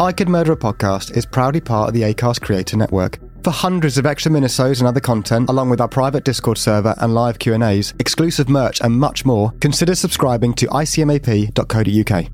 I 0.00 0.12
Could 0.12 0.28
Murder 0.28 0.52
a 0.52 0.56
Podcast 0.56 1.16
is 1.16 1.26
proudly 1.26 1.60
part 1.60 1.88
of 1.88 1.94
the 1.94 2.02
ACAST 2.02 2.40
Creator 2.40 2.76
Network. 2.76 3.18
For 3.42 3.50
hundreds 3.50 3.98
of 3.98 4.06
extra 4.06 4.30
minisodes 4.30 4.78
and 4.78 4.86
other 4.86 5.00
content, 5.00 5.50
along 5.50 5.70
with 5.70 5.80
our 5.80 5.88
private 5.88 6.22
Discord 6.22 6.56
server 6.56 6.94
and 6.98 7.14
live 7.14 7.40
Q&As, 7.40 7.94
exclusive 7.98 8.48
merch 8.48 8.80
and 8.80 8.96
much 8.96 9.24
more, 9.24 9.50
consider 9.60 9.96
subscribing 9.96 10.54
to 10.54 10.68
icmap.co.uk. 10.68 12.26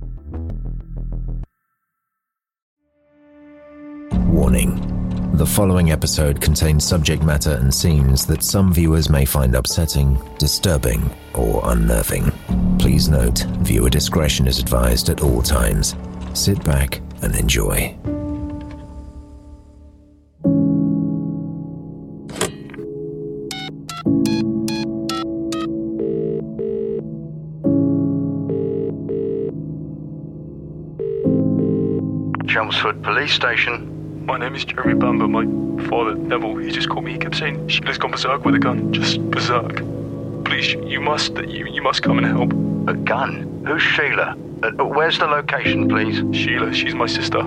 Warning. 4.28 5.30
The 5.32 5.46
following 5.46 5.90
episode 5.90 6.42
contains 6.42 6.84
subject 6.86 7.22
matter 7.22 7.52
and 7.52 7.72
scenes 7.72 8.26
that 8.26 8.42
some 8.42 8.74
viewers 8.74 9.08
may 9.08 9.24
find 9.24 9.54
upsetting, 9.54 10.18
disturbing, 10.38 11.10
or 11.32 11.62
unnerving. 11.64 12.30
Please 12.78 13.08
note, 13.08 13.38
viewer 13.60 13.88
discretion 13.88 14.46
is 14.46 14.58
advised 14.58 15.08
at 15.08 15.22
all 15.22 15.40
times. 15.40 15.96
Sit 16.34 16.62
back 16.62 17.00
and 17.22 17.34
enjoy. 17.36 17.96
Chelmsford 32.46 33.02
Police 33.02 33.32
Station. 33.32 34.26
My 34.26 34.38
name 34.38 34.54
is 34.54 34.64
Jeremy 34.64 34.94
Bamber. 34.94 35.26
My 35.26 35.44
father, 35.88 36.14
Neville, 36.14 36.56
he 36.56 36.70
just 36.70 36.88
called 36.88 37.04
me. 37.04 37.12
He 37.12 37.18
kept 37.18 37.36
saying 37.36 37.68
Sheila's 37.68 37.98
gone 37.98 38.12
berserk 38.12 38.44
with 38.44 38.54
a 38.54 38.58
gun. 38.58 38.92
Just 38.92 39.20
berserk. 39.30 39.82
Please, 40.44 40.74
you 40.74 41.00
must, 41.00 41.36
you, 41.36 41.66
you 41.66 41.82
must 41.82 42.02
come 42.02 42.18
and 42.18 42.26
help. 42.26 42.52
A 42.88 42.94
gun? 42.94 43.64
Who's 43.66 43.82
Sheila? 43.82 44.36
Uh, 44.64 44.70
uh, 44.78 44.84
where's 44.86 45.18
the 45.18 45.26
location, 45.26 45.88
please? 45.88 46.22
Sheila, 46.34 46.72
she's 46.72 46.94
my 46.94 47.06
sister. 47.06 47.42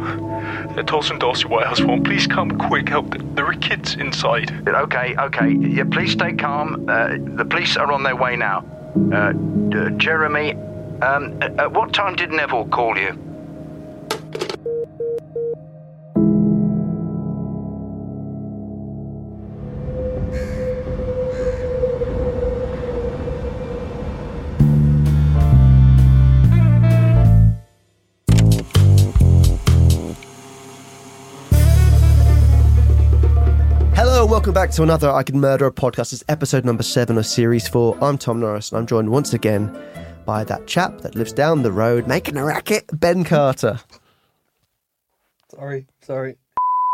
They're 0.76 0.84
Tolleshunt 0.84 1.20
D'Arcy 1.20 1.48
White 1.48 1.66
House 1.66 1.80
Farm. 1.80 2.04
Please 2.04 2.28
come 2.28 2.52
quick, 2.60 2.90
help. 2.90 3.16
There 3.34 3.48
are 3.48 3.54
kids 3.56 3.96
inside. 3.96 4.52
Okay, 4.68 5.16
okay. 5.18 5.50
Yeah, 5.50 5.86
please 5.86 6.12
stay 6.12 6.34
calm. 6.34 6.88
Uh, 6.88 7.18
the 7.36 7.44
police 7.44 7.76
are 7.76 7.92
on 7.92 8.04
their 8.04 8.16
way 8.16 8.36
now. 8.36 8.64
Uh, 9.12 9.34
uh, 9.76 9.90
Jeremy, 9.98 10.54
um, 11.02 11.42
at 11.42 11.60
at 11.60 11.72
what 11.72 11.92
time 11.92 12.16
did 12.16 12.32
Neville 12.32 12.68
call 12.68 12.96
you? 12.96 13.27
Welcome 34.48 34.64
back 34.64 34.72
to 34.74 34.82
another 34.82 35.12
I 35.12 35.24
Can 35.24 35.42
Murder 35.42 35.66
a 35.66 35.72
Podcast. 35.74 36.14
It's 36.14 36.24
episode 36.30 36.64
number 36.64 36.82
seven 36.82 37.18
of 37.18 37.26
series 37.26 37.68
four. 37.68 38.02
I'm 38.02 38.18
Tom 38.18 38.40
Norris, 38.40 38.72
and 38.72 38.80
I'm 38.80 38.88
joined 38.88 39.10
once 39.10 39.34
again 39.34 39.78
by 40.26 40.46
that 40.46 40.66
chap 40.68 41.02
that 41.02 41.16
lives 41.16 41.34
down 41.34 41.64
the 41.64 41.72
road 41.74 42.08
making 42.08 42.38
a 42.38 42.46
racket, 42.46 42.86
Ben 42.94 43.26
Carter. 43.26 43.82
Sorry, 45.54 45.86
sorry. 46.02 46.38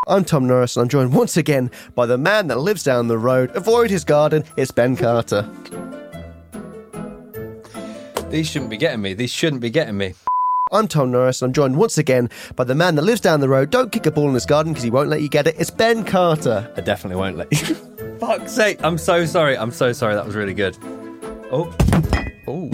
I'm 0.07 0.25
Tom 0.25 0.47
Norris, 0.47 0.75
and 0.75 0.81
I'm 0.81 0.89
joined 0.89 1.13
once 1.13 1.37
again 1.37 1.69
by 1.93 2.07
the 2.07 2.17
man 2.17 2.47
that 2.47 2.57
lives 2.57 2.81
down 2.81 3.07
the 3.07 3.19
road. 3.19 3.51
Avoid 3.55 3.91
his 3.91 4.03
garden. 4.03 4.43
It's 4.57 4.71
Ben 4.71 4.95
Carter. 4.95 5.47
These 8.31 8.49
shouldn't 8.49 8.71
be 8.71 8.77
getting 8.77 9.03
me. 9.03 9.13
These 9.13 9.31
shouldn't 9.31 9.61
be 9.61 9.69
getting 9.69 9.95
me. 9.95 10.15
I'm 10.73 10.87
Tom 10.87 11.11
Norris, 11.11 11.41
and 11.43 11.49
I'm 11.49 11.53
joined 11.53 11.77
once 11.77 11.99
again 11.99 12.31
by 12.55 12.63
the 12.63 12.73
man 12.73 12.95
that 12.95 13.03
lives 13.03 13.21
down 13.21 13.41
the 13.41 13.47
road. 13.47 13.69
Don't 13.69 13.91
kick 13.91 14.07
a 14.07 14.11
ball 14.11 14.27
in 14.27 14.33
his 14.33 14.47
garden 14.47 14.73
because 14.73 14.83
he 14.83 14.89
won't 14.89 15.07
let 15.07 15.21
you 15.21 15.29
get 15.29 15.45
it. 15.45 15.55
It's 15.59 15.69
Ben 15.69 16.03
Carter. 16.03 16.71
I 16.75 16.81
definitely 16.81 17.17
won't 17.17 17.37
let 17.37 17.51
you. 17.51 17.75
Fuck's 18.19 18.53
sake. 18.53 18.79
I'm 18.83 18.97
so 18.97 19.25
sorry. 19.25 19.55
I'm 19.55 19.69
so 19.71 19.93
sorry. 19.93 20.15
That 20.15 20.25
was 20.25 20.33
really 20.33 20.55
good. 20.55 20.75
Oh. 21.51 21.71
Oh. 22.47 22.71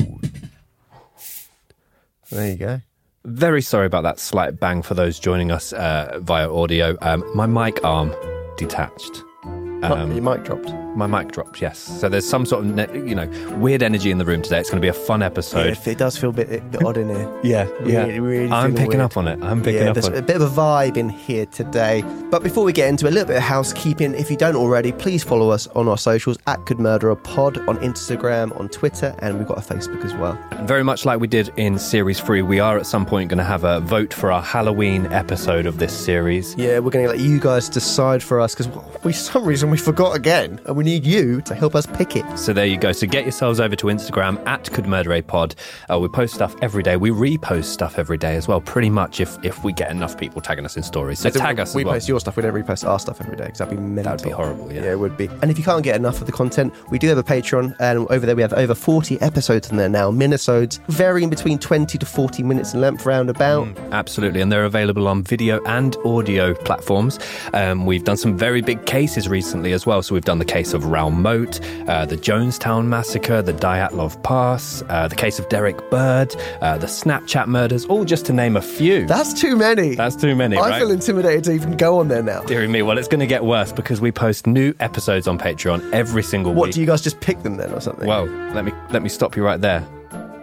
There 2.31 2.49
you 2.49 2.55
go. 2.55 2.81
Very 3.25 3.61
sorry 3.61 3.85
about 3.85 4.03
that 4.03 4.17
slight 4.17 4.61
bang 4.61 4.81
for 4.81 4.93
those 4.93 5.19
joining 5.19 5.51
us 5.51 5.73
uh, 5.73 6.19
via 6.21 6.49
audio. 6.49 6.95
Um, 7.01 7.25
my 7.35 7.47
mic 7.47 7.83
arm 7.83 8.15
detached. 8.55 9.23
Um, 9.43 10.13
Your 10.13 10.21
mic 10.21 10.45
dropped. 10.45 10.69
My 10.99 11.07
mic 11.07 11.31
dropped, 11.31 11.61
yes. 11.61 11.79
So 11.79 12.09
there's 12.09 12.27
some 12.27 12.45
sort 12.45 12.65
of, 12.65 12.71
ne- 12.75 13.09
you 13.09 13.15
know, 13.15 13.27
weird 13.57 13.81
energy 13.81 14.11
in 14.11 14.17
the 14.17 14.25
room 14.25 14.41
today. 14.41 14.59
It's 14.59 14.69
going 14.69 14.81
to 14.81 14.85
be 14.85 14.89
a 14.89 14.93
fun 14.93 15.23
episode. 15.23 15.67
It, 15.67 15.87
it 15.87 15.97
does 15.97 16.17
feel 16.17 16.29
a 16.29 16.33
bit, 16.33 16.51
a 16.51 16.61
bit 16.61 16.83
odd 16.83 16.97
in 16.97 17.09
here. 17.09 17.29
Yeah, 17.41 17.69
yeah. 17.85 18.03
Really, 18.03 18.19
really 18.19 18.51
I'm 18.51 18.73
picking 18.73 18.89
weird. 18.89 19.01
up 19.01 19.17
on 19.17 19.27
it. 19.27 19.41
I'm 19.41 19.63
picking 19.63 19.81
yeah, 19.81 19.91
up 19.91 19.97
on 19.97 19.97
it. 19.97 20.01
there's 20.01 20.19
a 20.19 20.21
bit 20.21 20.35
of 20.35 20.41
a 20.41 20.49
vibe 20.49 20.97
in 20.97 21.09
here 21.09 21.45
today. 21.45 22.03
But 22.29 22.43
before 22.43 22.63
we 22.65 22.73
get 22.73 22.89
into 22.89 23.07
a 23.07 23.11
little 23.11 23.27
bit 23.27 23.37
of 23.37 23.43
housekeeping. 23.43 24.13
If 24.13 24.29
you 24.29 24.37
don't 24.37 24.55
already, 24.55 24.91
please 24.91 25.23
follow 25.23 25.49
us 25.49 25.67
on 25.67 25.87
our 25.87 25.97
socials 25.97 26.37
at 26.47 26.65
Could 26.65 26.79
Murder 26.79 27.09
a 27.09 27.15
Pod 27.15 27.57
on 27.69 27.77
Instagram, 27.77 28.57
on 28.59 28.69
Twitter, 28.69 29.15
and 29.19 29.37
we've 29.39 29.47
got 29.47 29.57
a 29.57 29.73
Facebook 29.73 30.03
as 30.03 30.13
well. 30.15 30.37
Very 30.65 30.83
much 30.83 31.05
like 31.05 31.19
we 31.19 31.27
did 31.27 31.51
in 31.57 31.79
series 31.79 32.19
three, 32.19 32.41
we 32.41 32.59
are 32.59 32.77
at 32.77 32.85
some 32.85 33.05
point 33.05 33.29
going 33.29 33.37
to 33.37 33.43
have 33.43 33.63
a 33.63 33.79
vote 33.79 34.13
for 34.13 34.31
our 34.31 34.41
Halloween 34.41 35.07
episode 35.07 35.65
of 35.65 35.79
this 35.79 35.97
series. 35.97 36.55
Yeah, 36.55 36.79
we're 36.79 36.91
going 36.91 37.05
to 37.05 37.11
let 37.11 37.19
you 37.19 37.39
guys 37.39 37.69
decide 37.69 38.21
for 38.21 38.39
us 38.39 38.53
because 38.53 38.67
for 39.01 39.13
some 39.13 39.45
reason 39.45 39.69
we 39.71 39.77
forgot 39.77 40.15
again, 40.15 40.59
and 40.65 40.75
we 40.75 40.83
need 40.89 41.05
you 41.05 41.41
to 41.41 41.53
help 41.53 41.75
us 41.75 41.85
pick 41.85 42.15
it. 42.15 42.25
So 42.37 42.51
there 42.53 42.65
you 42.65 42.77
go. 42.77 42.91
So 42.91 43.05
get 43.05 43.23
yourselves 43.23 43.59
over 43.59 43.75
to 43.75 43.87
Instagram 43.87 44.43
at 44.47 44.71
Could 44.71 44.87
Murder 44.87 45.13
a 45.13 45.21
Pod. 45.21 45.55
Uh, 45.91 45.99
we 45.99 46.07
post 46.07 46.33
stuff 46.33 46.55
every 46.61 46.81
day. 46.83 46.97
We 46.97 47.11
repost 47.11 47.65
stuff 47.65 47.99
every 47.99 48.17
day 48.17 48.35
as 48.35 48.47
well. 48.47 48.59
Pretty 48.61 48.89
much 48.89 49.19
if 49.19 49.37
if 49.43 49.63
we 49.63 49.71
get 49.73 49.91
enough 49.91 50.17
people 50.17 50.41
tagging 50.41 50.65
us 50.65 50.77
in 50.77 50.83
stories. 50.83 51.19
So 51.19 51.29
tag 51.29 51.59
us 51.59 51.75
We 51.75 51.81
as 51.83 51.85
well. 51.85 51.93
post 51.95 52.07
your 52.09 52.19
stuff. 52.19 52.35
We 52.37 52.43
don't 52.43 52.53
repost 52.53 52.87
our 52.87 52.99
stuff 52.99 53.21
every 53.21 53.35
day 53.37 53.45
because 53.45 53.59
that'd 53.59 53.75
be 53.77 53.81
mental. 53.81 54.11
That'd 54.11 54.25
be 54.25 54.31
horrible, 54.31 54.71
yeah. 54.73 54.83
Yeah, 54.83 54.91
it 54.93 54.99
would 54.99 55.15
be. 55.17 55.27
And 55.41 55.51
if 55.51 55.57
you 55.57 55.63
can't 55.63 55.83
get 55.83 55.95
enough 55.95 56.19
of 56.21 56.25
the 56.25 56.31
content, 56.33 56.73
we 56.89 56.97
do 56.97 57.07
have 57.07 57.17
a 57.17 57.23
Patreon, 57.23 57.75
and 57.79 58.07
over 58.09 58.25
there 58.25 58.35
we 58.35 58.41
have 58.41 58.53
over 58.53 58.73
40 58.73 59.21
episodes 59.21 59.69
in 59.69 59.77
there 59.77 59.89
now. 59.89 60.11
Minisodes 60.11 60.79
varying 60.87 61.29
between 61.29 61.59
20 61.59 61.97
to 61.97 62.05
40 62.05 62.43
minutes 62.43 62.73
in 62.73 62.81
length, 62.81 63.05
roundabout. 63.05 63.67
Absolutely, 63.91 64.41
and 64.41 64.51
they're 64.51 64.65
available 64.65 65.07
on 65.07 65.23
video 65.23 65.63
and 65.65 65.95
audio 66.05 66.53
platforms. 66.53 67.19
Um, 67.53 67.85
we've 67.85 68.03
done 68.03 68.17
some 68.17 68.37
very 68.37 68.61
big 68.61 68.85
cases 68.85 69.27
recently 69.27 69.73
as 69.73 69.85
well. 69.85 70.01
So 70.01 70.13
we've 70.15 70.25
done 70.25 70.39
the 70.39 70.45
case 70.45 70.68
of 70.73 70.85
Raoul 70.85 71.11
Moat, 71.11 71.59
uh, 71.87 72.05
the 72.05 72.17
Jonestown 72.17 72.87
massacre, 72.87 73.41
the 73.41 73.53
Dyatlov 73.53 74.21
Pass, 74.23 74.83
uh, 74.89 75.07
the 75.07 75.15
case 75.15 75.39
of 75.39 75.47
Derek 75.49 75.89
Bird, 75.89 76.35
uh, 76.61 76.77
the 76.77 76.87
Snapchat 76.87 77.47
murders, 77.47 77.85
all 77.85 78.05
just 78.05 78.25
to 78.27 78.33
name 78.33 78.55
a 78.55 78.61
few. 78.61 79.05
That's 79.05 79.33
too 79.33 79.55
many. 79.55 79.95
That's 79.95 80.15
too 80.15 80.35
many, 80.35 80.57
I 80.57 80.69
right? 80.69 80.79
feel 80.79 80.91
intimidated 80.91 81.43
to 81.45 81.51
even 81.53 81.77
go 81.77 81.99
on 81.99 82.07
there 82.07 82.23
now. 82.23 82.41
Deary 82.43 82.67
me, 82.67 82.81
well, 82.81 82.97
it's 82.97 83.07
going 83.07 83.19
to 83.19 83.27
get 83.27 83.43
worse 83.43 83.71
because 83.71 84.01
we 84.01 84.11
post 84.11 84.47
new 84.47 84.73
episodes 84.79 85.27
on 85.27 85.37
Patreon 85.37 85.91
every 85.93 86.23
single 86.23 86.53
What 86.53 86.67
week. 86.67 86.69
What 86.69 86.73
do 86.75 86.81
you 86.81 86.87
guys 86.87 87.01
just 87.01 87.19
pick 87.19 87.41
them 87.43 87.57
then 87.57 87.71
or 87.71 87.81
something? 87.81 88.07
Well, 88.07 88.25
let 88.53 88.65
me 88.65 88.71
let 88.91 89.03
me 89.03 89.09
stop 89.09 89.35
you 89.35 89.43
right 89.43 89.61
there. 89.61 89.87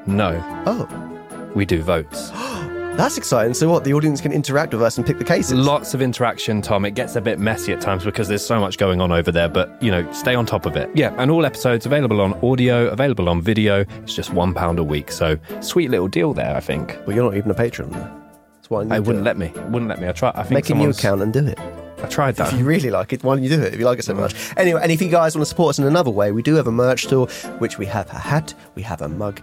No, 0.06 0.42
oh, 0.66 1.53
we 1.54 1.65
do 1.65 1.82
votes. 1.82 2.31
that's 2.97 3.19
exciting. 3.19 3.55
So 3.55 3.69
what? 3.69 3.84
The 3.84 3.93
audience 3.93 4.21
can 4.21 4.33
interact 4.33 4.73
with 4.73 4.83
us 4.83 4.97
and 4.97 5.07
pick 5.07 5.19
the 5.19 5.25
cases. 5.25 5.53
Lots 5.53 5.95
of 5.95 6.03
interaction, 6.03 6.62
Tom. 6.62 6.84
It 6.84 6.93
gets 6.93 7.17
a 7.17 7.21
bit 7.21 7.39
messy 7.39 7.73
at 7.73 7.81
times 7.81 8.05
because 8.05 8.29
there's 8.29 8.45
so 8.45 8.59
much 8.59 8.79
going 8.79 9.01
on 9.01 9.12
over 9.12 9.31
there, 9.31 9.49
but 9.49 9.81
you 9.83 9.91
know, 9.91 10.11
stay 10.12 10.34
on 10.34 10.47
top 10.47 10.67
of 10.67 10.77
it. 10.77 10.91
Yeah, 10.95 11.15
and 11.19 11.31
all 11.31 11.45
episodes 11.45 11.87
available 11.87 12.21
on 12.21 12.34
audio, 12.43 12.89
available 12.89 13.29
on 13.29 13.43
video. 13.43 13.84
It's 14.03 14.15
just 14.15 14.33
one 14.33 14.55
pound 14.55 14.79
a 14.79 14.84
week, 14.84 15.12
so 15.12 15.39
sweet 15.61 15.91
little 15.91 16.09
deal 16.09 16.33
there. 16.33 16.57
I 16.57 16.61
think. 16.61 16.99
well, 17.07 17.15
you're 17.15 17.25
not 17.25 17.37
even 17.37 17.51
a 17.51 17.55
patron. 17.55 17.91
Then. 17.91 18.23
That's 18.57 18.71
why 18.71 18.83
I, 18.83 18.97
I 18.97 18.99
wouldn't 18.99 19.25
let 19.25 19.37
me. 19.37 19.53
Wouldn't 19.69 19.89
let 19.89 20.01
me. 20.01 20.09
I 20.09 20.13
try. 20.13 20.31
I 20.34 20.43
think 20.43 20.53
Make 20.53 20.71
a 20.71 20.75
new 20.75 20.91
account 20.91 21.23
and 21.23 21.33
do 21.33 21.47
it. 21.47 21.59
I 22.03 22.09
tried 22.09 22.37
that. 22.37 22.53
If 22.53 22.59
you 22.59 22.65
really 22.65 22.91
like 22.91 23.13
it, 23.13 23.25
why 23.25 23.34
don't 23.34 23.43
you 23.45 23.49
do 23.49 23.63
it? 23.63 23.73
If 23.73 23.78
you 23.81 23.87
like 23.87 23.99
it 23.99 24.05
so 24.05 24.15
much. 24.15 24.34
Anyway, 24.57 24.81
and 24.83 24.93
if 24.93 25.01
you 25.01 25.09
guys 25.09 25.34
want 25.34 25.43
to 25.43 25.49
support 25.49 25.71
us 25.71 25.78
in 25.78 25.87
another 25.87 26.11
way, 26.11 26.31
we 26.31 26.43
do 26.43 26.55
have 26.55 26.67
a 26.67 26.73
merch 26.73 27.05
store, 27.05 27.27
which 27.59 27.78
we 27.78 27.87
have 27.87 28.09
a 28.11 28.19
hat, 28.19 28.55
we 28.75 28.83
have 28.83 29.03
a 29.03 29.09
mug, 29.09 29.41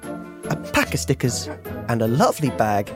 a 0.50 0.56
pack 0.56 0.94
of 0.94 1.00
stickers, 1.00 1.50
and 1.88 2.02
a 2.02 2.08
lovely 2.08 2.52
bag, 2.52 2.94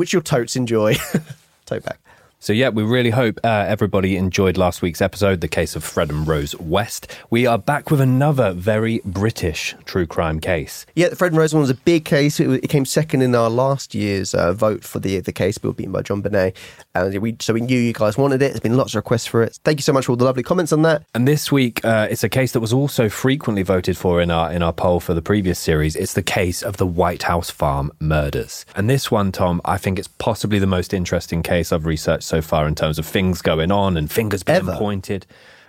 which 0.00 0.14
you'll 0.14 0.22
totes 0.22 0.56
enjoy. 0.56 0.94
Tote 1.66 1.84
bag. 1.84 1.98
So, 2.42 2.54
yeah, 2.54 2.70
we 2.70 2.82
really 2.82 3.10
hope 3.10 3.38
uh, 3.44 3.66
everybody 3.68 4.16
enjoyed 4.16 4.56
last 4.56 4.80
week's 4.80 5.02
episode, 5.02 5.42
The 5.42 5.46
Case 5.48 5.76
of 5.76 5.84
Fred 5.84 6.08
and 6.08 6.26
Rose 6.26 6.56
West. 6.58 7.06
We 7.28 7.44
are 7.44 7.58
back 7.58 7.90
with 7.90 8.00
another 8.00 8.54
very 8.54 9.02
British 9.04 9.74
true 9.84 10.06
crime 10.06 10.40
case. 10.40 10.86
Yeah, 10.94 11.10
the 11.10 11.16
Fred 11.16 11.32
and 11.32 11.38
Rose 11.38 11.52
one 11.52 11.60
was 11.60 11.68
a 11.68 11.74
big 11.74 12.06
case. 12.06 12.40
It, 12.40 12.46
was- 12.46 12.60
it 12.60 12.68
came 12.68 12.86
second 12.86 13.20
in 13.20 13.34
our 13.34 13.50
last 13.50 13.94
year's 13.94 14.32
uh, 14.32 14.54
vote 14.54 14.84
for 14.84 15.00
the 15.00 15.20
the 15.20 15.32
case. 15.32 15.58
We 15.62 15.68
were 15.68 15.74
beaten 15.74 15.92
by 15.92 16.00
JonBenét, 16.00 16.54
and 16.94 17.18
we 17.18 17.36
so 17.40 17.52
we 17.52 17.60
knew 17.60 17.78
you 17.78 17.92
guys 17.92 18.16
wanted 18.16 18.36
it. 18.40 18.48
There's 18.52 18.60
been 18.60 18.76
lots 18.78 18.92
of 18.92 18.96
requests 18.96 19.26
for 19.26 19.42
it. 19.42 19.58
Thank 19.64 19.78
you 19.78 19.82
so 19.82 19.92
much 19.92 20.06
for 20.06 20.12
all 20.12 20.16
the 20.16 20.24
lovely 20.24 20.42
comments 20.42 20.72
on 20.72 20.80
that. 20.82 21.02
And 21.14 21.28
this 21.28 21.52
week, 21.52 21.84
uh, 21.84 22.08
it's 22.10 22.24
a 22.24 22.30
case 22.30 22.52
that 22.52 22.60
was 22.60 22.72
also 22.72 23.10
frequently 23.10 23.62
voted 23.64 23.98
for 23.98 24.18
in 24.22 24.30
our 24.30 24.50
in 24.50 24.62
our 24.62 24.72
poll 24.72 24.98
for 25.00 25.12
the 25.12 25.20
previous 25.20 25.58
series. 25.58 25.94
It's 25.94 26.14
the 26.14 26.22
case 26.22 26.62
of 26.62 26.78
the 26.78 26.86
White 26.86 27.24
House 27.24 27.50
farm 27.50 27.92
murders. 28.00 28.64
And 28.76 28.88
this 28.88 29.10
one, 29.10 29.30
Tom, 29.30 29.60
I 29.66 29.76
think 29.76 29.98
it's 29.98 30.08
possibly 30.08 30.58
the 30.58 30.66
most 30.66 30.94
interesting 30.94 31.42
case 31.42 31.70
I've 31.70 31.84
researched 31.84 32.29
so 32.30 32.40
far 32.40 32.66
in 32.66 32.74
terms 32.74 32.98
of 32.98 33.04
things 33.06 33.42
going 33.42 33.70
on 33.72 33.96
and 33.96 34.10
fingers 34.10 34.42
being 34.42 34.56
Ever? 34.58 34.76
pointed. 34.76 35.26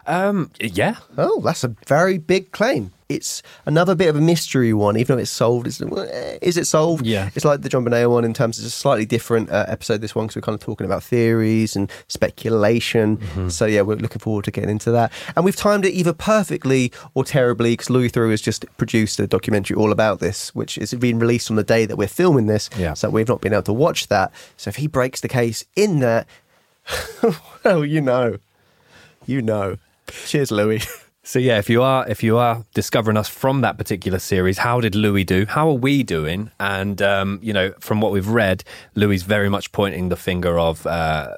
Um, 0.08 0.50
yeah, 0.60 0.96
Oh, 1.18 1.42
that's 1.42 1.64
a 1.64 1.76
very 1.88 2.18
big 2.18 2.52
claim. 2.52 2.92
it's 3.08 3.44
another 3.66 3.94
bit 3.94 4.08
of 4.10 4.16
a 4.16 4.22
mystery 4.22 4.74
one, 4.74 4.96
even 4.98 5.16
though 5.18 5.22
it's 5.22 5.30
solved. 5.30 5.68
It's, 5.68 5.80
is 6.42 6.56
it 6.58 6.66
solved? 6.66 7.06
Yeah. 7.06 7.30
It's 7.36 7.44
like 7.46 7.62
the 7.62 7.70
JonBenét 7.70 8.10
one 8.10 8.24
in 8.26 8.34
terms 8.34 8.58
of 8.58 8.64
just 8.64 8.78
a 8.78 8.80
slightly 8.80 9.06
different 9.06 9.50
uh, 9.52 9.66
episode, 9.68 10.00
this 10.02 10.16
one, 10.16 10.26
because 10.26 10.38
we're 10.38 10.42
kind 10.44 10.56
of 10.56 10.62
talking 10.62 10.86
about 10.86 11.04
theories 11.04 11.76
and 11.76 11.92
speculation. 12.08 13.18
Mm-hmm. 13.18 13.50
So, 13.50 13.66
yeah, 13.66 13.82
we're 13.82 13.98
looking 13.98 14.20
forward 14.20 14.46
to 14.46 14.52
getting 14.52 14.70
into 14.70 14.92
that. 14.92 15.12
And 15.36 15.44
we've 15.46 15.56
timed 15.56 15.86
it 15.86 15.92
either 15.92 16.14
perfectly 16.14 16.92
or 17.14 17.24
terribly 17.24 17.74
because 17.74 17.90
Louis 17.90 18.10
Theroux 18.10 18.32
has 18.32 18.42
just 18.42 18.66
produced 18.78 19.20
a 19.20 19.28
documentary 19.28 19.76
all 19.76 19.92
about 19.92 20.20
this, 20.20 20.56
which 20.56 20.78
is 20.78 20.94
being 20.94 21.20
released 21.20 21.50
on 21.52 21.58
the 21.58 21.64
day 21.64 21.86
that 21.86 21.98
we're 21.98 22.08
filming 22.08 22.48
this. 22.48 22.70
Yeah. 22.78 22.94
So 22.96 23.10
we've 23.10 23.28
not 23.28 23.42
been 23.42 23.54
able 23.54 23.64
to 23.64 23.74
watch 23.74 24.08
that. 24.08 24.32
So 24.58 24.70
if 24.70 24.78
he 24.78 24.88
breaks 24.88 25.22
the 25.22 25.28
case 25.30 25.64
in 25.76 26.00
that, 26.00 26.28
well, 27.64 27.86
you 27.86 28.02
know. 28.02 28.38
You 29.26 29.42
know. 29.42 29.78
Cheers, 30.26 30.52
Louis. 30.52 30.86
So 31.24 31.38
yeah, 31.38 31.60
if 31.60 31.70
you 31.70 31.84
are 31.84 32.08
if 32.10 32.24
you 32.24 32.38
are 32.40 32.66
discovering 32.74 33.16
us 33.16 33.30
from 33.30 33.62
that 33.62 33.78
particular 33.78 34.18
series, 34.18 34.58
how 34.58 34.82
did 34.82 34.96
Louis 34.96 35.24
do? 35.24 35.46
How 35.46 35.70
are 35.70 35.76
we 35.76 36.02
doing? 36.02 36.50
And 36.60 37.00
um, 37.00 37.40
you 37.44 37.54
know, 37.54 37.74
from 37.80 38.02
what 38.02 38.12
we've 38.12 38.28
read, 38.28 38.64
Louis 38.96 39.22
very 39.22 39.48
much 39.48 39.72
pointing 39.72 40.10
the 40.10 40.16
finger 40.16 40.58
of 40.58 40.88
uh, 40.88 41.36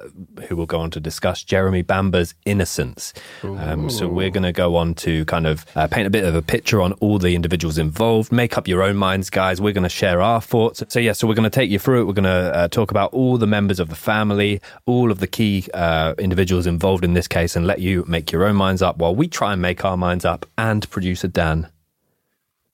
who 0.48 0.56
we'll 0.56 0.64
go 0.64 0.80
on 0.80 0.90
to 0.92 1.00
discuss 1.00 1.42
Jeremy 1.42 1.82
Bamber's 1.82 2.34
innocence. 2.46 3.12
Um, 3.42 3.90
so 3.90 4.08
we're 4.08 4.30
going 4.30 4.44
to 4.44 4.52
go 4.52 4.74
on 4.76 4.94
to 4.94 5.26
kind 5.26 5.46
of 5.46 5.66
uh, 5.76 5.86
paint 5.86 6.06
a 6.06 6.10
bit 6.10 6.24
of 6.24 6.34
a 6.34 6.40
picture 6.40 6.80
on 6.80 6.94
all 6.94 7.18
the 7.18 7.34
individuals 7.34 7.76
involved. 7.76 8.32
Make 8.32 8.56
up 8.56 8.66
your 8.66 8.82
own 8.82 8.96
minds, 8.96 9.28
guys. 9.28 9.60
We're 9.60 9.74
going 9.74 9.82
to 9.82 9.90
share 9.90 10.22
our 10.22 10.40
thoughts. 10.40 10.82
So 10.88 10.98
yeah, 10.98 11.12
so 11.12 11.28
we're 11.28 11.34
going 11.34 11.44
to 11.44 11.54
take 11.54 11.68
you 11.68 11.78
through 11.78 12.00
it. 12.00 12.04
We're 12.06 12.14
going 12.14 12.24
to 12.24 12.56
uh, 12.56 12.68
talk 12.68 12.90
about 12.90 13.12
all 13.12 13.36
the 13.36 13.46
members 13.46 13.80
of 13.80 13.90
the 13.90 13.96
family, 13.96 14.62
all 14.86 15.10
of 15.10 15.18
the 15.18 15.26
key 15.26 15.66
uh, 15.74 16.14
individuals 16.18 16.66
involved 16.66 17.04
in 17.04 17.12
this 17.12 17.28
case, 17.28 17.54
and 17.54 17.66
let 17.66 17.80
you 17.80 18.02
make 18.08 18.32
your 18.32 18.46
own 18.46 18.56
minds 18.56 18.80
up 18.80 18.96
while 18.96 19.14
we 19.14 19.28
try 19.28 19.52
and 19.52 19.60
make 19.60 19.73
our 19.82 19.96
minds 19.96 20.26
up. 20.26 20.44
And 20.58 20.88
producer 20.90 21.28
Dan 21.28 21.70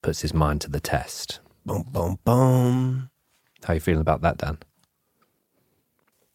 puts 0.03 0.23
his 0.23 0.35
mind 0.35 0.61
to 0.63 0.71
the 0.71 0.81
test. 0.81 1.39
boom, 1.65 1.87
boom, 1.93 2.19
boom. 2.25 3.11
How 3.63 3.75
you 3.75 3.81
feeling 3.81 4.01
about 4.01 4.23
that, 4.23 4.39
Dan? 4.39 4.59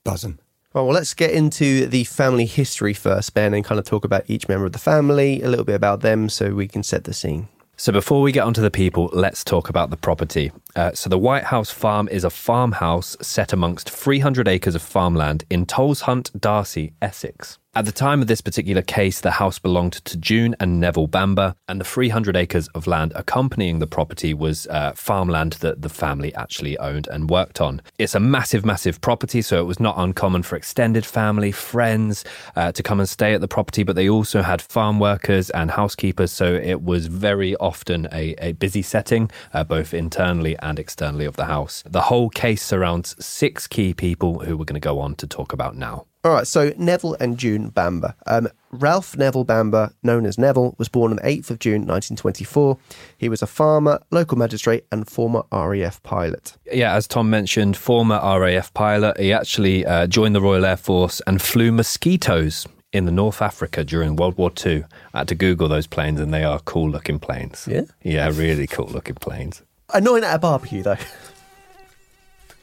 Buzzing. 0.05 0.39
Well, 0.73 0.85
well, 0.85 0.93
let's 0.93 1.13
get 1.13 1.31
into 1.31 1.87
the 1.87 2.03
family 2.03 2.45
history 2.45 2.93
first, 2.93 3.33
Ben, 3.33 3.53
and 3.53 3.63
kind 3.63 3.79
of 3.79 3.85
talk 3.85 4.05
about 4.05 4.23
each 4.27 4.47
member 4.47 4.65
of 4.65 4.73
the 4.73 4.79
family, 4.79 5.41
a 5.41 5.49
little 5.49 5.65
bit 5.65 5.75
about 5.75 6.01
them 6.01 6.29
so 6.29 6.53
we 6.53 6.67
can 6.67 6.83
set 6.83 7.05
the 7.05 7.13
scene. 7.13 7.47
So 7.77 7.91
before 7.91 8.21
we 8.21 8.31
get 8.31 8.43
onto 8.43 8.61
the 8.61 8.71
people, 8.71 9.09
let's 9.13 9.43
talk 9.43 9.69
about 9.69 9.89
the 9.89 9.97
property. 9.97 10.51
Uh, 10.75 10.91
so 10.93 11.09
the 11.09 11.17
White 11.17 11.45
House 11.45 11.71
Farm 11.71 12.07
is 12.09 12.23
a 12.23 12.29
farmhouse 12.29 13.15
set 13.21 13.53
amongst 13.53 13.89
300 13.89 14.47
acres 14.47 14.75
of 14.75 14.81
farmland 14.81 15.45
in 15.49 15.65
Tolleshunt, 15.65 16.39
D'Arcy, 16.39 16.93
Essex. 17.01 17.59
At 17.77 17.83
the 17.83 17.91
time 17.91 18.21
of 18.21 18.27
this 18.27 18.39
particular 18.39 18.81
case, 18.81 19.19
the 19.19 19.31
house 19.31 19.59
belonged 19.59 19.95
to 20.05 20.15
June 20.15 20.55
and 20.61 20.79
Neville 20.79 21.07
Bamber, 21.07 21.55
and 21.67 21.81
the 21.81 21.83
300 21.83 22.37
acres 22.37 22.69
of 22.69 22.87
land 22.87 23.11
accompanying 23.15 23.79
the 23.79 23.85
property 23.85 24.33
was 24.33 24.65
uh, 24.67 24.93
farmland 24.93 25.53
that 25.59 25.81
the 25.81 25.89
family 25.89 26.33
actually 26.35 26.77
owned 26.77 27.05
and 27.07 27.29
worked 27.29 27.59
on. 27.59 27.81
It's 27.99 28.15
a 28.15 28.19
massive, 28.21 28.65
massive 28.65 29.01
property, 29.01 29.41
so 29.41 29.59
it 29.59 29.65
was 29.65 29.81
not 29.81 29.95
uncommon 29.97 30.43
for 30.43 30.55
extended 30.55 31.05
family, 31.05 31.51
friends 31.51 32.23
uh, 32.55 32.71
to 32.71 32.81
come 32.81 33.01
and 33.01 33.09
stay 33.09 33.33
at 33.33 33.41
the 33.41 33.47
property, 33.49 33.83
but 33.83 33.97
they 33.97 34.07
also 34.07 34.41
had 34.41 34.61
farm 34.61 34.97
workers 34.97 35.49
and 35.49 35.69
housekeepers, 35.69 36.31
so 36.31 36.53
it 36.53 36.81
was 36.81 37.07
very 37.07 37.57
often 37.57 38.07
a, 38.13 38.35
a 38.37 38.53
busy 38.53 38.83
setting, 38.83 39.29
uh, 39.53 39.65
both 39.65 39.93
internally 39.93 40.57
and 40.65 40.79
externally 40.79 41.25
of 41.25 41.35
the 41.35 41.45
house. 41.45 41.83
The 41.85 42.01
whole 42.01 42.29
case 42.29 42.63
surrounds 42.63 43.15
six 43.23 43.67
key 43.67 43.93
people 43.93 44.39
who 44.39 44.57
we're 44.57 44.65
going 44.65 44.73
to 44.73 44.79
go 44.79 44.99
on 44.99 45.15
to 45.15 45.27
talk 45.27 45.53
about 45.53 45.75
now. 45.75 46.05
All 46.25 46.31
right, 46.31 46.47
so 46.47 46.73
Neville 46.75 47.15
and 47.19 47.37
June 47.37 47.69
Bamber. 47.69 48.15
Um, 48.25 48.47
Ralph 48.71 49.15
Neville 49.15 49.43
Bamber, 49.43 49.91
known 50.01 50.25
as 50.25 50.39
Neville, 50.39 50.73
was 50.79 50.89
born 50.89 51.11
on 51.11 51.17
the 51.17 51.21
8th 51.21 51.51
of 51.51 51.59
June 51.59 51.85
1924. 51.85 52.79
He 53.15 53.29
was 53.29 53.43
a 53.43 53.47
farmer, 53.47 53.99
local 54.09 54.35
magistrate, 54.35 54.87
and 54.91 55.07
former 55.07 55.43
RAF 55.51 56.01
pilot. 56.01 56.57
Yeah, 56.71 56.95
as 56.95 57.07
Tom 57.07 57.29
mentioned, 57.29 57.77
former 57.77 58.19
RAF 58.23 58.73
pilot, 58.73 59.19
he 59.19 59.31
actually 59.31 59.85
uh, 59.85 60.07
joined 60.07 60.33
the 60.33 60.41
Royal 60.41 60.65
Air 60.65 60.77
Force 60.77 61.21
and 61.27 61.39
flew 61.39 61.71
mosquitoes 61.71 62.65
in 62.91 63.05
the 63.05 63.11
North 63.11 63.39
Africa 63.39 63.83
during 63.83 64.15
World 64.15 64.35
War 64.37 64.51
II. 64.65 64.83
I 65.13 65.19
had 65.19 65.27
to 65.27 65.35
Google 65.35 65.67
those 65.67 65.85
planes, 65.85 66.19
and 66.19 66.33
they 66.33 66.43
are 66.43 66.59
cool 66.61 66.89
looking 66.89 67.19
planes. 67.19 67.67
Yeah? 67.69 67.81
Yeah, 68.01 68.31
really 68.33 68.65
cool 68.65 68.87
looking 68.87 69.15
planes. 69.15 69.61
Annoying 69.93 70.23
at 70.23 70.35
a 70.35 70.39
barbecue, 70.39 70.83
though. 70.83 70.97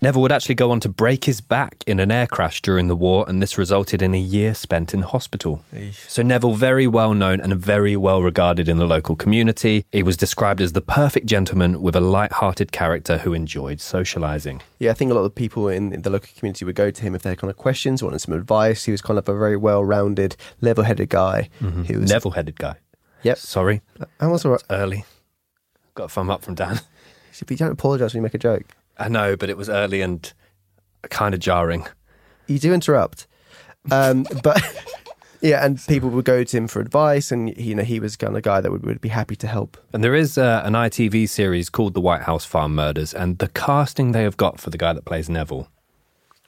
Neville 0.02 0.22
would 0.22 0.32
actually 0.32 0.56
go 0.56 0.72
on 0.72 0.80
to 0.80 0.88
break 0.88 1.26
his 1.26 1.40
back 1.40 1.84
in 1.86 2.00
an 2.00 2.10
air 2.10 2.26
crash 2.26 2.60
during 2.60 2.88
the 2.88 2.96
war, 2.96 3.24
and 3.28 3.40
this 3.40 3.56
resulted 3.56 4.02
in 4.02 4.14
a 4.14 4.18
year 4.18 4.52
spent 4.52 4.92
in 4.92 5.02
hospital. 5.02 5.64
So, 6.08 6.22
Neville, 6.24 6.54
very 6.54 6.88
well 6.88 7.14
known 7.14 7.40
and 7.40 7.54
very 7.54 7.96
well 7.96 8.20
regarded 8.20 8.68
in 8.68 8.78
the 8.78 8.84
local 8.84 9.14
community. 9.14 9.84
He 9.92 10.02
was 10.02 10.16
described 10.16 10.60
as 10.60 10.72
the 10.72 10.80
perfect 10.80 11.26
gentleman 11.26 11.80
with 11.80 11.94
a 11.94 12.00
light 12.00 12.32
hearted 12.32 12.72
character 12.72 13.18
who 13.18 13.32
enjoyed 13.32 13.80
socializing. 13.80 14.60
Yeah, 14.80 14.90
I 14.90 14.94
think 14.94 15.12
a 15.12 15.14
lot 15.14 15.22
of 15.22 15.36
people 15.36 15.68
in, 15.68 15.90
the 16.02 16.10
local 16.10 16.30
community 16.36 16.64
would 16.64 16.74
go 16.74 16.90
to 16.90 17.02
him 17.02 17.14
if 17.14 17.22
they 17.22 17.30
had 17.30 17.38
kind 17.38 17.52
of 17.52 17.56
questions, 17.56 18.02
wanted 18.02 18.18
some 18.18 18.34
advice. 18.34 18.82
He 18.86 18.90
was 18.90 19.02
kind 19.02 19.20
of 19.20 19.28
a 19.28 19.38
very 19.38 19.56
well 19.56 19.84
rounded, 19.84 20.34
level 20.60 20.82
headed 20.82 21.10
guy. 21.10 21.48
Mm-hmm. 21.60 21.84
Who 21.84 22.00
was, 22.00 22.10
Neville 22.10 22.32
headed 22.32 22.58
guy. 22.58 22.74
Yep. 23.22 23.38
Sorry, 23.38 23.82
I 24.18 24.26
was 24.26 24.44
all 24.44 24.50
right. 24.50 24.62
early. 24.68 25.04
Got 25.94 26.06
a 26.06 26.08
thumb 26.08 26.28
up 26.28 26.42
from 26.42 26.56
Dan. 26.56 26.80
If 27.40 27.50
you 27.50 27.56
don't 27.56 27.72
apologise 27.72 28.12
when 28.12 28.20
you 28.20 28.22
make 28.22 28.34
a 28.34 28.38
joke, 28.38 28.74
I 28.98 29.08
know, 29.08 29.36
but 29.36 29.48
it 29.48 29.56
was 29.56 29.68
early 29.68 30.00
and 30.00 30.32
kind 31.04 31.34
of 31.34 31.40
jarring. 31.40 31.86
you 32.46 32.58
do 32.58 32.72
interrupt. 32.72 33.26
Um, 33.90 34.26
but 34.42 34.62
yeah, 35.40 35.64
and 35.64 35.84
people 35.86 36.08
would 36.10 36.24
go 36.24 36.44
to 36.44 36.56
him 36.56 36.68
for 36.68 36.80
advice, 36.80 37.32
and 37.32 37.56
you 37.56 37.74
know 37.74 37.82
he 37.82 38.00
was 38.00 38.16
kind 38.16 38.36
of 38.36 38.42
guy 38.42 38.60
that 38.60 38.70
would, 38.70 38.84
would 38.84 39.00
be 39.00 39.08
happy 39.08 39.36
to 39.36 39.46
help. 39.46 39.76
And 39.92 40.02
there 40.04 40.14
is 40.14 40.38
uh, 40.38 40.62
an 40.64 40.74
ITV 40.74 41.28
series 41.28 41.68
called 41.68 41.94
The 41.94 42.00
White 42.00 42.22
House 42.22 42.44
Farm 42.44 42.74
Murders, 42.74 43.12
and 43.12 43.38
the 43.38 43.48
casting 43.48 44.12
they 44.12 44.22
have 44.22 44.36
got 44.36 44.60
for 44.60 44.70
the 44.70 44.78
guy 44.78 44.92
that 44.92 45.04
plays 45.04 45.28
Neville, 45.28 45.68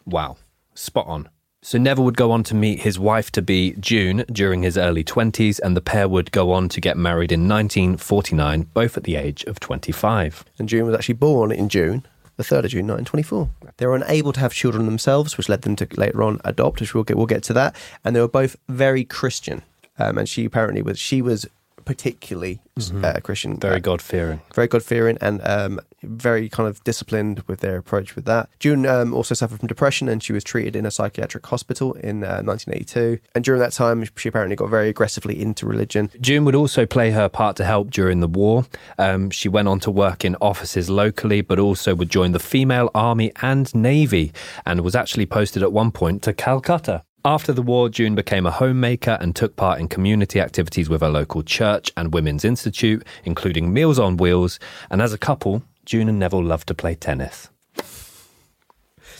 wow, 0.06 0.36
spot 0.74 1.06
on. 1.06 1.28
So 1.64 1.78
Neville 1.78 2.04
would 2.04 2.18
go 2.18 2.30
on 2.30 2.42
to 2.44 2.54
meet 2.54 2.80
his 2.80 2.98
wife 2.98 3.32
to 3.32 3.40
be 3.40 3.74
June 3.80 4.26
during 4.30 4.62
his 4.62 4.76
early 4.76 5.02
20s, 5.02 5.58
and 5.60 5.74
the 5.74 5.80
pair 5.80 6.06
would 6.06 6.30
go 6.30 6.52
on 6.52 6.68
to 6.68 6.78
get 6.78 6.98
married 6.98 7.32
in 7.32 7.48
1949, 7.48 8.68
both 8.74 8.98
at 8.98 9.04
the 9.04 9.16
age 9.16 9.44
of 9.44 9.60
25. 9.60 10.44
And 10.58 10.68
June 10.68 10.84
was 10.84 10.94
actually 10.94 11.14
born 11.14 11.50
in 11.50 11.70
June, 11.70 12.04
the 12.36 12.44
third 12.44 12.66
of 12.66 12.72
June, 12.72 12.86
1924. 12.86 13.48
They 13.78 13.86
were 13.86 13.96
unable 13.96 14.34
to 14.34 14.40
have 14.40 14.52
children 14.52 14.84
themselves, 14.84 15.38
which 15.38 15.48
led 15.48 15.62
them 15.62 15.74
to 15.76 15.88
later 15.96 16.22
on 16.22 16.38
adopt. 16.44 16.80
Which 16.80 16.92
we'll 16.92 17.02
get 17.02 17.16
we'll 17.16 17.24
get 17.24 17.42
to 17.44 17.54
that. 17.54 17.74
And 18.04 18.14
they 18.14 18.20
were 18.20 18.28
both 18.28 18.56
very 18.68 19.04
Christian. 19.04 19.62
Um, 19.98 20.18
and 20.18 20.28
she 20.28 20.44
apparently 20.44 20.82
was 20.82 20.98
she 20.98 21.22
was 21.22 21.46
particularly 21.84 22.60
uh, 23.02 23.20
Christian, 23.22 23.58
Very 23.58 23.76
uh, 23.76 23.78
God 23.78 24.02
fearing. 24.02 24.40
very 24.54 24.66
God 24.66 24.82
fearing 24.82 25.16
and 25.20 25.40
um, 25.44 25.80
very 26.02 26.48
kind 26.48 26.68
of 26.68 26.82
disciplined 26.84 27.42
with 27.46 27.60
their 27.60 27.76
approach 27.76 28.16
with 28.16 28.24
that. 28.24 28.48
June 28.58 28.84
um, 28.86 29.14
also 29.14 29.34
suffered 29.34 29.58
from 29.60 29.68
depression 29.68 30.08
and 30.08 30.22
she 30.22 30.32
was 30.32 30.42
treated 30.42 30.74
in 30.76 30.84
a 30.86 30.90
psychiatric 30.90 31.46
hospital 31.46 31.92
in 31.94 32.24
uh, 32.24 32.42
1982. 32.42 33.18
And 33.34 33.44
during 33.44 33.60
that 33.60 33.72
time, 33.72 34.04
she 34.16 34.28
apparently 34.28 34.56
got 34.56 34.70
very 34.70 34.88
aggressively 34.88 35.40
into 35.40 35.66
religion. 35.66 36.10
June 36.20 36.44
would 36.44 36.54
also 36.54 36.84
play 36.86 37.10
her 37.12 37.28
part 37.28 37.56
to 37.56 37.64
help 37.64 37.90
during 37.90 38.20
the 38.20 38.28
war. 38.28 38.66
Um, 38.98 39.30
she 39.30 39.48
went 39.48 39.68
on 39.68 39.80
to 39.80 39.90
work 39.90 40.24
in 40.24 40.36
offices 40.40 40.90
locally, 40.90 41.40
but 41.40 41.58
also 41.58 41.94
would 41.94 42.10
join 42.10 42.32
the 42.32 42.40
female 42.40 42.90
army 42.94 43.32
and 43.42 43.72
navy, 43.74 44.32
and 44.66 44.80
was 44.80 44.94
actually 44.94 45.26
posted 45.26 45.62
at 45.62 45.72
one 45.72 45.90
point 45.90 46.22
to 46.22 46.32
Calcutta. 46.32 47.02
After 47.26 47.54
the 47.54 47.62
war, 47.62 47.88
June 47.88 48.14
became 48.14 48.44
a 48.44 48.50
homemaker 48.50 49.16
and 49.18 49.34
took 49.34 49.56
part 49.56 49.80
in 49.80 49.88
community 49.88 50.40
activities 50.40 50.90
with 50.90 51.00
her 51.00 51.08
local 51.08 51.42
church 51.42 51.90
and 51.96 52.12
women's 52.12 52.44
institute, 52.44 53.02
including 53.24 53.72
Meals 53.72 53.98
on 53.98 54.18
Wheels. 54.18 54.60
And 54.90 55.00
as 55.00 55.14
a 55.14 55.18
couple, 55.18 55.62
June 55.86 56.10
and 56.10 56.18
Neville 56.18 56.44
loved 56.44 56.68
to 56.68 56.74
play 56.74 56.94
tennis. 56.94 57.48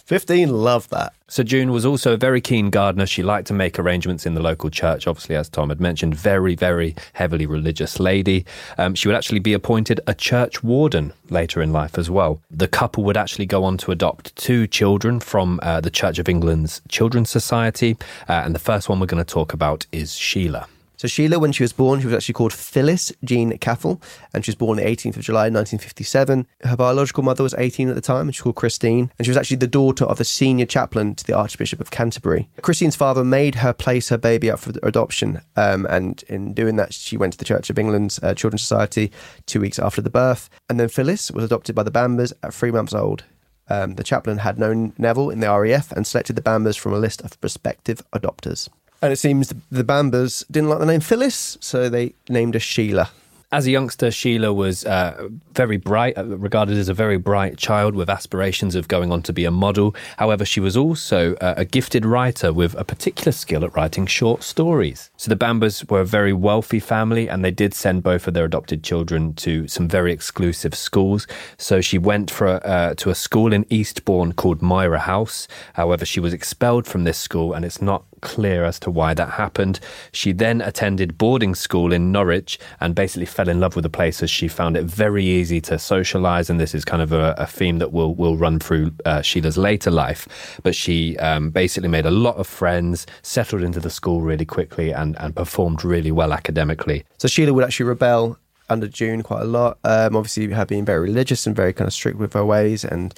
15, 0.05 0.51
love 0.51 0.89
that. 0.91 1.15
So 1.29 1.43
June 1.43 1.73
was 1.73 1.87
also 1.87 2.13
a 2.13 2.17
very 2.19 2.43
keen 2.43 2.69
gardener. 2.69 3.07
She 3.07 3.23
liked 3.23 3.47
to 3.49 3.55
make 3.55 3.79
arrangements 3.79 4.27
in 4.27 4.35
the 4.35 4.43
local 4.43 4.69
church. 4.69 5.07
Obviously, 5.07 5.35
as 5.35 5.49
Tom 5.49 5.71
had 5.71 5.81
mentioned, 5.81 6.15
very, 6.15 6.55
very 6.55 6.95
heavily 7.15 7.47
religious 7.47 7.99
lady. 7.99 8.45
Um, 8.77 8.95
she 8.95 9.09
would 9.09 9.17
actually 9.17 9.39
be 9.39 9.55
appointed 9.55 10.01
a 10.07 10.15
church 10.15 10.63
warden 10.63 11.15
later 11.31 11.63
in 11.63 11.73
life 11.73 11.97
as 11.97 12.11
well. 12.11 12.43
The 12.51 12.69
couple 12.69 13.03
would 13.05 13.17
actually 13.17 13.47
go 13.47 13.65
on 13.65 13.79
to 13.79 13.93
adopt 13.93 14.37
two 14.37 14.67
children 14.67 15.21
from 15.21 15.59
uh, 15.63 15.81
the 15.81 15.91
Church 15.91 16.19
of 16.19 16.29
England's 16.29 16.83
Children's 16.89 17.31
Society, 17.31 17.97
uh, 18.29 18.43
and 18.45 18.55
the 18.55 18.59
first 18.59 18.89
one 18.91 19.01
we're 19.01 19.07
going 19.07 19.25
to 19.25 19.33
talk 19.33 19.55
about 19.55 19.87
is 19.91 20.15
Sheila. 20.15 20.69
So 21.05 21.09
Sheila, 21.09 21.39
when 21.39 21.53
she 21.53 21.63
was 21.63 21.75
born, 21.75 22.01
she 22.01 22.07
was 22.07 22.15
actually 22.15 22.33
called 22.33 22.55
Phyllis 22.55 23.13
Jean 23.23 23.59
Caffel, 23.59 24.01
and 24.33 24.43
she 24.43 24.49
was 24.49 24.57
born 24.57 24.79
the 24.79 24.85
18th 24.85 25.19
of 25.19 25.23
July 25.23 25.51
1957. 25.51 26.47
Her 26.63 26.77
biological 26.79 27.23
mother 27.23 27.43
was 27.43 27.55
18 27.59 27.91
at 27.91 27.95
the 27.95 28.01
time, 28.01 28.27
and 28.27 28.35
she 28.35 28.39
was 28.39 28.45
called 28.45 28.57
Christine, 28.57 29.13
and 29.19 29.27
she 29.27 29.31
was 29.31 29.37
actually 29.37 29.59
the 29.59 29.67
daughter 29.67 30.07
of 30.07 30.17
the 30.17 30.25
senior 30.25 30.65
chaplain 30.65 31.15
to 31.17 31.25
the 31.27 31.35
Archbishop 31.35 31.79
of 31.79 31.91
Canterbury. 31.91 32.49
Christine's 32.63 32.97
father 32.97 33.23
made 33.23 33.57
her 33.57 33.75
place 33.75 34.09
her 34.09 34.17
baby 34.17 34.51
up 34.51 34.61
for 34.61 34.73
adoption, 34.83 35.43
um, 35.57 35.85
and 35.91 36.23
in 36.29 36.55
doing 36.55 36.77
that, 36.77 36.95
she 36.95 37.19
went 37.19 37.35
to 37.35 37.39
the 37.39 37.45
Church 37.45 37.69
of 37.69 37.79
England's 37.79 38.19
uh, 38.23 38.33
Children's 38.33 38.63
Society 38.63 39.13
two 39.45 39.61
weeks 39.61 39.79
after 39.79 40.01
the 40.01 40.09
birth. 40.09 40.49
And 40.71 40.81
then 40.81 40.89
Phyllis 40.89 41.31
was 41.31 41.45
adopted 41.45 41.75
by 41.75 41.83
the 41.83 41.91
Bambers 41.91 42.33
at 42.43 42.55
three 42.55 42.71
months 42.71 42.95
old. 42.95 43.25
Um, 43.69 43.97
the 43.97 44.05
chaplain 44.05 44.39
had 44.39 44.59
known 44.59 44.95
Neville 44.97 45.29
in 45.29 45.41
the 45.41 45.55
RAF 45.55 45.93
and 45.93 46.07
selected 46.07 46.37
the 46.37 46.41
Bambers 46.41 46.79
from 46.79 46.95
a 46.95 46.99
list 46.99 47.21
of 47.21 47.39
prospective 47.43 48.03
adopters. 48.13 48.71
And 49.05 49.13
it 49.13 49.19
seems 49.19 49.53
the 49.71 49.85
Bambers 49.85 50.47
didn't 50.51 50.71
like 50.71 50.79
the 50.79 50.87
name 50.87 51.01
Phyllis, 51.01 51.59
so 51.61 51.91
they 51.91 52.15
named 52.31 52.55
her 52.55 52.61
Sheila. 52.61 53.11
As 53.53 53.67
a 53.67 53.71
youngster, 53.71 54.11
Sheila 54.11 54.51
was 54.51 54.87
uh, 54.87 55.29
very 55.53 55.77
bright, 55.77 56.17
uh, 56.17 56.25
regarded 56.25 56.79
as 56.79 56.89
a 56.89 56.95
very 56.95 57.19
bright 57.19 57.59
child 57.59 57.95
with 57.95 58.09
aspirations 58.09 58.75
of 58.75 58.89
going 58.89 59.13
on 59.13 59.21
to 59.25 59.33
be 59.35 59.45
a 59.45 59.51
model. 59.51 59.95
However, 60.17 60.47
she 60.47 60.59
was 60.59 60.75
also 60.75 61.35
uh, 61.35 61.53
a 61.59 61.67
gifted 61.67 62.07
writer 62.07 62.51
with 62.51 62.75
a 62.77 62.83
particular 62.83 63.31
skill 63.31 63.63
at 63.63 63.77
writing 63.77 64.07
short 64.07 64.43
stories. 64.43 65.11
So 65.19 65.29
the 65.29 65.37
Bambers 65.37 65.85
were 65.91 66.01
a 66.01 66.07
very 66.07 66.33
wealthy 66.33 66.81
family, 66.81 67.29
and 67.29 67.45
they 67.45 67.51
did 67.51 67.75
send 67.75 68.03
both 68.03 68.27
of 68.27 68.33
their 68.33 68.47
adopted 68.47 68.83
children 68.83 69.35
to 69.35 69.69
some 69.69 69.87
very 69.87 70.15
exclusive 70.15 70.75
schools. 70.75 71.27
So 71.59 71.83
she 71.83 71.99
went 71.99 72.31
for 72.31 72.67
uh, 72.67 72.95
to 72.95 73.11
a 73.11 73.15
school 73.15 73.53
in 73.53 73.67
Eastbourne 73.69 74.33
called 74.33 74.63
Moira 74.63 75.01
House. 75.01 75.47
However, 75.75 76.07
she 76.07 76.21
was 76.21 76.33
expelled 76.33 76.87
from 76.87 77.05
this 77.05 77.19
school, 77.19 77.53
and 77.53 77.67
it's 77.67 77.83
not 77.83 78.05
clear 78.25 78.65
as 78.65 78.81
to 78.81 78.91
why 78.91 79.15
that 79.15 79.31
happened. 79.31 79.79
She 80.11 80.33
then 80.33 80.61
attended 80.61 81.17
boarding 81.17 81.55
school 81.55 81.93
in 81.93 82.11
Norwich 82.11 82.59
and 82.81 82.95
basically 82.95 83.27
fell 83.27 83.49
in 83.49 83.61
love 83.61 83.77
with 83.77 83.85
the 83.85 83.91
place 83.91 84.23
as 84.23 84.31
she 84.31 84.49
found 84.49 84.77
it 84.77 84.85
very 84.85 85.25
easy 85.25 85.61
to 85.61 85.79
socialize. 85.79 86.51
And 86.51 86.59
this 86.59 86.75
is 86.75 86.85
kind 86.85 87.03
of 87.03 87.13
a, 87.13 87.35
a 87.39 87.47
theme 87.47 87.79
that 87.79 87.93
will 87.93 88.15
will 88.17 88.37
run 88.37 88.59
through 88.59 88.91
uh, 89.05 89.23
Sheila's 89.23 89.57
later 89.57 89.91
life. 89.91 90.27
But 90.65 90.75
she 90.75 91.17
um, 91.19 91.51
basically 91.51 91.89
made 91.89 92.07
a 92.07 92.11
lot 92.11 92.37
of 92.37 92.49
friends, 92.49 93.07
settled 93.23 93.63
into 93.63 93.79
the 93.79 93.91
school 93.91 94.21
really 94.21 94.47
quickly, 94.47 94.93
and 94.93 95.17
and 95.21 95.37
performed 95.37 95.85
really 95.85 96.11
well 96.11 96.33
academically. 96.33 97.05
So 97.19 97.29
Sheila 97.29 97.53
would 97.53 97.65
actually 97.65 97.87
rebel 97.87 98.39
under 98.71 98.89
June 98.89 99.23
quite 99.23 99.43
a 99.43 99.45
lot. 99.47 99.79
Um, 99.85 100.17
obviously, 100.17 100.51
her 100.51 100.67
being 100.67 100.85
very 100.85 101.01
religious 101.01 101.47
and 101.47 101.55
very 101.55 101.73
kind 101.73 101.87
of 101.87 101.95
strict 101.95 102.19
with 102.19 102.33
her 102.33 102.45
ways, 102.45 102.85
and 102.85 103.15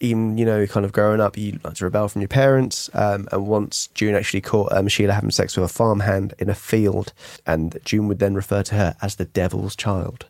even 0.00 0.38
you 0.38 0.44
know, 0.44 0.66
kind 0.66 0.86
of 0.86 0.92
growing 0.92 1.20
up, 1.20 1.36
you 1.36 1.58
like 1.64 1.74
to 1.74 1.84
rebel 1.84 2.08
from 2.08 2.22
your 2.22 2.28
parents. 2.28 2.90
Um, 2.94 3.28
and 3.32 3.46
once 3.46 3.88
June 3.94 4.14
actually 4.14 4.40
caught 4.40 4.72
um, 4.72 4.88
Sheila 4.88 5.12
having 5.12 5.30
sex 5.30 5.56
with 5.56 5.70
a 5.70 5.72
farmhand 5.72 6.34
in 6.38 6.48
a 6.48 6.54
field, 6.54 7.12
and 7.46 7.78
June 7.84 8.08
would 8.08 8.18
then 8.18 8.34
refer 8.34 8.62
to 8.64 8.74
her 8.74 8.96
as 9.02 9.16
the 9.16 9.24
devil's 9.24 9.76
child 9.76 10.26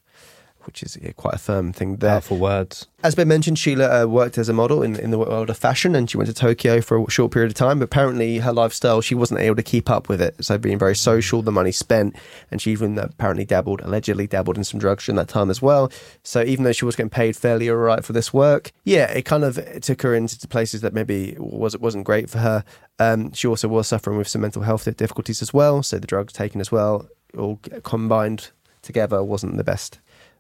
which 0.69 0.83
is 0.83 0.99
yeah, 1.01 1.13
quite 1.13 1.33
a 1.33 1.39
firm 1.39 1.73
thing 1.73 1.97
there. 1.97 2.11
Powerful 2.11 2.37
words. 2.37 2.87
As 3.03 3.15
Ben 3.15 3.27
mentioned, 3.27 3.59
Sheila 3.59 4.03
uh, 4.03 4.07
worked 4.07 4.37
as 4.37 4.51
a 4.51 4.53
model 4.53 4.83
in, 4.83 4.97
in 4.97 5.11
the 5.11 5.19
world 5.19 5.49
of 5.49 5.57
fashion 5.57 5.95
and 5.95 6.11
she 6.11 6.19
went 6.19 6.29
to 6.29 6.35
Tokyo 6.35 6.83
for 6.83 7.03
a 7.03 7.11
short 7.11 7.33
period 7.33 7.51
of 7.51 7.55
time. 7.55 7.79
But 7.79 7.87
apparently, 7.87 8.37
her 8.37 8.53
lifestyle, 8.53 9.01
she 9.01 9.15
wasn't 9.15 9.41
able 9.41 9.57
to 9.57 9.63
keep 9.63 9.89
up 9.89 10.11
with 10.11 10.21
it. 10.21 10.45
So, 10.45 10.59
being 10.59 10.79
very 10.79 10.95
social, 10.95 11.41
the 11.41 11.51
money 11.51 11.73
spent, 11.73 12.17
and 12.51 12.61
she 12.61 12.71
even 12.71 12.99
apparently 12.99 13.47
dabbled, 13.47 13.81
allegedly 13.81 14.27
dabbled 14.27 14.59
in 14.59 14.65
some 14.65 14.79
drugs 14.79 15.07
during 15.07 15.17
that 15.17 15.29
time 15.29 15.49
as 15.49 15.63
well. 15.63 15.91
So, 16.23 16.43
even 16.43 16.65
though 16.65 16.73
she 16.73 16.85
was 16.85 16.97
getting 16.97 17.09
paid 17.09 17.35
fairly 17.35 17.71
all 17.71 17.77
right 17.77 18.05
for 18.05 18.13
this 18.13 18.35
work, 18.35 18.71
yeah, 18.85 19.11
it 19.11 19.25
kind 19.25 19.45
of 19.45 19.59
took 19.81 20.03
her 20.03 20.15
into 20.15 20.47
places 20.49 20.83
that 20.83 20.93
maybe 20.93 21.35
was, 21.39 21.79
wasn't 21.79 22.05
great 22.05 22.29
for 22.29 22.41
her. 22.41 22.63
Um, 22.99 23.33
she 23.33 23.49
also 23.49 23.69
was 23.69 23.89
suffering 23.89 24.19
with 24.19 24.29
some 24.29 24.43
mental 24.43 24.63
health 24.63 24.85
difficulties 24.99 25.41
as 25.41 25.55
well. 25.55 25.83
So, 25.83 25.99
the 25.99 26.07
drugs 26.07 26.35
taken 26.35 26.61
as 26.61 26.71
well, 26.71 27.09
all 27.39 27.59
combined 27.85 28.51
together, 28.83 29.25
wasn't 29.25 29.57
the 29.57 29.65
best 29.65 29.99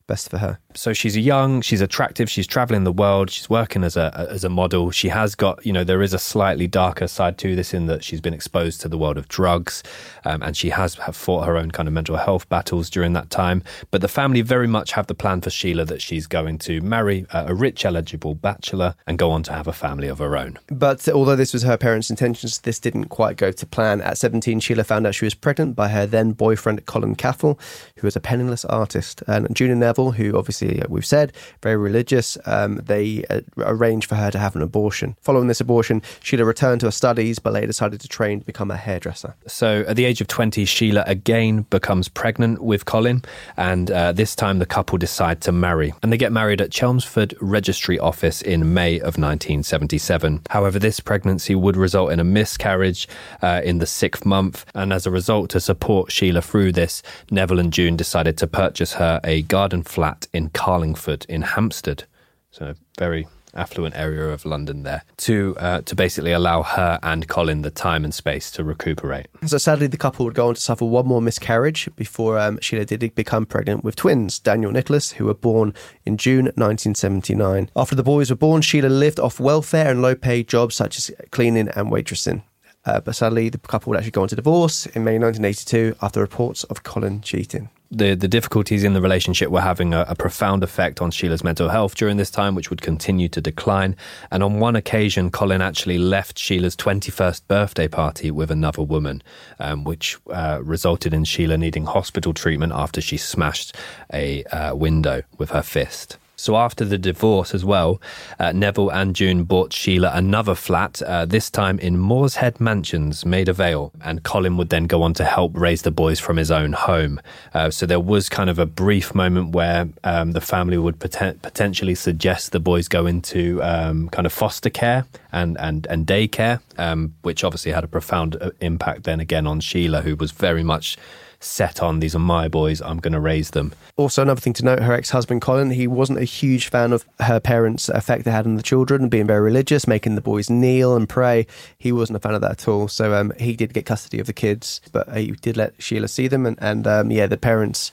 best 0.09 0.29
for 0.29 0.38
her. 0.38 0.59
So 0.75 0.93
she's 0.93 1.17
young, 1.17 1.61
she's 1.61 1.81
attractive, 1.81 2.29
she's 2.29 2.47
traveling 2.47 2.83
the 2.83 2.93
world, 2.93 3.31
she's 3.31 3.49
working 3.49 3.85
as 3.85 3.97
a 3.97 4.27
as 4.31 4.43
a 4.43 4.49
model. 4.49 4.91
She 4.91 5.09
has 5.09 5.37
got, 5.37 5.65
you 5.65 5.73
know, 5.73 5.85
there 5.85 6.03
is 6.03 6.12
a 6.12 6.19
slightly 6.19 6.67
darker 6.67 7.07
side 7.07 7.38
to 7.38 7.55
this 7.55 7.73
in 7.73 7.87
that 7.87 8.03
she's 8.03 8.21
been 8.21 8.35
exposed 8.35 8.81
to 8.81 8.88
the 8.88 8.99
world 8.99 9.17
of 9.19 9.29
drugs, 9.29 9.85
um, 10.25 10.43
and 10.43 10.57
she 10.57 10.71
has 10.71 10.95
have 10.97 11.15
fought 11.15 11.47
her 11.47 11.57
own 11.57 11.71
kind 11.71 11.87
of 11.87 11.95
mental 11.95 12.17
health 12.17 12.49
battles 12.49 12.91
during 12.91 13.12
that 13.12 13.31
time. 13.31 13.62
But 13.93 14.00
the 14.00 14.09
family 14.09 14.41
very 14.41 14.67
much 14.67 14.93
have 14.93 15.07
the 15.07 15.15
plan 15.15 15.41
for 15.41 15.50
Sheila 15.50 15.85
that 15.85 16.03
she's 16.03 16.27
going 16.27 16.59
to 16.59 16.81
marry 16.81 17.27
a 17.31 17.55
rich, 17.55 17.85
eligible 17.85 18.35
bachelor 18.35 18.95
and 19.07 19.19
go 19.19 19.31
on 19.31 19.43
to 19.45 19.53
have 19.53 19.69
a 19.69 19.73
family 19.73 20.09
of 20.09 20.19
her 20.19 20.37
own. 20.37 20.59
But 20.69 21.09
although 21.09 21.37
this 21.37 21.53
was 21.53 21.62
her 21.62 21.77
parents' 21.77 22.11
intentions, 22.11 22.59
this 22.61 22.81
didn't 22.81 23.07
quite 23.07 23.37
go 23.37 23.53
to 23.53 23.67
plan. 23.67 24.00
At 24.00 24.19
17, 24.19 24.61
Sheila 24.61 24.85
found 24.85 25.07
out 25.07 25.15
she 25.15 25.27
was 25.27 25.35
pregnant 25.35 25.77
by 25.77 25.88
her 25.88 26.07
then 26.07 26.33
boyfriend 26.33 26.87
Colin 26.87 27.15
Caffell, 27.15 27.59
who 27.97 28.07
was 28.07 28.17
a 28.17 28.21
penniless 28.21 28.65
artist, 28.65 29.23
and 29.27 29.55
June 29.55 29.71
and 29.71 29.83
Neville 29.99 30.12
who 30.12 30.38
obviously 30.38 30.81
uh, 30.81 30.87
we've 30.88 31.07
said 31.07 31.33
very 31.62 31.76
religious, 31.76 32.38
um, 32.47 32.76
they 32.76 33.25
uh, 33.31 33.40
arranged 33.59 34.09
for 34.09 34.14
her 34.14 34.31
to 34.31 34.38
have 34.38 34.55
an 34.55 34.62
abortion. 34.62 35.17
Following 35.21 35.49
this 35.49 35.61
abortion, 35.61 36.02
Sheila 36.23 36.45
returned 36.45 36.81
to 36.81 36.87
her 36.87 36.93
studies, 36.93 37.38
but 37.38 37.52
later 37.52 37.67
decided 37.67 38.00
to 38.00 38.09
train 38.09 38.40
to 38.40 38.47
become 38.47 38.71
a 38.71 38.76
hairdresser. 38.76 39.35
So 39.47 39.85
at 39.88 39.97
the 39.97 40.05
age 40.05 40.21
of 40.21 40.28
20, 40.28 40.64
Sheila 40.64 41.05
again 41.07 41.62
becomes 41.71 42.09
pregnant 42.09 42.62
with 42.62 42.85
Colin, 42.85 43.23
and 43.57 43.90
uh, 43.90 44.12
this 44.12 44.37
time 44.37 44.59
the 44.59 44.67
couple 44.67 44.99
decide 44.99 45.40
to 45.43 45.52
marry. 45.52 45.93
And 46.02 46.12
they 46.12 46.17
get 46.17 46.33
married 46.33 46.61
at 46.61 46.71
Chelmsford 46.71 47.35
Registry 47.40 47.99
Office 47.99 48.43
in 48.43 48.73
May 48.75 48.97
of 48.97 49.19
1977. 49.19 50.43
However, 50.50 50.78
this 50.78 51.00
pregnancy 51.00 51.55
would 51.55 51.76
result 51.76 52.12
in 52.12 52.21
a 52.21 52.25
miscarriage 52.25 53.09
uh, 53.43 53.62
in 53.64 53.78
the 53.78 53.87
sixth 53.87 54.25
month, 54.25 54.64
and 54.75 54.93
as 54.93 55.07
a 55.07 55.11
result, 55.11 55.50
to 55.50 55.61
support 55.61 56.12
Sheila 56.12 56.43
through 56.43 56.73
this, 56.73 57.02
Neville 57.31 57.59
and 57.59 57.73
June 57.73 57.97
decided 57.97 58.37
to 58.38 58.47
purchase 58.47 58.93
her 58.95 59.21
a 59.25 59.43
garden 59.43 59.83
flat 59.88 60.28
in 60.33 60.50
Carlingford 60.50 61.26
in 61.28 61.42
Hampstead. 61.42 62.04
So 62.50 62.66
a 62.66 62.75
very 62.99 63.26
affluent 63.54 63.97
area 63.97 64.28
of 64.28 64.45
London 64.45 64.83
there 64.83 65.02
to 65.16 65.57
uh, 65.59 65.80
to 65.83 65.95
basically 65.95 66.33
allow 66.33 66.62
her 66.62 66.99
and 67.02 67.28
Colin 67.28 67.62
the 67.62 67.71
time 67.71 68.04
and 68.04 68.14
space 68.14 68.50
to 68.52 68.64
recuperate. 68.64 69.26
So 69.47 69.59
sadly, 69.59 69.87
the 69.87 69.97
couple 69.97 70.25
would 70.25 70.35
go 70.35 70.49
on 70.49 70.54
to 70.54 70.61
suffer 70.61 70.85
one 70.85 71.07
more 71.07 71.23
miscarriage 71.23 71.88
before 71.97 72.38
um, 72.38 72.59
Sheila 72.61 72.85
did 72.85 73.14
become 73.14 73.47
pregnant 73.47 73.85
with 73.85 73.97
twins, 73.97 74.38
Daniel 74.38 74.73
Nicholas, 74.73 75.12
who 75.12 75.26
were 75.26 75.35
born 75.35 75.75
in 76.04 76.16
June 76.16 76.47
1979. 76.47 77.71
After 77.75 77.95
the 77.95 78.02
boys 78.02 78.30
were 78.30 78.37
born, 78.37 78.62
Sheila 78.62 78.88
lived 78.88 79.21
off 79.21 79.40
welfare 79.40 79.90
and 79.90 80.02
low-paid 80.02 80.49
jobs 80.49 80.76
such 80.76 80.99
as 80.99 81.11
cleaning 81.30 81.68
and 81.68 81.90
waitressing. 81.90 82.42
Uh, 82.85 83.00
but 83.00 83.16
sadly, 83.16 83.49
the 83.49 83.59
couple 83.59 83.90
would 83.90 83.99
actually 83.99 84.12
go 84.12 84.23
on 84.23 84.28
to 84.28 84.37
divorce 84.37 84.87
in 84.87 85.04
May 85.04 85.18
1982 85.18 85.97
after 86.00 86.21
reports 86.21 86.64
of 86.64 86.83
Colin 86.83 87.21
cheating 87.21 87.71
the 87.90 88.14
the 88.14 88.28
difficulties 88.28 88.85
in 88.85 88.92
the 88.92 89.00
relationship 89.00 89.50
were 89.50 89.61
having 89.61 89.95
a, 89.95 90.04
a, 90.09 90.14
profound 90.14 90.62
effect 90.62 91.00
on 91.00 91.11
Sheila's 91.11 91.42
mental 91.42 91.68
health 91.68 91.95
during 91.95 92.16
this 92.16 92.30
time, 92.30 92.54
which 92.54 92.71
would 92.71 92.83
continue 92.83 93.28
to 93.30 93.40
decline. 93.40 93.97
And 94.30 94.42
on 94.42 94.61
one 94.61 94.76
occasion, 94.76 95.30
Colin 95.30 95.62
actually 95.62 95.99
left 95.99 96.38
Sheila's 96.38 96.76
21st 96.76 97.42
birthday 97.49 97.88
party 97.88 98.30
with 98.30 98.50
another 98.50 98.83
woman, 98.83 99.23
um, 99.59 99.85
which 99.85 100.18
uh, 100.30 100.61
resulted 100.62 101.14
in 101.14 101.25
Sheila 101.25 101.57
needing 101.57 101.87
hospital 101.87 102.35
treatment 102.35 102.73
after 102.75 103.00
she 103.00 103.16
smashed 103.16 103.75
a 104.12 104.45
uh, 104.45 104.75
window 104.75 105.23
with 105.38 105.50
her 105.50 105.62
fist. 105.62 106.18
So 106.38 106.57
after 106.57 106.85
the 106.85 106.99
divorce 106.99 107.52
as 107.52 107.64
well, 107.64 108.00
uh, 108.38 108.52
Neville 108.52 108.90
and 108.90 109.14
June 109.14 109.42
bought 109.42 109.73
Sheila 109.73 110.12
another 110.14 110.54
flat, 110.54 111.02
uh, 111.02 111.26
this 111.26 111.50
time 111.50 111.80
in 111.80 111.97
Morshead 111.97 112.61
Mansions, 112.61 113.26
Maida 113.26 113.52
Vale, 113.52 113.90
and 114.02 114.23
Colin 114.23 114.57
would 114.57 114.68
then 114.68 114.87
go 114.87 115.02
on 115.02 115.14
to 115.14 115.25
help 115.25 115.57
raise 115.57 115.83
the 115.83 115.90
boys 115.90 116.21
from 116.21 116.37
his 116.37 116.52
own 116.52 116.75
home. 116.75 117.21
Uh, 117.54 117.71
so 117.71 117.87
there 117.87 117.99
was 117.99 118.28
kind 118.28 118.49
of 118.49 118.59
a 118.61 118.66
brief 118.66 119.16
moment 119.16 119.50
where 119.50 119.88
um, 120.04 120.30
the 120.30 120.40
family 120.40 120.78
would 120.78 121.00
poten- 121.00 121.42
potentially 121.42 121.97
suggest 121.97 122.52
the 122.52 122.61
boys 122.61 122.87
go 122.87 123.04
into 123.04 123.61
um, 123.64 124.09
kind 124.11 124.25
of 124.25 124.33
foster 124.33 124.71
care 124.71 125.07
and 125.33 125.59
and 125.59 125.87
and 125.88 126.07
daycare, 126.07 126.61
um, 126.78 127.14
which 127.23 127.42
obviously 127.42 127.73
had 127.73 127.85
a 127.85 127.88
profound 127.88 128.37
uh, 128.40 128.50
impact 128.61 129.02
then 129.02 129.18
again 129.21 129.47
on 129.47 129.61
Sheila, 129.61 130.02
who 130.02 130.14
was 130.14 130.30
very 130.30 130.62
much 130.62 130.97
set 131.40 131.83
on 131.83 132.00
these 132.00 132.14
are 132.14 132.21
my 132.21 132.49
boys, 132.49 132.80
I'm 132.80 132.99
going 132.99 133.12
to 133.12 133.21
raise 133.21 133.50
them. 133.50 133.73
Also, 133.97 134.23
another 134.23 134.40
thing 134.40 134.52
to 134.54 134.64
note 134.64 134.80
her 134.80 134.92
ex 134.92 135.11
husband 135.11 135.40
Colin, 135.40 135.71
he 135.71 135.87
wasn't 135.87 136.18
a 136.18 136.25
huge 136.25 136.68
fan 136.68 136.92
of 136.92 137.04
her 137.21 137.40
parents' 137.40 137.88
effect 137.88 138.25
they 138.25 138.30
had 138.30 138.47
on 138.47 138.57
the 138.57 138.62
children, 138.62 139.09
being 139.09 139.26
very 139.26 139.40
religious, 139.40 139.87
making 139.87 140.14
the 140.14 140.21
boys 140.21 140.50
kneel 140.50 140.97
and 140.97 141.09
pray. 141.09 141.47
He 141.78 141.92
wasn't 141.92 142.16
a 142.16 142.21
fan 142.21 142.35
of 142.35 142.40
that 142.40 142.50
at 142.52 142.68
all. 142.68 142.88
So 142.88 143.14
um, 143.14 143.33
he 143.38 143.54
did 143.54 143.75
get 143.75 143.87
custody 143.87 144.18
of 144.18 144.26
the 144.26 144.33
kids, 144.33 144.80
but 144.92 145.14
he 145.16 145.33
did 145.33 145.57
let 145.57 145.80
Sheila 145.83 146.09
see 146.09 146.28
them. 146.28 146.47
And, 146.47 146.59
and 146.61 146.87
um, 146.87 147.11
yeah, 147.11 147.26
the 147.26 147.37
parents 147.37 147.92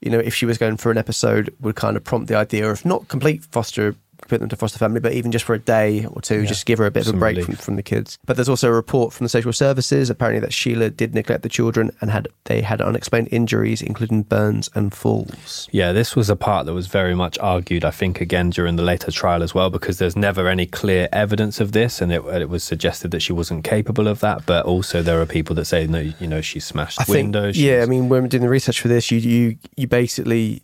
you 0.00 0.10
know, 0.10 0.18
if 0.18 0.34
she 0.34 0.46
was 0.46 0.58
going 0.58 0.76
for 0.76 0.90
an 0.90 0.98
episode, 0.98 1.54
would 1.60 1.74
kind 1.74 1.96
of 1.96 2.04
prompt 2.04 2.28
the 2.28 2.36
idea 2.36 2.70
of 2.70 2.84
not 2.84 3.08
complete 3.08 3.44
foster 3.44 3.96
put 4.28 4.40
them 4.40 4.48
to 4.48 4.56
foster 4.56 4.78
family, 4.78 5.00
but 5.00 5.12
even 5.12 5.32
just 5.32 5.44
for 5.44 5.54
a 5.54 5.58
day 5.58 6.06
or 6.06 6.20
two, 6.20 6.40
yeah, 6.40 6.46
just 6.46 6.66
give 6.66 6.78
her 6.78 6.86
a 6.86 6.90
bit 6.90 7.06
of 7.06 7.14
a 7.14 7.18
break 7.18 7.44
from, 7.44 7.54
from, 7.54 7.76
the 7.76 7.82
kids. 7.82 8.18
But 8.24 8.36
there's 8.36 8.48
also 8.48 8.68
a 8.68 8.72
report 8.72 9.12
from 9.12 9.24
the 9.24 9.28
social 9.28 9.52
services 9.52 10.10
apparently 10.10 10.40
that 10.40 10.52
Sheila 10.52 10.90
did 10.90 11.14
neglect 11.14 11.42
the 11.42 11.48
children 11.48 11.90
and 12.00 12.10
had 12.10 12.28
they 12.44 12.62
had 12.62 12.80
unexplained 12.80 13.28
injuries, 13.30 13.82
including 13.82 14.22
burns 14.22 14.70
and 14.74 14.92
falls. 14.92 15.68
Yeah, 15.72 15.92
this 15.92 16.16
was 16.16 16.30
a 16.30 16.36
part 16.36 16.66
that 16.66 16.74
was 16.74 16.86
very 16.86 17.14
much 17.14 17.38
argued, 17.38 17.84
I 17.84 17.90
think, 17.90 18.20
again 18.20 18.50
during 18.50 18.76
the 18.76 18.82
later 18.82 19.10
trial 19.10 19.42
as 19.42 19.54
well, 19.54 19.70
because 19.70 19.98
there's 19.98 20.16
never 20.16 20.48
any 20.48 20.66
clear 20.66 21.08
evidence 21.12 21.60
of 21.60 21.72
this, 21.72 22.00
and 22.00 22.12
it, 22.12 22.24
it 22.24 22.48
was 22.48 22.64
suggested 22.64 23.10
that 23.10 23.20
she 23.20 23.32
wasn't 23.32 23.64
capable 23.64 24.08
of 24.08 24.20
that. 24.20 24.46
But 24.46 24.64
also, 24.66 25.02
there 25.02 25.20
are 25.20 25.26
people 25.26 25.54
that 25.56 25.66
say, 25.66 25.86
no, 25.86 26.00
you 26.00 26.26
know, 26.26 26.40
she 26.40 26.60
smashed 26.60 27.00
I 27.00 27.04
windows. 27.08 27.56
Think, 27.56 27.66
yeah, 27.66 27.82
I 27.82 27.86
mean, 27.86 28.08
when 28.08 28.22
we're 28.22 28.28
doing 28.28 28.42
the 28.42 28.48
research 28.48 28.80
for 28.80 28.88
this, 28.88 29.10
you 29.10 29.18
you 29.18 29.58
you 29.76 29.86
basically 29.86 30.62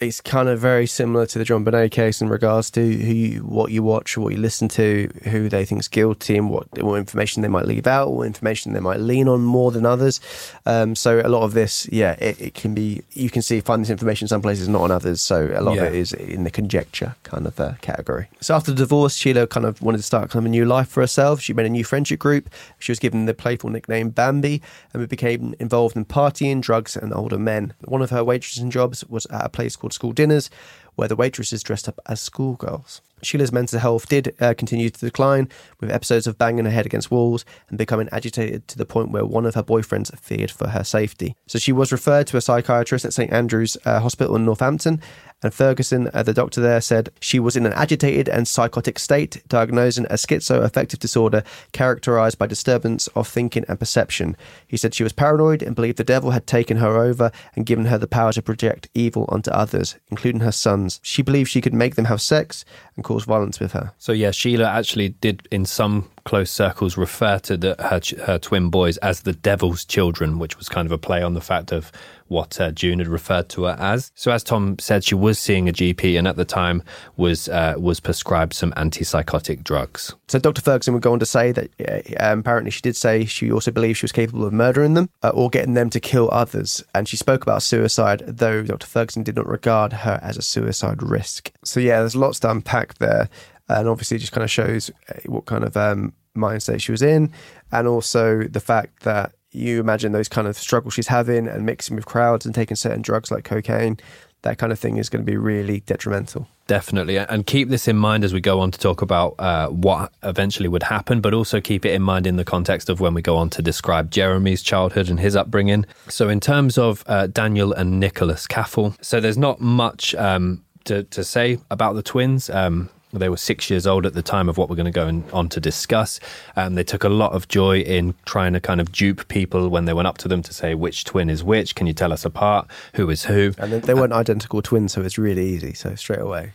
it's 0.00 0.20
kind 0.20 0.48
of 0.48 0.58
very 0.58 0.86
similar 0.86 1.24
to 1.24 1.38
the 1.38 1.44
JonBenét 1.44 1.92
case 1.92 2.20
in 2.20 2.28
regards 2.28 2.68
to 2.72 2.80
who 2.80 3.12
you, 3.14 3.38
what 3.42 3.70
you 3.70 3.82
watch, 3.82 4.18
what 4.18 4.32
you 4.32 4.38
listen 4.40 4.68
to, 4.70 5.08
who 5.30 5.48
they 5.48 5.64
think's 5.64 5.86
guilty, 5.86 6.36
and 6.36 6.50
what, 6.50 6.66
what 6.82 6.96
information 6.96 7.42
they 7.42 7.48
might 7.48 7.64
leave 7.64 7.86
out, 7.86 8.10
what 8.12 8.26
information 8.26 8.72
they 8.72 8.80
might 8.80 8.98
lean 8.98 9.28
on 9.28 9.42
more 9.42 9.70
than 9.70 9.86
others. 9.86 10.20
Um, 10.66 10.96
so 10.96 11.20
a 11.24 11.28
lot 11.28 11.42
of 11.44 11.52
this, 11.54 11.88
yeah, 11.92 12.12
it, 12.18 12.40
it 12.40 12.54
can 12.54 12.74
be 12.74 13.02
you 13.12 13.30
can 13.30 13.40
see 13.40 13.60
find 13.60 13.82
this 13.82 13.88
information 13.90 14.24
in 14.24 14.28
some 14.28 14.42
places, 14.42 14.68
not 14.68 14.82
on 14.82 14.90
others. 14.90 15.20
So 15.20 15.50
a 15.54 15.62
lot 15.62 15.76
Yeah. 15.76 15.84
of 15.84 15.94
it 15.94 15.98
is 15.98 16.12
in 16.12 16.42
the 16.42 16.50
conjecture 16.50 17.14
kind 17.22 17.46
of 17.46 17.58
uh, 17.60 17.74
category. 17.80 18.28
So 18.40 18.56
after 18.56 18.72
the 18.72 18.78
divorce, 18.78 19.14
Sheila 19.14 19.46
kind 19.46 19.64
of 19.64 19.80
wanted 19.80 19.98
to 19.98 20.02
start 20.04 20.28
kind 20.30 20.42
of 20.42 20.46
a 20.46 20.50
new 20.50 20.64
life 20.64 20.88
for 20.88 21.02
herself. 21.02 21.40
She 21.40 21.52
made 21.54 21.66
a 21.66 21.70
new 21.70 21.84
friendship 21.84 22.18
group. 22.18 22.50
She 22.80 22.90
was 22.90 22.98
given 22.98 23.26
the 23.26 23.34
playful 23.34 23.70
nickname 23.70 24.10
Bambi 24.10 24.60
and 24.92 25.00
we 25.00 25.06
became 25.06 25.54
involved 25.60 25.94
in 25.96 26.04
partying, 26.04 26.60
drugs, 26.60 26.96
and 26.96 27.14
older 27.14 27.38
men. 27.38 27.74
One 27.84 28.02
of 28.02 28.10
her 28.10 28.24
waitressing 28.24 28.70
jobs 28.70 29.04
was 29.04 29.24
at 29.26 29.44
a 29.46 29.48
place 29.48 29.76
called 29.76 29.83
School 29.92 30.12
Dinners, 30.12 30.50
where 30.94 31.08
the 31.08 31.16
waitresses 31.16 31.62
dressed 31.62 31.88
up 31.88 31.98
as 32.06 32.20
schoolgirls. 32.20 33.02
Sheila's 33.22 33.52
mental 33.52 33.78
health 33.78 34.08
did 34.08 34.34
uh, 34.40 34.54
continue 34.54 34.90
to 34.90 35.00
decline, 35.00 35.48
with 35.80 35.90
episodes 35.90 36.26
of 36.26 36.38
banging 36.38 36.66
her 36.66 36.70
head 36.70 36.86
against 36.86 37.10
walls 37.10 37.44
and 37.68 37.78
becoming 37.78 38.08
agitated 38.12 38.68
to 38.68 38.78
the 38.78 38.84
point 38.86 39.10
where 39.10 39.24
one 39.24 39.46
of 39.46 39.54
her 39.54 39.62
boyfriends 39.62 40.16
feared 40.18 40.50
for 40.50 40.68
her 40.68 40.84
safety. 40.84 41.34
So 41.46 41.58
she 41.58 41.72
was 41.72 41.90
referred 41.90 42.26
to 42.28 42.36
a 42.36 42.40
psychiatrist 42.40 43.04
at 43.04 43.14
St 43.14 43.32
Andrew's 43.32 43.76
uh, 43.84 44.00
Hospital 44.00 44.36
in 44.36 44.44
Northampton, 44.44 45.00
and 45.44 45.52
Ferguson, 45.52 46.08
uh, 46.14 46.22
the 46.22 46.32
doctor 46.32 46.62
there, 46.62 46.80
said 46.80 47.10
she 47.20 47.38
was 47.38 47.54
in 47.54 47.66
an 47.66 47.74
agitated 47.74 48.30
and 48.30 48.48
psychotic 48.48 48.98
state, 48.98 49.42
diagnosing 49.46 50.06
a 50.06 50.14
schizoaffective 50.14 50.98
disorder 50.98 51.44
characterized 51.72 52.38
by 52.38 52.46
disturbance 52.46 53.08
of 53.08 53.28
thinking 53.28 53.64
and 53.68 53.78
perception. 53.78 54.38
He 54.66 54.78
said 54.78 54.94
she 54.94 55.02
was 55.02 55.12
paranoid 55.12 55.62
and 55.62 55.76
believed 55.76 55.98
the 55.98 56.04
devil 56.04 56.30
had 56.30 56.46
taken 56.46 56.78
her 56.78 56.96
over 56.96 57.30
and 57.54 57.66
given 57.66 57.84
her 57.86 57.98
the 57.98 58.06
power 58.06 58.32
to 58.32 58.40
project 58.40 58.88
evil 58.94 59.26
onto 59.28 59.50
others, 59.50 59.96
including 60.08 60.40
her 60.40 60.50
sons. 60.50 60.98
She 61.02 61.20
believed 61.20 61.50
she 61.50 61.60
could 61.60 61.74
make 61.74 61.94
them 61.94 62.06
have 62.06 62.22
sex 62.22 62.64
and 62.96 63.04
cause 63.04 63.24
violence 63.24 63.60
with 63.60 63.72
her. 63.72 63.92
So 63.98 64.12
yeah, 64.12 64.30
Sheila 64.30 64.64
actually 64.64 65.10
did 65.10 65.46
in 65.50 65.66
some 65.66 66.08
close 66.24 66.50
circles 66.50 66.96
refer 66.96 67.38
to 67.38 67.56
the, 67.58 67.76
her 67.78 68.00
her 68.24 68.38
twin 68.38 68.70
boys 68.70 68.96
as 68.98 69.20
the 69.22 69.34
devil's 69.34 69.84
children, 69.84 70.38
which 70.38 70.56
was 70.56 70.70
kind 70.70 70.86
of 70.86 70.92
a 70.92 70.98
play 70.98 71.22
on 71.22 71.34
the 71.34 71.40
fact 71.42 71.70
of 71.70 71.92
what 72.34 72.60
uh, 72.60 72.72
June 72.72 72.98
had 72.98 73.08
referred 73.08 73.48
to 73.50 73.64
her 73.64 73.76
as. 73.78 74.10
So 74.14 74.32
as 74.32 74.42
Tom 74.42 74.76
said, 74.78 75.04
she 75.04 75.14
was 75.14 75.38
seeing 75.38 75.68
a 75.68 75.72
GP 75.72 76.18
and 76.18 76.26
at 76.26 76.36
the 76.36 76.44
time 76.44 76.82
was 77.16 77.48
uh, 77.48 77.74
was 77.78 78.00
prescribed 78.00 78.52
some 78.52 78.72
antipsychotic 78.72 79.62
drugs. 79.62 80.14
So 80.28 80.38
Dr. 80.38 80.60
Ferguson 80.60 80.92
would 80.94 81.02
go 81.02 81.12
on 81.12 81.20
to 81.20 81.26
say 81.26 81.52
that 81.52 81.70
uh, 81.80 82.32
um, 82.32 82.40
apparently 82.40 82.72
she 82.72 82.80
did 82.80 82.96
say 82.96 83.24
she 83.24 83.52
also 83.52 83.70
believed 83.70 83.98
she 83.98 84.04
was 84.04 84.12
capable 84.12 84.44
of 84.44 84.52
murdering 84.52 84.94
them 84.94 85.08
uh, 85.22 85.30
or 85.30 85.48
getting 85.48 85.74
them 85.74 85.88
to 85.90 86.00
kill 86.00 86.28
others. 86.32 86.82
And 86.94 87.08
she 87.08 87.16
spoke 87.16 87.42
about 87.42 87.62
suicide, 87.62 88.24
though 88.26 88.62
Dr. 88.64 88.86
Ferguson 88.86 89.22
did 89.22 89.36
not 89.36 89.46
regard 89.46 89.92
her 89.92 90.18
as 90.20 90.36
a 90.36 90.42
suicide 90.42 91.02
risk. 91.02 91.52
So 91.62 91.78
yeah, 91.78 92.00
there's 92.00 92.16
lots 92.16 92.40
to 92.40 92.50
unpack 92.50 92.94
there. 92.98 93.30
And 93.68 93.88
obviously 93.88 94.16
it 94.16 94.20
just 94.20 94.32
kind 94.32 94.44
of 94.44 94.50
shows 94.50 94.90
uh, 95.08 95.20
what 95.26 95.46
kind 95.46 95.64
of 95.64 95.76
um, 95.76 96.12
mindset 96.36 96.80
she 96.80 96.92
was 96.92 97.02
in. 97.02 97.32
And 97.70 97.86
also 97.86 98.42
the 98.42 98.60
fact 98.60 99.04
that 99.04 99.32
you 99.54 99.80
imagine 99.80 100.12
those 100.12 100.28
kind 100.28 100.46
of 100.46 100.56
struggles 100.56 100.94
she's 100.94 101.08
having 101.08 101.46
and 101.46 101.64
mixing 101.64 101.96
with 101.96 102.06
crowds 102.06 102.44
and 102.44 102.54
taking 102.54 102.76
certain 102.76 103.02
drugs 103.02 103.30
like 103.30 103.44
cocaine, 103.44 103.98
that 104.42 104.58
kind 104.58 104.72
of 104.72 104.78
thing 104.78 104.98
is 104.98 105.08
going 105.08 105.24
to 105.24 105.30
be 105.30 105.36
really 105.36 105.80
detrimental. 105.80 106.46
Definitely. 106.66 107.18
And 107.18 107.46
keep 107.46 107.68
this 107.68 107.88
in 107.88 107.96
mind 107.96 108.24
as 108.24 108.32
we 108.32 108.40
go 108.40 108.60
on 108.60 108.70
to 108.70 108.78
talk 108.78 109.02
about 109.02 109.34
uh, 109.38 109.68
what 109.68 110.12
eventually 110.22 110.68
would 110.68 110.84
happen, 110.84 111.20
but 111.20 111.34
also 111.34 111.60
keep 111.60 111.84
it 111.84 111.92
in 111.92 112.02
mind 112.02 112.26
in 112.26 112.36
the 112.36 112.44
context 112.44 112.88
of 112.88 113.00
when 113.00 113.12
we 113.12 113.20
go 113.20 113.36
on 113.36 113.50
to 113.50 113.62
describe 113.62 114.10
Jeremy's 114.10 114.62
childhood 114.62 115.10
and 115.10 115.20
his 115.20 115.36
upbringing. 115.36 115.84
So, 116.08 116.28
in 116.28 116.40
terms 116.40 116.78
of 116.78 117.04
uh, 117.06 117.26
Daniel 117.26 117.72
and 117.72 118.00
Nicholas 118.00 118.46
Caffell, 118.46 118.94
so 119.02 119.20
there's 119.20 119.36
not 119.36 119.60
much 119.60 120.14
um, 120.14 120.64
to, 120.84 121.02
to 121.04 121.22
say 121.22 121.58
about 121.70 121.94
the 121.94 122.02
twins. 122.02 122.48
Um, 122.48 122.88
they 123.20 123.28
were 123.28 123.36
six 123.36 123.70
years 123.70 123.86
old 123.86 124.06
at 124.06 124.14
the 124.14 124.22
time 124.22 124.48
of 124.48 124.58
what 124.58 124.68
we're 124.68 124.76
going 124.76 124.84
to 124.86 124.92
go 124.92 125.06
in, 125.06 125.24
on 125.32 125.48
to 125.50 125.60
discuss. 125.60 126.20
Um, 126.56 126.74
they 126.74 126.84
took 126.84 127.04
a 127.04 127.08
lot 127.08 127.32
of 127.32 127.48
joy 127.48 127.80
in 127.80 128.14
trying 128.24 128.52
to 128.52 128.60
kind 128.60 128.80
of 128.80 128.92
dupe 128.92 129.28
people 129.28 129.68
when 129.68 129.84
they 129.84 129.92
went 129.92 130.08
up 130.08 130.18
to 130.18 130.28
them 130.28 130.42
to 130.42 130.52
say 130.52 130.74
which 130.74 131.04
twin 131.04 131.30
is 131.30 131.42
which. 131.44 131.74
Can 131.74 131.86
you 131.86 131.92
tell 131.92 132.12
us 132.12 132.24
apart? 132.24 132.68
Who 132.94 133.08
is 133.10 133.24
who? 133.24 133.52
And 133.58 133.72
they, 133.72 133.78
they 133.80 133.94
weren't 133.94 134.12
identical 134.12 134.62
twins, 134.62 134.92
so 134.92 135.02
it's 135.02 135.18
really 135.18 135.46
easy. 135.46 135.74
So 135.74 135.94
straight 135.94 136.20
away, 136.20 136.52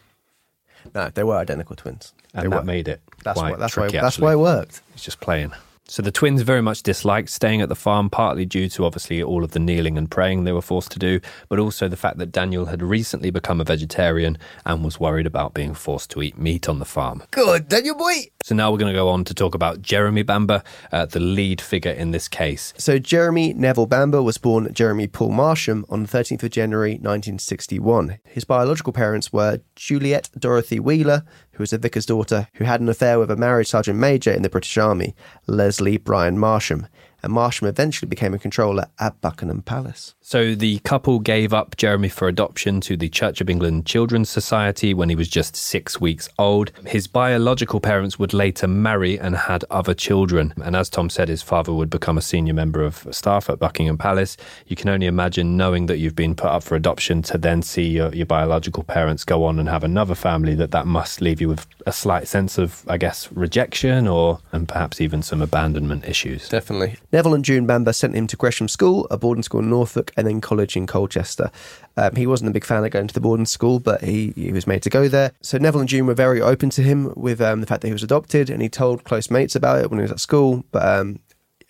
no, 0.93 1.09
they 1.09 1.23
were 1.23 1.37
identical 1.37 1.75
twins. 1.75 2.13
And 2.33 2.45
they 2.45 2.49
that 2.49 2.59
why 2.59 2.65
made 2.65 2.87
it 2.87 3.01
that's 3.23 3.37
why 3.37 3.55
that's 3.55 3.75
why 3.75 3.89
that's 3.89 4.19
why 4.19 4.33
it 4.33 4.39
worked. 4.39 4.81
It's 4.93 5.03
just 5.03 5.19
playing. 5.19 5.51
So 5.89 6.03
the 6.03 6.11
twins 6.11 6.43
very 6.43 6.61
much 6.61 6.83
disliked 6.83 7.29
staying 7.29 7.61
at 7.61 7.69
the 7.69 7.75
farm, 7.75 8.11
partly 8.11 8.45
due 8.45 8.69
to 8.69 8.85
obviously 8.85 9.23
all 9.23 9.43
of 9.43 9.51
the 9.51 9.59
kneeling 9.59 9.97
and 9.97 10.09
praying 10.09 10.43
they 10.43 10.51
were 10.51 10.61
forced 10.61 10.91
to 10.91 10.99
do, 10.99 11.19
but 11.49 11.57
also 11.57 11.87
the 11.87 11.97
fact 11.97 12.19
that 12.19 12.31
Daniel 12.31 12.67
had 12.67 12.83
recently 12.83 13.31
become 13.31 13.59
a 13.59 13.63
vegetarian 13.63 14.37
and 14.67 14.83
was 14.83 14.99
worried 14.99 15.25
about 15.25 15.55
being 15.55 15.73
forced 15.73 16.11
to 16.11 16.21
eat 16.21 16.37
meat 16.37 16.69
on 16.69 16.77
the 16.77 16.85
farm. 16.85 17.23
Good, 17.31 17.69
Daniel 17.69 17.95
boy. 17.95 18.27
So 18.43 18.53
now 18.53 18.71
we're 18.71 18.77
going 18.77 18.93
to 18.93 18.97
go 18.97 19.09
on 19.09 19.23
to 19.25 19.33
talk 19.33 19.55
about 19.55 19.81
Jeremy 19.81 20.21
Bamber, 20.21 20.61
uh, 20.91 21.07
the 21.07 21.19
lead 21.19 21.59
figure 21.59 21.91
in 21.91 22.11
this 22.11 22.27
case. 22.27 22.71
So 22.77 22.99
Jeremy 22.99 23.53
Neville 23.53 23.87
Bamber 23.87 24.21
was 24.21 24.37
born 24.37 24.71
Jeremy 24.71 25.07
Paul 25.07 25.31
Marsham 25.31 25.85
on 25.89 26.03
the 26.03 26.07
13th 26.07 26.43
of 26.43 26.51
January 26.51 26.91
1961. 26.91 28.19
His 28.25 28.45
biological 28.45 28.93
parents 28.93 29.33
were 29.33 29.61
Juliet 29.75 30.29
Dorothy 30.37 30.79
Wheeler, 30.79 31.23
who 31.59 31.63
was 31.63 31.73
a 31.73 31.77
vicar's 31.77 32.05
daughter 32.05 32.47
who 32.53 32.63
had 32.63 32.79
an 32.79 32.87
affair 32.87 33.19
with 33.19 33.29
a 33.29 33.35
married 33.35 33.67
sergeant 33.67 33.99
major 33.99 34.31
in 34.31 34.43
the 34.43 34.49
British 34.49 34.77
Army, 34.77 35.13
Leslie 35.45 35.97
Bryan 35.97 36.39
Marsham, 36.39 36.87
and 37.21 37.33
Marsham 37.33 37.67
eventually 37.67 38.07
became 38.07 38.33
a 38.33 38.39
controller 38.39 38.85
at 38.97 39.19
Buckingham 39.19 39.61
Palace. 39.61 40.15
So 40.29 40.53
the 40.53 40.77
couple 40.81 41.17
gave 41.17 41.55
up 41.55 41.75
Jeremy 41.75 42.07
for 42.07 42.27
adoption 42.27 42.81
to 42.81 42.95
the 42.95 43.09
Church 43.09 43.41
of 43.41 43.49
England 43.49 43.87
Children's 43.87 44.29
Society 44.29 44.93
when 44.93 45.09
he 45.09 45.15
was 45.15 45.27
just 45.27 45.55
six 45.55 45.99
weeks 45.99 46.29
old. 46.37 46.71
His 46.85 47.07
biological 47.07 47.79
parents 47.79 48.19
would 48.19 48.31
later 48.31 48.67
marry 48.67 49.19
and 49.19 49.35
had 49.35 49.65
other 49.71 49.95
children. 49.95 50.53
And 50.63 50.75
as 50.75 50.87
Tom 50.87 51.09
said, 51.09 51.29
his 51.29 51.41
father 51.41 51.73
would 51.73 51.89
become 51.89 52.15
a 52.15 52.21
senior 52.21 52.53
member 52.53 52.83
of 52.83 53.07
staff 53.09 53.49
at 53.49 53.57
Buckingham 53.57 53.97
Palace. 53.97 54.37
You 54.67 54.75
can 54.75 54.89
only 54.89 55.07
imagine 55.07 55.57
knowing 55.57 55.87
that 55.87 55.97
you've 55.97 56.15
been 56.15 56.35
put 56.35 56.51
up 56.51 56.61
for 56.61 56.75
adoption 56.75 57.23
to 57.23 57.39
then 57.39 57.63
see 57.63 57.87
your, 57.87 58.13
your 58.13 58.27
biological 58.27 58.83
parents 58.83 59.23
go 59.23 59.43
on 59.45 59.57
and 59.57 59.67
have 59.67 59.83
another 59.83 60.13
family, 60.13 60.53
that 60.53 60.69
that 60.69 60.85
must 60.85 61.21
leave 61.21 61.41
you 61.41 61.47
with 61.47 61.65
a 61.87 61.91
slight 61.91 62.27
sense 62.27 62.59
of, 62.59 62.83
I 62.87 62.97
guess, 62.97 63.31
rejection 63.31 64.07
or, 64.07 64.41
and 64.51 64.67
perhaps 64.67 65.01
even 65.01 65.23
some 65.23 65.41
abandonment 65.41 66.05
issues. 66.05 66.49
Definitely. 66.49 66.97
Neville 67.11 67.33
and 67.33 67.43
June 67.43 67.65
Bamber 67.65 67.93
sent 67.93 68.13
him 68.13 68.27
to 68.27 68.37
Gresham 68.37 68.67
School, 68.67 69.07
a 69.09 69.17
boarding 69.17 69.41
school 69.41 69.61
in 69.61 69.71
Norfolk, 69.71 70.13
and 70.19 70.27
then 70.27 70.41
college 70.41 70.75
in 70.75 70.85
Colchester. 70.85 71.49
Um, 71.95 72.15
he 72.15 72.27
wasn't 72.27 72.49
a 72.49 72.53
big 72.53 72.65
fan 72.65 72.83
of 72.83 72.91
going 72.91 73.07
to 73.07 73.13
the 73.13 73.21
boarding 73.21 73.45
school, 73.45 73.79
but 73.79 74.01
he, 74.01 74.33
he 74.35 74.51
was 74.51 74.67
made 74.67 74.83
to 74.83 74.89
go 74.89 75.07
there. 75.07 75.31
So 75.41 75.57
Neville 75.57 75.81
and 75.81 75.89
June 75.89 76.05
were 76.05 76.13
very 76.13 76.41
open 76.41 76.69
to 76.71 76.83
him 76.83 77.13
with 77.15 77.39
um, 77.41 77.61
the 77.61 77.67
fact 77.67 77.81
that 77.81 77.87
he 77.87 77.93
was 77.93 78.03
adopted, 78.03 78.49
and 78.49 78.61
he 78.61 78.69
told 78.69 79.05
close 79.05 79.31
mates 79.31 79.55
about 79.55 79.79
it 79.79 79.89
when 79.89 79.99
he 79.99 80.03
was 80.03 80.11
at 80.11 80.19
school. 80.19 80.65
But 80.71 80.85
um, 80.85 81.19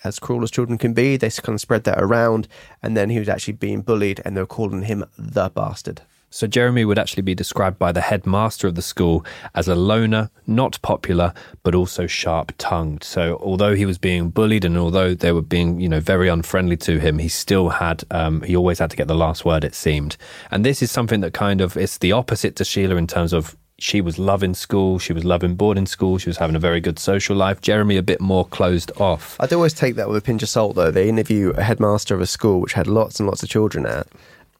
as 0.03 0.17
cruel 0.17 0.43
as 0.43 0.51
children 0.51 0.77
can 0.77 0.93
be, 0.93 1.15
they 1.15 1.29
kind 1.29 1.55
of 1.55 1.61
spread 1.61 1.83
that 1.83 2.01
around, 2.01 2.47
and 2.81 2.97
then 2.97 3.09
he 3.09 3.19
was 3.19 3.29
actually 3.29 3.53
being 3.53 3.81
bullied, 3.81 4.21
and 4.25 4.35
they 4.35 4.41
were 4.41 4.47
calling 4.47 4.83
him 4.83 5.05
the 5.17 5.49
bastard. 5.49 6.01
So 6.29 6.47
Jeremy 6.47 6.85
would 6.85 6.99
actually 6.99 7.23
be 7.23 7.35
described 7.35 7.79
by 7.79 7.91
the 7.91 8.01
headmaster 8.01 8.67
of 8.67 8.75
the 8.75 8.81
school 8.81 9.25
as 9.55 9.67
a 9.67 9.75
loner, 9.75 10.29
not 10.45 10.79
popular, 10.81 11.33
but 11.63 11.75
also 11.75 12.07
sharp-tongued. 12.07 13.03
So 13.03 13.39
although 13.41 13.75
he 13.75 13.85
was 13.85 13.97
being 13.97 14.29
bullied 14.29 14.65
and 14.65 14.77
although 14.77 15.13
they 15.13 15.31
were 15.31 15.41
being, 15.41 15.79
you 15.79 15.89
know, 15.89 15.99
very 15.99 16.29
unfriendly 16.29 16.77
to 16.77 16.99
him, 16.99 17.17
he 17.17 17.29
still 17.29 17.69
had, 17.69 18.03
um, 18.11 18.41
he 18.41 18.55
always 18.55 18.79
had 18.79 18.91
to 18.91 18.97
get 18.97 19.07
the 19.07 19.15
last 19.15 19.43
word. 19.43 19.63
It 19.63 19.75
seemed, 19.75 20.17
and 20.51 20.65
this 20.65 20.81
is 20.81 20.91
something 20.91 21.21
that 21.21 21.33
kind 21.33 21.61
of 21.61 21.75
it's 21.77 21.97
the 21.97 22.11
opposite 22.11 22.55
to 22.57 22.65
Sheila 22.65 22.95
in 22.95 23.07
terms 23.07 23.33
of 23.33 23.55
she 23.81 24.01
was 24.01 24.19
loving 24.19 24.53
school, 24.53 24.99
she 24.99 25.13
was 25.13 25.23
loving 25.23 25.55
boarding 25.55 25.85
school, 25.85 26.17
she 26.17 26.29
was 26.29 26.37
having 26.37 26.55
a 26.55 26.59
very 26.59 26.81
good 26.81 26.99
social 26.99 27.35
life. 27.35 27.61
Jeremy 27.61 27.97
a 27.97 28.03
bit 28.03 28.19
more 28.19 28.45
closed 28.45 28.91
off. 28.97 29.37
I'd 29.39 29.53
always 29.53 29.73
take 29.73 29.95
that 29.95 30.09
with 30.09 30.17
a 30.17 30.21
pinch 30.21 30.43
of 30.43 30.49
salt, 30.49 30.75
though. 30.75 30.91
They 30.91 31.07
interview 31.07 31.51
a 31.51 31.63
headmaster 31.63 32.13
of 32.13 32.21
a 32.21 32.27
school 32.27 32.59
which 32.59 32.73
had 32.73 32.87
lots 32.87 33.19
and 33.19 33.27
lots 33.27 33.41
of 33.41 33.49
children 33.49 33.85
at, 33.85 34.07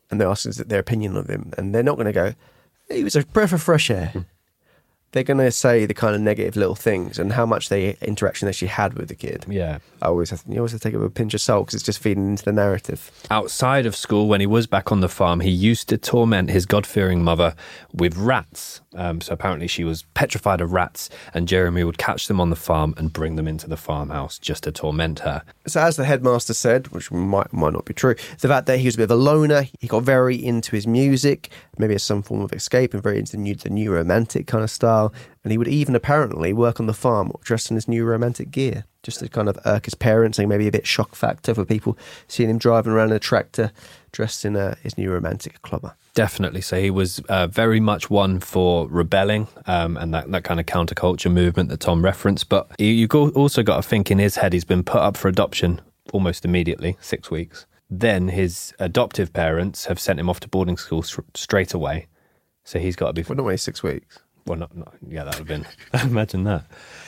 and 0.09 0.19
they're 0.19 0.29
asking 0.29 0.53
their 0.67 0.79
opinion 0.79 1.15
of 1.15 1.29
him, 1.29 1.53
and 1.57 1.73
they're 1.73 1.83
not 1.83 1.95
going 1.95 2.07
to 2.07 2.13
go, 2.13 2.33
"He 2.89 3.03
was 3.03 3.15
a 3.15 3.25
breath 3.25 3.53
of 3.53 3.61
fresh 3.61 3.89
air." 3.89 4.25
They're 5.11 5.23
going 5.23 5.39
to 5.39 5.51
say 5.51 5.87
the 5.87 5.95
kind 5.95 6.13
of 6.13 6.21
negative 6.21 6.55
little 6.55 6.75
things 6.75 7.17
and 7.17 7.33
how 7.33 7.43
much 7.43 7.69
the 7.69 7.97
interaction 8.07 8.45
that 8.45 8.53
she 8.53 8.67
had 8.67 8.93
with 8.93 9.07
the 9.07 9.15
kid. 9.15 9.43
Yeah. 9.49 9.79
I 10.03 10.05
always 10.05 10.29
have 10.29 10.43
to, 10.43 10.51
you 10.51 10.57
always 10.57 10.71
have 10.73 10.81
to 10.81 10.87
take 10.87 10.93
it 10.93 10.99
with 10.99 11.07
a 11.07 11.09
pinch 11.11 11.33
of 11.33 11.41
salt 11.41 11.65
because 11.65 11.75
it's 11.75 11.83
just 11.83 11.97
feeding 11.97 12.29
into 12.29 12.45
the 12.45 12.51
narrative. 12.51 13.09
Outside 13.31 13.87
of 13.87 13.95
school, 13.95 14.27
when 14.27 14.39
he 14.39 14.45
was 14.45 14.67
back 14.67 14.91
on 14.91 14.99
the 14.99 15.09
farm, 15.09 15.39
he 15.39 15.49
used 15.49 15.89
to 15.89 15.97
torment 15.97 16.51
his 16.51 16.67
God 16.67 16.85
fearing 16.85 17.23
mother 17.23 17.55
with 17.91 18.17
rats. 18.17 18.81
Um, 18.93 19.19
so 19.19 19.33
apparently, 19.33 19.67
she 19.67 19.83
was 19.83 20.03
petrified 20.13 20.61
of 20.61 20.73
rats, 20.73 21.09
and 21.33 21.47
Jeremy 21.47 21.83
would 21.83 21.97
catch 21.97 22.27
them 22.27 22.39
on 22.39 22.51
the 22.51 22.55
farm 22.55 22.93
and 22.95 23.11
bring 23.11 23.35
them 23.35 23.47
into 23.47 23.67
the 23.67 23.77
farmhouse 23.77 24.37
just 24.37 24.63
to 24.65 24.71
torment 24.71 25.19
her. 25.19 25.41
So, 25.69 25.81
as 25.81 25.95
the 25.95 26.05
headmaster 26.05 26.53
said, 26.53 26.87
which 26.87 27.11
might 27.11 27.53
might 27.53 27.73
not 27.73 27.85
be 27.85 27.93
true, 27.93 28.15
the 28.39 28.47
fact 28.47 28.65
that 28.65 28.79
he 28.79 28.85
was 28.85 28.95
a 28.95 28.97
bit 28.97 29.03
of 29.05 29.11
a 29.11 29.15
loner, 29.15 29.67
he 29.79 29.87
got 29.87 30.03
very 30.03 30.35
into 30.35 30.75
his 30.75 30.87
music, 30.87 31.49
maybe 31.77 31.95
as 31.95 32.03
some 32.03 32.23
form 32.23 32.41
of 32.41 32.51
escape, 32.51 32.93
and 32.93 33.03
very 33.03 33.19
into 33.19 33.33
the 33.33 33.37
new, 33.37 33.55
the 33.55 33.69
new 33.69 33.91
romantic 33.93 34.47
kind 34.47 34.63
of 34.63 34.71
style. 34.71 35.13
And 35.43 35.51
he 35.51 35.57
would 35.57 35.67
even 35.67 35.95
apparently 35.95 36.51
work 36.53 36.79
on 36.79 36.87
the 36.87 36.93
farm 36.93 37.31
dressed 37.41 37.69
in 37.69 37.75
his 37.75 37.87
new 37.87 38.03
romantic 38.03 38.51
gear, 38.51 38.85
just 39.03 39.19
to 39.19 39.29
kind 39.29 39.47
of 39.47 39.57
irk 39.65 39.85
his 39.85 39.95
parents 39.95 40.39
and 40.39 40.49
maybe 40.49 40.67
a 40.67 40.71
bit 40.71 40.87
shock 40.87 41.15
factor 41.15 41.53
for 41.53 41.65
people 41.65 41.97
seeing 42.27 42.49
him 42.49 42.57
driving 42.57 42.91
around 42.91 43.11
in 43.11 43.15
a 43.15 43.19
tractor 43.19 43.71
dressed 44.11 44.43
in 44.43 44.55
uh, 44.55 44.75
his 44.81 44.97
new 44.97 45.11
romantic 45.11 45.61
clubber. 45.61 45.95
Definitely. 46.13 46.61
So 46.61 46.79
he 46.79 46.89
was 46.89 47.19
uh, 47.29 47.47
very 47.47 47.79
much 47.79 48.09
one 48.09 48.39
for 48.39 48.87
rebelling 48.89 49.47
um, 49.67 49.95
and 49.97 50.13
that, 50.13 50.31
that 50.31 50.43
kind 50.43 50.59
of 50.59 50.65
counterculture 50.65 51.31
movement 51.31 51.69
that 51.69 51.79
Tom 51.79 52.03
referenced. 52.03 52.49
But 52.49 52.69
you, 52.79 52.87
you've 52.87 53.13
also 53.13 53.63
got 53.63 53.77
to 53.77 53.83
think 53.83 54.11
in 54.11 54.19
his 54.19 54.35
head, 54.37 54.53
he's 54.53 54.65
been 54.65 54.83
put 54.83 55.01
up 55.01 55.15
for 55.15 55.27
adoption 55.27 55.81
almost 56.11 56.45
immediately, 56.45 56.97
six 56.99 57.29
weeks. 57.31 57.65
Then 57.89 58.29
his 58.29 58.73
adoptive 58.79 59.33
parents 59.33 59.85
have 59.85 59.99
sent 59.99 60.19
him 60.19 60.29
off 60.29 60.39
to 60.41 60.47
boarding 60.47 60.77
school 60.77 61.01
str- 61.03 61.21
straight 61.33 61.73
away. 61.73 62.07
So 62.63 62.79
he's 62.79 62.95
got 62.95 63.07
to 63.07 63.13
be. 63.13 63.23
Well, 63.23 63.35
not 63.35 63.43
only 63.43 63.57
six 63.57 63.81
weeks. 63.81 64.19
Well, 64.45 64.57
not, 64.57 64.75
not 64.75 64.93
yeah, 65.07 65.23
that 65.23 65.39
would 65.39 65.47
have 65.47 65.63
been. 65.63 65.67
Imagine 66.09 66.43
that. 66.45 66.65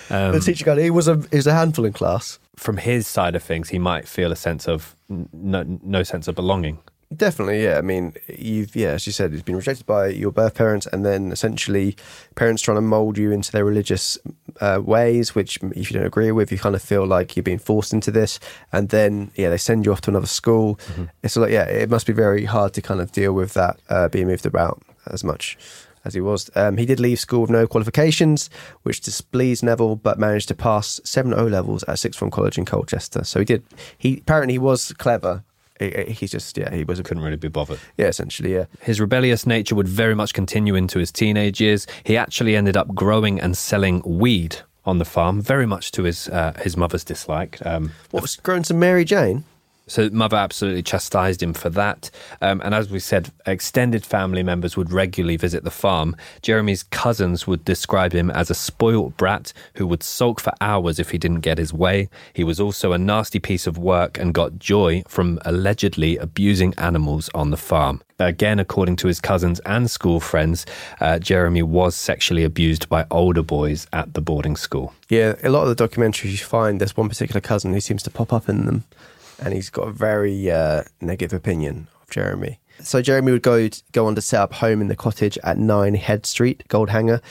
Um, 0.10 0.32
the 0.34 0.40
teacher 0.40 0.66
guy, 0.66 0.82
he 0.82 0.90
was 0.90 1.08
a 1.08 1.16
he 1.32 1.38
was 1.38 1.48
a 1.48 1.54
handful 1.54 1.86
in 1.86 1.94
class. 1.94 2.40
from 2.56 2.78
his 2.78 3.08
side 3.08 3.36
of 3.36 3.44
things, 3.44 3.70
he 3.70 3.80
might 3.80 4.08
feel 4.08 4.32
a 4.32 4.36
sense 4.36 4.68
of 4.68 4.96
n- 5.10 5.30
no, 5.34 5.64
no 5.84 6.04
sense 6.04 6.28
of 6.28 6.36
belonging. 6.36 6.80
Definitely, 7.14 7.64
yeah. 7.64 7.78
I 7.78 7.82
mean, 7.82 8.14
you've 8.28 8.74
yeah, 8.74 8.90
as 8.90 9.06
you 9.06 9.12
said, 9.12 9.34
it's 9.34 9.44
been 9.44 9.58
rejected 9.58 9.86
by 9.86 10.08
your 10.08 10.32
birth 10.32 10.56
parents, 10.56 10.88
and 10.88 11.06
then 11.06 11.32
essentially 11.32 11.98
parents 12.36 12.62
trying 12.62 12.78
to 12.78 12.82
mold 12.82 13.18
you 13.18 13.32
into 13.32 13.52
their 13.52 13.66
religious 13.66 14.18
uh, 14.62 14.80
ways, 14.82 15.36
which 15.36 15.58
if 15.62 15.92
you 15.92 15.98
don't 15.98 16.08
agree 16.08 16.32
with, 16.32 16.52
you 16.54 16.58
kind 16.58 16.74
of 16.74 16.82
feel 16.82 17.06
like 17.06 17.36
you're 17.36 17.44
being 17.44 17.60
forced 17.60 17.92
into 17.92 18.12
this, 18.12 18.40
and 18.72 18.90
then 18.90 19.32
yeah, 19.36 19.50
they 19.50 19.58
send 19.58 19.86
you 19.86 19.92
off 19.92 20.02
to 20.02 20.12
another 20.12 20.28
school. 20.28 20.80
It's 21.22 21.36
like 21.36 21.52
yeah, 21.52 21.66
it 21.66 21.90
must 21.90 22.08
be 22.08 22.14
very 22.14 22.46
hard 22.46 22.74
to 22.76 22.82
kind 22.82 23.02
of 23.02 23.12
deal 23.12 23.34
with 23.34 23.54
that 23.56 23.78
uh, 23.90 24.08
being 24.08 24.28
moved 24.28 24.46
about 24.46 24.82
as 25.08 25.22
much 25.22 25.58
as 26.06 26.14
he 26.14 26.22
was. 26.22 26.50
Um, 26.56 26.78
he 26.78 26.86
did 26.86 27.00
leave 27.00 27.20
school 27.20 27.42
with 27.42 27.50
no 27.50 27.68
qualifications, 27.68 28.50
which 28.84 29.02
displeased 29.02 29.64
Neville, 29.64 29.98
but 29.98 30.18
managed 30.18 30.48
to 30.48 30.56
pass 30.56 31.02
seven 31.04 31.34
O 31.34 31.46
levels 31.46 31.84
at 31.84 32.00
Sixth 32.00 32.18
Form 32.20 32.32
College 32.32 32.58
in 32.58 32.66
Colchester. 32.66 33.24
So 33.24 33.40
he 33.40 33.46
did. 33.46 33.64
He 33.98 34.20
apparently 34.20 34.54
he 34.54 34.60
was 34.60 34.94
clever. 34.94 35.44
He- 35.82 36.04
he- 36.08 36.14
He's 36.22 36.32
just 36.32 36.58
yeah, 36.58 36.74
he 36.74 36.84
was 36.84 37.00
a 37.00 37.04
Couldn't 37.04 37.24
really 37.24 37.38
be 37.38 37.48
bothered. 37.50 37.80
yeah, 37.98 38.08
essentially 38.08 38.54
yeah. 38.54 38.66
His 38.82 39.00
rebellious 39.02 39.46
nature 39.46 39.76
would 39.76 39.88
very 39.88 40.16
much 40.16 40.34
continue 40.34 40.76
into 40.76 41.00
his 41.00 41.12
teenage 41.12 41.60
years. 41.60 41.88
He 42.04 42.16
actually 42.18 42.56
ended 42.56 42.78
up 42.78 42.94
growing 42.94 43.40
and 43.42 43.58
selling 43.58 44.02
weed 44.06 44.58
on 44.86 44.98
the 45.00 45.06
farm, 45.06 45.42
very 45.42 45.66
much 45.66 45.92
to 45.92 46.04
his 46.04 46.28
uh, 46.30 46.54
his 46.64 46.76
mother's 46.78 47.04
dislike. 47.04 47.58
Um, 47.66 47.92
What 48.12 48.22
was 48.22 48.36
grown 48.36 48.64
to 48.64 48.74
Mary 48.74 49.06
Jane? 49.06 49.44
So 49.92 50.10
mother 50.12 50.38
absolutely 50.38 50.84
chastised 50.84 51.44
him 51.44 51.54
for 51.54 51.70
that. 51.70 52.10
Um, 52.42 52.62
and 52.64 52.74
as 52.74 52.90
we 52.90 53.00
said, 53.00 53.32
extended 53.46 54.06
family 54.06 54.42
members 54.42 54.78
would 54.78 54.92
regularly 54.92 55.36
visit 55.36 55.64
the 55.64 55.72
farm. 55.72 56.16
Jeremy's 56.42 56.84
cousins 56.84 57.46
would 57.46 57.66
describe 57.66 58.14
him 58.14 58.32
as 58.32 58.50
a 58.50 58.56
spoilt 58.56 59.18
brat 59.18 59.52
who 59.76 59.86
would 59.88 60.02
sulk 60.02 60.40
for 60.40 60.54
hours 60.62 60.98
if 60.98 61.12
he 61.12 61.18
didn't 61.18 61.42
get 61.42 61.58
his 61.58 61.74
way. 61.74 62.10
He 62.34 62.46
was 62.46 62.60
also 62.60 62.94
a 62.94 62.98
nasty 62.98 63.40
piece 63.40 63.68
of 63.68 63.78
work 63.78 64.18
and 64.18 64.34
got 64.34 64.60
joy 64.60 65.04
from 65.08 65.40
allegedly 65.44 66.18
abusing 66.18 66.74
animals 66.78 67.30
on 67.36 67.52
the 67.52 67.58
farm. 67.58 68.02
Again, 68.18 68.60
according 68.60 68.98
to 68.98 69.08
his 69.08 69.20
cousins 69.20 69.60
and 69.66 69.90
school 69.90 70.20
friends, 70.20 70.66
uh, 71.00 71.20
Jeremy 71.20 71.64
was 71.64 71.96
sexually 71.96 72.44
abused 72.44 72.88
by 72.88 73.06
older 73.12 73.42
boys 73.42 73.88
at 73.92 74.14
the 74.14 74.22
boarding 74.22 74.56
school. 74.56 74.94
Yeah, 75.10 75.36
a 75.44 75.50
lot 75.50 75.68
of 75.68 75.76
the 75.76 75.88
documentaries 75.88 76.32
you 76.32 76.38
find 76.38 76.80
there's 76.80 76.96
one 76.96 77.10
particular 77.10 77.42
cousin 77.42 77.74
who 77.74 77.82
seems 77.82 78.04
to 78.04 78.12
pop 78.12 78.32
up 78.32 78.48
in 78.48 78.66
them, 78.66 78.84
and 79.42 79.54
he's 79.54 79.70
got 79.70 79.88
a 79.88 79.92
very 79.92 80.50
uh, 80.50 80.84
negative 81.02 81.34
opinion 81.34 81.88
of 82.02 82.10
Jeremy. 82.10 82.60
So 82.80 83.02
Jeremy 83.02 83.32
would 83.32 83.44
go 83.44 83.70
go 83.92 84.08
on 84.08 84.16
to 84.16 84.22
set 84.22 84.40
up 84.40 84.54
home 84.54 84.82
in 84.82 84.88
the 84.88 84.96
cottage 84.96 85.38
at 85.44 85.58
Nine 85.58 85.96
Head 85.96 86.26
Street, 86.26 86.64
Goldhanger, 86.68 87.22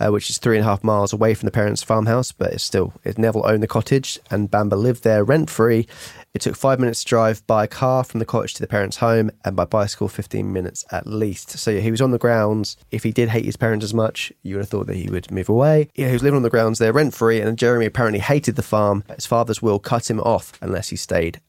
uh, 0.00 0.10
which 0.10 0.30
is 0.30 0.38
three 0.38 0.56
and 0.56 0.64
a 0.64 0.68
half 0.68 0.82
miles 0.82 1.12
away 1.12 1.34
from 1.34 1.46
the 1.46 1.52
parents' 1.52 1.82
farmhouse, 1.82 2.32
but 2.32 2.52
it's 2.52 2.64
still 2.64 2.92
it 3.04 3.18
Neville 3.18 3.46
owned 3.46 3.62
the 3.62 3.68
cottage, 3.68 4.18
and 4.30 4.50
Bamber 4.50 4.76
lived 4.76 5.04
there 5.04 5.24
rent 5.24 5.50
free. 5.50 5.86
It 6.32 6.40
took 6.40 6.56
five 6.56 6.80
minutes 6.80 7.04
to 7.04 7.08
drive 7.08 7.46
by 7.46 7.68
car 7.68 8.02
from 8.02 8.18
the 8.18 8.26
cottage 8.26 8.54
to 8.54 8.60
the 8.60 8.66
parents' 8.66 8.96
home, 8.96 9.30
and 9.44 9.54
by 9.54 9.64
bicycle, 9.64 10.08
15 10.08 10.52
minutes 10.52 10.84
at 10.90 11.06
least. 11.06 11.50
So 11.50 11.70
yeah, 11.70 11.80
he 11.80 11.90
was 11.90 12.00
on 12.00 12.10
the 12.10 12.18
grounds. 12.18 12.76
If 12.90 13.04
he 13.04 13.12
did 13.12 13.28
hate 13.28 13.44
his 13.44 13.56
parents 13.56 13.84
as 13.84 13.94
much, 13.94 14.32
you 14.42 14.56
would 14.56 14.62
have 14.62 14.68
thought 14.68 14.86
that 14.88 14.96
he 14.96 15.08
would 15.10 15.30
move 15.30 15.48
away. 15.48 15.88
Yeah, 15.94 16.08
he 16.08 16.12
was 16.14 16.22
living 16.22 16.36
on 16.36 16.42
the 16.42 16.50
grounds 16.50 16.78
there 16.78 16.92
rent 16.92 17.14
free, 17.14 17.40
and 17.40 17.58
Jeremy 17.58 17.86
apparently 17.86 18.20
hated 18.20 18.56
the 18.56 18.62
farm. 18.62 19.04
His 19.14 19.26
father's 19.26 19.62
will 19.62 19.78
cut 19.78 20.10
him 20.10 20.20
off 20.20 20.58
unless 20.60 20.88
he 20.88 20.96
stayed 20.96 21.40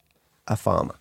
a 0.48 0.56
farmer. 0.56 0.96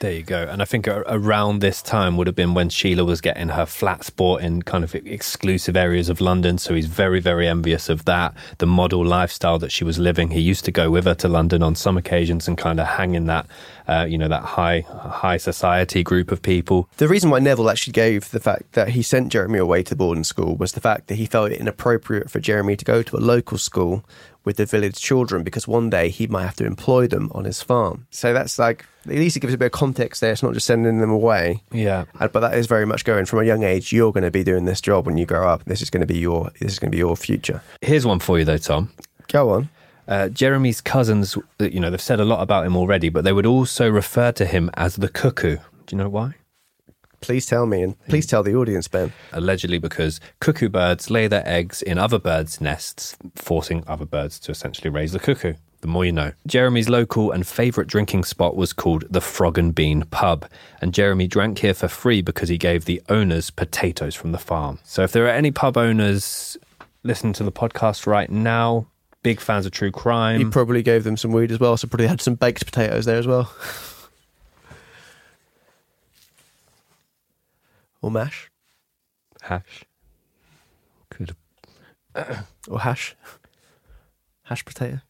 There 0.00 0.12
you 0.12 0.22
go. 0.22 0.44
And 0.44 0.62
I 0.62 0.64
think 0.64 0.88
around 0.88 1.60
this 1.60 1.82
time 1.82 2.16
would 2.16 2.26
have 2.26 2.34
been 2.34 2.54
when 2.54 2.70
Sheila 2.70 3.04
was 3.04 3.20
getting 3.20 3.50
her 3.50 3.66
flats 3.66 4.08
bought 4.08 4.40
in 4.40 4.62
kind 4.62 4.82
of 4.82 4.94
exclusive 4.94 5.76
areas 5.76 6.08
of 6.08 6.22
London. 6.22 6.56
So 6.56 6.72
he's 6.72 6.86
very, 6.86 7.20
very 7.20 7.46
envious 7.46 7.90
of 7.90 8.06
that. 8.06 8.32
The 8.56 8.66
model 8.66 9.04
lifestyle 9.04 9.58
that 9.58 9.70
she 9.70 9.84
was 9.84 9.98
living. 9.98 10.30
He 10.30 10.40
used 10.40 10.64
to 10.64 10.72
go 10.72 10.90
with 10.90 11.04
her 11.04 11.14
to 11.16 11.28
London 11.28 11.62
on 11.62 11.74
some 11.74 11.98
occasions 11.98 12.48
and 12.48 12.56
kind 12.56 12.80
of 12.80 12.86
hang 12.86 13.14
in 13.14 13.26
that, 13.26 13.46
uh, 13.88 14.06
you 14.08 14.16
know, 14.16 14.28
that 14.28 14.42
high, 14.42 14.86
high 14.88 15.36
society 15.36 16.02
group 16.02 16.32
of 16.32 16.40
people. 16.40 16.88
The 16.96 17.06
reason 17.06 17.28
why 17.28 17.40
Neville 17.40 17.68
actually 17.68 17.92
gave 17.92 18.30
the 18.30 18.40
fact 18.40 18.72
that 18.72 18.88
he 18.88 19.02
sent 19.02 19.30
Jeremy 19.30 19.58
away 19.58 19.82
to 19.82 19.94
boarding 19.94 20.24
school 20.24 20.56
was 20.56 20.72
the 20.72 20.80
fact 20.80 21.08
that 21.08 21.16
he 21.16 21.26
felt 21.26 21.52
it 21.52 21.60
inappropriate 21.60 22.30
for 22.30 22.40
Jeremy 22.40 22.74
to 22.74 22.86
go 22.86 23.02
to 23.02 23.16
a 23.16 23.20
local 23.20 23.58
school 23.58 24.02
with 24.44 24.56
the 24.56 24.66
village 24.66 25.00
children 25.00 25.42
because 25.42 25.68
one 25.68 25.90
day 25.90 26.08
he 26.08 26.26
might 26.26 26.44
have 26.44 26.56
to 26.56 26.66
employ 26.66 27.06
them 27.06 27.30
on 27.34 27.44
his 27.44 27.62
farm. 27.62 28.06
So 28.10 28.32
that's 28.32 28.58
like, 28.58 28.86
at 29.06 29.12
least 29.12 29.36
it 29.36 29.40
gives 29.40 29.54
a 29.54 29.58
bit 29.58 29.66
of 29.66 29.72
context 29.72 30.20
there. 30.20 30.32
It's 30.32 30.42
not 30.42 30.54
just 30.54 30.66
sending 30.66 30.98
them 30.98 31.10
away. 31.10 31.62
Yeah. 31.72 32.04
Uh, 32.18 32.28
But 32.28 32.40
that 32.40 32.54
is 32.54 32.66
very 32.66 32.86
much 32.86 33.04
going 33.04 33.26
from 33.26 33.40
a 33.40 33.44
young 33.44 33.62
age. 33.62 33.92
You're 33.92 34.12
going 34.12 34.24
to 34.24 34.30
be 34.30 34.44
doing 34.44 34.64
this 34.64 34.80
job 34.80 35.06
when 35.06 35.16
you 35.16 35.26
grow 35.26 35.48
up. 35.48 35.64
This 35.64 35.82
is 35.82 35.90
going 35.90 36.00
to 36.02 36.06
be 36.06 36.18
your. 36.18 36.50
This 36.60 36.72
is 36.72 36.78
going 36.78 36.90
to 36.90 36.94
be 36.94 36.98
your 36.98 37.16
future. 37.16 37.62
Here's 37.82 38.06
one 38.06 38.18
for 38.20 38.38
you, 38.38 38.44
though, 38.44 38.58
Tom. 38.58 38.92
Go 39.28 39.50
on. 39.50 39.68
Uh, 40.08 40.28
Jeremy's 40.28 40.80
cousins, 40.80 41.36
you 41.60 41.78
know, 41.78 41.88
they've 41.90 42.00
said 42.00 42.18
a 42.18 42.24
lot 42.24 42.42
about 42.42 42.66
him 42.66 42.76
already, 42.76 43.10
but 43.10 43.22
they 43.22 43.32
would 43.32 43.46
also 43.46 43.88
refer 43.88 44.32
to 44.32 44.44
him 44.44 44.68
as 44.74 44.96
the 44.96 45.08
cuckoo. 45.08 45.56
Do 45.86 45.96
you 45.96 45.98
know 45.98 46.08
why? 46.08 46.34
Please 47.20 47.46
tell 47.46 47.66
me, 47.66 47.82
and 47.82 47.98
please 48.08 48.26
tell 48.26 48.42
the 48.42 48.54
audience, 48.54 48.88
Ben. 48.88 49.12
allegedly 49.32 49.78
because 49.78 50.20
cuckoo 50.40 50.68
birds 50.68 51.10
lay 51.10 51.26
their 51.28 51.46
eggs 51.46 51.82
in 51.82 51.98
other 51.98 52.18
birds' 52.18 52.60
nests, 52.60 53.16
forcing 53.34 53.84
other 53.86 54.06
birds 54.06 54.38
to 54.40 54.50
essentially 54.50 54.88
raise 54.90 55.12
the 55.12 55.18
cuckoo. 55.18 55.54
The 55.82 55.86
more 55.88 56.04
you 56.04 56.12
know. 56.12 56.32
Jeremy's 56.46 56.90
local 56.90 57.30
and 57.32 57.46
favourite 57.46 57.88
drinking 57.88 58.24
spot 58.24 58.54
was 58.54 58.72
called 58.74 59.04
the 59.08 59.20
Frog 59.22 59.56
and 59.56 59.74
Bean 59.74 60.02
Pub, 60.10 60.46
and 60.82 60.92
Jeremy 60.92 61.26
drank 61.26 61.58
here 61.60 61.72
for 61.74 61.88
free 61.88 62.20
because 62.20 62.50
he 62.50 62.58
gave 62.58 62.84
the 62.84 63.00
owners 63.08 63.50
potatoes 63.50 64.14
from 64.14 64.32
the 64.32 64.38
farm. 64.38 64.78
So 64.84 65.02
if 65.02 65.12
there 65.12 65.24
are 65.24 65.30
any 65.30 65.50
pub 65.50 65.78
owners 65.78 66.58
listening 67.02 67.32
to 67.34 67.44
the 67.44 67.52
podcast 67.52 68.06
right 68.06 68.30
now, 68.30 68.86
big 69.22 69.40
fans 69.40 69.64
of 69.64 69.72
true 69.72 69.90
crime, 69.90 70.38
He 70.40 70.44
probably 70.50 70.82
gave 70.82 71.04
them 71.04 71.16
some 71.16 71.32
weed 71.32 71.50
as 71.50 71.58
well, 71.60 71.76
so 71.78 71.88
probably 71.88 72.08
had 72.08 72.20
some 72.20 72.34
baked 72.34 72.64
potatoes 72.66 73.06
there 73.06 73.18
as 73.18 73.26
well. 73.26 73.50
Og 78.02 78.12
mash. 78.12 78.48
Hash. 79.42 79.84
Kurv. 81.10 81.36
Og 82.68 82.80
hash. 82.80 83.16
Hashpartiet. 84.42 85.00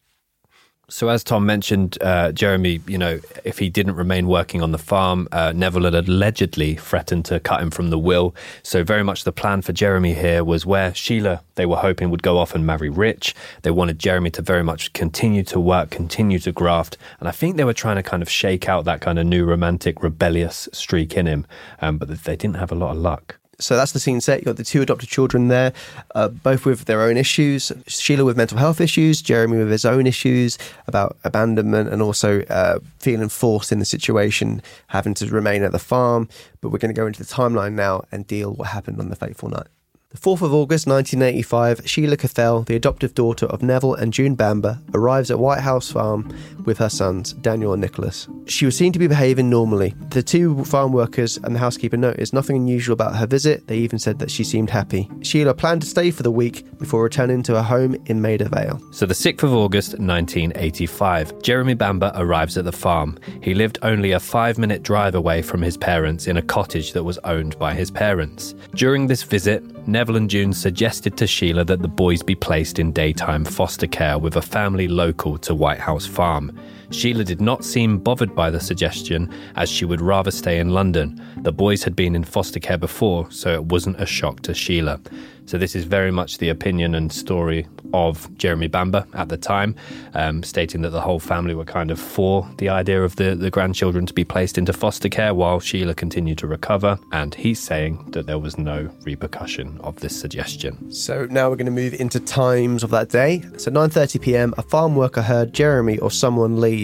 So, 0.91 1.09
as 1.09 1.23
Tom 1.23 1.47
mentioned, 1.47 1.99
uh, 2.03 2.33
Jeremy, 2.33 2.81
you 2.87 2.99
know, 2.99 3.21
if 3.45 3.59
he 3.59 3.71
didn't 3.71 3.95
remain 3.95 4.27
working 4.27 4.61
on 4.61 4.73
the 4.73 4.79
farm, 4.79 5.29
uh, 5.31 5.53
Neville 5.55 5.85
had 5.85 5.95
allegedly 5.95 6.75
threatened 6.75 7.25
to 7.27 7.39
cut 7.39 7.63
him 7.63 7.71
from 7.71 7.91
the 7.91 7.99
will. 7.99 8.35
So, 8.65 8.83
very 8.83 9.05
much 9.05 9.23
the 9.23 9.33
plan 9.33 9.63
for 9.63 9.73
Jeremy 9.73 10.15
here 10.15 10.43
was 10.43 10.67
where 10.67 10.93
Sheila, 10.93 11.43
they 11.55 11.65
were 11.65 11.77
hoping, 11.77 12.11
would 12.11 12.25
go 12.25 12.39
off 12.39 12.57
and 12.57 12.67
marry 12.67 12.91
Rich. 12.91 13.37
They 13.63 13.71
wanted 13.71 14.01
Jeremy 14.01 14.31
to 14.31 14.43
very 14.43 14.65
much 14.65 14.93
continue 14.93 15.45
to 15.45 15.61
work, 15.61 15.91
continue 15.91 16.41
to 16.41 16.51
graft. 16.53 16.99
And 17.21 17.29
I 17.29 17.33
think 17.33 17.57
they 17.57 17.65
were 17.65 17.73
trying 17.73 17.97
to 17.97 18.03
kind 18.03 18.23
of 18.23 18.29
shake 18.29 18.69
out 18.69 18.85
that 18.85 19.01
kind 19.01 19.19
of 19.19 19.27
new 19.27 19.45
romantic, 19.45 20.03
rebellious 20.03 20.69
streak 20.73 21.17
in 21.17 21.27
him. 21.27 21.47
Um, 21.81 21.99
but 21.99 22.09
they 22.09 22.37
didn't 22.37 22.57
have 22.57 22.73
a 22.73 22.75
lot 22.77 22.91
of 22.91 22.97
luck. 22.97 23.40
So 23.61 23.77
that's 23.77 23.93
the 23.93 24.01
scene 24.01 24.21
set. 24.21 24.41
You've 24.41 24.47
got 24.47 24.57
the 24.57 24.65
two 24.65 24.83
adopted 24.83 25.09
children 25.09 25.49
there, 25.49 25.73
uh, 26.15 26.29
both 26.29 26.65
with 26.65 26.85
their 26.87 27.03
own 27.03 27.17
issues. 27.17 27.73
Sheila 27.87 28.25
with 28.25 28.37
mental 28.37 28.59
health 28.59 28.81
issues, 28.81 29.23
Jeremy 29.23 29.59
with 29.59 29.71
his 29.71 29.85
own 29.85 30.07
issues 30.07 30.59
about 30.87 31.17
abandonment 31.25 31.91
and 31.91 32.03
also 32.03 32.43
uh, 32.43 32.79
feeling 32.99 33.29
forced 33.29 33.73
in 33.73 33.79
the 33.79 33.85
situation, 33.85 34.63
having 34.89 35.15
to 35.15 35.27
remain 35.27 35.63
at 35.63 35.73
the 35.73 35.79
farm. 35.79 36.29
But 36.61 36.71
we're 36.71 36.79
going 36.79 36.95
to 36.95 37.01
go 37.01 37.07
into 37.07 37.21
the 37.21 37.33
timeline 37.33 37.73
now 37.73 38.05
and 38.11 38.27
deal 38.27 38.53
what 38.53 38.69
happened 38.69 39.01
on 39.01 39.09
the 39.09 39.17
fateful 39.17 39.49
night. 39.49 39.69
The 40.13 40.19
4th 40.19 40.43
of 40.43 40.53
August 40.53 40.89
1985, 40.89 41.89
Sheila 41.89 42.17
Caffell, 42.17 42.65
the 42.65 42.75
adoptive 42.75 43.15
daughter 43.15 43.47
of 43.47 43.63
Neville 43.63 43.95
and 43.95 44.13
June 44.13 44.35
Bamber, 44.35 44.81
arrives 44.93 45.31
at 45.31 45.39
White 45.39 45.61
House 45.61 45.89
Farm 45.89 46.37
with 46.65 46.79
her 46.79 46.89
sons, 46.89 47.33
Daniel 47.35 47.75
and 47.75 47.81
Nicholas. 47.81 48.27
She 48.47 48.65
was 48.65 48.77
seen 48.77 48.93
to 48.93 48.99
be 48.99 49.07
behaving 49.07 49.49
normally. 49.49 49.95
The 50.09 50.25
two 50.25 50.65
farm 50.65 50.93
workers 50.93 51.37
and 51.37 51.55
the 51.55 51.61
housekeeper 51.61 51.97
noticed 51.97 52.35
nothing 52.35 52.57
unusual 52.57 52.95
about 52.95 53.15
her 53.15 53.27
visit. 53.29 53.69
They 53.69 53.77
even 53.77 54.01
said 54.01 54.19
that 54.19 54.33
she 54.33 54.43
seemed 54.43 54.71
happy. 54.71 55.09
Sheila 55.23 55.55
planned 55.55 55.83
to 55.83 55.87
stay 55.87 56.11
for 56.11 56.25
the 56.25 56.33
week 56.33 56.67
before 56.81 57.05
returning 57.05 57.45
to 57.45 57.55
her 57.55 57.63
home 57.63 57.95
in 58.07 58.21
Maida 58.21 58.49
Vale. 58.49 58.83
So, 58.91 59.07
the 59.07 59.15
6th 59.15 59.45
of 59.45 59.55
August 59.55 59.91
1985, 59.91 61.41
Jeremy 61.41 61.75
Bamber 61.75 62.11
arrives 62.17 62.59
at 62.59 62.65
the 62.65 62.73
farm. 62.73 63.17
He 63.45 63.55
lived 63.55 63.79
only 63.83 64.11
a 64.11 64.19
five 64.19 64.59
minute 64.59 64.83
drive 64.83 65.15
away 65.15 65.41
from 65.41 65.63
his 65.63 65.77
parents 65.77 66.27
in 66.27 66.37
a 66.37 66.43
cottage 66.43 66.95
that 66.95 67.05
was 67.05 67.19
owned 67.19 67.57
by 67.61 67.75
his 67.75 67.93
parents. 67.93 68.57
During 68.75 69.07
this 69.07 69.23
visit, 69.23 69.63
Neville 69.87 70.00
and 70.09 70.31
June 70.31 70.55
suggested 70.55 71.19
to 71.19 71.27
Sheila 71.27 71.65
that 71.65 71.83
the 71.83 71.89
boys 71.89 72.23
be 72.23 72.35
placed 72.35 72.79
in 72.79 72.91
daytime 72.91 73.45
foster 73.45 73.87
care 73.87 74.19
with 74.19 74.35
a 74.35 74.43
family 74.43 74.89
local 74.89 75.37
to 75.39 75.55
White 75.55 75.79
House 75.79 76.07
Farm. 76.07 76.59
Sheila 76.91 77.25
did 77.25 77.41
not 77.41 77.65
seem 77.65 77.99
bothered 77.99 78.35
by 78.35 78.51
the 78.51 78.61
suggestion, 78.61 79.33
as 79.57 79.71
she 79.71 79.85
would 79.85 80.01
rather 80.01 80.31
stay 80.31 80.59
in 80.59 80.71
London. 80.71 81.21
The 81.39 81.53
boys 81.53 81.85
had 81.85 81.95
been 81.95 82.15
in 82.15 82.25
foster 82.25 82.61
care 82.61 82.79
before, 82.79 83.31
so 83.31 83.53
it 83.53 83.65
wasn't 83.65 84.01
a 84.01 84.07
shock 84.07 84.41
to 84.43 84.55
Sheila. 84.55 85.01
So, 85.47 85.59
this 85.59 85.75
is 85.75 85.85
very 85.85 86.13
much 86.13 86.39
the 86.39 86.49
opinion 86.49 86.95
and 86.95 87.13
story 87.13 87.67
of 87.93 88.33
Jeremy 88.37 88.69
Bamber 88.69 89.05
at 89.15 89.31
the 89.31 89.37
time, 89.37 89.75
um, 90.15 90.45
stating 90.45 90.83
that 90.83 90.91
the 90.91 91.01
whole 91.01 91.19
family 91.19 91.57
were 91.57 91.65
kind 91.65 91.91
of 91.91 91.99
for 91.99 92.49
the 92.59 92.69
idea 92.69 93.03
of 93.03 93.17
the, 93.17 93.35
the 93.35 93.51
grandchildren 93.51 94.07
to 94.07 94.15
be 94.15 94.23
placed 94.23 94.59
into 94.59 94.73
foster 94.73 95.09
care 95.09 95.35
while 95.35 95.59
Sheila 95.59 95.95
continued 95.95 96.39
to 96.39 96.47
recover. 96.47 97.01
And 97.11 97.35
he's 97.35 97.59
saying 97.59 98.13
that 98.13 98.27
there 98.27 98.39
was 98.39 98.59
no 98.59 98.91
repercussion 99.03 99.81
of 99.83 99.99
this 99.99 100.19
suggestion. 100.19 100.93
So 100.93 101.27
now 101.31 101.51
we're 101.51 101.57
going 101.57 101.67
to 101.67 101.73
move 101.73 101.95
into 101.95 102.21
times 102.21 102.85
of 102.85 102.91
that 102.91 103.09
day. 103.09 103.43
So 103.57 103.73
9:30 103.73 104.21
p.m. 104.21 104.55
a 104.57 104.63
farm 104.63 104.95
worker 104.95 105.23
heard 105.23 105.53
Jeremy 105.53 105.99
or 105.99 106.11
someone 106.11 106.61
leave. 106.61 106.80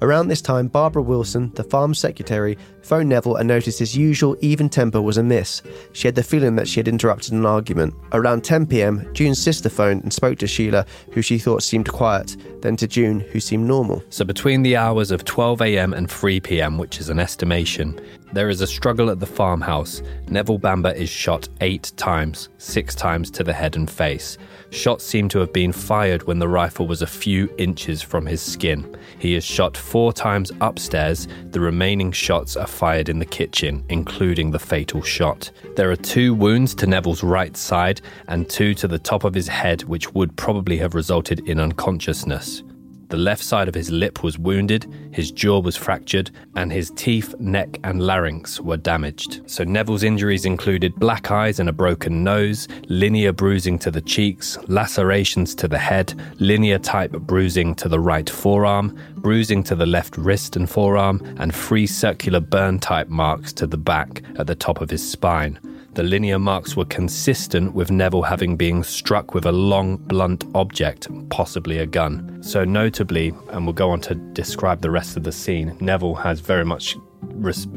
Around 0.00 0.28
this 0.28 0.40
time, 0.40 0.68
Barbara 0.68 1.02
Wilson, 1.02 1.50
the 1.54 1.64
farm 1.64 1.92
secretary, 1.92 2.56
phoned 2.82 3.08
Neville 3.08 3.34
and 3.36 3.48
noticed 3.48 3.80
his 3.80 3.96
usual 3.96 4.36
even 4.40 4.68
temper 4.68 5.02
was 5.02 5.18
amiss. 5.18 5.60
She 5.92 6.06
had 6.06 6.14
the 6.14 6.22
feeling 6.22 6.54
that 6.54 6.68
she 6.68 6.78
had 6.78 6.86
interrupted 6.86 7.32
an 7.32 7.44
argument. 7.44 7.94
Around 8.12 8.44
10 8.44 8.66
pm, 8.66 9.12
June's 9.12 9.42
sister 9.42 9.68
phoned 9.68 10.04
and 10.04 10.12
spoke 10.12 10.38
to 10.38 10.46
Sheila, 10.46 10.86
who 11.12 11.20
she 11.20 11.38
thought 11.38 11.64
seemed 11.64 11.88
quiet, 11.88 12.36
then 12.62 12.76
to 12.76 12.86
June, 12.86 13.20
who 13.20 13.40
seemed 13.40 13.66
normal. 13.66 14.02
So, 14.10 14.24
between 14.24 14.62
the 14.62 14.76
hours 14.76 15.10
of 15.10 15.24
12 15.24 15.62
am 15.62 15.92
and 15.92 16.08
3 16.08 16.40
pm, 16.40 16.78
which 16.78 17.00
is 17.00 17.08
an 17.08 17.18
estimation, 17.18 18.00
there 18.32 18.48
is 18.48 18.60
a 18.60 18.66
struggle 18.66 19.10
at 19.10 19.18
the 19.18 19.26
farmhouse. 19.26 20.02
Neville 20.28 20.58
Bamber 20.58 20.92
is 20.92 21.08
shot 21.08 21.48
eight 21.60 21.92
times, 21.96 22.50
six 22.58 22.94
times 22.94 23.30
to 23.32 23.42
the 23.42 23.52
head 23.52 23.74
and 23.74 23.90
face. 23.90 24.38
Shots 24.70 25.02
seem 25.04 25.28
to 25.30 25.38
have 25.38 25.52
been 25.52 25.72
fired 25.72 26.24
when 26.24 26.38
the 26.38 26.48
rifle 26.48 26.86
was 26.86 27.00
a 27.00 27.06
few 27.06 27.52
inches 27.56 28.02
from 28.02 28.26
his 28.26 28.42
skin. 28.42 28.96
He 29.18 29.34
is 29.34 29.42
shot 29.42 29.76
four 29.76 30.12
times 30.12 30.52
upstairs. 30.60 31.26
The 31.50 31.60
remaining 31.60 32.12
shots 32.12 32.56
are 32.56 32.66
fired 32.66 33.08
in 33.08 33.18
the 33.18 33.24
kitchen, 33.24 33.82
including 33.88 34.50
the 34.50 34.58
fatal 34.58 35.02
shot. 35.02 35.50
There 35.74 35.90
are 35.90 35.96
two 35.96 36.34
wounds 36.34 36.74
to 36.76 36.86
Neville's 36.86 37.22
right 37.22 37.56
side 37.56 38.02
and 38.28 38.48
two 38.48 38.74
to 38.74 38.86
the 38.86 38.98
top 38.98 39.24
of 39.24 39.34
his 39.34 39.48
head, 39.48 39.84
which 39.84 40.12
would 40.12 40.36
probably 40.36 40.76
have 40.76 40.94
resulted 40.94 41.48
in 41.48 41.58
unconsciousness. 41.58 42.62
The 43.08 43.16
left 43.16 43.42
side 43.42 43.68
of 43.68 43.74
his 43.74 43.90
lip 43.90 44.22
was 44.22 44.38
wounded, 44.38 44.86
his 45.12 45.30
jaw 45.30 45.60
was 45.60 45.76
fractured, 45.76 46.30
and 46.56 46.70
his 46.70 46.90
teeth, 46.90 47.34
neck, 47.38 47.78
and 47.82 48.02
larynx 48.02 48.60
were 48.60 48.76
damaged. 48.76 49.40
So 49.46 49.64
Neville's 49.64 50.02
injuries 50.02 50.44
included 50.44 50.94
black 50.96 51.30
eyes 51.30 51.58
and 51.58 51.70
a 51.70 51.72
broken 51.72 52.22
nose, 52.22 52.68
linear 52.88 53.32
bruising 53.32 53.78
to 53.78 53.90
the 53.90 54.02
cheeks, 54.02 54.58
lacerations 54.68 55.54
to 55.54 55.68
the 55.68 55.78
head, 55.78 56.12
linear 56.38 56.78
type 56.78 57.12
bruising 57.12 57.74
to 57.76 57.88
the 57.88 57.98
right 57.98 58.28
forearm, 58.28 58.98
bruising 59.16 59.62
to 59.64 59.74
the 59.74 59.86
left 59.86 60.18
wrist 60.18 60.54
and 60.54 60.68
forearm, 60.68 61.22
and 61.38 61.54
three 61.54 61.86
circular 61.86 62.40
burn 62.40 62.78
type 62.78 63.08
marks 63.08 63.54
to 63.54 63.66
the 63.66 63.78
back 63.78 64.22
at 64.36 64.46
the 64.46 64.54
top 64.54 64.82
of 64.82 64.90
his 64.90 65.10
spine. 65.10 65.58
The 65.98 66.04
linear 66.04 66.38
marks 66.38 66.76
were 66.76 66.84
consistent 66.84 67.74
with 67.74 67.90
Neville 67.90 68.22
having 68.22 68.56
been 68.56 68.84
struck 68.84 69.34
with 69.34 69.44
a 69.44 69.50
long, 69.50 69.96
blunt 69.96 70.44
object, 70.54 71.08
possibly 71.28 71.78
a 71.78 71.86
gun. 71.86 72.40
So, 72.40 72.62
notably, 72.64 73.34
and 73.50 73.66
we'll 73.66 73.72
go 73.72 73.90
on 73.90 74.00
to 74.02 74.14
describe 74.14 74.80
the 74.80 74.92
rest 74.92 75.16
of 75.16 75.24
the 75.24 75.32
scene, 75.32 75.76
Neville 75.80 76.14
has 76.14 76.38
very 76.38 76.64
much 76.64 76.96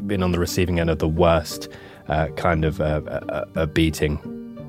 been 0.06 0.22
on 0.22 0.30
the 0.30 0.38
receiving 0.38 0.78
end 0.78 0.88
of 0.88 1.00
the 1.00 1.08
worst 1.08 1.68
uh, 2.06 2.28
kind 2.36 2.64
of 2.64 2.80
uh, 2.80 3.00
uh, 3.08 3.44
uh 3.56 3.66
beating 3.66 4.20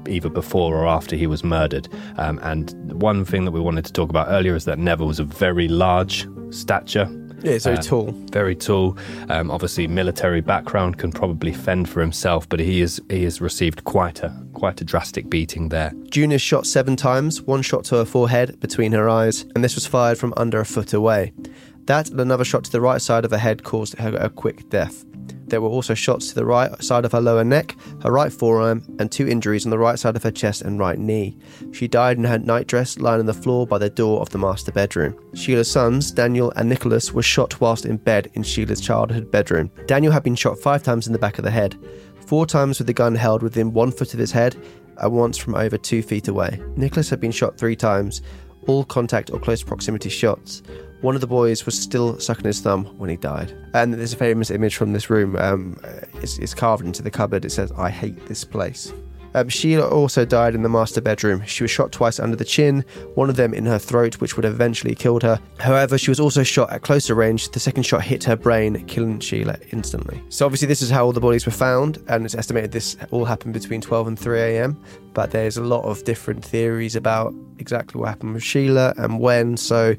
either 0.10 0.30
before 0.30 0.76
or 0.76 0.88
after 0.88 1.16
he 1.16 1.28
was 1.28 1.44
murdered. 1.44 1.88
Um, 2.18 2.40
and 2.42 2.74
one 3.00 3.24
thing 3.24 3.46
that 3.46 3.52
we 3.52 3.60
wanted 3.60 3.86
to 3.86 3.94
talk 3.94 4.10
about 4.10 4.30
earlier 4.30 4.56
is 4.56 4.66
that 4.66 4.80
Neville 4.80 5.06
was 5.06 5.20
a 5.20 5.26
very 5.26 5.68
large 5.68 6.28
stature. 6.50 7.06
Yeah, 7.44 7.58
so 7.58 7.74
Uh, 7.74 7.76
tall. 7.78 8.12
Very 8.32 8.56
tall. 8.56 8.98
Um, 9.30 9.52
obviously, 9.52 9.86
military 9.88 10.42
background 10.42 10.98
can 10.98 11.12
probably 11.12 11.52
fend 11.54 11.90
for 11.90 12.00
himself, 12.00 12.48
but 12.48 12.60
he 12.60 12.82
is 12.82 13.02
he 13.10 13.24
has 13.24 13.42
received 13.42 13.84
quite 13.84 14.22
a 14.24 14.34
quite 14.54 14.80
a 14.82 14.84
drastic 14.86 15.30
beating 15.30 15.70
there. 15.70 15.92
June 16.10 16.32
is 16.32 16.42
shot 16.42 16.66
seven 16.66 16.96
times, 16.96 17.42
one 17.42 17.62
shot 17.62 17.84
to 17.86 17.96
her 17.98 18.06
forehead 18.06 18.60
between 18.60 18.94
her 18.94 19.10
eyes, 19.10 19.46
and 19.56 19.64
this 19.64 19.76
was 19.76 19.86
fired 19.86 20.18
from 20.18 20.34
under 20.38 20.60
a 20.60 20.66
foot 20.66 20.94
away. 20.94 21.34
That 21.86 22.10
and 22.10 22.20
another 22.22 22.46
shot 22.46 22.64
to 22.64 22.72
the 22.72 22.80
right 22.80 23.02
side 23.02 23.26
of 23.26 23.32
her 23.32 23.38
head 23.38 23.64
caused 23.64 23.98
her 24.00 24.16
a 24.16 24.30
quick 24.30 24.70
death. 24.70 25.04
There 25.54 25.62
were 25.62 25.70
also 25.70 25.94
shots 25.94 26.30
to 26.30 26.34
the 26.34 26.48
right 26.48 26.84
side 26.84 27.06
of 27.06 27.12
her 27.12 27.22
lower 27.22 27.44
neck, 27.44 27.76
her 28.02 28.12
right 28.12 28.34
forearm, 28.34 28.84
and 28.98 29.12
two 29.12 29.28
injuries 29.28 29.68
on 29.68 29.70
the 29.70 29.78
right 29.78 30.00
side 30.00 30.16
of 30.16 30.24
her 30.24 30.32
chest 30.32 30.64
and 30.64 30.80
right 30.80 30.98
knee. 30.98 31.38
She 31.72 31.88
died 31.88 32.18
in 32.18 32.24
her 32.24 32.40
nightdress, 32.40 32.98
lying 32.98 33.20
on 33.20 33.28
the 33.28 33.36
floor 33.36 33.68
by 33.68 33.78
the 33.78 33.92
door 33.92 34.20
of 34.22 34.32
the 34.32 34.40
master 34.40 34.72
bedroom. 34.72 35.16
Sheila's 35.36 35.70
sons, 35.70 36.10
Daniel 36.10 36.52
and 36.56 36.68
Nicholas, 36.68 37.14
were 37.14 37.22
shot 37.22 37.62
whilst 37.62 37.86
in 37.86 37.98
bed 37.98 38.32
in 38.34 38.42
Sheila's 38.42 38.82
childhood 38.82 39.30
bedroom. 39.30 39.70
Daniel 39.86 40.12
had 40.12 40.24
been 40.24 40.34
shot 40.34 40.58
five 40.58 40.82
times 40.82 41.06
in 41.06 41.14
the 41.14 41.20
back 41.20 41.38
of 41.38 41.44
the 41.44 41.52
head, 41.52 41.78
four 42.26 42.48
times 42.48 42.80
with 42.80 42.88
the 42.88 42.94
gun 42.94 43.14
held 43.14 43.44
within 43.44 43.74
one 43.74 43.92
foot 43.92 44.16
of 44.16 44.20
his 44.20 44.32
head, 44.32 44.56
and 44.98 45.14
once 45.14 45.38
from 45.38 45.54
over 45.54 45.78
two 45.78 46.02
feet 46.02 46.30
away. 46.30 46.60
Nicholas 46.76 47.12
had 47.12 47.20
been 47.20 47.32
shot 47.32 47.60
three 47.60 47.76
times, 47.76 48.24
all 48.66 48.84
contact 48.84 49.30
or 49.30 49.38
close 49.40 49.62
proximity 49.62 50.10
shots. 50.10 50.64
One 51.04 51.16
of 51.16 51.22
the 51.22 51.28
boys 51.28 51.66
was 51.66 51.78
still 51.78 52.18
sucking 52.18 52.46
his 52.46 52.62
thumb 52.62 52.86
when 52.98 53.10
he 53.10 53.18
died. 53.18 53.54
And 53.74 53.94
there's 53.94 54.14
a 54.14 54.16
famous 54.16 54.50
image 54.50 54.78
from 54.78 54.94
this 54.94 55.10
room. 55.10 55.36
Um, 55.36 55.78
it's, 56.22 56.38
it's 56.38 56.54
carved 56.54 56.86
into 56.86 57.04
the 57.04 57.12
cupboard. 57.12 57.44
It 57.44 57.50
says, 57.50 57.74
I 57.74 57.90
hate 57.90 58.26
this 58.28 58.46
place. 58.46 58.94
Um, 59.36 59.50
Sheila 59.50 59.86
also 59.90 60.24
died 60.24 60.56
in 60.56 60.62
the 60.64 60.70
master 60.70 61.02
bedroom. 61.02 61.44
She 61.46 61.64
was 61.64 61.72
shot 61.72 61.92
twice 61.92 62.22
under 62.22 62.38
the 62.38 62.46
chin, 62.46 62.86
one 63.16 63.30
of 63.30 63.36
them 63.36 63.54
in 63.54 63.66
her 63.66 63.80
throat, 63.80 64.22
which 64.22 64.38
would 64.38 64.46
have 64.46 64.54
eventually 64.54 64.96
killed 64.96 65.24
her. 65.24 65.42
However, 65.60 65.98
she 65.98 66.10
was 66.10 66.22
also 66.22 66.42
shot 66.42 66.72
at 66.72 66.84
closer 66.84 67.16
range. 67.16 67.50
The 67.50 67.60
second 67.60 67.84
shot 67.84 68.04
hit 68.04 68.24
her 68.24 68.38
brain, 68.38 68.86
killing 68.86 69.20
Sheila 69.20 69.58
instantly. 69.72 70.22
So, 70.30 70.46
obviously, 70.46 70.70
this 70.70 70.82
is 70.82 70.90
how 70.90 71.04
all 71.04 71.12
the 71.12 71.20
bodies 71.20 71.46
were 71.46 71.52
found, 71.52 72.02
and 72.08 72.24
it's 72.24 72.36
estimated 72.36 72.72
this 72.72 72.96
all 73.12 73.26
happened 73.26 73.54
between 73.56 73.82
12 73.82 74.08
and 74.08 74.20
3 74.20 74.40
a.m. 74.40 74.82
But 75.14 75.32
there's 75.32 75.58
a 75.58 75.64
lot 75.64 75.84
of 75.84 76.04
different 76.06 76.46
theories 76.46 76.96
about 76.96 77.34
exactly 77.58 78.00
what 78.00 78.10
happened 78.10 78.36
with 78.36 78.44
Sheila 78.44 78.94
and 78.98 79.20
when. 79.20 79.58
So, 79.58 79.96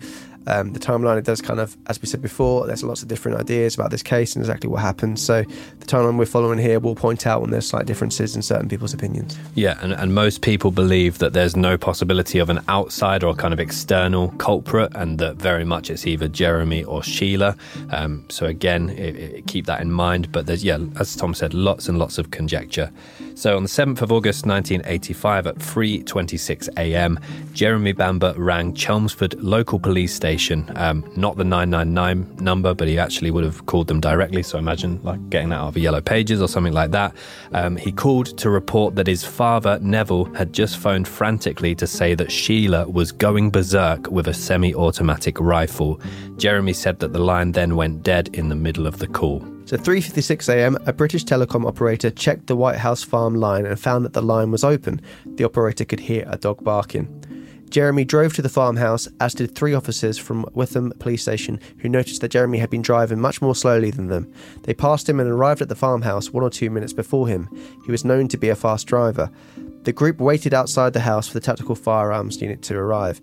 um, 0.46 0.72
the 0.72 0.80
timeline, 0.80 1.18
it 1.18 1.24
does 1.24 1.40
kind 1.40 1.61
of, 1.61 1.76
as 1.87 2.00
we 2.00 2.07
said 2.07 2.22
before, 2.22 2.66
there's 2.66 2.83
lots 2.83 3.02
of 3.02 3.09
different 3.09 3.38
ideas 3.38 3.74
about 3.74 3.90
this 3.90 4.02
case 4.02 4.35
and 4.35 4.42
exactly 4.42 4.68
what 4.68 4.80
happened. 4.80 5.18
So 5.18 5.42
the 5.42 5.87
timeline 5.87 6.18
we're 6.18 6.26
following 6.26 6.59
here 6.59 6.80
will 6.80 6.94
point 6.94 7.26
out 7.26 7.40
when 7.40 7.50
there's 7.50 7.66
slight 7.66 7.87
differences 7.87 8.37
in 8.37 8.42
certain 8.42 8.68
people's 8.68 8.94
opinions. 8.94 9.38
Yeah, 9.54 9.78
and, 9.80 9.92
and 9.92 10.14
most 10.14 10.42
people 10.42 10.70
believe 10.70 11.18
that 11.18 11.33
there's 11.33 11.57
no 11.57 11.76
possibility 11.76 12.38
of 12.38 12.50
an 12.50 12.61
outside 12.68 13.24
or 13.24 13.35
kind 13.35 13.54
of 13.54 13.61
external 13.61 14.28
culprit, 14.38 14.92
and 14.94 15.18
that 15.18 15.37
very 15.37 15.64
much 15.64 15.90
it's 15.90 16.07
either 16.07 16.28
Jeremy 16.28 16.85
or 16.85 17.02
Sheila. 17.02 17.57
Um, 17.90 18.24
so 18.28 18.46
again, 18.46 18.90
it, 18.90 19.16
it, 19.16 19.46
keep 19.46 19.66
that 19.66 19.80
in 19.80 19.90
mind. 19.90 20.30
But 20.33 20.46
there's 20.46 20.64
yeah, 20.64 20.78
as 20.98 21.16
Tom 21.16 21.35
said, 21.35 21.54
lots 21.54 21.88
and 21.88 21.98
lots 21.98 22.18
of 22.18 22.30
conjecture. 22.30 22.90
So 23.35 23.57
on 23.57 23.64
the 23.64 23.68
7th 23.68 24.00
of 24.00 24.12
August 24.12 24.46
1985 24.46 25.46
at 25.48 25.57
3:26 25.57 26.68
a.m., 26.76 27.18
Jeremy 27.52 27.92
Bamber 27.92 28.35
rang 28.37 28.74
Chelmsford 28.74 29.35
local 29.42 29.78
police 29.78 30.14
station, 30.14 30.33
um, 30.76 31.04
not 31.16 31.36
the 31.36 31.44
999 31.44 32.36
number, 32.44 32.74
but 32.74 32.88
he 32.88 32.98
actually 32.98 33.30
would 33.30 33.44
have 33.44 33.66
called 33.66 33.88
them 33.88 34.00
directly. 34.00 34.42
So 34.42 34.58
imagine 34.58 35.00
like 35.02 35.28
getting 35.30 35.50
that 35.50 35.56
out 35.56 35.68
of 35.68 35.76
yellow 35.76 36.00
pages 36.00 36.40
or 36.40 36.48
something 36.48 36.72
like 36.72 36.90
that. 36.92 37.14
Um, 37.52 37.76
he 37.76 37.92
called 37.92 38.36
to 38.38 38.50
report 38.50 38.94
that 38.96 39.06
his 39.06 39.24
father 39.24 39.78
Neville 39.80 40.26
had 40.34 40.52
just 40.52 40.78
phoned 40.78 41.08
frantically 41.08 41.74
to 41.76 41.86
say 41.86 42.14
that 42.14 42.30
Sheila 42.30 42.88
was 42.88 43.12
going 43.12 43.50
berserk 43.50 44.10
with 44.10 44.28
a 44.28 44.34
semi-automatic 44.34 45.40
rifle. 45.40 46.00
Jeremy 46.36 46.72
said 46.72 46.98
that 47.00 47.12
the 47.12 47.18
line 47.20 47.52
then 47.52 47.76
went 47.76 48.02
dead 48.02 48.28
in 48.34 48.48
the 48.48 48.56
middle 48.56 48.86
of 48.86 48.98
the 48.98 49.06
call. 49.06 49.44
So 49.66 49.78
3:56 49.78 50.50
a.m., 50.50 50.76
a 50.84 50.92
British 50.92 51.24
telecom 51.24 51.66
operator 51.66 52.10
checked 52.10 52.48
the 52.48 52.56
White 52.56 52.76
House 52.76 53.02
farm 53.02 53.36
line 53.36 53.64
and 53.64 53.80
found 53.80 54.04
that 54.04 54.12
the 54.12 54.20
line 54.20 54.50
was 54.50 54.62
open. 54.62 55.00
The 55.24 55.44
operator 55.44 55.86
could 55.86 56.00
hear 56.00 56.26
a 56.28 56.36
dog 56.36 56.62
barking. 56.62 57.23
Jeremy 57.74 58.04
drove 58.04 58.32
to 58.34 58.40
the 58.40 58.48
farmhouse, 58.48 59.08
as 59.18 59.34
did 59.34 59.52
three 59.52 59.74
officers 59.74 60.16
from 60.16 60.46
Witham 60.54 60.92
Police 61.00 61.22
Station, 61.22 61.58
who 61.78 61.88
noticed 61.88 62.20
that 62.20 62.30
Jeremy 62.30 62.58
had 62.58 62.70
been 62.70 62.82
driving 62.82 63.20
much 63.20 63.42
more 63.42 63.56
slowly 63.56 63.90
than 63.90 64.06
them. 64.06 64.32
They 64.62 64.74
passed 64.74 65.08
him 65.08 65.18
and 65.18 65.28
arrived 65.28 65.60
at 65.60 65.68
the 65.68 65.74
farmhouse 65.74 66.30
one 66.30 66.44
or 66.44 66.50
two 66.50 66.70
minutes 66.70 66.92
before 66.92 67.26
him. 67.26 67.48
He 67.84 67.90
was 67.90 68.04
known 68.04 68.28
to 68.28 68.37
be 68.37 68.48
a 68.48 68.54
fast 68.54 68.87
driver. 68.87 69.28
The 69.82 69.92
group 69.92 70.20
waited 70.20 70.54
outside 70.54 70.92
the 70.92 71.00
house 71.00 71.26
for 71.26 71.34
the 71.34 71.40
tactical 71.40 71.74
firearms 71.74 72.40
unit 72.40 72.62
to 72.62 72.76
arrive. 72.76 73.20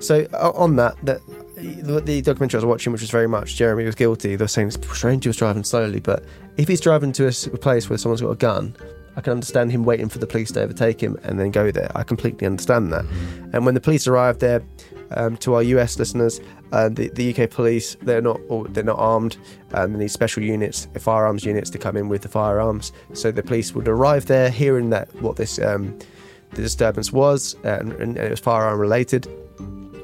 So, 0.00 0.24
on 0.34 0.74
that, 0.74 0.96
that 1.04 1.20
the, 1.54 2.22
documentary 2.22 2.58
I 2.58 2.58
was 2.58 2.64
watching, 2.64 2.92
which 2.92 3.02
was 3.02 3.10
very 3.10 3.28
much 3.28 3.54
Jeremy 3.54 3.84
was 3.84 3.94
guilty. 3.94 4.34
They 4.34 4.42
were 4.42 4.48
saying 4.48 4.66
it's 4.66 4.98
strange 4.98 5.22
he 5.22 5.28
was 5.28 5.36
driving 5.36 5.62
slowly, 5.62 6.00
but 6.00 6.24
if 6.56 6.66
he's 6.66 6.80
driving 6.80 7.12
to 7.12 7.28
a 7.28 7.56
place 7.56 7.88
where 7.88 7.98
someone's 7.98 8.20
got 8.20 8.30
a 8.30 8.34
gun, 8.34 8.74
I 9.16 9.20
can 9.20 9.32
understand 9.32 9.72
him 9.72 9.84
waiting 9.84 10.08
for 10.08 10.18
the 10.18 10.26
police 10.26 10.50
to 10.52 10.62
overtake 10.62 11.02
him 11.02 11.18
and 11.22 11.38
then 11.38 11.50
go 11.50 11.70
there. 11.70 11.90
I 11.94 12.02
completely 12.02 12.46
understand 12.46 12.92
that. 12.92 13.04
And 13.52 13.66
when 13.66 13.74
the 13.74 13.80
police 13.80 14.06
arrived 14.06 14.40
there, 14.40 14.62
um, 15.16 15.36
to 15.38 15.54
our 15.54 15.62
US 15.62 15.98
listeners, 15.98 16.40
uh, 16.72 16.88
the, 16.88 17.08
the, 17.10 17.34
UK 17.34 17.50
police 17.50 17.96
they're 18.02 18.22
not 18.22 18.40
they're 18.72 18.82
not 18.82 18.98
armed. 18.98 19.36
Um, 19.74 19.92
they 19.92 19.98
need 19.98 20.10
special 20.10 20.42
units, 20.42 20.88
firearms 20.98 21.44
units, 21.44 21.68
to 21.70 21.78
come 21.78 21.96
in 21.98 22.08
with 22.08 22.22
the 22.22 22.28
firearms. 22.28 22.92
So 23.12 23.30
the 23.30 23.42
police 23.42 23.74
would 23.74 23.88
arrive 23.88 24.26
there, 24.26 24.48
hearing 24.48 24.88
that 24.90 25.14
what 25.20 25.36
this 25.36 25.58
um, 25.58 25.98
the 26.52 26.62
disturbance 26.62 27.12
was, 27.12 27.56
uh, 27.64 27.78
and, 27.80 27.92
and 27.92 28.16
it 28.16 28.30
was 28.30 28.40
firearm 28.40 28.78
related. 28.78 29.26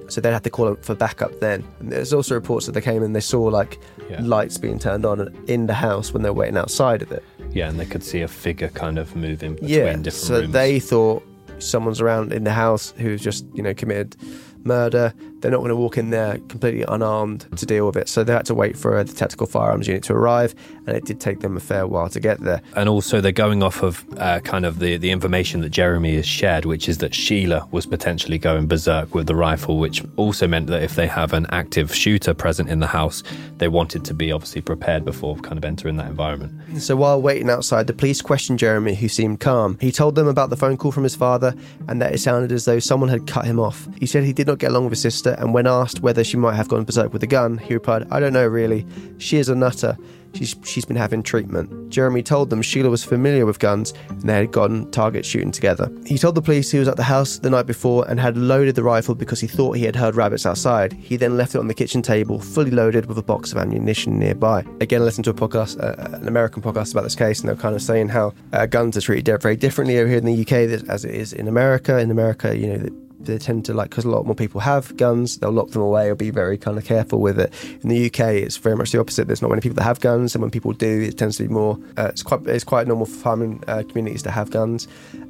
So 0.08 0.22
they'd 0.22 0.32
have 0.32 0.42
to 0.42 0.50
call 0.50 0.74
for 0.76 0.94
backup 0.94 1.38
then. 1.40 1.64
And 1.80 1.92
there's 1.92 2.12
also 2.14 2.34
reports 2.34 2.64
that 2.66 2.72
they 2.72 2.80
came 2.80 3.02
and 3.02 3.14
they 3.14 3.20
saw 3.20 3.42
like 3.42 3.78
Yeah. 4.08 4.20
lights 4.22 4.56
being 4.56 4.78
turned 4.78 5.04
on 5.04 5.28
in 5.48 5.66
the 5.66 5.74
house 5.74 6.14
when 6.14 6.22
they're 6.22 6.32
waiting 6.32 6.56
outside 6.56 7.02
of 7.02 7.12
it. 7.12 7.22
Yeah, 7.52 7.68
and 7.68 7.78
they 7.78 7.86
could 7.86 8.04
see 8.04 8.20
a 8.22 8.28
figure 8.28 8.68
kind 8.68 8.98
of 8.98 9.16
moving 9.16 9.54
between 9.54 9.70
yeah. 9.70 9.92
different 9.92 10.12
So 10.12 10.34
rooms. 10.40 10.46
So 10.46 10.52
they 10.52 10.80
thought 10.80 11.22
someone's 11.58 12.00
around 12.00 12.32
in 12.32 12.44
the 12.44 12.52
house 12.52 12.92
who's 12.98 13.22
just 13.22 13.46
you 13.54 13.62
know 13.62 13.74
committed 13.74 14.16
murder. 14.64 15.12
They're 15.40 15.50
not 15.50 15.58
going 15.58 15.70
to 15.70 15.76
walk 15.76 15.98
in 15.98 16.10
there 16.10 16.38
completely 16.48 16.84
unarmed 16.88 17.46
to 17.56 17.66
deal 17.66 17.86
with 17.86 17.96
it. 17.96 18.08
So 18.08 18.24
they 18.24 18.32
had 18.32 18.46
to 18.46 18.54
wait 18.54 18.76
for 18.76 19.02
the 19.02 19.12
tactical 19.12 19.46
firearms 19.46 19.86
unit 19.86 20.02
to 20.04 20.14
arrive, 20.14 20.54
and 20.86 20.96
it 20.96 21.04
did 21.04 21.20
take 21.20 21.40
them 21.40 21.56
a 21.56 21.60
fair 21.60 21.86
while 21.86 22.08
to 22.08 22.20
get 22.20 22.40
there. 22.40 22.60
and 22.76 22.88
also 22.88 23.20
they're 23.20 23.32
going 23.32 23.62
off 23.62 23.82
of 23.82 24.04
uh, 24.18 24.40
kind 24.40 24.64
of 24.66 24.78
the, 24.78 24.96
the 24.96 25.10
information 25.10 25.60
that 25.60 25.70
Jeremy 25.70 26.16
has 26.16 26.26
shared, 26.26 26.64
which 26.64 26.88
is 26.88 26.98
that 26.98 27.14
Sheila 27.14 27.68
was 27.70 27.86
potentially 27.86 28.38
going 28.38 28.66
berserk 28.66 29.14
with 29.14 29.26
the 29.26 29.34
rifle, 29.34 29.78
which 29.78 30.02
also 30.16 30.46
meant 30.46 30.66
that 30.68 30.82
if 30.82 30.94
they 30.94 31.06
have 31.06 31.32
an 31.32 31.46
active 31.50 31.94
shooter 31.94 32.34
present 32.34 32.68
in 32.68 32.80
the 32.80 32.86
house, 32.86 33.22
they 33.58 33.68
wanted 33.68 34.04
to 34.06 34.14
be 34.14 34.32
obviously 34.32 34.60
prepared 34.60 35.04
before 35.04 35.36
kind 35.36 35.58
of 35.58 35.64
entering 35.64 35.96
that 35.96 36.06
environment. 36.06 36.52
So 36.80 36.96
while 36.96 37.20
waiting 37.20 37.50
outside, 37.50 37.86
the 37.86 37.92
police 37.92 38.20
questioned 38.22 38.58
Jeremy, 38.58 38.94
who 38.94 39.08
seemed 39.08 39.40
calm. 39.40 39.76
He 39.80 39.92
told 39.92 40.14
them 40.14 40.26
about 40.26 40.50
the 40.50 40.56
phone 40.56 40.76
call 40.76 40.92
from 40.92 41.04
his 41.04 41.14
father 41.14 41.54
and 41.88 42.00
that 42.00 42.14
it 42.14 42.18
sounded 42.18 42.52
as 42.52 42.64
though 42.64 42.78
someone 42.78 43.10
had 43.10 43.26
cut 43.26 43.44
him 43.44 43.58
off. 43.60 43.88
He 43.98 44.06
said 44.06 44.24
he 44.24 44.32
did 44.32 44.46
not 44.46 44.58
get 44.58 44.70
along 44.70 44.84
with 44.84 44.92
his 44.92 45.02
sister, 45.02 45.27
and 45.38 45.52
when 45.52 45.66
asked 45.66 46.00
whether 46.00 46.24
she 46.24 46.36
might 46.36 46.54
have 46.54 46.68
gone 46.68 46.84
berserk 46.84 47.12
with 47.12 47.22
a 47.22 47.26
gun, 47.26 47.58
he 47.58 47.74
replied, 47.74 48.06
I 48.10 48.20
don't 48.20 48.32
know 48.32 48.46
really. 48.46 48.86
She 49.18 49.38
is 49.38 49.48
a 49.48 49.54
nutter. 49.54 49.96
She's, 50.34 50.54
she's 50.62 50.84
been 50.84 50.96
having 50.96 51.22
treatment. 51.22 51.90
Jeremy 51.90 52.22
told 52.22 52.50
them 52.50 52.62
Sheila 52.62 52.90
was 52.90 53.02
familiar 53.02 53.46
with 53.46 53.58
guns 53.58 53.94
and 54.08 54.22
they 54.22 54.34
had 54.34 54.52
gone 54.52 54.90
target 54.90 55.24
shooting 55.24 55.50
together. 55.50 55.90
He 56.06 56.18
told 56.18 56.34
the 56.34 56.42
police 56.42 56.70
he 56.70 56.78
was 56.78 56.88
at 56.88 56.96
the 56.96 57.02
house 57.02 57.38
the 57.38 57.50
night 57.50 57.66
before 57.66 58.08
and 58.08 58.20
had 58.20 58.36
loaded 58.36 58.74
the 58.74 58.82
rifle 58.82 59.14
because 59.14 59.40
he 59.40 59.46
thought 59.46 59.76
he 59.76 59.84
had 59.84 59.96
heard 59.96 60.16
rabbits 60.16 60.46
outside. 60.46 60.92
He 60.92 61.16
then 61.16 61.36
left 61.36 61.54
it 61.54 61.58
on 61.58 61.66
the 61.66 61.74
kitchen 61.74 62.02
table, 62.02 62.38
fully 62.38 62.70
loaded 62.70 63.06
with 63.06 63.18
a 63.18 63.22
box 63.22 63.52
of 63.52 63.58
ammunition 63.58 64.18
nearby. 64.18 64.64
Again, 64.80 65.00
I 65.00 65.04
listened 65.04 65.24
to 65.24 65.30
a 65.30 65.34
podcast, 65.34 65.82
uh, 65.82 66.16
an 66.16 66.28
American 66.28 66.62
podcast 66.62 66.92
about 66.92 67.04
this 67.04 67.16
case, 67.16 67.40
and 67.40 67.48
they're 67.48 67.56
kind 67.56 67.74
of 67.74 67.82
saying 67.82 68.08
how 68.08 68.34
uh, 68.52 68.66
guns 68.66 68.96
are 68.96 69.00
treated 69.00 69.40
very 69.40 69.56
differently 69.56 69.98
over 69.98 70.08
here 70.08 70.18
in 70.18 70.24
the 70.24 70.40
UK 70.42 70.52
as 70.88 71.04
it 71.04 71.14
is 71.14 71.32
in 71.32 71.48
America. 71.48 71.98
In 71.98 72.10
America, 72.10 72.56
you 72.56 72.66
know, 72.66 73.07
they 73.20 73.38
tend 73.38 73.64
to 73.64 73.74
like 73.74 73.90
because 73.90 74.04
a 74.04 74.10
lot 74.10 74.24
more 74.24 74.34
people 74.34 74.60
have 74.60 74.96
guns 74.96 75.38
they'll 75.38 75.50
lock 75.50 75.70
them 75.70 75.82
away 75.82 76.08
or 76.08 76.14
be 76.14 76.30
very 76.30 76.56
kind 76.56 76.78
of 76.78 76.84
careful 76.84 77.20
with 77.20 77.38
it. 77.38 77.52
In 77.82 77.88
the 77.88 78.06
uk 78.06 78.20
it's 78.20 78.56
very 78.56 78.76
much 78.76 78.92
the 78.92 79.00
opposite. 79.00 79.26
There's 79.26 79.42
not 79.42 79.50
many 79.50 79.60
people 79.60 79.76
that 79.76 79.84
have 79.84 80.00
guns 80.00 80.34
and 80.34 80.42
when 80.42 80.50
people 80.50 80.72
do 80.72 81.02
it 81.02 81.18
tends 81.18 81.36
to 81.38 81.44
be 81.44 81.48
more 81.48 81.78
uh, 81.96 82.08
it's 82.08 82.22
quite 82.22 82.46
it's 82.46 82.64
quite 82.64 82.86
normal 82.86 83.06
for 83.06 83.16
farming 83.16 83.62
uh, 83.66 83.82
communities 83.88 84.22
to 84.22 84.30
have 84.30 84.50
guns. 84.50 84.86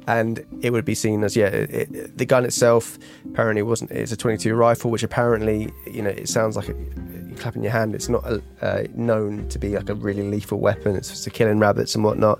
And 0.07 0.45
it 0.61 0.71
would 0.71 0.85
be 0.85 0.95
seen 0.95 1.23
as 1.23 1.35
yeah 1.35 1.47
it, 1.47 1.69
it, 1.71 2.17
the 2.17 2.25
gun 2.25 2.45
itself 2.45 2.97
apparently 3.25 3.63
wasn't 3.63 3.91
it's 3.91 4.11
a 4.11 4.17
22 4.17 4.53
rifle 4.55 4.91
which 4.91 5.03
apparently 5.03 5.71
you 5.87 6.01
know 6.01 6.09
it 6.09 6.29
sounds 6.29 6.55
like 6.55 6.69
a, 6.69 6.73
you 6.73 7.35
clap 7.37 7.55
in 7.55 7.63
your 7.63 7.71
hand. 7.71 7.95
It's 7.95 8.09
not 8.09 8.23
uh, 8.61 8.83
known 8.93 9.47
to 9.49 9.59
be 9.59 9.75
like 9.75 9.89
a 9.89 9.95
really 9.95 10.23
lethal 10.23 10.59
weapon. 10.59 10.95
It's 10.95 11.23
for 11.23 11.29
killing 11.31 11.59
rabbits 11.59 11.95
and 11.95 12.03
whatnot. 12.03 12.39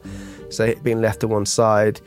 So 0.50 0.66
it 0.66 0.84
being 0.84 1.02
left 1.02 1.22
to 1.22 1.28
one 1.28 1.46
side 1.46 2.02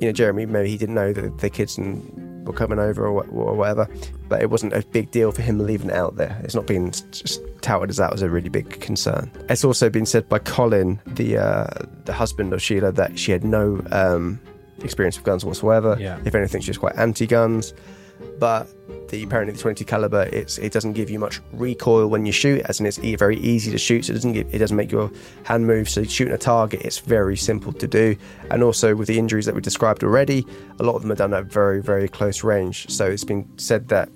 you 0.00 0.08
know 0.08 0.12
jeremy 0.12 0.44
maybe 0.44 0.68
he 0.68 0.76
didn't 0.76 0.94
know 0.94 1.12
that 1.12 1.38
the 1.38 1.48
kids 1.48 1.78
and 1.78 2.35
were 2.46 2.52
coming 2.52 2.78
over 2.78 3.06
or, 3.06 3.24
or 3.26 3.54
whatever. 3.54 3.88
But 4.28 4.42
it 4.42 4.50
wasn't 4.50 4.72
a 4.72 4.82
big 4.92 5.10
deal 5.10 5.32
for 5.32 5.42
him 5.42 5.58
leaving 5.58 5.90
it 5.90 5.96
out 5.96 6.16
there. 6.16 6.40
It's 6.44 6.54
not 6.54 6.66
been 6.66 6.92
touted 7.60 7.90
as 7.90 7.96
that 7.96 8.12
was 8.12 8.22
a 8.22 8.30
really 8.30 8.48
big 8.48 8.80
concern. 8.80 9.30
It's 9.48 9.64
also 9.64 9.90
been 9.90 10.06
said 10.06 10.28
by 10.28 10.38
Colin, 10.38 11.00
the 11.06 11.38
uh, 11.38 11.66
the 12.04 12.12
husband 12.12 12.52
of 12.52 12.62
Sheila, 12.62 12.92
that 12.92 13.18
she 13.18 13.32
had 13.32 13.44
no 13.44 13.84
um, 13.90 14.40
experience 14.82 15.16
with 15.16 15.24
guns 15.24 15.44
whatsoever. 15.44 15.96
Yeah. 15.98 16.18
If 16.24 16.34
anything, 16.34 16.60
she 16.60 16.70
was 16.70 16.78
quite 16.78 16.96
anti-guns. 16.96 17.74
But 18.38 18.68
the 19.08 19.22
apparently 19.22 19.54
the 19.54 19.60
20 19.60 19.84
caliber, 19.84 20.28
it's 20.32 20.58
it 20.58 20.72
doesn't 20.72 20.92
give 20.92 21.10
you 21.10 21.18
much 21.18 21.40
recoil 21.52 22.08
when 22.08 22.26
you 22.26 22.32
shoot, 22.32 22.60
as 22.66 22.80
in 22.80 22.86
it's 22.86 22.98
very 22.98 23.38
easy 23.38 23.70
to 23.70 23.78
shoot. 23.78 24.04
So 24.04 24.12
it 24.12 24.14
doesn't 24.14 24.32
give, 24.32 24.54
it 24.54 24.58
doesn't 24.58 24.76
make 24.76 24.92
your 24.92 25.10
hand 25.44 25.66
move. 25.66 25.88
So 25.88 26.04
shooting 26.04 26.34
a 26.34 26.38
target, 26.38 26.82
it's 26.82 26.98
very 26.98 27.36
simple 27.36 27.72
to 27.72 27.86
do. 27.86 28.16
And 28.50 28.62
also 28.62 28.94
with 28.94 29.08
the 29.08 29.18
injuries 29.18 29.46
that 29.46 29.54
we 29.54 29.60
described 29.60 30.04
already, 30.04 30.46
a 30.78 30.82
lot 30.82 30.96
of 30.96 31.02
them 31.02 31.12
are 31.12 31.16
done 31.16 31.34
at 31.34 31.46
very 31.46 31.80
very 31.80 32.08
close 32.08 32.44
range. 32.44 32.88
So 32.90 33.06
it's 33.06 33.24
been 33.24 33.48
said 33.58 33.88
that 33.88 34.08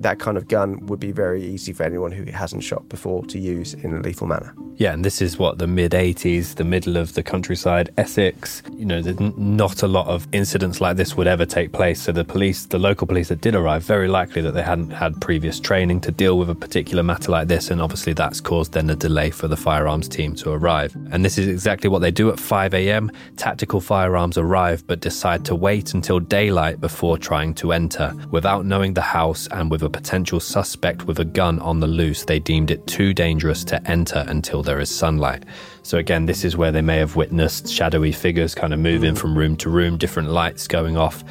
that 0.00 0.18
kind 0.18 0.36
of 0.36 0.48
gun 0.48 0.84
would 0.86 0.98
be 0.98 1.12
very 1.12 1.44
easy 1.44 1.72
for 1.72 1.82
anyone 1.82 2.10
who 2.10 2.24
hasn't 2.32 2.64
shot 2.64 2.88
before 2.88 3.24
to 3.26 3.38
use 3.38 3.74
in 3.74 3.94
a 3.94 4.00
lethal 4.00 4.26
manner. 4.26 4.54
Yeah, 4.76 4.94
and 4.94 5.04
this 5.04 5.20
is 5.20 5.38
what 5.38 5.58
the 5.58 5.66
mid 5.66 5.92
80s, 5.92 6.54
the 6.54 6.64
middle 6.64 6.96
of 6.96 7.12
the 7.12 7.22
countryside, 7.22 7.92
Essex. 7.98 8.62
You 8.72 8.86
know, 8.86 9.02
there's 9.02 9.20
not 9.20 9.82
a 9.82 9.86
lot 9.86 10.06
of 10.06 10.26
incidents 10.32 10.80
like 10.80 10.96
this 10.96 11.18
would 11.18 11.26
ever 11.26 11.44
take 11.44 11.72
place. 11.72 12.00
So 12.00 12.12
the 12.12 12.24
police, 12.24 12.64
the 12.64 12.78
local 12.78 13.06
police 13.06 13.28
that 13.28 13.42
did 13.42 13.54
arrive, 13.54 13.82
very 13.82 14.08
likely 14.08 14.40
that 14.40 14.52
they 14.52 14.62
hadn't 14.62 14.90
had 14.90 15.20
previous 15.20 15.60
training 15.60 16.00
to 16.02 16.10
deal 16.10 16.38
with 16.38 16.48
a 16.48 16.54
particular 16.54 17.02
matter 17.02 17.30
like 17.30 17.48
this. 17.48 17.70
And 17.70 17.82
obviously 17.82 18.14
that's 18.14 18.40
caused 18.40 18.72
then 18.72 18.88
a 18.88 18.96
delay 18.96 19.28
for 19.28 19.48
the 19.48 19.56
firearms 19.56 20.08
team 20.08 20.34
to 20.36 20.50
arrive. 20.50 20.96
And 21.10 21.22
this 21.22 21.36
is 21.36 21.46
exactly 21.46 21.90
what 21.90 21.98
they 21.98 22.10
do 22.10 22.30
at 22.30 22.40
5 22.40 22.72
a.m. 22.72 23.12
Tactical 23.36 23.82
firearms 23.82 24.38
arrive, 24.38 24.86
but 24.86 25.00
decide 25.00 25.44
to 25.44 25.54
wait 25.54 25.92
until 25.92 26.20
daylight 26.20 26.80
before 26.80 27.18
trying 27.18 27.52
to 27.56 27.72
enter. 27.72 28.14
Without 28.30 28.64
knowing 28.64 28.94
the 28.94 29.02
house 29.02 29.46
and 29.48 29.70
with 29.70 29.82
a 29.82 29.89
potential 29.90 30.40
suspect 30.40 31.06
with 31.06 31.18
a 31.18 31.24
gun 31.24 31.58
on 31.60 31.80
the 31.80 31.86
loose, 31.86 32.24
they 32.24 32.38
deemed 32.38 32.70
it 32.70 32.86
too 32.86 33.12
dangerous 33.12 33.64
to 33.64 33.90
enter 33.90 34.24
until 34.28 34.62
there 34.62 34.80
is 34.80 34.90
sunlight. 34.90 35.44
So, 35.82 35.98
again, 35.98 36.26
this 36.26 36.44
is 36.44 36.56
where 36.56 36.72
they 36.72 36.82
may 36.82 36.98
have 36.98 37.16
witnessed 37.16 37.68
shadowy 37.68 38.12
figures 38.12 38.54
kind 38.54 38.72
of 38.72 38.80
moving 38.80 39.14
from 39.14 39.36
room 39.36 39.56
to 39.58 39.70
room, 39.70 39.96
different 39.96 40.30
lights 40.30 40.68
going 40.68 40.96
off. 40.96 41.24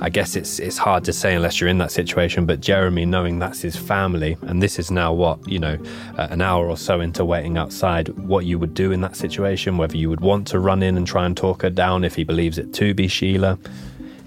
I 0.00 0.10
guess 0.10 0.36
it's 0.36 0.58
it's 0.58 0.78
hard 0.78 1.04
to 1.04 1.12
say 1.12 1.34
unless 1.34 1.60
you're 1.60 1.70
in 1.70 1.78
that 1.78 1.90
situation. 1.90 2.46
But 2.46 2.60
Jeremy, 2.60 3.04
knowing 3.04 3.38
that's 3.38 3.62
his 3.62 3.76
family, 3.76 4.36
and 4.42 4.62
this 4.62 4.78
is 4.78 4.90
now 4.90 5.12
what 5.12 5.46
you 5.48 5.58
know, 5.58 5.78
uh, 6.18 6.28
an 6.30 6.40
hour 6.40 6.68
or 6.68 6.76
so 6.76 7.00
into 7.00 7.24
waiting 7.24 7.56
outside, 7.58 8.08
what 8.18 8.44
you 8.44 8.58
would 8.58 8.74
do 8.74 8.92
in 8.92 9.00
that 9.00 9.16
situation, 9.16 9.76
whether 9.76 9.96
you 9.96 10.08
would 10.10 10.20
want 10.20 10.46
to 10.48 10.58
run 10.58 10.82
in 10.82 10.96
and 10.96 11.06
try 11.06 11.26
and 11.26 11.36
talk 11.36 11.62
her 11.62 11.70
down 11.70 12.04
if 12.04 12.14
he 12.14 12.24
believes 12.24 12.58
it 12.58 12.72
to 12.74 12.94
be 12.94 13.08
Sheila. 13.08 13.58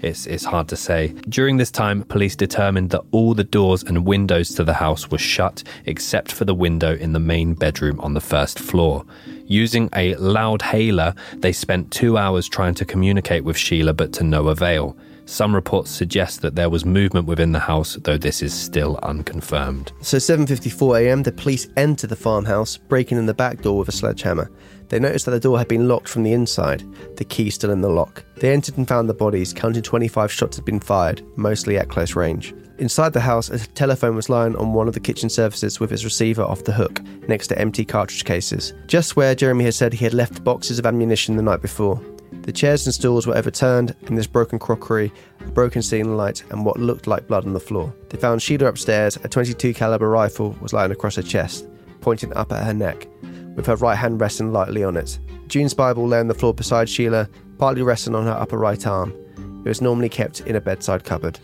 It's, 0.02 0.26
it's 0.26 0.44
hard 0.44 0.68
to 0.68 0.76
say. 0.76 1.08
During 1.28 1.56
this 1.56 1.70
time, 1.70 2.02
police 2.02 2.36
determined 2.36 2.90
that 2.90 3.02
all 3.10 3.34
the 3.34 3.44
doors 3.44 3.82
and 3.82 4.06
windows 4.06 4.54
to 4.54 4.64
the 4.64 4.74
house 4.74 5.10
were 5.10 5.18
shut 5.18 5.62
except 5.86 6.32
for 6.32 6.44
the 6.44 6.54
window 6.54 6.94
in 6.94 7.12
the 7.12 7.20
main 7.20 7.54
bedroom 7.54 8.00
on 8.00 8.14
the 8.14 8.20
first 8.20 8.58
floor. 8.58 9.04
Using 9.46 9.88
a 9.94 10.14
loud 10.16 10.62
hailer, 10.62 11.14
they 11.36 11.52
spent 11.52 11.90
two 11.90 12.16
hours 12.16 12.48
trying 12.48 12.74
to 12.74 12.84
communicate 12.84 13.44
with 13.44 13.56
Sheila, 13.56 13.92
but 13.92 14.12
to 14.14 14.24
no 14.24 14.48
avail. 14.48 14.96
Some 15.26 15.54
reports 15.54 15.92
suggest 15.92 16.40
that 16.42 16.56
there 16.56 16.68
was 16.68 16.84
movement 16.84 17.26
within 17.26 17.52
the 17.52 17.60
house, 17.60 17.96
though 18.02 18.18
this 18.18 18.42
is 18.42 18.52
still 18.52 18.98
unconfirmed. 19.04 19.92
So 20.00 20.16
7:54 20.16 21.02
a.m. 21.02 21.22
the 21.22 21.30
police 21.30 21.68
enter 21.76 22.08
the 22.08 22.16
farmhouse, 22.16 22.76
breaking 22.76 23.16
in 23.16 23.26
the 23.26 23.34
back 23.34 23.62
door 23.62 23.78
with 23.78 23.88
a 23.88 23.92
sledgehammer. 23.92 24.50
They 24.90 24.98
noticed 24.98 25.24
that 25.26 25.30
the 25.30 25.40
door 25.40 25.56
had 25.56 25.68
been 25.68 25.88
locked 25.88 26.08
from 26.08 26.24
the 26.24 26.32
inside, 26.32 26.84
the 27.16 27.24
key 27.24 27.48
still 27.50 27.70
in 27.70 27.80
the 27.80 27.88
lock. 27.88 28.24
They 28.36 28.52
entered 28.52 28.76
and 28.76 28.86
found 28.86 29.08
the 29.08 29.14
bodies, 29.14 29.52
counting 29.52 29.82
25 29.82 30.32
shots 30.32 30.56
had 30.56 30.64
been 30.64 30.80
fired, 30.80 31.22
mostly 31.36 31.78
at 31.78 31.88
close 31.88 32.16
range. 32.16 32.52
Inside 32.78 33.12
the 33.12 33.20
house, 33.20 33.50
a 33.50 33.58
telephone 33.58 34.16
was 34.16 34.28
lying 34.28 34.56
on 34.56 34.72
one 34.72 34.88
of 34.88 34.94
the 34.94 35.00
kitchen 35.00 35.30
surfaces 35.30 35.78
with 35.78 35.92
its 35.92 36.02
receiver 36.02 36.42
off 36.42 36.64
the 36.64 36.72
hook, 36.72 37.00
next 37.28 37.46
to 37.48 37.58
empty 37.58 37.84
cartridge 37.84 38.24
cases, 38.24 38.74
just 38.88 39.14
where 39.14 39.34
Jeremy 39.34 39.64
had 39.64 39.74
said 39.74 39.92
he 39.92 40.04
had 40.04 40.14
left 40.14 40.42
boxes 40.42 40.78
of 40.80 40.86
ammunition 40.86 41.36
the 41.36 41.42
night 41.42 41.62
before. 41.62 42.00
The 42.42 42.52
chairs 42.52 42.86
and 42.86 42.94
stools 42.94 43.28
were 43.28 43.36
overturned, 43.36 43.94
and 44.06 44.16
there's 44.16 44.26
broken 44.26 44.58
crockery, 44.58 45.12
a 45.40 45.50
broken 45.50 45.82
ceiling 45.82 46.16
light, 46.16 46.42
and 46.50 46.64
what 46.64 46.80
looked 46.80 47.06
like 47.06 47.28
blood 47.28 47.44
on 47.44 47.52
the 47.52 47.60
floor. 47.60 47.94
They 48.08 48.18
found 48.18 48.42
Sheila 48.42 48.66
upstairs. 48.66 49.16
A 49.22 49.28
22 49.28 49.72
caliber 49.74 50.08
rifle 50.08 50.56
was 50.60 50.72
lying 50.72 50.90
across 50.90 51.16
her 51.16 51.22
chest, 51.22 51.68
pointing 52.00 52.32
up 52.32 52.50
at 52.50 52.64
her 52.64 52.74
neck, 52.74 53.06
with 53.60 53.66
her 53.66 53.76
right 53.76 53.96
hand 53.96 54.18
resting 54.18 54.54
lightly 54.54 54.82
on 54.82 54.96
it. 54.96 55.18
June's 55.46 55.74
Bible 55.74 56.06
lay 56.06 56.18
on 56.18 56.28
the 56.28 56.34
floor 56.34 56.54
beside 56.54 56.88
Sheila, 56.88 57.28
partly 57.58 57.82
resting 57.82 58.14
on 58.14 58.24
her 58.24 58.32
upper 58.32 58.56
right 58.56 58.86
arm. 58.86 59.12
It 59.64 59.68
was 59.68 59.82
normally 59.82 60.08
kept 60.08 60.40
in 60.40 60.56
a 60.56 60.60
bedside 60.62 61.04
cupboard. 61.04 61.38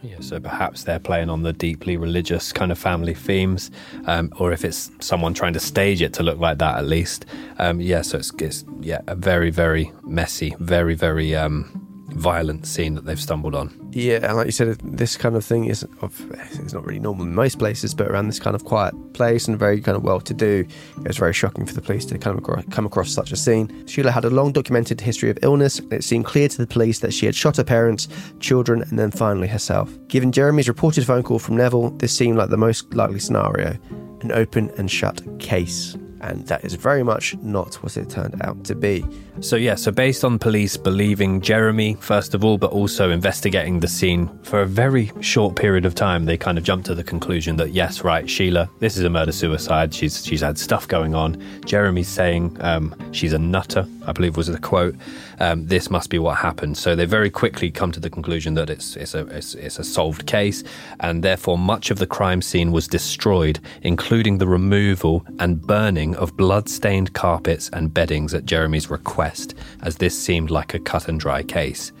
Yeah, 0.00 0.20
so 0.20 0.38
perhaps 0.38 0.84
they're 0.84 1.00
playing 1.00 1.28
on 1.28 1.42
the 1.42 1.52
deeply 1.52 1.96
religious 1.96 2.52
kind 2.52 2.70
of 2.70 2.78
family 2.78 3.14
themes, 3.14 3.72
um, 4.04 4.32
or 4.38 4.52
if 4.52 4.64
it's 4.64 4.92
someone 5.00 5.34
trying 5.34 5.54
to 5.54 5.60
stage 5.60 6.02
it 6.02 6.12
to 6.12 6.22
look 6.22 6.38
like 6.38 6.58
that 6.58 6.78
at 6.78 6.86
least. 6.86 7.26
Um, 7.58 7.80
yeah, 7.80 8.02
so 8.02 8.18
it's, 8.18 8.30
it's 8.38 8.64
yeah 8.80 9.00
a 9.08 9.16
very 9.16 9.50
very 9.50 9.90
messy, 10.04 10.54
very 10.60 10.94
very 10.94 11.34
um, 11.34 11.85
violent 12.16 12.66
scene 12.66 12.94
that 12.94 13.04
they've 13.04 13.20
stumbled 13.20 13.54
on. 13.54 13.70
Yeah, 13.92 14.20
and 14.22 14.36
like 14.36 14.46
you 14.46 14.52
said, 14.52 14.78
this 14.82 15.16
kind 15.16 15.36
of 15.36 15.44
thing 15.44 15.66
is 15.66 15.86
it's 16.02 16.72
not 16.72 16.84
really 16.84 16.98
normal 16.98 17.24
in 17.24 17.34
most 17.34 17.58
places, 17.58 17.94
but 17.94 18.08
around 18.08 18.26
this 18.26 18.40
kind 18.40 18.56
of 18.56 18.64
quiet 18.64 18.94
place 19.12 19.46
and 19.48 19.58
very 19.58 19.80
kind 19.80 19.96
of 19.96 20.02
well 20.02 20.20
to 20.20 20.34
do, 20.34 20.66
it 20.98 21.08
was 21.08 21.18
very 21.18 21.32
shocking 21.32 21.66
for 21.66 21.74
the 21.74 21.80
police 21.80 22.04
to 22.06 22.18
kind 22.18 22.38
of 22.38 22.70
come 22.70 22.86
across 22.86 23.12
such 23.12 23.32
a 23.32 23.36
scene. 23.36 23.86
Sheila 23.86 24.10
had 24.10 24.24
a 24.24 24.30
long 24.30 24.52
documented 24.52 25.00
history 25.00 25.30
of 25.30 25.38
illness, 25.42 25.78
and 25.78 25.92
it 25.92 26.04
seemed 26.04 26.24
clear 26.24 26.48
to 26.48 26.58
the 26.58 26.66
police 26.66 26.98
that 27.00 27.12
she 27.12 27.26
had 27.26 27.34
shot 27.34 27.58
her 27.58 27.64
parents, 27.64 28.08
children, 28.40 28.82
and 28.82 28.98
then 28.98 29.10
finally 29.10 29.48
herself. 29.48 29.90
Given 30.08 30.32
Jeremy's 30.32 30.68
reported 30.68 31.04
phone 31.06 31.22
call 31.22 31.38
from 31.38 31.56
Neville, 31.56 31.90
this 31.90 32.16
seemed 32.16 32.38
like 32.38 32.50
the 32.50 32.56
most 32.56 32.94
likely 32.94 33.20
scenario 33.20 33.76
an 34.22 34.32
open 34.32 34.70
and 34.78 34.90
shut 34.90 35.22
case. 35.38 35.96
And 36.26 36.46
that 36.48 36.64
is 36.64 36.74
very 36.74 37.02
much 37.02 37.36
not 37.38 37.74
what 37.76 37.96
it 37.96 38.10
turned 38.10 38.40
out 38.42 38.64
to 38.64 38.74
be. 38.74 39.04
So, 39.40 39.56
yeah, 39.56 39.74
so 39.74 39.92
based 39.92 40.24
on 40.24 40.38
police 40.38 40.76
believing 40.76 41.40
Jeremy, 41.40 41.94
first 42.00 42.34
of 42.34 42.44
all, 42.44 42.58
but 42.58 42.72
also 42.72 43.10
investigating 43.10 43.80
the 43.80 43.88
scene 43.88 44.30
for 44.42 44.62
a 44.62 44.66
very 44.66 45.12
short 45.20 45.56
period 45.56 45.84
of 45.84 45.94
time, 45.94 46.24
they 46.24 46.38
kind 46.38 46.58
of 46.58 46.64
jumped 46.64 46.86
to 46.86 46.94
the 46.94 47.04
conclusion 47.04 47.56
that, 47.56 47.70
yes, 47.70 48.02
right, 48.02 48.28
Sheila, 48.28 48.68
this 48.80 48.96
is 48.96 49.04
a 49.04 49.10
murder 49.10 49.32
suicide. 49.32 49.94
She's, 49.94 50.24
she's 50.24 50.40
had 50.40 50.58
stuff 50.58 50.88
going 50.88 51.14
on. 51.14 51.42
Jeremy's 51.64 52.08
saying 52.08 52.56
um, 52.60 52.94
she's 53.12 53.34
a 53.34 53.38
nutter, 53.38 53.86
I 54.06 54.12
believe 54.12 54.36
was 54.36 54.46
the 54.46 54.58
quote. 54.58 54.94
Um, 55.38 55.66
this 55.66 55.90
must 55.90 56.08
be 56.08 56.18
what 56.18 56.38
happened. 56.38 56.78
So 56.78 56.96
they 56.96 57.04
very 57.04 57.28
quickly 57.28 57.70
come 57.70 57.92
to 57.92 58.00
the 58.00 58.08
conclusion 58.08 58.54
that 58.54 58.70
it's, 58.70 58.96
it's, 58.96 59.14
a, 59.14 59.26
it's, 59.26 59.54
it's 59.54 59.78
a 59.78 59.84
solved 59.84 60.26
case, 60.26 60.64
and 61.00 61.22
therefore 61.22 61.58
much 61.58 61.90
of 61.90 61.98
the 61.98 62.06
crime 62.06 62.40
scene 62.40 62.72
was 62.72 62.88
destroyed, 62.88 63.60
including 63.82 64.38
the 64.38 64.46
removal 64.46 65.26
and 65.38 65.60
burning 65.60 66.15
of 66.16 66.36
blood 66.36 66.68
stained 66.68 67.12
carpets 67.14 67.68
and 67.72 67.92
beddings 67.92 68.34
at 68.34 68.44
Jeremy's 68.44 68.90
request, 68.90 69.54
as 69.82 69.96
this 69.96 70.18
seemed 70.18 70.50
like 70.50 70.74
a 70.74 70.78
cut 70.78 71.08
and 71.08 71.18
dry 71.20 71.42
case. 71.42 71.92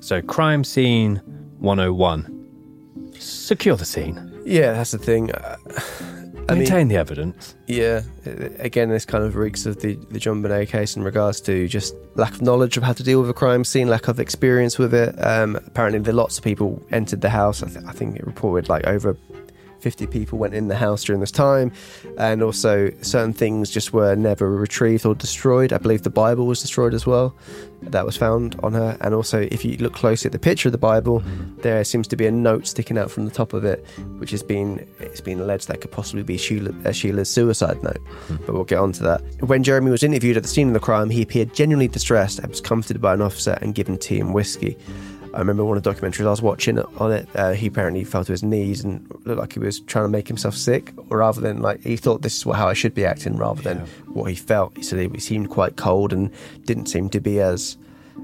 So, 0.00 0.20
crime 0.22 0.64
scene 0.64 1.16
101 1.58 2.36
secure 3.18 3.76
the 3.76 3.84
scene, 3.84 4.26
Yeah, 4.46 4.72
that's 4.72 4.92
the 4.92 4.98
thing. 4.98 5.30
Uh, 5.32 5.56
I 6.48 6.54
mean- 6.54 6.60
maintain 6.64 6.88
the 6.88 6.96
evidence. 6.96 7.54
Yeah, 7.66 8.00
uh, 8.26 8.30
again, 8.58 8.88
this 8.88 9.04
kind 9.04 9.22
of 9.22 9.36
reeks 9.36 9.66
of 9.66 9.80
the, 9.80 9.94
the 10.10 10.18
JonBenét 10.18 10.68
case 10.68 10.96
in 10.96 11.02
regards 11.04 11.40
to 11.42 11.68
just 11.68 11.94
lack 12.14 12.32
of 12.32 12.42
knowledge 12.42 12.76
of 12.76 12.82
how 12.82 12.92
to 12.94 13.02
deal 13.02 13.20
with 13.20 13.30
a 13.30 13.34
crime 13.34 13.62
scene, 13.64 13.88
lack 13.88 14.08
of 14.08 14.18
experience 14.18 14.78
with 14.78 14.92
it. 14.94 15.14
Um, 15.24 15.56
apparently, 15.56 16.00
there 16.00 16.14
lots 16.14 16.38
of 16.38 16.44
people 16.44 16.82
entered 16.90 17.20
the 17.20 17.28
house. 17.30 17.62
I, 17.62 17.68
th- 17.68 17.84
I 17.86 17.92
think 17.92 18.16
it 18.16 18.26
reported 18.26 18.68
like 18.68 18.86
over 18.86 19.16
50 19.80 20.06
people 20.06 20.38
went 20.38 20.54
in 20.54 20.68
the 20.68 20.76
house 20.76 21.04
during 21.04 21.20
this 21.20 21.30
time, 21.30 21.72
and 22.18 22.42
also 22.42 22.90
certain 23.02 23.32
things 23.32 23.70
just 23.70 23.92
were 23.92 24.14
never 24.14 24.50
retrieved 24.50 25.06
or 25.06 25.14
destroyed. 25.14 25.72
I 25.72 25.78
believe 25.78 26.02
the 26.02 26.10
Bible 26.10 26.46
was 26.46 26.60
destroyed 26.60 26.94
as 26.94 27.06
well. 27.06 27.34
That 27.82 28.04
was 28.04 28.16
found 28.16 28.56
on 28.62 28.74
her, 28.74 28.96
and 29.00 29.14
also 29.14 29.48
if 29.50 29.64
you 29.64 29.76
look 29.78 29.94
closely 29.94 30.28
at 30.28 30.32
the 30.32 30.38
picture 30.38 30.68
of 30.68 30.72
the 30.72 30.78
Bible, 30.78 31.22
there 31.58 31.82
seems 31.84 32.06
to 32.08 32.16
be 32.16 32.26
a 32.26 32.30
note 32.30 32.66
sticking 32.66 32.98
out 32.98 33.10
from 33.10 33.24
the 33.24 33.30
top 33.30 33.52
of 33.52 33.64
it, 33.64 33.86
which 34.18 34.30
has 34.30 34.42
been 34.42 34.86
it's 34.98 35.20
been 35.20 35.40
alleged 35.40 35.68
that 35.68 35.80
could 35.80 35.90
possibly 35.90 36.22
be 36.22 36.36
Sheila, 36.36 36.72
uh, 36.84 36.92
Sheila's 36.92 37.30
suicide 37.30 37.82
note. 37.82 38.00
But 38.44 38.54
we'll 38.54 38.64
get 38.64 38.78
on 38.78 38.92
to 38.92 39.02
that. 39.04 39.22
When 39.40 39.62
Jeremy 39.62 39.90
was 39.90 40.02
interviewed 40.02 40.36
at 40.36 40.42
the 40.42 40.48
scene 40.48 40.68
of 40.68 40.74
the 40.74 40.80
crime, 40.80 41.08
he 41.10 41.22
appeared 41.22 41.54
genuinely 41.54 41.88
distressed 41.88 42.38
and 42.38 42.48
was 42.48 42.60
comforted 42.60 43.00
by 43.00 43.14
an 43.14 43.22
officer 43.22 43.58
and 43.62 43.74
given 43.74 43.96
tea 43.96 44.20
and 44.20 44.34
whiskey. 44.34 44.76
I 45.32 45.38
remember 45.38 45.64
one 45.64 45.76
of 45.76 45.82
the 45.82 45.92
documentaries 45.92 46.26
I 46.26 46.30
was 46.30 46.42
watching 46.42 46.78
on 46.78 47.12
it. 47.12 47.28
Uh, 47.34 47.52
he 47.52 47.68
apparently 47.68 48.04
fell 48.04 48.24
to 48.24 48.32
his 48.32 48.42
knees 48.42 48.82
and 48.82 49.06
looked 49.24 49.40
like 49.40 49.52
he 49.52 49.60
was 49.60 49.80
trying 49.80 50.04
to 50.04 50.08
make 50.08 50.26
himself 50.26 50.56
sick, 50.56 50.92
rather 51.08 51.40
than 51.40 51.62
like 51.62 51.82
he 51.82 51.96
thought 51.96 52.22
this 52.22 52.36
is 52.36 52.46
what, 52.46 52.56
how 52.56 52.68
I 52.68 52.72
should 52.72 52.94
be 52.94 53.04
acting, 53.04 53.36
rather 53.36 53.62
than 53.62 53.78
what 54.12 54.24
he 54.24 54.34
felt. 54.34 54.76
He 54.76 54.82
said 54.82 54.98
he 54.98 55.20
seemed 55.20 55.50
quite 55.50 55.76
cold 55.76 56.12
and 56.12 56.30
didn't 56.64 56.86
seem 56.86 57.08
to 57.10 57.20
be 57.20 57.40
as 57.40 57.76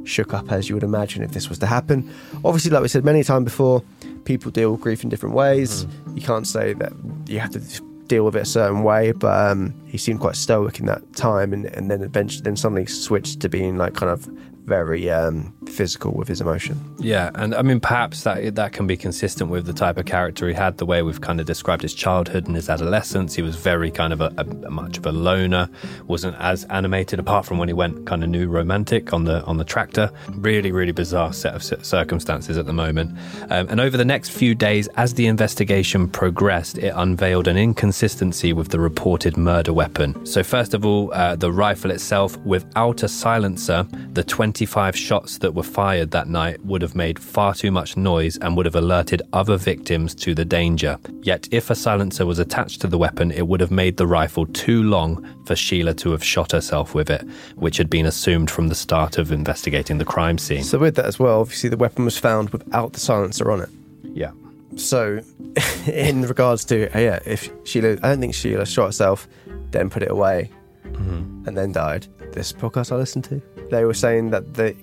shook 0.05 0.35
up 0.35 0.53
as 0.53 0.69
you 0.69 0.75
would 0.75 0.85
imagine 0.85 1.23
if 1.23 1.33
this 1.33 1.49
was 1.49 1.59
to 1.59 1.67
happen. 1.67 2.13
Obviously, 2.45 2.71
like 2.71 2.83
we 2.83 2.89
said 2.89 3.05
many 3.05 3.23
times 3.25 3.45
before, 3.45 3.83
people 4.25 4.51
deal 4.51 4.73
with 4.73 4.81
grief 4.81 5.03
in 5.03 5.09
different 5.09 5.35
ways. 5.35 5.87
You 6.15 6.23
can't 6.23 6.47
say 6.47 6.75
that 6.75 6.93
you 7.27 7.39
have 7.41 7.51
to 7.51 7.61
deal 8.07 8.25
with 8.25 8.37
it 8.37 8.43
a 8.43 8.47
certain 8.47 8.83
way, 8.83 9.13
but 9.13 9.51
um, 9.51 9.75
he 9.87 9.99
seemed 9.99 10.21
quite 10.21 10.37
stoic 10.37 10.81
in 10.81 10.87
that 10.87 11.15
time, 11.15 11.53
and, 11.53 11.67
and 11.67 11.91
then 11.91 12.03
eventually, 12.03 12.43
then 12.43 12.57
suddenly 12.57 12.87
switched 12.87 13.41
to 13.41 13.49
being 13.49 13.77
like 13.77 13.95
kind 13.95 14.11
of 14.11 14.29
very 14.67 15.09
um, 15.11 15.55
physical 15.69 16.12
with 16.12 16.29
his 16.29 16.41
emotion. 16.41 16.81
Yeah, 16.99 17.31
and 17.35 17.55
I 17.55 17.62
mean, 17.62 17.81
perhaps 17.81 18.25
that 18.25 18.57
that 18.57 18.73
can 18.73 18.87
be 18.87 18.97
consistent 18.97 19.51
with 19.51 19.64
the 19.67 19.73
type 19.73 19.97
of 19.97 20.07
character 20.07 20.49
he 20.49 20.55
had, 20.55 20.79
the 20.79 20.87
way 20.87 21.03
we've 21.03 21.21
kind 21.21 21.41
of 21.41 21.47
described 21.47 21.83
his 21.83 21.95
childhood 21.95 22.47
and 22.47 22.57
his 22.57 22.69
adolescence. 22.69 23.35
He 23.35 23.43
was 23.43 23.57
very 23.57 23.91
kind 23.91 24.12
of 24.12 24.21
a, 24.21 24.33
a, 24.37 24.71
much 24.71 24.99
of 24.99 25.07
a 25.07 25.12
loner, 25.12 25.69
wasn't 26.07 26.37
as 26.39 26.64
animated 26.64 27.19
apart 27.19 27.47
from 27.47 27.59
when 27.59 27.69
he 27.69 27.75
went 27.75 28.07
kind 28.07 28.23
of 28.25 28.29
new 28.29 28.49
romantic 28.49 29.12
on 29.12 29.25
the 29.25 29.43
on 29.45 29.57
the 29.57 29.64
tractor. 29.64 30.11
Really, 30.31 30.73
really 30.73 30.93
bizarre 30.93 31.33
set 31.33 31.55
of 31.55 31.62
circumstances 31.62 32.59
at 32.59 32.67
the 32.67 32.73
moment. 32.73 33.17
Um, 33.51 33.69
and 33.69 33.81
over 33.81 33.97
the 33.97 34.05
next 34.05 34.31
few 34.31 34.55
days, 34.55 34.89
as 34.97 35.14
the 35.14 35.27
investigation 35.27 36.09
progressed, 36.09 36.79
it 36.79 36.93
unveiled 36.97 37.47
an 37.47 37.57
inconsistency 37.57 38.53
with 38.53 38.69
the 38.69 38.81
reported 38.81 39.37
murder 39.37 39.73
weapon. 39.73 40.27
So 40.27 40.43
first 40.43 40.75
of 40.75 40.85
all, 40.85 41.12
uh, 41.12 41.37
the 41.37 41.53
rifle 41.53 41.91
itself, 41.91 42.37
without 42.39 43.03
a 43.03 43.09
silencer, 43.09 43.87
the 44.12 44.25
25 44.57 44.97
shots 44.97 45.37
that 45.37 45.53
were 45.53 45.63
fired 45.63 46.11
that 46.13 46.29
night 46.29 46.65
would 46.65 46.81
have 46.81 46.95
made 46.95 47.19
far 47.19 47.53
too 47.53 47.71
much 47.71 47.95
noise 47.95 48.39
and 48.39 48.57
would 48.57 48.65
have 48.65 48.75
alerted 48.75 49.21
other 49.35 49.59
victims 49.59 50.15
to 50.15 50.35
the 50.35 50.47
danger. 50.47 50.99
Yet, 51.21 51.47
if 51.51 51.69
a 51.69 51.75
silencer 51.75 52.25
was 52.25 52.39
attached 52.39 52.81
to 52.81 52.87
the 52.87 52.97
weapon, 52.97 53.31
it 53.33 53.47
would 53.47 53.61
have 53.61 53.71
made 53.71 53.99
the 53.99 54.07
rifle 54.07 54.47
too 54.47 54.83
long 54.83 55.45
for 55.45 55.55
Sheila 55.55 55.93
to 55.97 56.13
have 56.13 56.25
shot 56.25 56.53
herself 56.53 56.95
with 56.95 57.11
it, 57.11 57.21
which 57.57 57.77
had 57.77 57.91
been 57.91 58.07
assumed 58.07 58.51
from 58.51 58.69
the 58.69 58.75
start 58.75 59.19
of 59.19 59.31
investigating 59.31 59.99
the 59.99 60.07
crime 60.07 60.39
scene. 60.39 60.65
So 60.65 60.79
with 60.79 60.95
that 60.95 61.05
as 61.05 61.19
well, 61.19 61.43
obviously 61.43 61.69
the 61.69 61.77
weapon 61.77 62.07
was 62.07 62.17
found 62.17 62.49
without 62.49 62.95
the 62.95 63.01
silencer 63.01 63.51
on 63.51 63.61
it. 63.61 63.69
yeah. 64.05 64.31
So, 64.77 65.21
in 65.87 66.23
regards 66.23 66.65
to 66.67 66.89
uh, 66.97 66.99
yeah, 66.99 67.19
if 67.27 67.51
Sheila, 67.65 67.99
I 68.03 68.09
don't 68.09 68.21
think 68.21 68.35
Sheila 68.35 68.65
shot 68.65 68.87
herself, 68.87 69.29
then 69.71 69.91
put 69.91 70.03
it 70.03 70.11
away, 70.11 70.51
and 70.85 71.57
then 71.57 71.73
died. 71.73 72.07
This 72.33 72.53
podcast 72.53 72.91
I 72.91 72.97
listened 72.97 73.25
to, 73.25 73.43
they 73.71 73.85
were 73.85 73.95
saying 73.95 74.31
that 74.31 74.55
the 74.55 74.75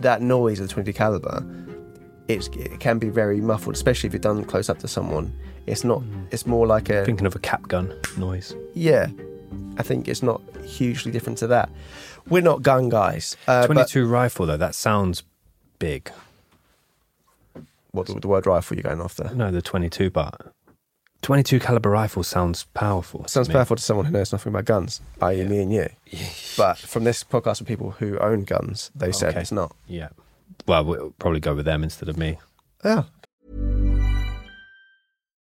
that 0.00 0.22
noise 0.22 0.60
of 0.60 0.68
the 0.68 0.72
20 0.74 0.92
caliber, 0.92 1.44
it's, 2.28 2.48
it 2.48 2.80
can 2.80 2.98
be 2.98 3.08
very 3.08 3.40
muffled, 3.40 3.74
especially 3.74 4.08
if 4.08 4.12
you're 4.12 4.20
done 4.20 4.44
close 4.44 4.68
up 4.68 4.78
to 4.80 4.88
someone. 4.88 5.32
It's 5.66 5.84
not. 5.84 6.02
It's 6.30 6.46
more 6.46 6.66
like 6.66 6.90
a 6.90 7.04
Thinking 7.04 7.26
of 7.26 7.34
a 7.34 7.38
cap 7.40 7.68
gun 7.68 7.94
noise. 8.16 8.54
yeah. 8.74 9.08
I 9.78 9.82
think 9.82 10.08
it's 10.08 10.22
not 10.22 10.40
hugely 10.64 11.12
different 11.12 11.36
to 11.38 11.46
that. 11.48 11.68
We're 12.30 12.42
not 12.42 12.62
gun 12.62 12.88
guys. 12.88 13.36
Uh, 13.46 13.66
but 13.66 13.74
22 13.74 14.06
rifle, 14.06 14.46
though, 14.46 14.56
that 14.56 14.74
sounds 14.74 15.22
big. 15.78 16.10
what 17.90 18.06
the, 18.06 18.14
the 18.14 18.26
word 18.26 18.46
rifle 18.46 18.74
you're 18.76 18.82
going 18.84 19.00
after? 19.02 19.30
No, 19.34 19.50
the 19.50 19.60
22 19.60 20.10
part. 20.10 20.54
22 21.26 21.58
caliber 21.58 21.90
rifle 21.90 22.22
sounds 22.22 22.66
powerful. 22.72 23.24
to 23.24 23.28
Sounds 23.28 23.48
me. 23.48 23.54
powerful 23.54 23.74
to 23.74 23.82
someone 23.82 24.06
who 24.06 24.12
knows 24.12 24.30
nothing 24.30 24.52
about 24.52 24.64
guns, 24.64 25.00
i.e., 25.20 25.42
me 25.44 25.58
and 25.60 25.72
you. 25.72 25.88
But 26.56 26.78
from 26.78 27.02
this 27.02 27.24
podcast 27.24 27.60
of 27.60 27.66
people 27.66 27.90
who 27.90 28.16
own 28.18 28.44
guns, 28.44 28.92
they 28.94 29.10
said 29.10 29.30
Okay. 29.30 29.40
it's 29.40 29.50
not. 29.50 29.74
Yeah. 29.88 30.10
Well, 30.68 30.84
we'll 30.84 31.10
probably 31.18 31.40
go 31.40 31.52
with 31.56 31.64
them 31.64 31.82
instead 31.82 32.08
of 32.08 32.16
me. 32.16 32.38
Yeah. 32.84 33.02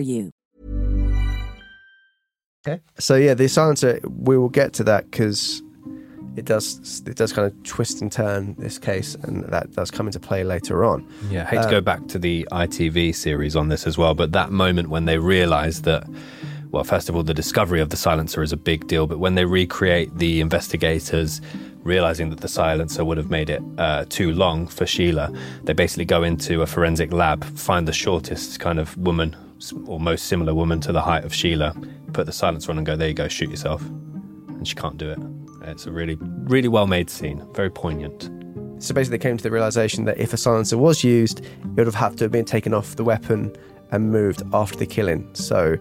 you. 0.00 0.32
Okay. 2.66 2.82
So 2.98 3.16
yeah, 3.16 3.34
the 3.34 3.48
silencer. 3.48 4.00
We 4.04 4.36
will 4.36 4.50
get 4.50 4.74
to 4.74 4.84
that 4.84 5.10
because 5.10 5.62
it 6.36 6.44
does 6.44 7.02
it 7.06 7.16
does 7.16 7.32
kind 7.32 7.50
of 7.50 7.62
twist 7.64 8.02
and 8.02 8.12
turn 8.12 8.54
this 8.58 8.78
case, 8.78 9.14
and 9.14 9.44
that 9.44 9.72
does 9.72 9.90
come 9.90 10.06
into 10.06 10.20
play 10.20 10.44
later 10.44 10.84
on. 10.84 11.06
Yeah, 11.30 11.42
I 11.42 11.44
hate 11.46 11.62
to 11.62 11.70
go 11.70 11.78
uh, 11.78 11.82
back 11.82 12.06
to 12.08 12.18
the 12.18 12.46
ITV 12.52 13.14
series 13.14 13.56
on 13.56 13.68
this 13.68 13.86
as 13.86 13.96
well, 13.96 14.14
but 14.14 14.32
that 14.32 14.50
moment 14.50 14.90
when 14.90 15.06
they 15.06 15.18
realise 15.18 15.80
that, 15.80 16.06
well, 16.70 16.84
first 16.84 17.08
of 17.08 17.16
all, 17.16 17.22
the 17.22 17.34
discovery 17.34 17.80
of 17.80 17.88
the 17.88 17.96
silencer 17.96 18.42
is 18.42 18.52
a 18.52 18.56
big 18.56 18.86
deal, 18.86 19.06
but 19.06 19.18
when 19.18 19.34
they 19.34 19.44
recreate 19.44 20.16
the 20.18 20.40
investigators 20.40 21.40
realizing 21.82 22.30
that 22.30 22.40
the 22.40 22.48
silencer 22.48 23.04
would 23.04 23.16
have 23.16 23.30
made 23.30 23.50
it 23.50 23.62
uh, 23.78 24.04
too 24.08 24.32
long 24.32 24.66
for 24.66 24.86
Sheila, 24.86 25.32
they 25.64 25.72
basically 25.72 26.04
go 26.04 26.22
into 26.22 26.62
a 26.62 26.66
forensic 26.66 27.12
lab, 27.12 27.44
find 27.56 27.86
the 27.88 27.92
shortest 27.92 28.60
kind 28.60 28.78
of 28.78 28.96
woman 28.96 29.36
or 29.86 30.00
most 30.00 30.26
similar 30.26 30.54
woman 30.54 30.80
to 30.80 30.92
the 30.92 31.00
height 31.02 31.24
of 31.24 31.34
Sheila, 31.34 31.74
put 32.12 32.26
the 32.26 32.32
silencer 32.32 32.70
on 32.70 32.78
and 32.78 32.86
go, 32.86 32.96
there 32.96 33.08
you 33.08 33.14
go, 33.14 33.28
shoot 33.28 33.50
yourself. 33.50 33.82
and 34.60 34.68
she 34.68 34.74
can't 34.74 34.98
do 34.98 35.10
it. 35.10 35.18
It's 35.62 35.86
a 35.86 35.90
really, 35.90 36.16
really 36.20 36.68
well 36.68 36.86
made 36.86 37.10
scene, 37.10 37.46
very 37.54 37.70
poignant. 37.70 38.30
So 38.82 38.94
basically, 38.94 39.18
they 39.18 39.22
came 39.22 39.36
to 39.36 39.42
the 39.42 39.50
realization 39.50 40.04
that 40.06 40.18
if 40.18 40.32
a 40.32 40.36
silencer 40.36 40.78
was 40.78 41.04
used, 41.04 41.40
it 41.40 41.66
would 41.76 41.86
have 41.86 41.94
had 41.94 42.16
to 42.18 42.24
have 42.24 42.32
been 42.32 42.44
taken 42.46 42.72
off 42.72 42.96
the 42.96 43.04
weapon 43.04 43.54
and 43.92 44.10
moved 44.10 44.42
after 44.52 44.76
the 44.76 44.86
killing. 44.86 45.28
So 45.34 45.76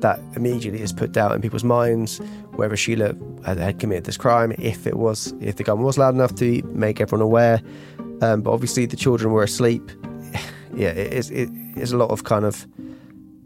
that 0.00 0.20
immediately 0.36 0.80
is 0.80 0.92
put 0.92 1.12
doubt 1.12 1.32
in 1.32 1.40
people's 1.40 1.64
minds 1.64 2.18
whether 2.52 2.76
Sheila 2.76 3.14
had, 3.44 3.78
committed 3.78 4.04
this 4.04 4.16
crime, 4.16 4.52
if 4.58 4.86
it 4.86 4.96
was, 4.96 5.34
if 5.40 5.56
the 5.56 5.64
gun 5.64 5.82
was 5.82 5.98
loud 5.98 6.14
enough 6.14 6.34
to 6.36 6.62
make 6.72 7.00
everyone 7.00 7.24
aware. 7.24 7.60
Um, 8.22 8.42
but 8.42 8.52
obviously, 8.52 8.86
the 8.86 8.96
children 8.96 9.32
were 9.32 9.42
asleep. 9.42 9.90
yeah, 10.74 10.90
it 10.90 11.12
is. 11.12 11.30
It 11.30 11.50
is 11.76 11.92
a 11.92 11.96
lot 11.96 12.10
of 12.10 12.24
kind 12.24 12.44
of 12.44 12.66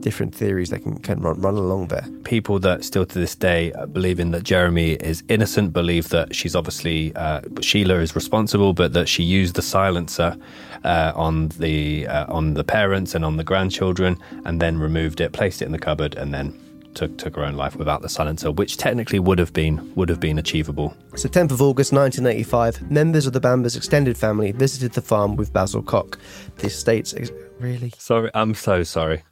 different 0.01 0.35
theories 0.35 0.71
that 0.71 0.81
can, 0.81 0.99
can 0.99 1.21
run, 1.21 1.41
run 1.41 1.55
along 1.55 1.89
there. 1.89 2.07
People 2.25 2.59
that 2.61 2.85
still 2.85 3.05
to 3.05 3.19
this 3.19 3.35
day 3.35 3.73
uh, 3.73 3.87
believing 3.87 4.31
that 4.33 4.43
Jeremy 4.43 4.93
is 4.93 5.23
innocent 5.29 5.73
believe 5.73 6.09
that 6.11 6.35
she's 6.35 6.55
obviously 6.55 7.15
uh, 7.17 7.41
Sheila 7.61 7.97
is 7.97 8.15
responsible, 8.15 8.73
but 8.73 8.93
that 8.93 9.09
she 9.09 9.23
used 9.23 9.57
the 9.57 9.63
silencer 9.63 10.37
uh, 10.85 11.13
on 11.15 11.49
the 11.59 12.07
uh, 12.07 12.33
on 12.33 12.55
the 12.55 12.65
parents 12.65 13.15
and 13.15 13.25
on 13.25 13.37
the 13.37 13.45
grandchildren, 13.45 14.19
and 14.45 14.61
then 14.61 14.79
removed 14.79 15.21
it, 15.21 15.33
placed 15.33 15.63
it 15.63 15.67
in 15.67 15.73
the 15.73 15.79
cupboard, 15.79 16.15
and 16.15 16.33
then 16.33 16.59
took 16.95 17.17
took 17.19 17.37
her 17.37 17.45
own 17.45 17.55
life 17.55 17.77
without 17.77 18.03
the 18.03 18.09
silencer, 18.09 18.51
which 18.51 18.77
technically 18.77 19.19
would 19.19 19.39
have 19.39 19.53
been 19.53 19.93
would 19.95 20.09
have 20.09 20.21
been 20.21 20.39
achievable. 20.39 20.95
So, 21.17 21.29
10th 21.29 21.53
of 21.53 21.63
August 21.63 21.93
1985, 21.93 22.91
members 22.91 23.27
of 23.27 23.33
the 23.33 23.41
Bambers 23.41 23.77
extended 23.77 24.17
family 24.17 24.53
visited 24.53 24.93
the 24.93 25.03
farm 25.03 25.37
with 25.37 25.53
Basil 25.53 25.83
Cock. 25.83 26.19
The 26.57 26.67
estate's. 26.67 27.15
Ex- 27.15 27.31
really? 27.59 27.93
Sorry, 27.99 28.31
I'm 28.35 28.55
so 28.55 28.83
sorry. 28.83 29.23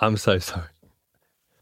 I'm 0.00 0.16
so 0.16 0.38
sorry. 0.38 0.66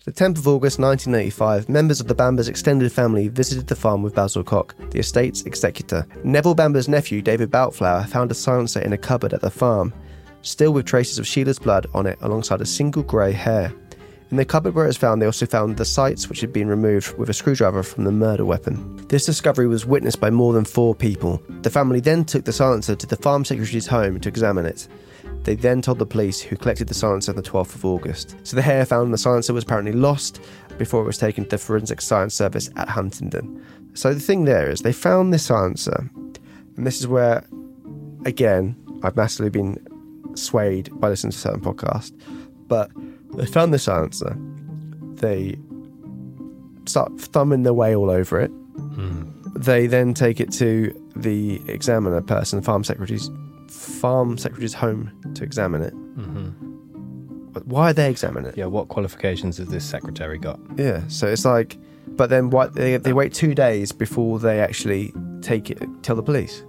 The 0.05 0.13
10th 0.13 0.39
of 0.39 0.49
August 0.49 0.79
1985, 0.79 1.71
members 1.71 1.99
of 1.99 2.09
the 2.09 2.15
Bambers 2.15 2.49
extended 2.49 2.93
family 2.93 3.29
visited 3.29 3.69
the 3.69 3.75
farm 3.75 4.03
with 4.03 4.15
Basil 4.15 4.45
Cock, 4.45 4.75
the 4.91 4.99
estate's 4.99 5.43
executor. 5.45 6.07
Neville 6.25 6.55
Bamber's 6.55 6.89
nephew, 6.89 7.23
David 7.23 7.51
Boutflower, 7.51 8.05
found 8.05 8.31
a 8.31 8.35
silencer 8.35 8.81
in 8.81 8.93
a 8.93 8.99
cupboard 8.99 9.33
at 9.33 9.41
the 9.41 9.51
farm, 9.51 9.95
still 10.43 10.75
with 10.75 10.85
traces 10.85 11.19
of 11.19 11.27
Sheila's 11.27 11.59
blood 11.59 11.87
on 11.95 12.07
it 12.07 12.19
alongside 12.21 12.61
a 12.61 12.67
single 12.67 13.03
grey 13.03 13.33
hair. 13.33 13.73
In 14.31 14.37
the 14.37 14.45
cupboard 14.45 14.75
where 14.75 14.85
it 14.85 14.89
was 14.89 14.97
found, 14.99 15.23
they 15.23 15.27
also 15.27 15.47
found 15.47 15.77
the 15.77 15.85
sights 15.85 16.29
which 16.29 16.41
had 16.41 16.53
been 16.53 16.69
removed 16.69 17.17
with 17.17 17.31
a 17.31 17.35
screwdriver 17.35 17.83
from 17.83 18.05
the 18.05 18.13
murder 18.13 18.45
weapon. 18.45 18.97
This 19.09 19.25
discovery 19.25 19.69
was 19.69 19.87
witnessed 19.87 20.21
by 20.21 20.29
more 20.29 20.53
than 20.53 20.65
four 20.65 20.95
people. 20.95 21.41
The 21.63 21.71
family 21.71 22.01
then 22.01 22.25
took 22.25 22.45
the 22.45 22.53
silencer 22.53 22.97
to 22.97 23.07
the 23.07 23.17
farm 23.17 23.45
secretary's 23.45 23.87
home 23.87 24.21
to 24.21 24.29
examine 24.29 24.67
it. 24.67 24.87
They 25.45 25.55
then 25.55 25.83
told 25.83 25.99
the 25.99 26.07
police, 26.07 26.41
who 26.41 26.57
collected 26.57 26.89
the 26.89 26.95
silencer 26.95 27.31
on 27.31 27.37
the 27.37 27.43
12th 27.43 27.75
of 27.75 27.85
August. 27.85 28.35
So 28.45 28.57
the 28.57 28.63
hair 28.63 28.85
found 28.87 29.07
in 29.07 29.13
the 29.13 29.19
silencer 29.19 29.53
was 29.53 29.65
apparently 29.65 29.93
lost 29.93 30.41
before 30.79 31.03
it 31.03 31.07
was 31.07 31.19
taken 31.19 31.45
to 31.45 31.51
the 31.51 31.59
Forensic 31.59 32.01
Science 32.01 32.35
Service 32.35 32.71
at 32.77 32.89
Huntingdon. 32.89 33.65
So 33.93 34.15
the 34.15 34.21
thing 34.21 34.47
there 34.47 34.71
is, 34.71 34.81
they 34.81 34.93
found 34.93 35.33
this 35.33 35.45
silencer, 35.45 36.11
and 36.77 36.87
this 36.87 36.99
is 36.99 37.07
where, 37.07 37.45
again, 38.25 38.75
I've 39.03 39.17
massively 39.17 39.51
been 39.51 39.79
swayed 40.35 40.89
by 40.99 41.11
listening 41.11 41.33
to 41.33 41.39
certain 41.39 41.61
podcasts, 41.61 42.19
but 42.67 42.91
they 43.35 43.47
found 43.47 43.73
this 43.75 43.85
silencer. 43.85 44.37
They 45.17 45.59
start 46.87 47.21
thumbing 47.21 47.65
their 47.65 47.75
way 47.75 47.95
all 47.95 48.11
over 48.11 48.41
it. 48.41 48.51
Hmm. 48.51 49.25
They 49.57 49.87
then 49.87 50.15
take 50.15 50.41
it 50.41 50.51
to 50.55 50.93
the 51.15 51.61
examiner 51.69 52.21
person, 52.23 52.63
farm 52.63 52.83
secretary's 52.83 53.31
farm 53.85 54.39
secretary's 54.39 54.75
home 54.75 55.13
to 55.35 55.45
examine 55.45 55.83
it. 55.83 55.95
Mm-hmm. 55.95 57.53
But 57.53 57.67
why 57.67 57.91
are 57.91 57.93
they 57.93 58.11
examining 58.11 58.49
it? 58.49 58.57
Yeah, 58.59 58.67
what 58.67 58.89
qualifications 58.89 59.59
has 59.59 59.69
this 59.69 59.85
secretary 59.85 60.39
got? 60.39 60.59
Yeah, 60.77 61.07
so 61.07 61.29
it's 61.29 61.45
like, 61.45 61.79
but 62.09 62.29
then 62.29 62.51
what? 62.51 62.75
They, 62.75 62.97
they 62.97 63.13
wait 63.13 63.33
two 63.33 63.55
days 63.55 63.93
before 63.93 64.39
they 64.41 64.61
actually 64.61 65.13
take 65.41 65.71
it, 65.71 65.83
tell 66.03 66.17
the 66.17 66.23
police. 66.23 66.65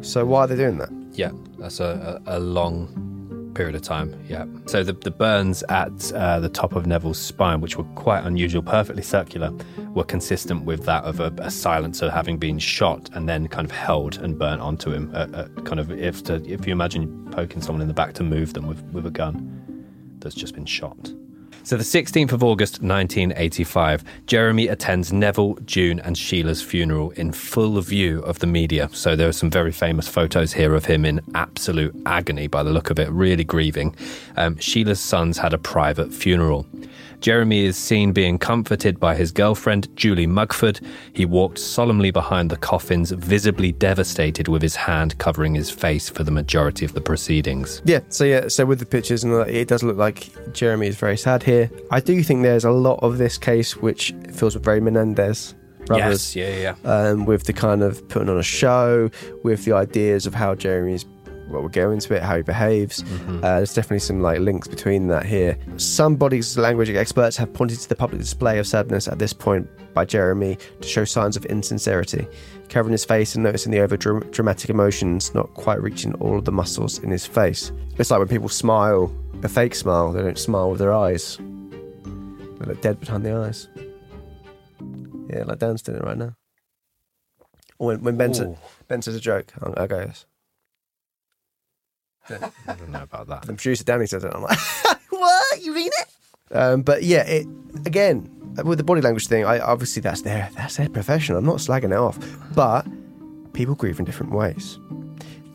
So 0.00 0.24
why 0.24 0.40
are 0.40 0.46
they 0.46 0.56
doing 0.56 0.78
that? 0.78 0.90
Yeah, 1.12 1.32
that's 1.58 1.80
a, 1.80 2.20
a, 2.26 2.38
a 2.38 2.40
long 2.40 3.11
period 3.54 3.74
of 3.74 3.82
time. 3.82 4.18
Yeah. 4.28 4.46
So 4.66 4.82
the, 4.82 4.92
the 4.92 5.10
burns 5.10 5.62
at 5.64 6.12
uh, 6.12 6.40
the 6.40 6.48
top 6.48 6.74
of 6.74 6.86
Neville's 6.86 7.18
spine, 7.18 7.60
which 7.60 7.76
were 7.76 7.84
quite 7.94 8.24
unusual, 8.24 8.62
perfectly 8.62 9.02
circular, 9.02 9.52
were 9.94 10.04
consistent 10.04 10.64
with 10.64 10.84
that 10.84 11.04
of 11.04 11.20
a, 11.20 11.32
a 11.38 11.50
silencer 11.50 12.10
having 12.10 12.38
been 12.38 12.58
shot 12.58 13.10
and 13.14 13.28
then 13.28 13.48
kind 13.48 13.64
of 13.64 13.70
held 13.70 14.18
and 14.18 14.38
burnt 14.38 14.60
onto 14.60 14.90
him. 14.90 15.10
Uh, 15.14 15.26
uh, 15.34 15.48
kind 15.62 15.80
of 15.80 15.90
if 15.90 16.22
to, 16.24 16.34
if 16.46 16.66
you 16.66 16.72
imagine 16.72 17.28
poking 17.30 17.60
someone 17.62 17.82
in 17.82 17.88
the 17.88 17.94
back 17.94 18.12
to 18.14 18.22
move 18.22 18.54
them 18.54 18.66
with, 18.66 18.82
with 18.92 19.06
a 19.06 19.10
gun 19.10 20.16
that's 20.20 20.34
just 20.34 20.54
been 20.54 20.66
shot. 20.66 21.12
So, 21.64 21.76
the 21.76 21.84
16th 21.84 22.32
of 22.32 22.42
August 22.42 22.82
1985, 22.82 24.02
Jeremy 24.26 24.66
attends 24.66 25.12
Neville, 25.12 25.56
June, 25.64 26.00
and 26.00 26.18
Sheila's 26.18 26.60
funeral 26.60 27.12
in 27.12 27.30
full 27.30 27.80
view 27.80 28.18
of 28.22 28.40
the 28.40 28.48
media. 28.48 28.88
So, 28.92 29.14
there 29.14 29.28
are 29.28 29.32
some 29.32 29.48
very 29.48 29.70
famous 29.70 30.08
photos 30.08 30.52
here 30.52 30.74
of 30.74 30.86
him 30.86 31.04
in 31.04 31.20
absolute 31.36 31.94
agony 32.04 32.48
by 32.48 32.64
the 32.64 32.70
look 32.70 32.90
of 32.90 32.98
it, 32.98 33.08
really 33.10 33.44
grieving. 33.44 33.94
Um, 34.36 34.58
Sheila's 34.58 35.00
sons 35.00 35.38
had 35.38 35.54
a 35.54 35.58
private 35.58 36.12
funeral. 36.12 36.66
Jeremy 37.22 37.64
is 37.64 37.76
seen 37.76 38.12
being 38.12 38.36
comforted 38.36 38.98
by 38.98 39.14
his 39.14 39.30
girlfriend, 39.30 39.88
Julie 39.96 40.26
Mugford. 40.26 40.80
He 41.12 41.24
walked 41.24 41.60
solemnly 41.60 42.10
behind 42.10 42.50
the 42.50 42.56
coffins, 42.56 43.12
visibly 43.12 43.70
devastated 43.70 44.48
with 44.48 44.60
his 44.60 44.74
hand 44.74 45.16
covering 45.18 45.54
his 45.54 45.70
face 45.70 46.08
for 46.08 46.24
the 46.24 46.32
majority 46.32 46.84
of 46.84 46.94
the 46.94 47.00
proceedings. 47.00 47.80
Yeah, 47.84 48.00
so 48.08 48.24
yeah, 48.24 48.48
so 48.48 48.66
with 48.66 48.80
the 48.80 48.86
pictures 48.86 49.22
and 49.22 49.32
all 49.32 49.38
that, 49.38 49.50
it 49.50 49.68
does 49.68 49.84
look 49.84 49.96
like 49.96 50.30
Jeremy 50.52 50.88
is 50.88 50.96
very 50.96 51.16
sad 51.16 51.44
here. 51.44 51.70
I 51.92 52.00
do 52.00 52.24
think 52.24 52.42
there's 52.42 52.64
a 52.64 52.72
lot 52.72 52.98
of 53.02 53.18
this 53.18 53.38
case 53.38 53.76
which 53.76 54.12
feels 54.32 54.56
very 54.56 54.80
Menendez 54.80 55.54
brothers. 55.86 56.34
Yes, 56.34 56.36
yeah, 56.36 56.74
yeah. 56.84 57.10
um, 57.10 57.24
with 57.24 57.44
the 57.44 57.52
kind 57.52 57.82
of 57.82 58.06
putting 58.08 58.28
on 58.28 58.38
a 58.38 58.42
show, 58.42 59.10
with 59.44 59.64
the 59.64 59.72
ideas 59.72 60.26
of 60.26 60.34
how 60.34 60.54
Jeremy's 60.54 61.04
well, 61.52 61.60
we'll 61.62 61.68
go 61.68 61.90
into 61.90 62.14
it, 62.14 62.22
how 62.22 62.36
he 62.36 62.42
behaves. 62.42 63.02
Uh, 63.28 63.40
there's 63.58 63.74
definitely 63.74 63.98
some 64.00 64.20
like 64.20 64.40
links 64.40 64.66
between 64.68 65.06
that 65.08 65.24
here. 65.26 65.56
Some 65.76 66.16
body 66.16 66.40
language 66.56 66.90
experts 66.90 67.36
have 67.36 67.52
pointed 67.52 67.78
to 67.80 67.88
the 67.88 67.96
public 67.96 68.20
display 68.20 68.58
of 68.58 68.66
sadness 68.66 69.06
at 69.08 69.18
this 69.18 69.32
point 69.32 69.68
by 69.94 70.04
Jeremy 70.04 70.56
to 70.80 70.88
show 70.88 71.04
signs 71.04 71.36
of 71.36 71.44
insincerity, 71.46 72.26
covering 72.68 72.92
his 72.92 73.04
face 73.04 73.34
and 73.34 73.44
noticing 73.44 73.70
the 73.72 73.80
over 73.80 73.96
dramatic 73.96 74.70
emotions 74.70 75.34
not 75.34 75.52
quite 75.54 75.80
reaching 75.82 76.14
all 76.14 76.38
of 76.38 76.44
the 76.44 76.52
muscles 76.52 76.98
in 77.00 77.10
his 77.10 77.26
face. 77.26 77.70
It's 77.98 78.10
like 78.10 78.18
when 78.18 78.28
people 78.28 78.48
smile, 78.48 79.14
a 79.42 79.48
fake 79.48 79.74
smile, 79.74 80.12
they 80.12 80.22
don't 80.22 80.38
smile 80.38 80.70
with 80.70 80.78
their 80.78 80.92
eyes. 80.94 81.36
They 81.38 82.66
look 82.66 82.80
dead 82.80 83.00
behind 83.00 83.24
the 83.24 83.36
eyes. 83.36 83.68
Yeah, 85.28 85.44
like 85.44 85.58
Dan's 85.58 85.82
doing 85.82 85.98
it 85.98 86.04
right 86.04 86.16
now. 86.16 86.36
Or 87.78 87.88
when, 87.88 88.02
when 88.02 88.16
Ben, 88.16 88.32
sa- 88.34 88.54
ben 88.88 89.02
says 89.02 89.16
a 89.16 89.20
joke, 89.20 89.52
I'll 89.60 89.86
go, 89.88 89.98
yes. 89.98 90.26
I 92.30 92.74
don't 92.74 92.90
know 92.90 93.02
about 93.02 93.28
that. 93.28 93.42
the 93.42 93.54
producer 93.54 93.84
Danny 93.84 94.06
says 94.06 94.24
it. 94.24 94.32
I'm 94.34 94.42
like, 94.42 94.58
what? 95.10 95.62
You 95.62 95.74
mean 95.74 95.90
it? 95.92 96.56
Um, 96.56 96.82
but 96.82 97.02
yeah, 97.02 97.22
it 97.26 97.46
again 97.86 98.28
with 98.64 98.78
the 98.78 98.84
body 98.84 99.00
language 99.00 99.26
thing. 99.26 99.44
I 99.44 99.58
obviously 99.58 100.00
that's 100.02 100.22
their 100.22 100.50
that's 100.54 100.76
their 100.76 100.88
profession. 100.88 101.34
I'm 101.36 101.46
not 101.46 101.56
slagging 101.56 101.92
it 101.92 101.98
off, 101.98 102.18
but 102.54 102.86
people 103.52 103.74
grieve 103.74 103.98
in 103.98 104.04
different 104.04 104.32
ways. 104.32 104.78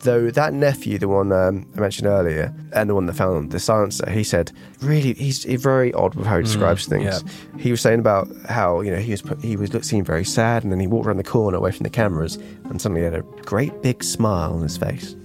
Though 0.00 0.30
that 0.30 0.52
nephew, 0.54 0.96
the 0.98 1.08
one 1.08 1.32
um, 1.32 1.66
I 1.76 1.80
mentioned 1.80 2.06
earlier, 2.06 2.54
and 2.72 2.88
the 2.88 2.94
one 2.94 3.06
that 3.06 3.14
found 3.14 3.50
the 3.50 3.58
silencer, 3.58 4.08
he 4.08 4.22
said 4.22 4.52
really 4.80 5.14
he's 5.14 5.44
very 5.44 5.92
odd 5.92 6.14
with 6.14 6.26
how 6.26 6.36
he 6.36 6.44
describes 6.44 6.86
things. 6.86 7.04
yeah. 7.04 7.58
He 7.60 7.72
was 7.72 7.80
saying 7.80 7.98
about 7.98 8.28
how 8.48 8.80
you 8.80 8.92
know 8.92 8.98
he 8.98 9.10
was 9.10 9.22
put, 9.22 9.42
he 9.42 9.56
was 9.56 9.70
seemed 9.86 10.06
very 10.06 10.24
sad, 10.24 10.62
and 10.62 10.70
then 10.72 10.78
he 10.78 10.86
walked 10.86 11.06
around 11.06 11.16
the 11.16 11.24
corner 11.24 11.56
away 11.56 11.72
from 11.72 11.82
the 11.82 11.90
cameras, 11.90 12.36
and 12.36 12.80
suddenly 12.80 13.00
he 13.00 13.04
had 13.06 13.14
a 13.14 13.22
great 13.42 13.82
big 13.82 14.04
smile 14.04 14.52
on 14.52 14.62
his 14.62 14.76
face. 14.76 15.16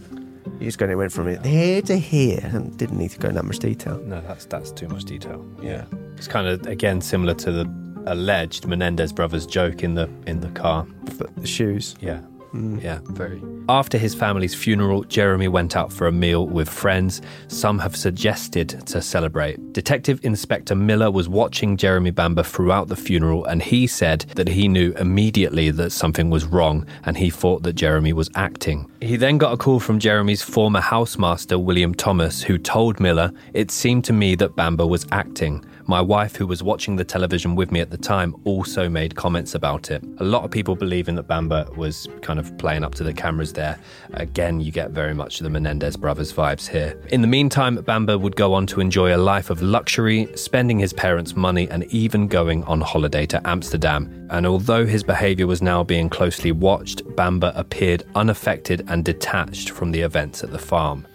He 0.60 0.66
just 0.66 0.78
kind 0.78 0.91
of 0.91 0.98
went 0.98 1.12
from 1.12 1.44
here 1.44 1.82
to 1.82 1.98
here 1.98 2.50
and 2.54 2.76
didn't 2.78 2.98
need 2.98 3.12
to 3.12 3.20
go 3.20 3.30
in 3.30 3.36
that 3.36 3.46
much 3.46 3.60
detail. 3.60 4.00
No, 4.00 4.22
that's 4.22 4.46
that's 4.46 4.72
too 4.72 4.88
much 4.88 5.06
detail. 5.06 5.46
Yeah, 5.62 5.86
it's 6.18 6.28
kind 6.28 6.48
of 6.48 6.66
again 6.68 7.02
similar 7.02 7.34
to 7.36 7.52
the 7.52 7.84
alleged 8.06 8.68
Menendez 8.68 9.14
brothers 9.14 9.46
joke 9.46 9.84
in 9.84 9.96
the 9.96 10.10
in 10.28 10.39
the 10.41 10.50
car. 10.50 10.86
But 11.18 11.36
the 11.36 11.48
shoes. 11.48 11.96
Yeah. 12.00 12.22
Mm. 12.54 12.84
Yeah, 12.84 12.99
very. 13.04 13.41
After 13.68 13.97
his 13.97 14.14
family's 14.14 14.54
funeral, 14.54 15.04
Jeremy 15.06 15.47
went 15.47 15.76
out 15.76 15.91
for 15.91 16.08
a 16.08 16.12
meal 16.12 16.45
with 16.45 16.70
friends. 16.70 17.22
Some 17.47 17.80
have 17.80 17.95
suggested 17.95 18.86
to 18.88 19.01
celebrate. 19.01 19.74
Detective 19.74 20.20
Inspector 20.24 20.76
Miller 20.76 21.10
was 21.10 21.28
watching 21.28 21.78
Jeremy 21.78 22.12
Bamber 22.12 22.43
throughout 22.43 22.89
the 22.89 22.95
funeral, 22.95 23.45
and 23.45 23.62
he 23.62 23.88
said 23.88 24.22
that 24.36 24.47
he 24.47 24.68
knew 24.68 24.93
immediately 24.99 25.72
that 25.72 25.91
something 25.91 26.30
was 26.30 26.45
wrong 26.45 26.86
and 27.06 27.18
he 27.18 27.30
thought 27.30 27.64
that 27.64 27.74
Jeremy 27.74 28.14
was 28.14 28.30
acting. 28.36 28.89
He 29.01 29.16
then 29.16 29.38
got 29.38 29.54
a 29.54 29.58
call 29.58 29.80
from 29.80 29.99
Jeremy's 29.99 30.43
former 30.43 30.82
housemaster, 30.82 31.62
William 31.62 31.95
Thomas, 31.95 32.43
who 32.43 32.58
told 32.58 32.99
Miller, 32.99 33.32
It 33.54 33.72
seemed 33.72 34.04
to 34.06 34.14
me 34.14 34.36
that 34.36 34.56
Bamber 34.56 34.86
was 34.86 35.08
acting. 35.12 35.66
My 35.86 36.00
wife, 36.00 36.38
who 36.38 36.48
was 36.48 36.64
watching 36.64 36.96
the 36.96 37.04
television 37.04 37.56
with 37.56 37.72
me 37.72 37.82
at 37.82 37.90
the 37.90 37.98
time, 37.98 38.36
also 38.46 38.88
made 38.88 39.16
comments 39.16 39.54
about 39.54 39.92
it. 39.92 40.02
A 40.20 40.24
lot 40.24 40.46
of 40.46 40.52
people 40.52 40.76
believing 40.76 41.16
that 41.16 41.28
Bamber 41.28 41.68
was 41.76 42.08
kind 42.22 42.40
of 42.40 42.58
playing 42.58 42.86
up 42.86 42.96
to 42.96 43.04
the 43.04 43.14
cameras 43.14 43.52
there. 43.52 43.78
Again, 44.14 44.62
you 44.62 44.72
get 44.72 44.92
very 44.92 45.14
much 45.14 45.40
the 45.40 45.50
Menendez 45.50 45.98
brothers 45.98 46.32
vibes 46.32 46.68
here. 46.68 46.98
In 47.10 47.22
the 47.22 47.28
meantime, 47.28 47.76
Bamber 47.76 48.18
would 48.18 48.38
go 48.38 48.54
on 48.54 48.66
to 48.68 48.80
enjoy 48.80 49.14
a 49.14 49.18
life 49.18 49.50
of 49.50 49.62
luxury, 49.62 50.30
spending 50.36 50.80
his 50.80 50.94
parents' 50.94 51.36
money 51.36 51.70
and 51.70 51.84
even 51.86 52.28
going 52.28 52.64
on 52.64 52.80
holiday 52.80 53.26
to 53.26 53.46
Amsterdam. 53.46 54.28
And 54.30 54.48
although 54.48 54.86
his 54.86 55.04
behavior 55.04 55.48
was 55.48 55.62
now 55.62 55.84
being 55.84 56.10
closely 56.10 56.54
watched, 56.54 57.04
Bamber 57.18 57.52
appeared 57.56 58.06
unaffected 58.16 58.86
and 58.88 59.04
detached 59.04 59.72
from 59.72 59.92
the 59.92 60.00
events 60.00 60.44
at 60.46 60.52
the 60.52 60.60
farm. 60.60 61.06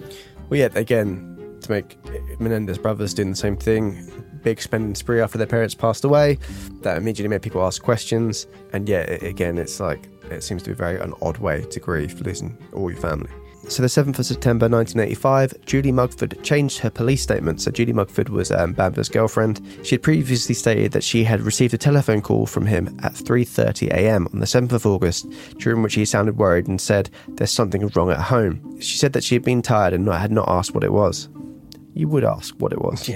Well, 0.51 0.61
yeah, 0.61 0.69
again, 0.75 1.59
to 1.63 1.71
make 1.71 1.97
Menendez 2.39 2.79
brothers 2.79 3.15
doing 3.15 3.31
the 3.31 3.37
same 3.37 3.57
thing. 3.57 4.27
Big 4.43 4.61
spending 4.61 4.95
spree 4.95 5.21
after 5.21 5.39
their 5.39 5.47
parents 5.47 5.75
passed 5.75 6.05
away. 6.05 6.39
That 6.83 6.97
immediately 6.97 7.29
made 7.29 7.43
people 7.43 7.63
ask 7.63 7.83
questions. 7.83 8.47
And 8.73 8.89
yeah, 8.89 9.01
again, 9.01 9.59
it's 9.59 9.81
like, 9.81 10.09
it 10.31 10.43
seems 10.43 10.63
to 10.65 10.71
be 10.71 10.75
very 10.75 11.01
an 11.01 11.15
odd 11.23 11.39
way 11.39 11.63
to 11.63 11.81
grieve, 11.81 12.21
losing 12.21 12.57
all 12.73 12.91
your 12.91 13.01
family. 13.01 13.31
So, 13.69 13.83
the 13.83 13.89
7th 13.89 14.19
of 14.19 14.25
September 14.25 14.67
1985, 14.67 15.67
Julie 15.67 15.93
Mugford 15.93 16.43
changed 16.43 16.79
her 16.79 16.89
police 16.89 17.21
statement. 17.21 17.61
So, 17.61 17.71
Julie 17.71 17.93
Mugford 17.93 18.31
was 18.31 18.51
um, 18.51 18.73
Bamber's 18.73 19.11
girlfriend. 19.11 19.61
She 19.83 19.97
had 19.97 20.03
previously 20.03 20.55
stated 20.55 20.93
that 20.93 21.05
she 21.05 21.23
had 21.23 21.43
received 21.43 21.75
a 21.75 21.79
telephone 21.79 22.23
call 22.23 22.47
from 22.47 22.65
him 22.65 22.99
at 23.03 23.13
3:30 23.13 23.89
a.m. 23.89 24.27
on 24.33 24.41
the 24.41 24.47
7th 24.47 24.73
of 24.73 24.87
August, 24.87 25.27
during 25.59 25.83
which 25.83 25.95
he 25.95 26.07
sounded 26.07 26.39
worried 26.39 26.67
and 26.67 26.81
said 26.81 27.11
there's 27.29 27.53
something 27.53 27.87
wrong 27.89 28.11
at 28.11 28.21
home. 28.21 28.81
She 28.81 28.97
said 28.97 29.13
that 29.13 29.25
she 29.25 29.35
had 29.35 29.45
been 29.45 29.61
tired 29.61 29.93
and 29.93 30.07
not, 30.07 30.19
had 30.19 30.33
not 30.33 30.49
asked 30.49 30.73
what 30.73 30.85
it 30.85 30.93
was. 30.93 31.29
You 31.99 32.07
would 32.09 32.23
ask 32.23 32.55
what 32.59 32.73
it 32.73 32.81
was. 32.81 33.09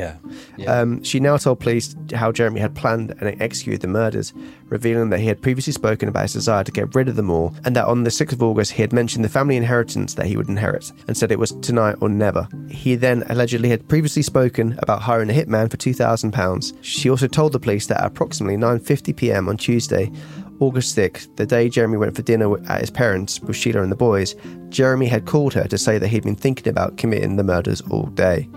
Yeah. 0.57 0.80
Um, 0.80 1.05
she 1.05 1.20
now 1.20 1.37
told 1.37 1.61
police 1.61 1.95
how 2.12 2.33
Jeremy 2.33 2.59
had 2.59 2.74
planned 2.74 3.14
and 3.20 3.41
executed 3.41 3.80
the 3.80 3.87
murders, 3.87 4.35
revealing 4.64 5.11
that 5.11 5.20
he 5.20 5.26
had 5.26 5.41
previously 5.41 5.72
spoken 5.72 6.09
about 6.09 6.22
his 6.22 6.33
desire 6.33 6.64
to 6.64 6.72
get 6.72 6.93
rid 6.93 7.09
of 7.09 7.14
them 7.14 7.30
all, 7.30 7.55
and 7.64 7.76
that 7.76 7.87
on 7.87 8.03
the 8.03 8.11
6th 8.11 8.33
of 8.33 8.43
August 8.43 8.72
he 8.72 8.83
had 8.83 8.93
mentioned 8.93 9.24
the 9.24 9.28
family 9.28 9.57
inheritance 9.57 10.14
that 10.14 10.26
he 10.26 10.37
would 10.37 10.49
inherit, 10.49 10.91
and 11.07 11.16
said 11.16 11.30
it 11.30 11.39
was 11.39 11.53
tonight 11.62 11.95
or 12.01 12.09
never. 12.09 12.49
He 12.68 12.97
then 12.97 13.22
allegedly 13.28 13.68
had 13.68 13.89
previously 13.89 14.22
spoken 14.22 14.76
about 14.80 15.01
hiring 15.01 15.30
a 15.30 15.33
hitman 15.33 15.70
for 15.70 15.76
£2,000. 15.76 16.76
She 16.83 17.09
also 17.09 17.28
told 17.28 17.53
the 17.53 17.61
police 17.61 17.87
that 17.87 18.01
at 18.01 18.07
approximately 18.07 18.57
9:50 18.57 19.16
p.m. 19.16 19.49
on 19.49 19.59
Tuesday, 19.59 20.11
August 20.59 20.97
6th, 20.97 21.37
the 21.37 21.47
day 21.47 21.68
Jeremy 21.68 21.99
went 21.99 22.14
for 22.14 22.22
dinner 22.22 22.57
at 22.68 22.80
his 22.80 22.91
parents' 22.91 23.41
with 23.41 23.57
Sheila 23.57 23.83
and 23.83 23.91
the 23.91 23.97
boys, 23.97 24.35
Jeremy 24.68 25.07
had 25.07 25.26
called 25.26 25.55
her 25.55 25.64
to 25.64 25.78
say 25.78 25.99
that 25.99 26.09
he'd 26.09 26.22
been 26.22 26.37
thinking 26.37 26.68
about 26.68 26.97
committing 26.97 27.37
the 27.37 27.45
murders 27.45 27.80
all 27.83 28.07
day. 28.07 28.49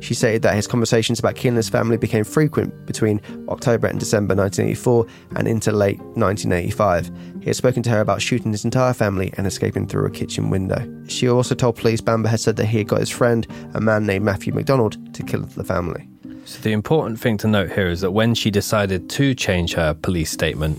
She 0.00 0.14
stated 0.14 0.42
that 0.42 0.54
his 0.54 0.66
conversations 0.66 1.18
about 1.18 1.38
his 1.38 1.68
family 1.68 1.96
became 1.96 2.24
frequent 2.24 2.86
between 2.86 3.20
October 3.48 3.86
and 3.86 3.98
December 3.98 4.34
1984 4.34 5.06
and 5.36 5.48
into 5.48 5.72
late 5.72 5.98
1985. 5.98 7.10
He 7.40 7.46
had 7.46 7.56
spoken 7.56 7.82
to 7.84 7.90
her 7.90 8.00
about 8.00 8.22
shooting 8.22 8.52
his 8.52 8.64
entire 8.64 8.92
family 8.92 9.32
and 9.36 9.46
escaping 9.46 9.86
through 9.86 10.06
a 10.06 10.10
kitchen 10.10 10.50
window. 10.50 10.86
She 11.08 11.28
also 11.28 11.54
told 11.54 11.76
police 11.76 12.00
Bamber 12.00 12.28
had 12.28 12.40
said 12.40 12.56
that 12.56 12.66
he 12.66 12.78
had 12.78 12.88
got 12.88 13.00
his 13.00 13.10
friend, 13.10 13.46
a 13.74 13.80
man 13.80 14.06
named 14.06 14.24
Matthew 14.24 14.52
McDonald, 14.52 15.14
to 15.14 15.22
kill 15.22 15.42
the 15.42 15.64
family. 15.64 16.08
So 16.44 16.60
the 16.60 16.72
important 16.72 17.20
thing 17.20 17.36
to 17.38 17.48
note 17.48 17.70
here 17.72 17.88
is 17.88 18.00
that 18.00 18.10
when 18.10 18.34
she 18.34 18.50
decided 18.50 19.08
to 19.10 19.34
change 19.34 19.74
her 19.74 19.94
police 19.94 20.30
statement, 20.30 20.78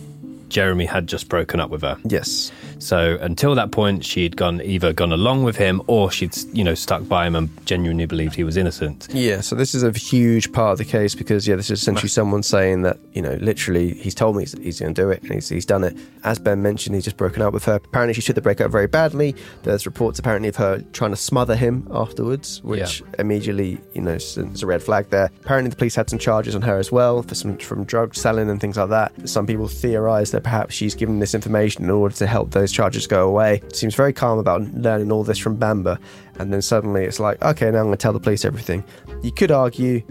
Jeremy 0.49 0.85
had 0.85 1.07
just 1.07 1.29
broken 1.29 1.59
up 1.59 1.69
with 1.69 1.81
her. 1.81 1.97
Yes. 2.03 2.51
So 2.81 3.17
until 3.21 3.53
that 3.55 3.71
point, 3.71 4.03
she'd 4.03 4.35
gone 4.35 4.59
either 4.61 4.91
gone 4.91 5.11
along 5.11 5.43
with 5.43 5.55
him 5.55 5.81
or 5.85 6.11
she'd 6.11 6.35
you 6.51 6.63
know 6.63 6.73
stuck 6.73 7.07
by 7.07 7.27
him 7.27 7.35
and 7.35 7.49
genuinely 7.65 8.07
believed 8.07 8.33
he 8.33 8.43
was 8.43 8.57
innocent. 8.57 9.07
Yeah, 9.11 9.41
so 9.41 9.55
this 9.55 9.75
is 9.75 9.83
a 9.83 9.91
huge 9.91 10.51
part 10.51 10.73
of 10.73 10.77
the 10.79 10.85
case 10.85 11.13
because 11.13 11.47
yeah, 11.47 11.55
this 11.55 11.69
is 11.69 11.79
essentially 11.79 12.09
someone 12.09 12.41
saying 12.41 12.81
that 12.81 12.97
you 13.13 13.21
know 13.21 13.35
literally 13.35 13.93
he's 13.93 14.15
told 14.15 14.35
me 14.35 14.43
he's, 14.43 14.53
he's 14.53 14.79
going 14.79 14.93
to 14.95 15.01
do 15.01 15.09
it 15.11 15.21
and 15.21 15.33
he's, 15.33 15.49
he's 15.49 15.65
done 15.65 15.83
it. 15.83 15.95
As 16.23 16.39
Ben 16.39 16.61
mentioned, 16.61 16.95
he's 16.95 17.03
just 17.03 17.17
broken 17.17 17.41
up 17.41 17.53
with 17.53 17.65
her. 17.65 17.75
Apparently, 17.75 18.13
she 18.13 18.21
took 18.21 18.35
the 18.35 18.41
breakup 18.41 18.71
very 18.71 18.87
badly. 18.87 19.35
There's 19.63 19.85
reports 19.85 20.17
apparently 20.17 20.49
of 20.49 20.55
her 20.55 20.83
trying 20.91 21.11
to 21.11 21.17
smother 21.17 21.55
him 21.55 21.87
afterwards, 21.91 22.63
which 22.63 23.03
immediately 23.19 23.79
you 23.93 24.01
know 24.01 24.17
sends 24.17 24.63
a 24.63 24.65
red 24.65 24.81
flag 24.81 25.09
there. 25.11 25.29
Apparently, 25.43 25.69
the 25.69 25.75
police 25.75 25.93
had 25.93 26.09
some 26.09 26.19
charges 26.19 26.55
on 26.55 26.63
her 26.63 26.77
as 26.77 26.91
well 26.91 27.21
for 27.21 27.35
some 27.35 27.57
from 27.57 27.83
drug 27.83 28.15
selling 28.15 28.49
and 28.49 28.59
things 28.59 28.77
like 28.77 28.89
that. 28.89 29.29
Some 29.29 29.45
people 29.45 29.67
theorise 29.67 30.31
that 30.31 30.43
perhaps 30.43 30.73
she's 30.73 30.95
given 30.95 31.19
this 31.19 31.35
information 31.35 31.83
in 31.83 31.91
order 31.91 32.15
to 32.15 32.25
help 32.25 32.51
those 32.51 32.70
charges 32.71 33.07
go 33.07 33.27
away. 33.27 33.61
Seems 33.73 33.95
very 33.95 34.13
calm 34.13 34.39
about 34.39 34.61
learning 34.73 35.11
all 35.11 35.23
this 35.23 35.37
from 35.37 35.55
Bamber, 35.57 35.97
and 36.39 36.51
then 36.53 36.61
suddenly 36.61 37.03
it's 37.05 37.19
like, 37.19 37.41
okay, 37.43 37.69
now 37.71 37.79
I'm 37.79 37.85
going 37.85 37.97
to 37.97 38.01
tell 38.01 38.13
the 38.13 38.19
police 38.19 38.45
everything. 38.45 38.83
You 39.21 39.31
could 39.31 39.51
argue 39.51 40.01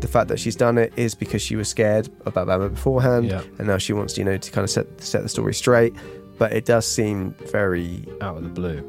the 0.00 0.08
fact 0.08 0.28
that 0.28 0.38
she's 0.38 0.56
done 0.56 0.76
it 0.78 0.92
is 0.96 1.14
because 1.14 1.40
she 1.40 1.56
was 1.56 1.68
scared 1.68 2.08
about 2.26 2.46
Bamber 2.48 2.68
beforehand, 2.68 3.26
Yeah. 3.26 3.42
and 3.58 3.66
now 3.66 3.78
she 3.78 3.92
wants, 3.92 4.18
you 4.18 4.24
know, 4.24 4.36
to 4.36 4.50
kind 4.50 4.64
of 4.64 4.70
set 4.70 4.86
set 5.00 5.22
the 5.22 5.28
story 5.28 5.54
straight. 5.54 5.94
But 6.38 6.52
it 6.52 6.66
does 6.66 6.86
seem 6.86 7.34
very, 7.50 8.04
Out 8.20 8.36
of 8.36 8.42
the 8.42 8.50
blue. 8.50 8.86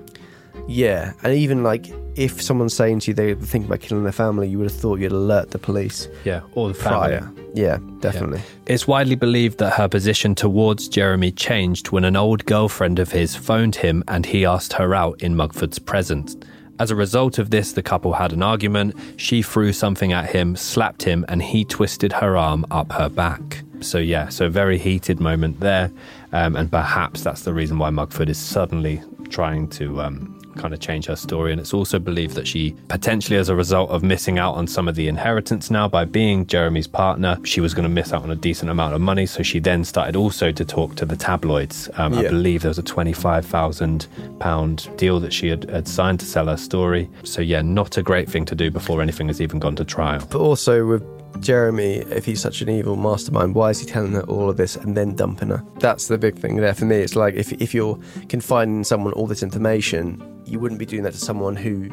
Yeah. 0.68 1.14
And 1.24 1.34
even 1.34 1.64
like 1.64 1.88
if 2.16 2.42
someone's 2.42 2.74
saying 2.74 3.00
to 3.02 3.12
you 3.12 3.14
they 3.16 3.34
were 3.34 3.40
thinking 3.42 3.70
about 3.70 3.80
killing 3.82 4.04
their 4.04 4.12
family, 4.12 4.48
you 4.48 4.58
would 4.58 4.70
have 4.70 4.80
thought 4.80 5.00
you'd 5.00 5.12
alert 5.12 5.52
the 5.52 5.60
police 5.60 6.08
Yeah, 6.24 6.42
or 6.54 6.68
the 6.70 6.74
family. 6.74 7.18
prior. 7.18 7.32
Yeah, 7.54 7.78
definitely. 8.00 8.42
It's 8.66 8.88
widely 8.88 9.16
believed 9.16 9.58
that 9.60 9.74
her 9.74 9.88
position 9.88 10.36
towards 10.36 10.88
Jeremy 10.88 11.32
changed 11.32 11.92
when 11.92 12.04
an 12.04 12.16
old 12.16 12.46
girlfriend 12.46 13.00
of 13.00 13.12
his 13.12 13.36
phoned 13.36 13.76
him 13.76 14.04
and 14.08 14.26
he 14.26 14.46
asked 14.46 14.74
her 14.74 14.94
out 14.94 15.22
in 15.22 15.36
Mugford's 15.36 15.80
presence. 15.80 16.36
As 16.80 16.92
a 16.92 16.96
result 16.96 17.40
of 17.40 17.50
this, 17.50 17.72
the 17.72 17.82
couple 17.82 18.14
had 18.14 18.32
an 18.34 18.44
argument. 18.44 18.96
She 19.16 19.42
threw 19.42 19.74
something 19.74 20.14
at 20.14 20.30
him, 20.30 20.56
slapped 20.56 21.02
him, 21.02 21.26
and 21.28 21.42
he 21.42 21.66
twisted 21.66 22.14
her 22.14 22.38
arm 22.38 22.66
up 22.70 22.92
her 22.92 23.10
back. 23.10 23.64
So, 23.80 23.98
yeah, 23.98 24.30
so 24.30 24.48
very 24.50 24.78
heated 24.78 25.20
moment 25.20 25.60
there. 25.60 25.92
Um, 26.34 26.56
and 26.56 26.70
perhaps 26.70 27.24
that's 27.24 27.42
the 27.42 27.54
reason 27.54 27.80
why 27.80 27.90
Mugford 27.90 28.30
is 28.30 28.38
suddenly 28.38 29.02
trying 29.30 29.70
to 29.70 30.02
um, 30.02 30.37
kind 30.58 30.74
of 30.74 30.80
change 30.80 31.06
her 31.06 31.16
story. 31.16 31.52
And 31.52 31.62
it's 31.62 31.74
also 31.74 32.00
believed 32.00 32.36
that 32.36 32.48
she, 32.48 32.76
potentially 32.88 33.38
as 33.38 33.50
a 33.50 33.56
result 33.56 33.90
of 33.90 34.04
missing 34.04 34.40
out 34.40 34.56
on 34.56 34.68
some 34.68 34.88
of 34.88 34.96
the 34.96 35.08
inheritance 35.08 35.72
now 35.72 35.88
by 35.88 36.06
being 36.06 36.46
Jeremy's 36.48 36.88
partner, 36.88 37.38
she 37.44 37.62
was 37.62 37.74
going 37.74 37.84
to 37.84 37.90
miss 37.90 38.14
out 38.14 38.24
on 38.24 38.32
a 38.32 38.36
decent 38.36 38.72
amount 38.72 38.94
of 38.94 39.02
money. 39.02 39.26
So 39.26 39.44
she 39.44 39.60
then 39.60 39.84
started 39.86 40.16
also 40.16 40.52
to 40.52 40.66
talk 40.66 40.96
to 40.96 41.06
the 41.06 41.16
tabloids. 41.16 41.90
Um, 41.96 42.14
I 42.14 42.24
believe 42.24 42.62
there 42.62 42.70
was 42.70 42.80
a 42.80 42.84
£25,000 42.84 44.98
deal 44.98 45.20
that 45.20 45.34
she 45.34 45.50
had, 45.50 45.70
had 45.70 45.88
signed 45.88 46.20
to 46.20 46.26
sell 46.26 46.48
her 46.48 46.58
story. 46.58 47.10
So, 47.24 47.42
yeah, 47.42 47.62
not 47.62 47.98
a 47.98 48.04
great 48.04 48.30
thing 48.30 48.46
to 48.46 48.56
do 48.56 48.72
before 48.72 49.02
anything 49.02 49.28
has 49.28 49.42
even 49.42 49.60
gone 49.60 49.76
to 49.78 49.86
trial. 49.86 50.26
But 50.30 50.40
also 50.40 50.86
with 50.86 51.04
Jeremy, 51.42 51.98
if 52.10 52.26
he's 52.26 52.42
such 52.42 52.62
an 52.62 52.70
evil 52.70 52.96
mastermind, 52.96 53.56
why 53.56 53.70
is 53.70 53.80
he 53.80 53.86
telling 53.86 54.14
her 54.14 54.24
all 54.24 54.50
of 54.50 54.58
this 54.58 54.76
and 54.76 54.96
then 54.96 55.16
dumping 55.16 55.50
her? 55.50 55.64
That's 55.80 56.08
the 56.08 56.18
big 56.18 56.38
thing 56.38 56.58
there 56.58 56.74
for 56.74 56.86
me. 56.86 56.98
It's 56.98 57.16
like 57.16 57.36
if 57.36 57.52
if 57.54 57.74
you're 57.74 58.00
confiding 58.30 58.84
someone 58.84 59.14
all 59.14 59.28
this 59.28 59.44
information, 59.44 60.22
you 60.48 60.60
wouldn't 60.60 60.80
be 60.80 60.86
doing 60.86 61.04
that 61.04 61.14
to 61.14 61.20
someone 61.20 61.56
who 61.56 61.90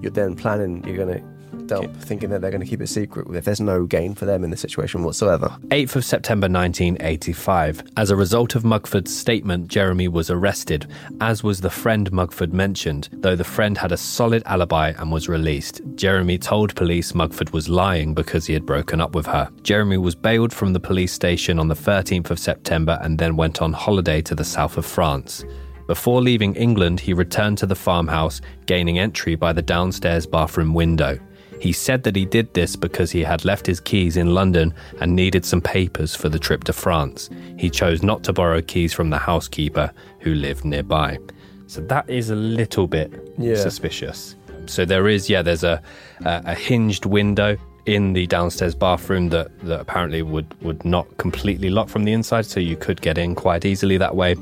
you're 0.00 0.10
then 0.10 0.34
planning 0.34 0.84
you're 0.86 0.96
going 0.96 1.18
to 1.18 1.34
dump, 1.66 1.96
thinking 1.96 2.30
that 2.30 2.40
they're 2.40 2.50
going 2.50 2.60
to 2.60 2.66
keep 2.66 2.80
it 2.80 2.88
secret 2.88 3.26
if 3.34 3.44
there's 3.44 3.60
no 3.60 3.86
gain 3.86 4.14
for 4.14 4.24
them 4.26 4.44
in 4.44 4.50
the 4.50 4.56
situation 4.56 5.02
whatsoever. 5.02 5.56
8th 5.68 5.96
of 5.96 6.04
September 6.04 6.46
1985. 6.46 7.82
As 7.96 8.10
a 8.10 8.16
result 8.16 8.54
of 8.54 8.64
Mugford's 8.64 9.16
statement, 9.16 9.68
Jeremy 9.68 10.08
was 10.08 10.30
arrested, 10.30 10.86
as 11.20 11.42
was 11.42 11.60
the 11.60 11.70
friend 11.70 12.10
Mugford 12.12 12.52
mentioned, 12.52 13.08
though 13.12 13.36
the 13.36 13.44
friend 13.44 13.78
had 13.78 13.92
a 13.92 13.96
solid 13.96 14.42
alibi 14.46 14.92
and 14.98 15.10
was 15.10 15.28
released. 15.28 15.80
Jeremy 15.94 16.38
told 16.38 16.74
police 16.74 17.14
Mugford 17.14 17.50
was 17.50 17.68
lying 17.68 18.14
because 18.14 18.46
he 18.46 18.54
had 18.54 18.66
broken 18.66 19.00
up 19.00 19.14
with 19.14 19.26
her. 19.26 19.50
Jeremy 19.62 19.96
was 19.96 20.14
bailed 20.14 20.52
from 20.52 20.72
the 20.72 20.80
police 20.80 21.12
station 21.12 21.58
on 21.58 21.68
the 21.68 21.74
13th 21.74 22.30
of 22.30 22.38
September 22.38 22.98
and 23.02 23.18
then 23.18 23.36
went 23.36 23.62
on 23.62 23.72
holiday 23.72 24.20
to 24.22 24.34
the 24.34 24.44
south 24.44 24.76
of 24.76 24.84
France. 24.84 25.44
Before 25.86 26.22
leaving 26.22 26.54
England, 26.54 27.00
he 27.00 27.12
returned 27.12 27.58
to 27.58 27.66
the 27.66 27.74
farmhouse, 27.74 28.40
gaining 28.66 28.98
entry 28.98 29.34
by 29.34 29.52
the 29.52 29.62
downstairs 29.62 30.26
bathroom 30.26 30.72
window. 30.74 31.18
He 31.60 31.72
said 31.72 32.02
that 32.02 32.16
he 32.16 32.24
did 32.24 32.52
this 32.52 32.76
because 32.76 33.10
he 33.10 33.22
had 33.22 33.44
left 33.44 33.66
his 33.66 33.80
keys 33.80 34.16
in 34.16 34.34
London 34.34 34.74
and 35.00 35.14
needed 35.14 35.44
some 35.44 35.60
papers 35.60 36.14
for 36.14 36.28
the 36.28 36.38
trip 36.38 36.64
to 36.64 36.72
France. 36.72 37.30
He 37.58 37.70
chose 37.70 38.02
not 38.02 38.22
to 38.24 38.32
borrow 38.32 38.60
keys 38.60 38.92
from 38.92 39.10
the 39.10 39.18
housekeeper 39.18 39.90
who 40.20 40.34
lived 40.34 40.64
nearby. 40.64 41.18
So 41.66 41.80
that 41.82 42.08
is 42.08 42.30
a 42.30 42.34
little 42.34 42.86
bit 42.86 43.12
Yeah. 43.38 43.56
suspicious. 43.56 44.36
So 44.66 44.84
there 44.84 45.08
is, 45.08 45.28
yeah, 45.30 45.42
there's 45.42 45.64
a, 45.64 45.82
a, 46.24 46.42
a 46.46 46.54
hinged 46.54 47.06
window 47.06 47.56
in 47.86 48.12
the 48.14 48.26
downstairs 48.26 48.74
bathroom 48.74 49.28
that, 49.28 49.48
that 49.60 49.80
apparently 49.80 50.22
would, 50.22 50.46
would 50.62 50.84
not 50.84 51.06
completely 51.18 51.68
lock 51.70 51.88
from 51.88 52.04
the 52.04 52.12
inside, 52.12 52.46
so 52.46 52.58
you 52.60 52.76
could 52.76 53.00
get 53.02 53.18
in 53.18 53.34
quite 53.34 53.64
easily 53.64 53.96
that 53.98 54.14
way. 54.16 54.36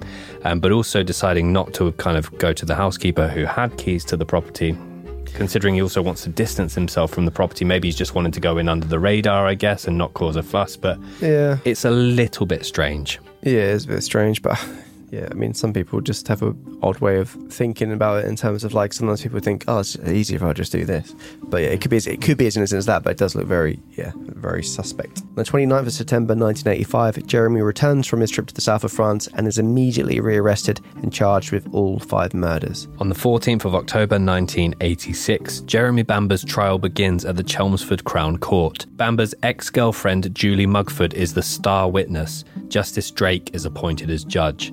Um, 0.45 0.61
but 0.61 0.70
also 0.72 1.03
deciding 1.03 1.53
not 1.53 1.74
to 1.74 1.90
kind 1.93 2.16
of 2.16 2.36
go 2.38 2.53
to 2.53 2.64
the 2.64 2.74
housekeeper 2.74 3.28
who 3.28 3.45
had 3.45 3.76
keys 3.78 4.05
to 4.07 4.16
the 4.16 4.24
property, 4.26 4.76
considering 5.34 5.74
he 5.74 5.82
also 5.82 6.03
wants 6.03 6.22
to 6.22 6.28
distance 6.28 6.74
himself 6.74 7.11
from 7.11 7.24
the 7.24 7.30
property. 7.30 7.64
Maybe 7.64 7.88
he's 7.88 7.97
just 7.97 8.14
wanting 8.14 8.32
to 8.32 8.40
go 8.40 8.59
in 8.59 8.68
under 8.68 8.86
the 8.86 8.99
radar, 8.99 9.47
I 9.47 9.55
guess, 9.55 9.86
and 9.88 9.97
not 9.99 10.14
cause 10.14 10.36
a 10.36 10.43
fuss. 10.43 10.76
But 10.76 10.99
Yeah. 11.20 11.59
it's 11.64 11.84
a 11.84 11.90
little 11.90 12.47
bit 12.47 12.64
strange. 12.64 13.18
Yeah, 13.43 13.72
it's 13.74 13.84
a 13.86 13.88
bit 13.88 14.03
strange, 14.03 14.40
but 14.43 14.62
Yeah, 15.12 15.28
I 15.30 15.34
mean, 15.34 15.52
some 15.52 15.74
people 15.74 16.00
just 16.00 16.26
have 16.28 16.42
a 16.42 16.56
odd 16.82 16.98
way 17.00 17.18
of 17.18 17.28
thinking 17.50 17.92
about 17.92 18.24
it 18.24 18.28
in 18.28 18.34
terms 18.34 18.64
of 18.64 18.72
like 18.72 18.94
sometimes 18.94 19.20
people 19.20 19.40
think, 19.40 19.62
oh, 19.68 19.80
it's 19.80 19.94
easier 19.98 20.36
if 20.36 20.42
I 20.42 20.54
just 20.54 20.72
do 20.72 20.86
this. 20.86 21.14
But 21.42 21.60
yeah, 21.60 21.68
it 21.68 21.82
could 21.82 21.90
be 21.90 21.98
as, 21.98 22.06
it 22.06 22.22
could 22.22 22.38
be 22.38 22.46
as 22.46 22.56
innocent 22.56 22.78
as 22.78 22.86
that, 22.86 23.02
but 23.02 23.10
it 23.10 23.18
does 23.18 23.34
look 23.34 23.46
very 23.46 23.78
yeah 23.90 24.12
very 24.16 24.62
suspect. 24.62 25.20
On 25.20 25.34
the 25.34 25.44
29th 25.44 25.86
of 25.86 25.92
September 25.92 26.34
1985, 26.34 27.26
Jeremy 27.26 27.60
returns 27.60 28.06
from 28.06 28.20
his 28.20 28.30
trip 28.30 28.46
to 28.46 28.54
the 28.54 28.62
south 28.62 28.84
of 28.84 28.92
France 28.92 29.28
and 29.34 29.46
is 29.46 29.58
immediately 29.58 30.18
rearrested 30.18 30.80
and 31.02 31.12
charged 31.12 31.52
with 31.52 31.68
all 31.74 31.98
five 31.98 32.32
murders. 32.32 32.88
On 32.98 33.10
the 33.10 33.14
14th 33.14 33.66
of 33.66 33.74
October 33.74 34.14
1986, 34.14 35.60
Jeremy 35.60 36.04
Bamber's 36.04 36.42
trial 36.42 36.78
begins 36.78 37.26
at 37.26 37.36
the 37.36 37.42
Chelmsford 37.42 38.04
Crown 38.04 38.38
Court. 38.38 38.86
Bamber's 38.92 39.34
ex 39.42 39.68
girlfriend, 39.68 40.34
Julie 40.34 40.66
Mugford, 40.66 41.12
is 41.12 41.34
the 41.34 41.42
star 41.42 41.90
witness. 41.90 42.44
Justice 42.68 43.10
Drake 43.10 43.50
is 43.52 43.66
appointed 43.66 44.08
as 44.08 44.24
judge. 44.24 44.72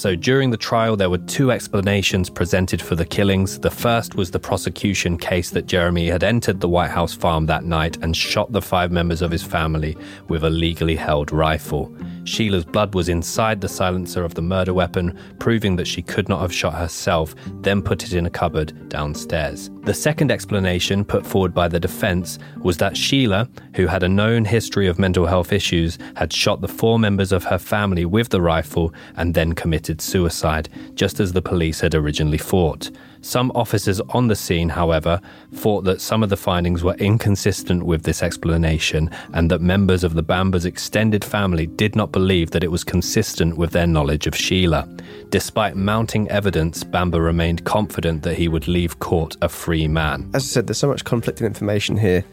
So 0.00 0.16
during 0.16 0.50
the 0.50 0.56
trial, 0.56 0.96
there 0.96 1.10
were 1.10 1.18
two 1.18 1.50
explanations 1.50 2.30
presented 2.30 2.80
for 2.80 2.94
the 2.94 3.04
killings. 3.04 3.58
The 3.58 3.70
first 3.70 4.14
was 4.14 4.30
the 4.30 4.38
prosecution 4.38 5.18
case 5.18 5.50
that 5.50 5.66
Jeremy 5.66 6.08
had 6.08 6.24
entered 6.24 6.58
the 6.58 6.70
White 6.70 6.88
House 6.88 7.12
farm 7.12 7.44
that 7.48 7.64
night 7.64 7.98
and 7.98 8.16
shot 8.16 8.50
the 8.50 8.62
five 8.62 8.90
members 8.90 9.20
of 9.20 9.30
his 9.30 9.42
family 9.42 9.98
with 10.28 10.42
a 10.42 10.48
legally 10.48 10.96
held 10.96 11.32
rifle. 11.32 11.94
Sheila's 12.24 12.64
blood 12.64 12.94
was 12.94 13.10
inside 13.10 13.60
the 13.60 13.68
silencer 13.68 14.24
of 14.24 14.32
the 14.32 14.40
murder 14.40 14.72
weapon, 14.72 15.18
proving 15.38 15.76
that 15.76 15.86
she 15.86 16.00
could 16.00 16.30
not 16.30 16.40
have 16.40 16.54
shot 16.54 16.74
herself, 16.74 17.34
then 17.60 17.82
put 17.82 18.02
it 18.02 18.14
in 18.14 18.24
a 18.24 18.30
cupboard 18.30 18.88
downstairs. 18.88 19.70
The 19.82 19.94
second 19.94 20.30
explanation 20.30 21.04
put 21.04 21.26
forward 21.26 21.52
by 21.52 21.68
the 21.68 21.80
defense 21.80 22.38
was 22.62 22.76
that 22.78 22.96
Sheila, 22.96 23.48
who 23.74 23.86
had 23.86 24.02
a 24.02 24.08
known 24.08 24.44
history 24.44 24.86
of 24.86 24.98
mental 24.98 25.26
health 25.26 25.52
issues, 25.52 25.98
had 26.16 26.32
shot 26.32 26.60
the 26.60 26.68
four 26.68 26.98
members 26.98 27.32
of 27.32 27.44
her 27.44 27.58
family 27.58 28.04
with 28.04 28.28
the 28.28 28.40
rifle 28.40 28.94
and 29.16 29.34
then 29.34 29.54
committed 29.54 29.89
suicide, 29.98 30.68
just 30.94 31.20
as 31.20 31.32
the 31.32 31.40
police 31.40 31.80
had 31.80 31.94
originally 31.94 32.36
thought. 32.36 32.90
Some 33.22 33.52
officers 33.54 34.00
on 34.10 34.28
the 34.28 34.36
scene, 34.36 34.68
however, 34.68 35.20
thought 35.52 35.84
that 35.84 36.00
some 36.00 36.22
of 36.22 36.30
the 36.30 36.36
findings 36.36 36.82
were 36.82 36.94
inconsistent 36.94 37.82
with 37.82 38.02
this 38.02 38.22
explanation 38.22 39.10
and 39.34 39.50
that 39.50 39.60
members 39.60 40.04
of 40.04 40.14
the 40.14 40.22
Bambers' 40.22 40.64
extended 40.64 41.22
family 41.24 41.66
did 41.66 41.94
not 41.94 42.12
believe 42.12 42.50
that 42.52 42.64
it 42.64 42.70
was 42.70 42.82
consistent 42.82 43.58
with 43.58 43.72
their 43.72 43.86
knowledge 43.86 44.26
of 44.26 44.34
Sheila. 44.34 44.88
Despite 45.28 45.76
mounting 45.76 46.30
evidence, 46.30 46.82
Bamber 46.82 47.20
remained 47.20 47.64
confident 47.64 48.22
that 48.22 48.36
he 48.36 48.48
would 48.48 48.68
leave 48.68 48.98
court 49.00 49.36
a 49.42 49.48
free 49.48 49.86
man. 49.86 50.30
As 50.32 50.44
I 50.44 50.46
said, 50.46 50.66
there's 50.66 50.78
so 50.78 50.88
much 50.88 51.04
conflicting 51.04 51.46
information 51.46 51.96
here, 51.96 52.24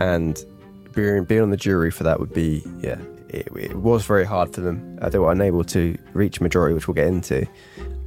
and 0.00 0.42
being 0.94 1.40
on 1.40 1.50
the 1.50 1.56
jury 1.56 1.90
for 1.90 2.04
that 2.04 2.20
would 2.20 2.32
be, 2.32 2.62
yeah, 2.80 2.98
it, 3.32 3.48
it 3.56 3.74
was 3.76 4.04
very 4.04 4.24
hard 4.24 4.54
for 4.54 4.60
them. 4.60 4.98
Uh, 5.00 5.08
they 5.08 5.18
were 5.18 5.32
unable 5.32 5.64
to 5.64 5.96
reach 6.12 6.38
a 6.38 6.42
majority, 6.42 6.74
which 6.74 6.86
we'll 6.86 6.94
get 6.94 7.06
into. 7.06 7.46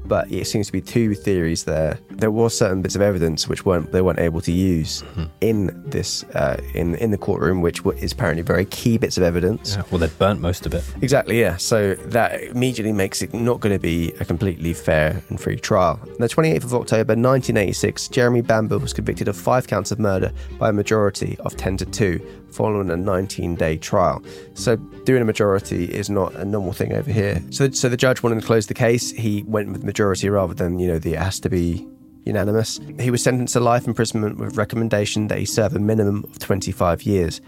But 0.08 0.32
it 0.32 0.46
seems 0.46 0.68
to 0.68 0.72
be 0.72 0.82
two 0.82 1.16
theories 1.16 1.64
there. 1.64 1.98
There 2.12 2.30
was 2.30 2.56
certain 2.56 2.84
bits 2.84 2.96
of 2.96 3.02
evidence 3.02 3.48
which 3.48 3.66
weren't 3.66 3.92
they 3.92 4.04
weren't 4.04 4.20
able 4.20 4.40
to 4.42 4.52
use 4.52 5.04
in 5.42 5.84
this 5.90 6.24
uh, 6.36 6.62
in 6.76 6.94
in 6.96 7.10
the 7.10 7.18
courtroom, 7.18 7.62
which 7.62 7.82
is 7.98 8.12
apparently 8.12 8.44
very 8.44 8.66
key 8.66 9.00
bits 9.00 9.18
of 9.18 9.24
evidence. 9.24 9.76
Yeah, 9.76 9.84
well, 9.90 9.98
they'd 9.98 10.18
burnt 10.20 10.42
most 10.42 10.68
of 10.68 10.76
it. 10.76 10.84
Exactly, 11.02 11.40
yeah. 11.40 11.58
So 11.58 11.96
that 11.96 12.40
immediately 12.44 12.94
makes 12.94 13.24
it 13.24 13.34
not 13.34 13.62
going 13.62 13.74
to 13.74 13.80
be 13.80 14.12
a 14.20 14.26
completely 14.26 14.74
fair 14.74 15.24
and 15.30 15.42
free 15.42 15.58
trial. 15.58 16.00
On 16.04 16.18
the 16.20 16.30
28th 16.30 16.66
of 16.66 16.74
October 16.76 17.14
1986, 17.14 18.08
Jeremy 18.10 18.42
Bamber 18.42 18.78
was 18.78 18.94
convicted 18.94 19.28
of 19.28 19.36
five 19.36 19.66
counts 19.66 19.92
of 19.92 19.98
murder 19.98 20.32
by 20.60 20.70
a 20.70 20.74
majority 20.74 21.36
of 21.40 21.58
10 21.58 21.78
to 21.78 21.86
2 21.86 22.45
following 22.56 22.90
a 22.90 22.98
19 22.98 23.56
day 23.56 23.78
trial. 23.78 24.24
So 24.54 24.78
doing 25.06 25.22
a 25.22 25.26
majority 25.26 25.86
is 25.86 26.10
not 26.10 26.34
a 26.36 26.46
normal 26.46 26.74
thing 26.74 26.94
over 26.94 27.12
here. 27.12 27.42
So, 27.52 27.70
so 27.72 27.90
the 27.90 27.98
judge 27.98 28.24
wanted 28.24 28.42
to 28.42 28.48
close 28.48 28.68
the 28.68 28.74
case. 28.74 29.12
He 29.12 29.44
went 29.44 29.72
with 29.72 29.84
majority 29.84 30.30
rather 30.30 30.54
than, 30.54 30.80
you 30.80 30.88
know, 30.88 31.00
the 31.00 31.14
has 31.14 31.40
to 31.42 31.50
be 31.50 31.88
unanimous. 32.26 32.80
He 33.00 33.12
was 33.12 33.22
sentenced 33.22 33.54
to 33.54 33.60
life 33.60 33.88
imprisonment 33.88 34.38
with 34.38 34.58
recommendation 34.58 35.28
that 35.28 35.38
he 35.38 35.46
serve 35.46 35.76
a 35.76 35.80
minimum 35.80 36.24
of 36.24 36.40
25 36.40 37.04
years. 37.04 37.42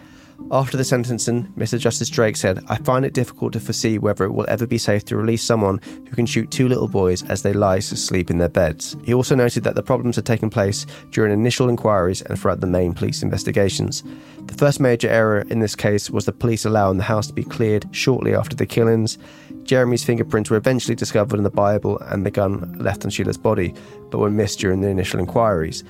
After 0.50 0.78
the 0.78 0.86
sentencing, 0.86 1.52
Mr. 1.58 1.78
Justice 1.78 2.10
Drake 2.10 2.38
said, 2.38 2.64
I 2.70 2.78
find 2.78 3.04
it 3.04 3.14
difficult 3.14 3.52
to 3.54 3.60
foresee 3.60 3.98
whether 3.98 4.24
it 4.24 4.32
will 4.32 4.46
ever 4.48 4.66
be 4.66 4.78
safe 4.78 5.04
to 5.06 5.18
release 5.18 5.44
someone 5.44 5.80
who 6.08 6.16
can 6.16 6.26
shoot 6.26 6.52
two 6.52 6.70
little 6.70 6.88
boys 6.88 7.24
as 7.24 7.42
they 7.42 7.52
lie 7.52 7.78
asleep 7.78 8.30
in 8.30 8.38
their 8.38 8.48
beds. 8.48 8.96
He 9.04 9.14
also 9.14 9.36
noted 9.36 9.66
that 9.66 9.76
the 9.76 9.84
problems 9.84 10.16
had 10.16 10.26
taken 10.26 10.50
place 10.50 10.86
during 11.12 11.34
initial 11.34 11.68
inquiries 11.68 12.22
and 12.22 12.40
throughout 12.40 12.62
the 12.62 12.68
main 12.68 12.94
police 12.94 13.24
investigations. 13.24 14.04
The 14.46 14.54
first 14.54 14.80
major 14.80 15.10
error 15.10 15.42
in 15.50 15.60
this 15.60 15.76
case 15.76 16.10
was 16.10 16.26
the 16.26 16.32
police 16.32 16.64
allowing 16.64 16.98
the 16.98 17.04
house 17.04 17.28
to 17.28 17.34
be 17.34 17.44
cleared 17.44 17.86
shortly 17.92 18.34
after 18.34 18.56
the 18.56 18.66
killings. 18.66 19.18
Jeremy's 19.64 20.06
fingerprints 20.06 20.50
were 20.50 20.58
eventually 20.58 20.96
discovered 20.96 21.38
in 21.38 21.44
the 21.44 21.50
Bible 21.50 22.00
and 22.00 22.26
the 22.26 22.32
gun 22.32 22.78
left 22.80 23.04
on 23.04 23.12
Sheila's 23.12 23.38
body, 23.38 23.74
but 24.12 24.20
were 24.20 24.32
missed 24.32 24.60
during 24.60 24.80
the 24.80 24.88
initial 24.88 25.20
inquiries. 25.20 25.84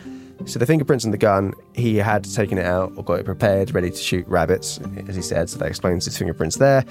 So 0.46 0.60
the 0.60 0.66
fingerprints 0.66 1.04
on 1.06 1.12
the 1.12 1.18
gun, 1.18 1.54
he 1.74 1.96
had 1.98 2.24
taken 2.24 2.58
it 2.58 2.66
out 2.66 2.94
or 2.96 3.04
got 3.04 3.20
it 3.20 3.26
prepared, 3.26 3.74
ready 3.74 3.90
to 3.90 3.98
shoot 3.98 4.26
rabbits, 4.28 4.80
as 5.08 5.16
he 5.16 5.22
said. 5.22 5.50
So 5.50 5.58
that 5.60 5.66
explains 5.68 6.06
his 6.06 6.18
fingerprints 6.18 6.58
there. 6.58 6.86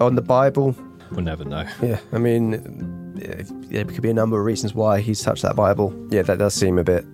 On 0.00 0.14
the 0.16 0.22
Bible, 0.22 0.74
We'll 1.12 1.24
never 1.24 1.44
know. 1.44 1.66
yeah, 1.82 1.98
I 2.12 2.18
mean, 2.18 3.14
there 3.70 3.84
could 3.84 4.02
be 4.02 4.10
a 4.10 4.14
number 4.14 4.38
of 4.38 4.44
reasons 4.44 4.74
why 4.74 5.00
he's 5.00 5.20
touched 5.22 5.42
that 5.42 5.56
Bible. 5.56 5.92
Yeah, 6.10 6.22
that 6.22 6.38
does 6.38 6.54
seem 6.54 6.78
a 6.78 6.84
bit 6.84 7.04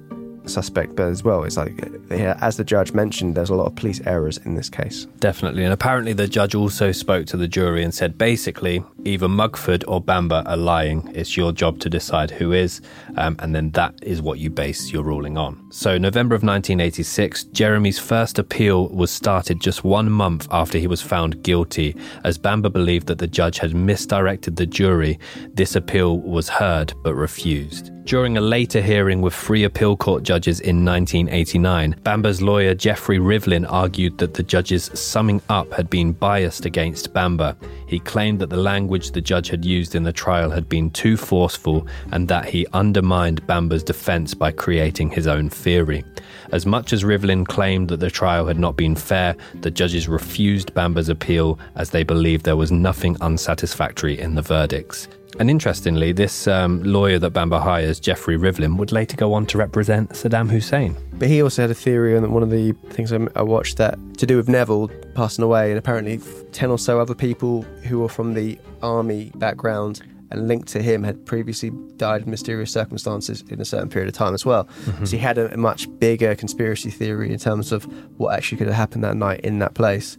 suspect, 0.49 0.97
but 0.97 1.09
as 1.09 1.23
well, 1.25 1.45
it's 1.45 1.57
like, 1.57 1.73
as 2.11 2.57
the 2.57 2.65
judge 2.65 2.93
mentioned, 2.93 3.35
there's 3.35 3.51
a 3.51 3.55
lot 3.55 3.67
of 3.67 3.75
police 3.75 4.01
errors 4.07 4.39
in 4.39 4.55
this 4.55 4.69
case. 4.69 5.07
Definitely. 5.19 5.65
And 5.65 5.73
apparently, 5.73 6.13
the 6.13 6.29
judge 6.29 6.55
also 6.55 6.93
spoke 6.93 7.27
to 7.27 7.37
the 7.37 7.49
jury 7.49 7.83
and 7.83 7.95
said 7.95 8.19
basically, 8.19 8.85
either 9.05 9.29
Mugford 9.29 9.85
or 9.89 10.01
Bamber 10.01 10.43
are 10.47 10.57
lying. 10.57 11.11
It's 11.15 11.37
your 11.37 11.53
job 11.53 11.81
to 11.81 11.91
decide 11.91 12.31
who 12.31 12.53
is. 12.53 12.81
Um, 13.17 13.37
and 13.39 13.55
then 13.55 13.71
that 13.73 13.95
is 14.03 14.23
what 14.23 14.39
you 14.39 14.51
base 14.51 14.93
your 14.93 15.03
ruling 15.03 15.37
on. 15.37 15.71
So, 15.71 15.99
November 15.99 16.35
of 16.35 16.43
1986, 16.43 17.45
Jeremy's 17.45 17.99
first 17.99 18.39
appeal 18.39 18.89
was 18.89 19.11
started 19.11 19.61
just 19.61 19.85
one 19.85 20.11
month 20.11 20.49
after 20.51 20.79
he 20.79 20.87
was 20.87 21.03
found 21.03 21.43
guilty. 21.43 21.97
As 22.25 22.39
Bamber 22.39 22.71
believed 22.71 23.07
that 23.09 23.19
the 23.19 23.27
judge 23.27 23.59
had 23.59 23.75
misdirected 23.75 24.57
the 24.57 24.67
jury, 24.67 25.19
this 25.55 25.77
appeal 25.77 26.19
was 26.21 26.49
heard 26.49 26.93
but 27.03 27.15
refused. 27.15 27.91
During 28.05 28.37
a 28.37 28.41
later 28.41 28.81
hearing 28.81 29.21
with 29.21 29.35
three 29.35 29.65
appeal 29.65 29.97
court 29.97 30.23
judges 30.23 30.36
in 30.37 30.85
1989, 30.85 31.97
Bamber's 32.03 32.43
lawyer 32.43 32.75
Geoffrey 32.75 33.19
Rivlin 33.19 33.65
argued 33.71 34.19
that 34.19 34.35
the 34.35 34.43
judge's 34.43 34.91
summing 34.93 35.41
up 35.49 35.73
had 35.73 35.89
been 35.89 36.13
biased 36.13 36.67
against 36.67 37.15
Bamber. 37.15 37.57
He 37.87 37.99
claimed 37.99 38.41
that 38.41 38.51
the 38.51 38.59
language 38.59 39.13
the 39.13 39.23
judge 39.23 39.49
had 39.49 39.65
used 39.65 39.95
in 39.95 40.03
the 40.03 40.13
trial 40.13 40.51
had 40.51 40.69
been 40.69 40.91
too 40.91 41.17
forceful 41.17 41.87
and 42.13 42.29
that 42.29 42.45
he 42.45 42.67
undermined 42.75 43.47
Bamber's 43.47 43.83
defense 43.83 44.35
by 44.35 44.53
creating 44.53 45.11
his 45.11 45.27
own 45.27 45.49
theory. 45.49 46.05
As 46.53 46.67
much 46.67 46.93
as 46.93 47.03
Rivlin 47.03 47.47
claimed 47.47 47.89
that 47.89 48.01
the 48.01 48.11
trial 48.11 48.47
had 48.47 48.59
not 48.59 48.77
been 48.77 48.95
fair, 48.95 49.35
the 49.63 49.71
judges 49.71 50.07
refused 50.07 50.75
Bamber's 50.75 51.09
appeal 51.09 51.59
as 51.77 51.91
they 51.91 52.03
believed 52.03 52.45
there 52.45 52.57
was 52.57 52.71
nothing 52.71 53.17
unsatisfactory 53.23 54.21
in 54.21 54.35
the 54.35 54.43
verdicts. 54.43 55.09
And 55.39 55.51
interestingly, 55.51 56.13
this 56.13 56.49
um, 56.49 56.83
lawyer 56.83 57.19
that 57.19 57.31
Bamber 57.31 57.59
hires, 57.59 58.01
Geoffrey 58.01 58.39
Rivlin, 58.39 58.79
would 58.79 58.91
later 58.91 59.17
go 59.19 59.35
on 59.35 59.45
to 59.47 59.59
represent 59.59 60.11
Saddam 60.11 60.51
Hussein. 60.51 60.97
But 61.13 61.29
he 61.29 61.43
also 61.43 61.63
had 61.63 61.71
a 61.71 61.75
theory 61.75 62.17
on 62.17 62.33
one 62.33 62.43
of 62.43 62.51
the 62.51 62.73
things 62.91 63.13
I 63.13 63.43
watched 63.43 63.77
that 63.77 63.99
to 64.17 64.27
do 64.27 64.39
with 64.39 64.49
Neville 64.49 64.89
passing 65.15 65.45
away, 65.45 65.71
and 65.71 65.79
apparently 65.79 66.21
10 66.53 66.71
or 66.71 66.79
so 66.79 67.01
other 67.01 67.15
people 67.15 67.63
who 67.85 67.99
were 67.99 68.09
from 68.09 68.33
the 68.33 68.59
army 68.83 69.31
background 69.35 70.01
and 70.31 70.49
linked 70.49 70.69
to 70.69 70.83
him 70.83 71.05
had 71.05 71.25
previously 71.27 71.71
died 71.97 72.23
in 72.23 72.31
mysterious 72.31 72.73
circumstances 72.73 73.45
in 73.49 73.61
a 73.61 73.65
certain 73.65 73.89
period 73.89 74.09
of 74.09 74.15
time 74.15 74.35
as 74.35 74.45
well. 74.45 74.67
So 75.05 75.17
he 75.17 75.19
had 75.19 75.39
a, 75.39 75.53
a 75.53 75.57
much 75.57 75.87
bigger 75.99 76.35
conspiracy 76.35 76.91
theory 76.91 77.33
in 77.33 77.39
terms 77.39 77.73
of 77.73 77.85
what 78.19 78.35
actually 78.35 78.59
could 78.59 78.67
have 78.67 78.77
happened 78.77 79.05
that 79.05 79.17
night 79.17 79.41
in 79.41 79.59
that 79.61 79.75
place. 79.75 80.19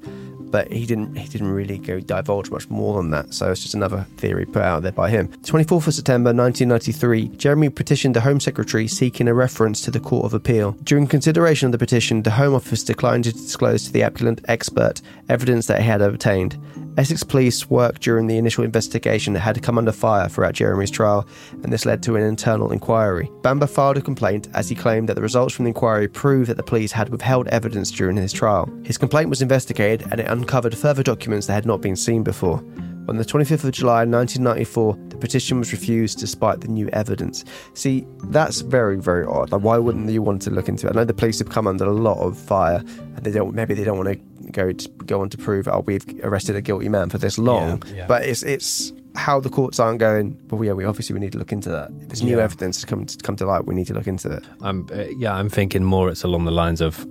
But 0.49 0.71
he 0.71 0.85
didn't. 0.85 1.15
He 1.15 1.27
didn't 1.27 1.51
really 1.51 1.77
go 1.77 1.99
divulge 1.99 2.49
much 2.49 2.69
more 2.69 2.97
than 2.97 3.11
that. 3.11 3.33
So 3.33 3.51
it's 3.51 3.61
just 3.61 3.75
another 3.75 4.05
theory 4.17 4.45
put 4.45 4.61
out 4.61 4.83
there 4.83 4.91
by 4.91 5.09
him. 5.09 5.27
24th 5.43 5.87
of 5.87 5.93
September 5.93 6.29
1993, 6.33 7.29
Jeremy 7.37 7.69
petitioned 7.69 8.15
the 8.15 8.21
Home 8.21 8.39
Secretary 8.39 8.87
seeking 8.87 9.27
a 9.27 9.33
reference 9.33 9.81
to 9.81 9.91
the 9.91 9.99
Court 9.99 10.25
of 10.25 10.33
Appeal. 10.33 10.71
During 10.83 11.07
consideration 11.07 11.67
of 11.67 11.71
the 11.71 11.77
petition, 11.77 12.23
the 12.23 12.31
Home 12.31 12.55
Office 12.55 12.83
declined 12.83 13.25
to 13.25 13.33
disclose 13.33 13.85
to 13.85 13.93
the 13.93 14.03
applicant 14.03 14.41
expert 14.47 15.01
evidence 15.29 15.67
that 15.67 15.81
he 15.81 15.87
had 15.87 16.01
obtained. 16.01 16.57
Essex 16.97 17.21
Police 17.21 17.69
work 17.69 17.99
during 17.99 18.25
the 18.25 18.39
initial 18.39 18.63
investigation 18.63 19.35
had 19.35 19.61
come 19.61 19.77
under 19.77 19.91
fire 19.91 20.27
throughout 20.27 20.55
Jeremy's 20.55 20.89
trial, 20.89 21.27
and 21.61 21.71
this 21.71 21.85
led 21.85 22.01
to 22.03 22.15
an 22.15 22.23
internal 22.23 22.71
inquiry. 22.71 23.29
Bamber 23.43 23.67
filed 23.67 23.97
a 23.97 24.01
complaint 24.01 24.47
as 24.55 24.67
he 24.67 24.73
claimed 24.73 25.07
that 25.07 25.13
the 25.13 25.21
results 25.21 25.53
from 25.53 25.65
the 25.65 25.69
inquiry 25.69 26.07
proved 26.07 26.49
that 26.49 26.57
the 26.57 26.63
police 26.63 26.91
had 26.91 27.09
withheld 27.09 27.47
evidence 27.49 27.91
during 27.91 28.17
his 28.17 28.33
trial. 28.33 28.67
His 28.83 28.97
complaint 28.97 29.29
was 29.29 29.43
investigated 29.43 30.07
and 30.11 30.19
it 30.19 30.27
uncovered 30.27 30.75
further 30.75 31.03
documents 31.03 31.45
that 31.45 31.53
had 31.53 31.67
not 31.67 31.81
been 31.81 31.95
seen 31.95 32.23
before. 32.23 32.63
On 33.09 33.15
the 33.15 33.23
25th 33.23 33.63
of 33.63 33.71
July 33.71 34.03
1994, 34.03 34.97
the 35.09 35.17
petition 35.17 35.59
was 35.59 35.71
refused 35.71 36.19
despite 36.19 36.59
the 36.59 36.67
new 36.67 36.89
evidence. 36.89 37.45
See, 37.73 38.05
that's 38.25 38.59
very, 38.61 38.97
very 38.97 39.25
odd. 39.25 39.51
Like, 39.51 39.61
why 39.61 39.77
wouldn't 39.77 40.09
you 40.09 40.21
want 40.21 40.41
to 40.41 40.49
look 40.49 40.67
into 40.67 40.87
it? 40.87 40.89
I 40.89 40.93
know 40.93 41.05
the 41.05 41.13
police 41.13 41.39
have 41.39 41.49
come 41.49 41.67
under 41.67 41.85
a 41.85 41.93
lot 41.93 42.17
of 42.17 42.37
fire, 42.37 42.83
and 43.15 43.23
they 43.23 43.31
don't. 43.31 43.55
Maybe 43.55 43.75
they 43.75 43.85
don't 43.85 43.97
want 43.97 44.09
to 44.09 44.36
go 44.51 44.71
to, 44.71 44.89
go 45.05 45.21
on 45.21 45.29
to 45.29 45.37
prove, 45.37 45.67
oh, 45.67 45.83
we've 45.85 46.05
arrested 46.23 46.55
a 46.55 46.61
guilty 46.61 46.89
man 46.89 47.09
for 47.09 47.17
this 47.17 47.37
long. 47.37 47.83
Yeah, 47.87 47.93
yeah. 47.95 48.07
But 48.07 48.23
it's 48.23 48.43
it's. 48.43 48.93
how 49.15 49.39
the 49.39 49.49
courts 49.49 49.79
aren't 49.79 49.99
going. 49.99 50.37
Well, 50.49 50.63
yeah, 50.63 50.73
we 50.73 50.85
obviously 50.85 51.13
we 51.15 51.19
need 51.19 51.31
to 51.31 51.39
look 51.39 51.51
into 51.51 51.69
that. 51.69 51.89
If 52.01 52.07
there's 52.09 52.21
new 52.23 52.37
Yeah. 52.37 52.43
evidence 52.43 52.81
to 52.81 52.87
come 52.87 53.05
to 53.05 53.17
come 53.17 53.35
to 53.37 53.45
light, 53.47 53.65
we 53.65 53.73
need 53.73 53.87
to 53.87 53.93
look 53.95 54.07
into 54.07 54.29
it. 54.31 54.43
I'm 54.61 54.87
uh, 54.91 55.05
yeah, 55.17 55.33
I'm 55.33 55.49
thinking 55.49 55.83
more. 55.83 56.09
It's 56.11 56.23
along 56.23 56.45
the 56.45 56.51
lines 56.51 56.81
of, 56.81 57.05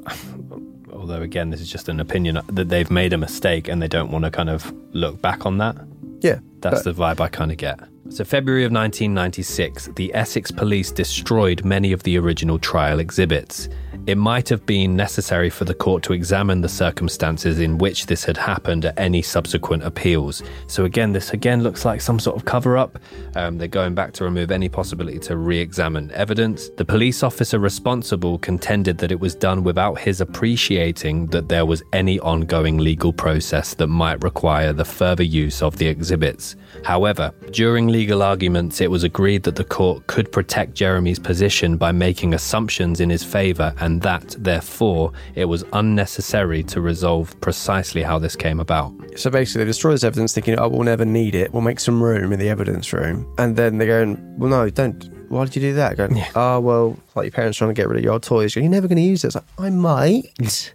although 0.93 1.23
again, 1.23 1.51
this 1.51 1.61
is 1.61 1.71
just 1.71 1.89
an 1.89 2.01
opinion 2.01 2.39
that 2.53 2.69
they've 2.69 2.91
made 2.91 3.13
a 3.13 3.19
mistake 3.19 3.69
and 3.69 3.83
they 3.83 3.89
don't 3.89 4.11
want 4.13 4.25
to 4.25 4.31
kind 4.31 4.51
of 4.51 4.73
look 4.93 5.21
back 5.21 5.47
on 5.47 5.59
that. 5.59 5.77
Yeah, 6.21 6.39
That's 6.61 6.83
but- 6.83 6.97
the 6.97 7.03
vibe 7.03 7.21
I 7.21 7.29
kind 7.29 7.51
of 7.51 7.57
get. 7.59 7.81
So, 8.09 8.23
February 8.25 8.65
of 8.65 8.71
1996, 8.71 9.89
the 9.97 10.15
Essex 10.15 10.53
police 10.53 10.93
destroyed 10.93 11.65
many 11.65 11.91
of 11.93 12.05
the 12.05 12.17
original 12.19 12.57
trial 12.57 13.01
exhibits. 13.01 13.69
It 14.07 14.17
might 14.17 14.49
have 14.51 14.65
been 14.65 14.95
necessary 14.95 15.51
for 15.51 15.65
the 15.65 15.75
court 15.75 16.05
to 16.05 16.13
examine 16.13 16.61
the 16.61 16.69
circumstances 16.69 17.59
in 17.59 17.77
which 17.77 18.07
this 18.07 18.25
had 18.25 18.37
happened 18.37 18.85
at 18.85 18.97
any 18.97 19.21
subsequent 19.21 19.83
appeals. 19.83 20.45
So, 20.69 20.85
again, 20.85 21.13
this 21.13 21.33
again 21.33 21.65
looks 21.65 21.85
like 21.85 22.01
some 22.01 22.21
sort 22.21 22.37
of 22.37 22.45
cover 22.45 22.79
up. 22.79 23.01
Um, 23.35 23.59
they're 23.59 23.67
going 23.67 23.97
back 23.97 24.13
to 24.13 24.25
remove 24.25 24.53
any 24.53 24.69
possibility 24.69 25.19
to 25.21 25.37
re 25.37 25.59
examine 25.59 26.13
evidence. 26.13 26.69
The 26.77 26.85
police 26.85 27.25
officer 27.25 27.59
responsible 27.59 28.39
contended 28.39 28.99
that 28.99 29.11
it 29.11 29.19
was 29.19 29.35
done 29.35 29.65
without 29.65 29.99
his 29.99 30.21
appreciating 30.21 31.27
that 31.29 31.49
there 31.49 31.67
was 31.67 31.83
any 31.93 32.21
ongoing 32.21 32.79
legal 32.79 33.13
process 33.13 33.75
that 33.75 33.89
might 33.89 34.23
require 34.23 34.73
the 34.73 34.85
further 34.85 35.25
use 35.25 35.63
of 35.63 35.79
the 35.79 35.89
exhibits. 35.89 36.55
However, 36.85 37.33
during 37.51 37.89
legal 37.89 38.23
arguments, 38.23 38.81
it 38.81 38.91
was 38.91 39.03
agreed 39.03 39.43
that 39.43 39.57
the 39.57 39.65
court 39.65 40.07
could 40.07 40.31
protect 40.31 40.75
Jeremy's 40.75 41.19
position 41.19 41.77
by 41.77 41.91
making 41.91 42.35
assumptions 42.35 43.01
in 43.01 43.11
his 43.11 43.25
favour, 43.25 43.75
and 43.81 43.96
that, 44.03 44.37
therefore, 44.39 45.13
it 45.35 45.47
was 45.47 45.65
unnecessary 45.73 46.63
to 46.65 46.81
resolve 46.81 47.39
precisely 47.41 48.03
how 48.03 48.19
this 48.19 48.37
came 48.37 48.61
about. 48.61 48.93
So 49.17 49.31
basically, 49.31 49.65
they 49.65 49.69
destroy 49.69 49.93
this 49.93 50.05
evidence, 50.05 50.33
thinking, 50.33 50.59
"Oh, 50.59 50.69
we'll 50.69 50.83
never 50.83 51.05
need 51.05 51.35
it. 51.35 51.53
We'll 51.53 51.63
make 51.63 51.81
some 51.81 52.03
room 52.03 52.33
in 52.33 52.39
the 52.39 52.49
evidence 52.49 52.93
room." 52.93 53.33
And 53.39 53.57
then 53.57 53.79
they're 53.79 53.87
going, 53.87 54.39
"Well, 54.39 54.51
no, 54.51 54.69
don't. 54.71 55.11
Why 55.29 55.45
did 55.45 55.57
you 55.57 55.63
do 55.63 55.75
that?" 55.75 55.97
Going, 55.97 56.23
"Oh, 56.35 56.61
well, 56.61 56.97
like 57.15 57.25
your 57.25 57.33
parents 57.33 57.59
trying 57.59 57.71
to 57.71 57.75
get 57.75 57.89
rid 57.89 57.99
of 57.99 58.05
your 58.05 58.13
old 58.13 58.23
toys. 58.23 58.55
You're 58.55 58.69
never 58.69 58.89
going 58.89 58.97
to 58.97 59.03
use 59.03 59.25
it." 59.25 59.29
It's 59.29 59.37
like, 59.37 59.45
I 59.59 59.71
might. 59.71 60.75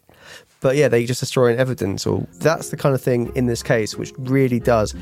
But 0.61 0.75
yeah, 0.75 0.87
they 0.87 1.05
just 1.05 1.19
destroying 1.19 1.57
evidence, 1.57 2.05
or 2.05 2.27
that's 2.39 2.69
the 2.69 2.77
kind 2.77 2.93
of 2.93 3.01
thing 3.01 3.31
in 3.35 3.47
this 3.47 3.63
case 3.63 3.97
which 3.97 4.13
really 4.17 4.59
does 4.59 4.93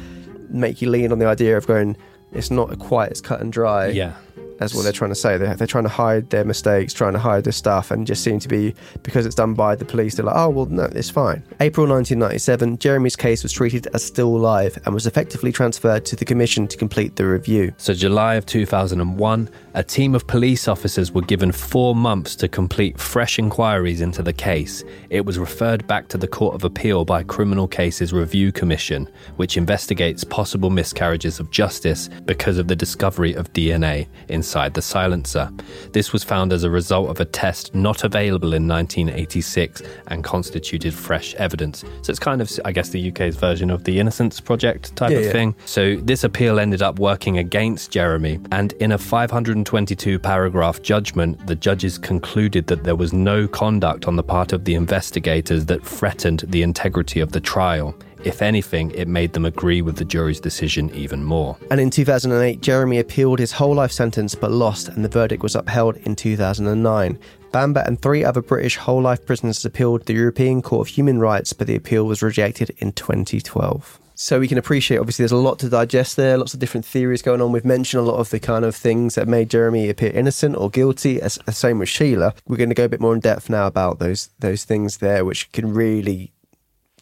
make 0.49 0.81
you 0.81 0.89
lean 0.89 1.11
on 1.11 1.19
the 1.19 1.25
idea 1.25 1.57
of 1.57 1.67
going, 1.67 1.97
it's 2.31 2.51
not 2.51 2.77
quite 2.79 3.11
as 3.11 3.21
cut 3.21 3.41
and 3.41 3.51
dry. 3.51 3.87
Yeah. 3.87 4.13
That's 4.59 4.75
what 4.75 4.83
they're 4.83 4.91
trying 4.91 5.11
to 5.11 5.15
say. 5.15 5.37
They're, 5.37 5.55
they're 5.55 5.67
trying 5.67 5.85
to 5.85 5.89
hide 5.89 6.29
their 6.29 6.43
mistakes, 6.43 6.93
trying 6.93 7.13
to 7.13 7.19
hide 7.19 7.45
this 7.45 7.55
stuff, 7.55 7.91
and 7.91 8.05
just 8.05 8.23
seem 8.23 8.39
to 8.39 8.47
be, 8.47 8.75
because 9.03 9.25
it's 9.25 9.35
done 9.35 9.53
by 9.53 9.75
the 9.75 9.85
police, 9.85 10.15
they're 10.15 10.25
like, 10.25 10.35
oh, 10.35 10.49
well, 10.49 10.65
no, 10.65 10.83
it's 10.83 11.09
fine. 11.09 11.43
April 11.61 11.87
1997, 11.87 12.77
Jeremy's 12.77 13.15
case 13.15 13.41
was 13.41 13.53
treated 13.53 13.87
as 13.93 14.03
still 14.03 14.37
live 14.37 14.77
and 14.85 14.93
was 14.93 15.07
effectively 15.07 15.51
transferred 15.51 16.05
to 16.05 16.15
the 16.15 16.25
commission 16.25 16.67
to 16.67 16.77
complete 16.77 17.15
the 17.15 17.25
review. 17.25 17.73
So, 17.77 17.93
July 17.93 18.35
of 18.35 18.45
2001, 18.45 19.49
a 19.73 19.83
team 19.83 20.13
of 20.13 20.27
police 20.27 20.67
officers 20.67 21.11
were 21.13 21.21
given 21.21 21.53
four 21.53 21.95
months 21.95 22.35
to 22.35 22.49
complete 22.49 22.99
fresh 22.99 23.39
inquiries 23.39 24.01
into 24.01 24.21
the 24.21 24.33
case. 24.33 24.83
It 25.09 25.25
was 25.25 25.39
referred 25.39 25.87
back 25.87 26.09
to 26.09 26.17
the 26.17 26.27
Court 26.27 26.55
of 26.55 26.65
Appeal 26.65 27.05
by 27.05 27.23
Criminal 27.23 27.67
Cases 27.67 28.11
Review 28.11 28.51
Commission, 28.51 29.09
which 29.37 29.55
investigates 29.55 30.25
possible 30.25 30.69
miscarriages 30.69 31.39
of 31.39 31.49
justice 31.49 32.09
because 32.25 32.57
of 32.57 32.67
the 32.67 32.75
discovery 32.75 33.33
of 33.33 33.53
DNA 33.53 34.07
inside 34.49 34.73
the 34.73 34.81
silencer. 34.81 35.47
This 35.91 36.11
was 36.11 36.23
found 36.23 36.51
as 36.51 36.63
a 36.63 36.71
result 36.71 37.11
of 37.11 37.19
a 37.19 37.25
test 37.25 37.75
not 37.75 38.03
available 38.03 38.55
in 38.55 38.67
1986 38.67 39.83
and 40.07 40.23
constituted 40.23 40.91
fresh 40.91 41.35
evidence. 41.35 41.83
So, 42.01 42.09
it's 42.09 42.17
kind 42.17 42.41
of, 42.41 42.49
I 42.65 42.71
guess, 42.71 42.89
the 42.89 43.09
UK's 43.11 43.35
version 43.35 43.69
of 43.69 43.83
the 43.83 43.99
Innocence 43.99 44.39
Project 44.39 44.95
type 44.95 45.11
Yeah, 45.11 45.17
of 45.19 45.25
yeah. 45.25 45.31
thing. 45.31 45.55
So 45.65 45.97
this 45.97 46.23
appeal 46.23 46.59
ended 46.59 46.81
up 46.81 46.97
working 46.97 47.37
against 47.37 47.91
Jeremy, 47.91 48.39
and 48.51 48.73
in 48.79 48.91
a 48.93 48.97
522 48.97 50.17
paragraph 50.17 50.81
judgment, 50.81 51.45
the 51.45 51.55
judges 51.55 51.99
concluded 51.99 52.65
that 52.67 52.83
there 52.83 52.95
was 52.95 53.13
no 53.13 53.47
conduct 53.47 54.07
on 54.07 54.15
the 54.15 54.23
part 54.23 54.51
of 54.51 54.65
the 54.65 54.73
investigators 54.73 55.67
that 55.67 55.85
threatened 55.85 56.43
the 56.47 56.63
integrity 56.63 57.19
of 57.19 57.33
the 57.33 57.39
trial. 57.39 57.93
If 58.23 58.41
anything, 58.41 58.91
it 58.91 59.07
made 59.07 59.33
them 59.33 59.45
agree 59.45 59.81
with 59.81 59.95
the 59.95 60.05
jury's 60.05 60.39
decision 60.39 60.93
even 60.93 61.23
more. 61.23 61.57
And 61.71 61.79
in 61.79 61.89
2008, 61.89 62.61
Jeremy 62.61 62.99
appealed 62.99 63.39
his 63.39 63.51
whole 63.51 63.75
life 63.75 63.91
sentence 63.91 64.35
but 64.35 64.51
lost, 64.51 64.89
and 64.89 65.05
the 65.05 65.09
verdict 65.09 65.41
was 65.41 65.55
upheld 65.55 65.97
in 65.97 66.15
2009. 66.15 67.19
Bamber 67.51 67.83
and 67.85 67.99
three 67.99 68.23
other 68.23 68.41
British 68.41 68.75
whole 68.75 69.01
life 69.01 69.25
prisoners 69.25 69.65
appealed 69.65 70.01
to 70.01 70.07
the 70.07 70.13
European 70.13 70.61
Court 70.61 70.87
of 70.87 70.95
Human 70.95 71.19
Rights, 71.19 71.53
but 71.53 71.67
the 71.67 71.75
appeal 71.75 72.05
was 72.05 72.21
rejected 72.21 72.71
in 72.77 72.91
2012. 72.91 73.99
So 74.21 74.37
we 74.41 74.49
can 74.49 74.57
appreciate, 74.57 74.97
obviously, 74.97 75.23
there's 75.23 75.31
a 75.31 75.37
lot 75.37 75.59
to 75.59 75.69
digest 75.69 76.17
there, 76.17 76.37
lots 76.37 76.53
of 76.53 76.59
different 76.59 76.85
theories 76.85 77.21
going 77.21 77.41
on. 77.41 77.53
We've 77.53 77.63
mentioned 77.63 78.01
a 78.01 78.03
lot 78.03 78.17
of 78.17 78.29
the 78.31 78.39
kind 78.39 78.65
of 78.65 78.75
things 78.75 79.15
that 79.15 79.29
made 79.29 79.49
Jeremy 79.49 79.89
appear 79.89 80.11
innocent 80.11 80.57
or 80.57 80.69
guilty, 80.69 81.21
as, 81.21 81.39
as 81.47 81.57
same 81.57 81.79
with 81.79 81.87
Sheila. 81.87 82.33
We're 82.45 82.57
going 82.57 82.67
to 82.67 82.75
go 82.75 82.83
a 82.83 82.89
bit 82.89 82.99
more 82.99 83.13
in 83.13 83.21
depth 83.21 83.49
now 83.49 83.65
about 83.65 83.99
those 83.99 84.29
those 84.39 84.65
things 84.65 84.97
there, 84.97 85.23
which 85.23 85.49
can 85.53 85.73
really 85.73 86.33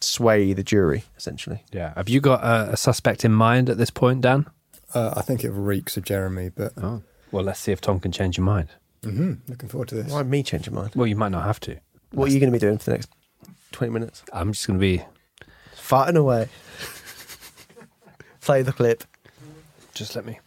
sway 0.04 0.52
the 0.52 0.62
jury, 0.62 1.04
essentially. 1.16 1.62
Yeah. 1.72 1.92
Have 1.96 2.08
you 2.08 2.20
got 2.20 2.42
a, 2.42 2.72
a 2.72 2.76
suspect 2.76 3.24
in 3.24 3.32
mind 3.32 3.68
at 3.70 3.78
this 3.78 3.90
point, 3.90 4.20
Dan? 4.22 4.46
Uh, 4.94 5.12
I 5.16 5.22
think 5.22 5.44
it 5.44 5.50
reeks 5.50 5.96
of 5.96 6.04
Jeremy, 6.04 6.48
but 6.54 6.72
Oh. 6.82 7.02
Well, 7.30 7.44
let's 7.44 7.60
see 7.60 7.72
if 7.72 7.80
Tom 7.80 8.00
can 8.00 8.10
change 8.12 8.38
your 8.38 8.44
mind. 8.46 8.68
mhm, 9.02 9.38
looking 9.48 9.68
forward 9.68 9.88
to 9.88 9.94
this. 9.96 10.10
Why 10.10 10.22
me 10.22 10.42
change 10.42 10.66
your 10.66 10.74
mind? 10.74 10.92
Well, 10.94 11.06
you 11.06 11.16
might 11.16 11.30
not 11.30 11.44
have 11.44 11.60
to. 11.60 11.76
What 12.12 12.30
are 12.30 12.32
you 12.32 12.40
going 12.40 12.50
to 12.50 12.56
be 12.56 12.60
doing 12.60 12.78
for 12.78 12.86
the 12.86 12.92
next 12.92 13.10
20 13.72 13.92
minutes? 13.92 14.22
I'm 14.32 14.52
just 14.52 14.66
going 14.66 14.78
to 14.78 14.80
be. 14.80 15.02
Farting 15.76 16.16
away. 16.16 16.48
Play 18.40 18.62
the 18.62 18.72
clip. 18.72 19.04
Just 19.92 20.16
let 20.16 20.24
me. 20.24 20.38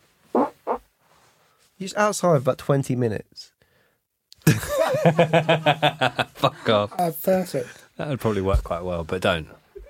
He's 1.75 1.93
outside 1.95 2.29
for 2.29 2.35
about 2.37 2.57
20 2.57 2.95
minutes. 2.95 3.51
Fuck 6.35 6.69
off. 6.69 6.93
Uh, 6.97 7.11
perfect. 7.23 7.80
That 8.01 8.09
would 8.09 8.19
probably 8.19 8.41
work 8.41 8.63
quite 8.63 8.83
well, 8.83 9.03
but 9.03 9.21
don't. 9.21 9.47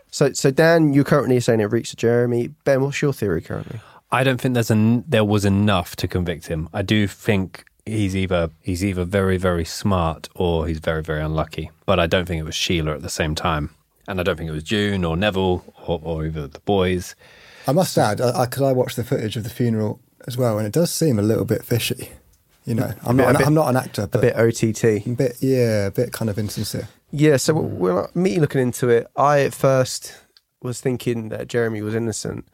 So, 0.09 0.33
so 0.33 0.51
Dan, 0.51 0.91
you're 0.91 1.05
currently 1.05 1.39
saying 1.39 1.61
it 1.61 1.71
reached 1.71 1.95
Jeremy. 1.97 2.49
Ben, 2.65 2.81
what's 2.81 3.01
your 3.01 3.13
theory 3.13 3.41
currently? 3.41 3.79
I 4.11 4.25
don't 4.25 4.41
think 4.41 4.53
there's 4.53 4.69
an 4.69 5.05
there 5.07 5.23
was 5.23 5.45
enough 5.45 5.95
to 5.95 6.09
convict 6.09 6.47
him. 6.47 6.67
I 6.73 6.81
do 6.81 7.07
think 7.07 7.63
he's 7.85 8.13
either 8.13 8.49
he's 8.59 8.83
either 8.83 9.05
very 9.05 9.37
very 9.37 9.63
smart 9.63 10.27
or 10.35 10.67
he's 10.67 10.79
very 10.79 11.01
very 11.01 11.21
unlucky. 11.21 11.71
But 11.85 12.01
I 12.01 12.07
don't 12.07 12.25
think 12.25 12.41
it 12.41 12.43
was 12.43 12.53
Sheila 12.53 12.91
at 12.95 13.01
the 13.01 13.09
same 13.09 13.33
time, 13.33 13.69
and 14.09 14.19
I 14.19 14.23
don't 14.23 14.35
think 14.35 14.49
it 14.49 14.53
was 14.53 14.63
June 14.63 15.05
or 15.05 15.15
Neville 15.15 15.63
or, 15.87 16.01
or 16.03 16.25
either 16.25 16.47
the 16.47 16.59
boys. 16.59 17.15
I 17.65 17.71
must 17.71 17.97
add, 17.97 18.17
because 18.17 18.35
I, 18.35 18.45
'cause 18.47 18.63
I 18.63 18.73
watched 18.73 18.97
the 18.97 19.05
footage 19.05 19.37
of 19.37 19.45
the 19.45 19.49
funeral 19.49 20.01
as 20.27 20.35
well, 20.35 20.57
and 20.57 20.67
it 20.67 20.73
does 20.73 20.91
seem 20.91 21.17
a 21.17 21.21
little 21.21 21.45
bit 21.45 21.63
fishy. 21.63 22.09
You 22.65 22.75
know, 22.75 22.91
I'm 23.05 23.15
bit- 23.15 23.23
not, 23.27 23.35
a 23.35 23.37
bit- 23.37 23.47
I'm 23.47 23.53
not 23.53 23.69
an 23.69 23.77
actor, 23.77 24.09
A 24.11 24.17
bit 24.17 24.35
OTT. 24.35 24.83
a 25.07 25.09
bit, 25.15 25.37
yeah, 25.39 25.85
a 25.87 25.91
bit 25.91 26.11
kind 26.11 26.29
of 26.29 26.37
insincere. 26.37 26.89
Yeah, 27.11 27.37
so 27.37 27.53
when 27.53 28.05
me 28.15 28.39
looking 28.39 28.61
into 28.61 28.89
it, 28.89 29.07
I 29.15 29.41
at 29.41 29.53
first 29.53 30.17
was 30.61 30.79
thinking 30.79 31.29
that 31.29 31.47
Jeremy 31.47 31.81
was 31.81 31.95
innocent, 31.95 32.47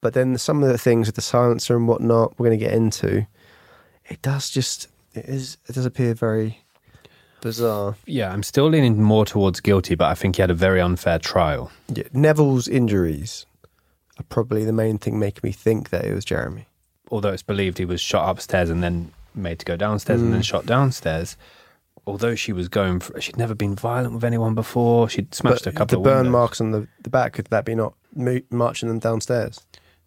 but 0.00 0.14
then 0.14 0.36
some 0.38 0.62
of 0.62 0.68
the 0.68 0.78
things 0.78 1.06
with 1.06 1.14
the 1.14 1.22
silencer 1.22 1.76
and 1.76 1.86
whatnot 1.86 2.38
we're 2.38 2.48
going 2.48 2.58
to 2.58 2.64
get 2.64 2.74
into, 2.74 3.26
it 4.06 4.20
does 4.22 4.50
just 4.50 4.88
it 5.14 5.26
is 5.26 5.58
it 5.68 5.74
does 5.74 5.86
appear 5.86 6.14
very 6.14 6.60
bizarre. 7.40 7.96
Yeah, 8.06 8.32
I'm 8.32 8.42
still 8.42 8.68
leaning 8.68 9.02
more 9.02 9.24
towards 9.24 9.60
guilty, 9.60 9.94
but 9.94 10.06
I 10.06 10.14
think 10.14 10.36
he 10.36 10.42
had 10.42 10.50
a 10.50 10.54
very 10.54 10.80
unfair 10.80 11.18
trial. 11.18 11.70
Yeah, 11.88 12.04
Neville's 12.12 12.68
injuries 12.68 13.46
are 14.18 14.24
probably 14.24 14.64
the 14.64 14.72
main 14.72 14.98
thing 14.98 15.18
making 15.18 15.40
me 15.44 15.52
think 15.52 15.90
that 15.90 16.04
it 16.04 16.14
was 16.14 16.24
Jeremy. 16.24 16.66
Although 17.10 17.30
it's 17.30 17.42
believed 17.42 17.78
he 17.78 17.84
was 17.84 18.00
shot 18.00 18.28
upstairs 18.28 18.70
and 18.70 18.82
then 18.82 19.12
made 19.34 19.58
to 19.60 19.64
go 19.64 19.76
downstairs 19.76 20.20
and 20.20 20.32
then 20.32 20.40
mm. 20.40 20.44
shot 20.44 20.66
downstairs. 20.66 21.36
Although 22.06 22.34
she 22.34 22.52
was 22.52 22.68
going, 22.68 23.00
for, 23.00 23.20
she'd 23.20 23.36
never 23.36 23.54
been 23.54 23.74
violent 23.76 24.14
with 24.14 24.24
anyone 24.24 24.54
before. 24.54 25.08
She'd 25.08 25.34
smashed 25.34 25.66
a 25.66 25.70
But 25.70 25.76
couple 25.78 25.96
the 25.96 25.98
of 25.98 26.04
burn 26.04 26.16
windows. 26.24 26.32
marks 26.32 26.60
on 26.60 26.70
the, 26.72 26.88
the 27.02 27.10
back 27.10 27.34
could 27.34 27.46
that 27.46 27.64
be 27.64 27.74
not 27.74 27.94
marching 28.50 28.88
them 28.88 28.98
downstairs 28.98 29.60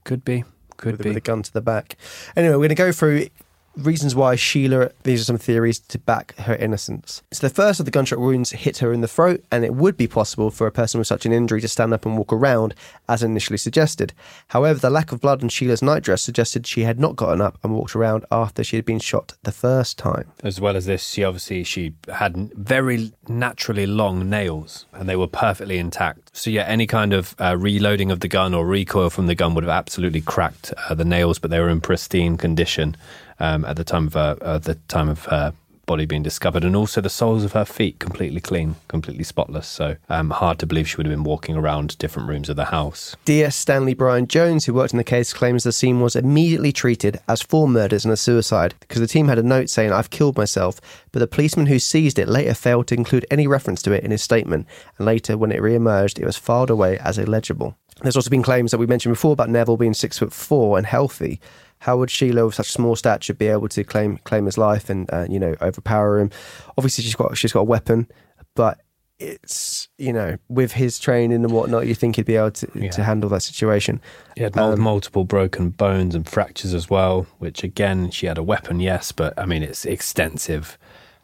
Could 0.04 0.26
be, 0.26 0.44
could 0.78 0.94
with, 0.94 1.04
be. 1.04 1.10
with 1.10 1.18
a 1.18 1.22
gun 1.22 1.44
to 1.44 1.54
the 1.54 1.62
back? 1.62 1.96
Anyway, 2.36 2.54
we're 2.56 2.60
going 2.60 2.70
to 2.70 2.76
go 2.76 2.92
through 2.92 3.28
reasons 3.76 4.16
why 4.16 4.36
Sheila. 4.36 4.92
These 5.04 5.22
are 5.22 5.26
some 5.26 5.38
theories 5.38 5.80
to 5.80 6.00
back 6.00 6.36
her 6.38 6.56
innocence. 6.56 7.22
So 7.32 7.48
the 7.48 7.54
first 7.54 7.80
of 7.80 7.86
the 7.86 7.92
gunshot 7.92 8.20
wounds 8.20 8.52
hit 8.52 8.78
her 8.80 8.94
in 8.94 9.02
the 9.02 9.08
throat, 9.08 9.44
and 9.52 9.64
it 9.66 9.74
would 9.74 9.98
be 9.98 10.08
possible 10.08 10.52
for 10.52 10.68
a 10.68 10.72
person 10.72 11.00
with 11.00 11.08
such 11.08 11.26
an 11.26 11.34
injury 11.34 11.62
to 11.62 11.68
stand 11.68 11.94
up 11.94 12.06
and 12.06 12.18
walk 12.18 12.32
around, 12.32 12.76
as 13.10 13.24
initially 13.24 13.58
suggested. 13.58 14.14
However, 14.50 14.80
the 14.80 14.90
lack 14.90 15.12
of 15.12 15.22
blood 15.22 15.44
on 15.44 15.50
Sheila's 15.50 15.82
nightdress 15.82 16.22
suggested 16.22 16.68
she 16.68 16.82
had 16.82 17.00
not 17.00 17.16
gotten 17.16 17.42
up 17.42 17.58
and 17.64 17.74
walked 17.74 17.96
around 17.96 18.26
after 18.32 18.64
she 18.64 18.76
had 18.76 18.86
been 18.86 19.00
shot 19.00 19.34
the 19.44 19.52
first 19.52 19.98
time. 19.98 20.32
As 20.44 20.62
well 20.62 20.76
as 20.76 20.86
this, 20.86 21.08
she 21.08 21.24
obviously 21.24 21.64
she 21.64 21.94
had 22.14 22.54
very 22.54 23.12
naturally 23.28 23.86
long 23.86 24.30
nails, 24.30 24.86
and 24.94 25.10
they 25.10 25.16
were 25.16 25.28
perfectly 25.28 25.78
intact. 25.78 26.36
So 26.36 26.50
yeah, 26.50 26.64
any 26.64 26.88
kind 26.88 27.14
of 27.14 27.36
uh, 27.40 27.58
reloading 27.58 28.12
of 28.12 28.20
the 28.20 28.28
gun 28.28 28.54
or 28.54 28.66
recoil 28.66 29.10
from 29.10 29.28
the 29.28 29.36
gun 29.36 29.56
would 29.56 29.64
have 29.64 29.72
absolutely 29.72 30.22
cracked 30.22 30.74
uh, 30.90 30.94
the 30.94 31.06
nails, 31.06 31.40
but 31.40 31.52
they 31.52 31.60
were 31.60 31.70
in 31.70 31.82
pristine 31.82 32.38
condition 32.38 32.96
um, 33.44 33.66
at 33.66 33.76
the 33.76 33.84
time 33.84 34.08
of 34.08 34.16
uh, 34.16 34.36
uh, 34.42 34.58
the 34.58 34.76
time 34.88 35.10
of 35.10 35.26
her 35.26 35.54
body 35.86 36.06
being 36.06 36.24
discovered, 36.24 36.64
and 36.64 36.78
also 36.78 37.02
the 37.02 37.10
soles 37.10 37.44
of 37.44 37.52
her 37.52 37.66
feet 37.66 38.00
completely 38.00 38.40
clean, 38.40 38.76
completely 38.88 39.26
spotless. 39.26 39.68
So 39.68 39.98
um, 40.08 40.30
hard 40.30 40.58
to 40.60 40.66
believe 40.66 40.88
she 40.88 40.96
would 40.96 41.06
have 41.06 41.14
been 41.14 41.26
walking 41.26 41.58
around 41.58 41.98
different 41.98 42.30
rooms 42.30 42.48
of 42.48 42.56
the 42.56 42.66
house. 42.66 43.18
DS 43.26 43.54
Stanley 43.54 43.94
Brian 43.94 44.28
Jones, 44.28 44.64
who 44.64 44.74
worked 44.74 44.94
in 44.94 44.98
the 44.98 45.04
case, 45.04 45.34
claims 45.34 45.66
the 45.66 45.74
scene 45.74 46.00
was 46.00 46.16
immediately 46.16 46.72
treated 46.72 47.20
as 47.28 47.42
four 47.42 47.68
murders 47.68 48.06
and 48.06 48.14
a 48.14 48.18
suicide 48.18 48.76
because 48.80 49.02
the 49.02 49.08
team 49.08 49.28
had 49.28 49.38
a 49.38 49.44
note 49.44 49.70
saying, 49.70 49.92
I've 49.92 50.10
killed 50.10 50.38
myself, 50.38 50.80
but 51.12 51.20
the 51.20 51.28
policeman 51.28 51.66
who 51.66 51.80
seized 51.80 52.18
it 52.18 52.30
later 52.30 52.54
failed 52.54 52.88
to 52.88 52.96
include 52.96 53.26
any 53.30 53.46
reference 53.46 53.82
to 53.82 53.92
it 53.92 54.06
in 54.06 54.12
his 54.12 54.24
statement, 54.24 54.68
and 54.98 55.06
later, 55.06 55.38
when 55.38 55.52
it 55.52 55.62
re 55.62 55.76
emerged, 55.76 56.18
it 56.18 56.26
was 56.26 56.38
filed 56.38 56.70
away 56.70 56.98
as 57.00 57.18
illegible. 57.18 57.76
There's 58.02 58.16
also 58.16 58.30
been 58.30 58.44
claims 58.44 58.72
that 58.72 58.80
we 58.80 58.88
mentioned 58.88 59.14
before 59.14 59.34
about 59.34 59.50
Neville 59.50 59.78
being 59.78 59.94
six 59.94 60.18
foot 60.18 60.34
four 60.34 60.78
and 60.78 60.88
healthy. 60.88 61.40
How 61.84 61.98
would 61.98 62.10
Sheila, 62.10 62.46
with 62.46 62.56
such 62.56 62.72
small 62.72 62.96
stature, 62.96 63.34
be 63.34 63.48
able 63.48 63.68
to 63.70 63.84
claim 63.84 64.18
claim 64.24 64.46
his 64.46 64.58
life 64.58 64.90
and 64.90 65.10
uh, 65.12 65.26
you 65.30 65.40
know 65.40 65.56
overpower 65.62 66.20
him? 66.20 66.30
Obviously, 66.78 67.04
she's 67.04 67.16
got 67.16 67.38
she's 67.38 67.52
got 67.52 67.62
a 67.62 67.72
weapon, 67.76 68.08
but 68.56 68.80
it's 69.20 69.90
you 69.98 70.12
know 70.14 70.38
with 70.50 70.72
his 70.74 70.98
training 70.98 71.44
and 71.44 71.52
whatnot, 71.52 71.86
you 71.88 71.94
think 71.96 72.16
he'd 72.16 72.26
be 72.26 72.36
able 72.36 72.52
to, 72.52 72.68
Yeah. 72.74 72.90
to 72.92 73.04
handle 73.04 73.30
that 73.30 73.42
situation. 73.42 74.02
She 74.38 74.44
had 74.44 74.58
Um, 74.58 74.80
multiple 74.80 75.24
broken 75.26 75.70
bones 75.70 76.16
and 76.16 76.28
fractures 76.28 76.74
as 76.74 76.90
well, 76.90 77.26
which 77.40 77.64
again, 77.64 78.10
she 78.12 78.26
had 78.28 78.38
a 78.38 78.44
weapon, 78.44 78.80
yes, 78.80 79.12
but 79.12 79.34
I 79.38 79.46
mean, 79.46 79.62
it's 79.64 79.86
extensive 79.86 80.78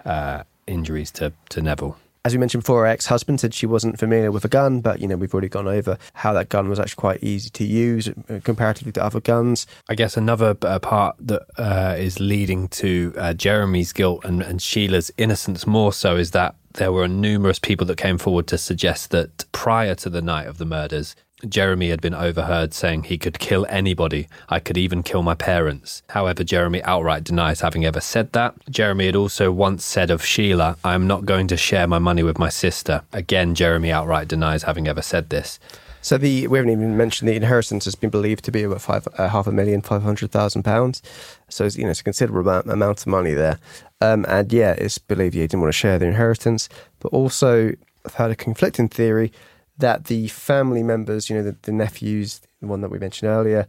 uh, 0.05 0.43
injuries 0.67 1.11
to, 1.11 1.33
to 1.49 1.61
Neville. 1.61 1.97
As 2.25 2.33
we 2.33 2.39
mentioned 2.39 2.63
before, 2.63 2.81
her 2.81 2.87
ex-husband 2.87 3.39
said 3.39 3.53
she 3.53 3.65
wasn't 3.65 3.97
familiar 3.97 4.29
with 4.29 4.43
a 4.43 4.49
gun, 4.49 4.81
but 4.81 4.99
you 4.99 5.07
know 5.07 5.15
we've 5.15 5.33
already 5.33 5.47
gone 5.47 5.67
over 5.67 5.97
how 6.13 6.33
that 6.33 6.49
gun 6.49 6.67
was 6.67 6.77
actually 6.77 6.99
quite 6.99 7.23
easy 7.23 7.49
to 7.51 7.63
use 7.63 8.09
uh, 8.09 8.39
comparatively 8.43 8.91
to 8.91 9.03
other 9.03 9.21
guns. 9.21 9.65
I 9.87 9.95
guess 9.95 10.17
another 10.17 10.57
uh, 10.61 10.79
part 10.79 11.15
that 11.19 11.43
uh, 11.57 11.95
is 11.97 12.19
leading 12.19 12.67
to 12.69 13.13
uh, 13.17 13.33
Jeremy's 13.33 13.93
guilt 13.93 14.25
and, 14.25 14.41
and 14.41 14.61
Sheila's 14.61 15.11
innocence 15.17 15.65
more 15.65 15.93
so 15.93 16.17
is 16.17 16.31
that 16.31 16.55
there 16.73 16.91
were 16.91 17.07
numerous 17.07 17.57
people 17.57 17.87
that 17.87 17.97
came 17.97 18.17
forward 18.17 18.47
to 18.47 18.57
suggest 18.57 19.11
that 19.11 19.45
prior 19.53 19.95
to 19.95 20.09
the 20.09 20.21
night 20.21 20.47
of 20.47 20.57
the 20.57 20.65
murders, 20.65 21.15
Jeremy 21.47 21.89
had 21.89 22.01
been 22.01 22.13
overheard 22.13 22.73
saying 22.73 23.03
he 23.03 23.17
could 23.17 23.39
kill 23.39 23.65
anybody. 23.69 24.27
I 24.49 24.59
could 24.59 24.77
even 24.77 25.03
kill 25.03 25.23
my 25.23 25.35
parents. 25.35 26.03
However, 26.09 26.43
Jeremy 26.43 26.83
outright 26.83 27.23
denies 27.23 27.61
having 27.61 27.85
ever 27.85 28.01
said 28.01 28.33
that. 28.33 28.55
Jeremy 28.69 29.05
had 29.05 29.15
also 29.15 29.51
once 29.51 29.85
said 29.85 30.11
of 30.11 30.23
Sheila, 30.23 30.77
I 30.83 30.93
am 30.95 31.07
not 31.07 31.25
going 31.25 31.47
to 31.47 31.57
share 31.57 31.87
my 31.87 31.99
money 31.99 32.23
with 32.23 32.37
my 32.37 32.49
sister. 32.49 33.03
Again, 33.13 33.55
Jeremy 33.55 33.91
outright 33.91 34.27
denies 34.27 34.63
having 34.63 34.87
ever 34.87 35.01
said 35.01 35.29
this. 35.29 35.59
So 36.01 36.17
the 36.17 36.47
we 36.47 36.57
haven't 36.57 36.71
even 36.71 36.95
mentioned 36.95 37.27
the 37.27 37.35
inheritance 37.35 37.85
has 37.85 37.95
been 37.95 38.09
believed 38.09 38.45
to 38.45 38.51
be 38.51 38.63
about 38.63 38.81
five 38.81 39.07
uh, 39.17 39.27
half 39.27 39.47
a 39.47 39.51
million, 39.51 39.81
five 39.81 40.01
hundred 40.01 40.31
thousand 40.31 40.63
pounds. 40.63 41.01
So 41.49 41.65
it's, 41.65 41.77
you 41.77 41.83
know 41.83 41.89
it's 41.89 41.99
a 41.99 42.03
considerable 42.05 42.49
amount, 42.49 42.69
amount 42.69 43.01
of 43.01 43.07
money 43.07 43.33
there. 43.33 43.59
Um, 43.99 44.25
and 44.29 44.51
yeah, 44.51 44.71
it's 44.77 44.97
believed 44.97 45.33
he 45.33 45.41
didn't 45.41 45.59
want 45.59 45.73
to 45.73 45.77
share 45.77 45.99
the 45.99 46.05
inheritance, 46.05 46.69
but 46.99 47.09
also 47.09 47.73
I've 48.05 48.15
had 48.15 48.31
a 48.31 48.35
conflicting 48.35 48.87
theory 48.87 49.33
that 49.79 50.05
the 50.05 50.27
family 50.27 50.83
members, 50.83 51.29
you 51.29 51.35
know, 51.35 51.43
the, 51.43 51.55
the 51.63 51.71
nephews, 51.71 52.41
the 52.61 52.67
one 52.67 52.81
that 52.81 52.89
we 52.89 52.99
mentioned 52.99 53.29
earlier, 53.29 53.67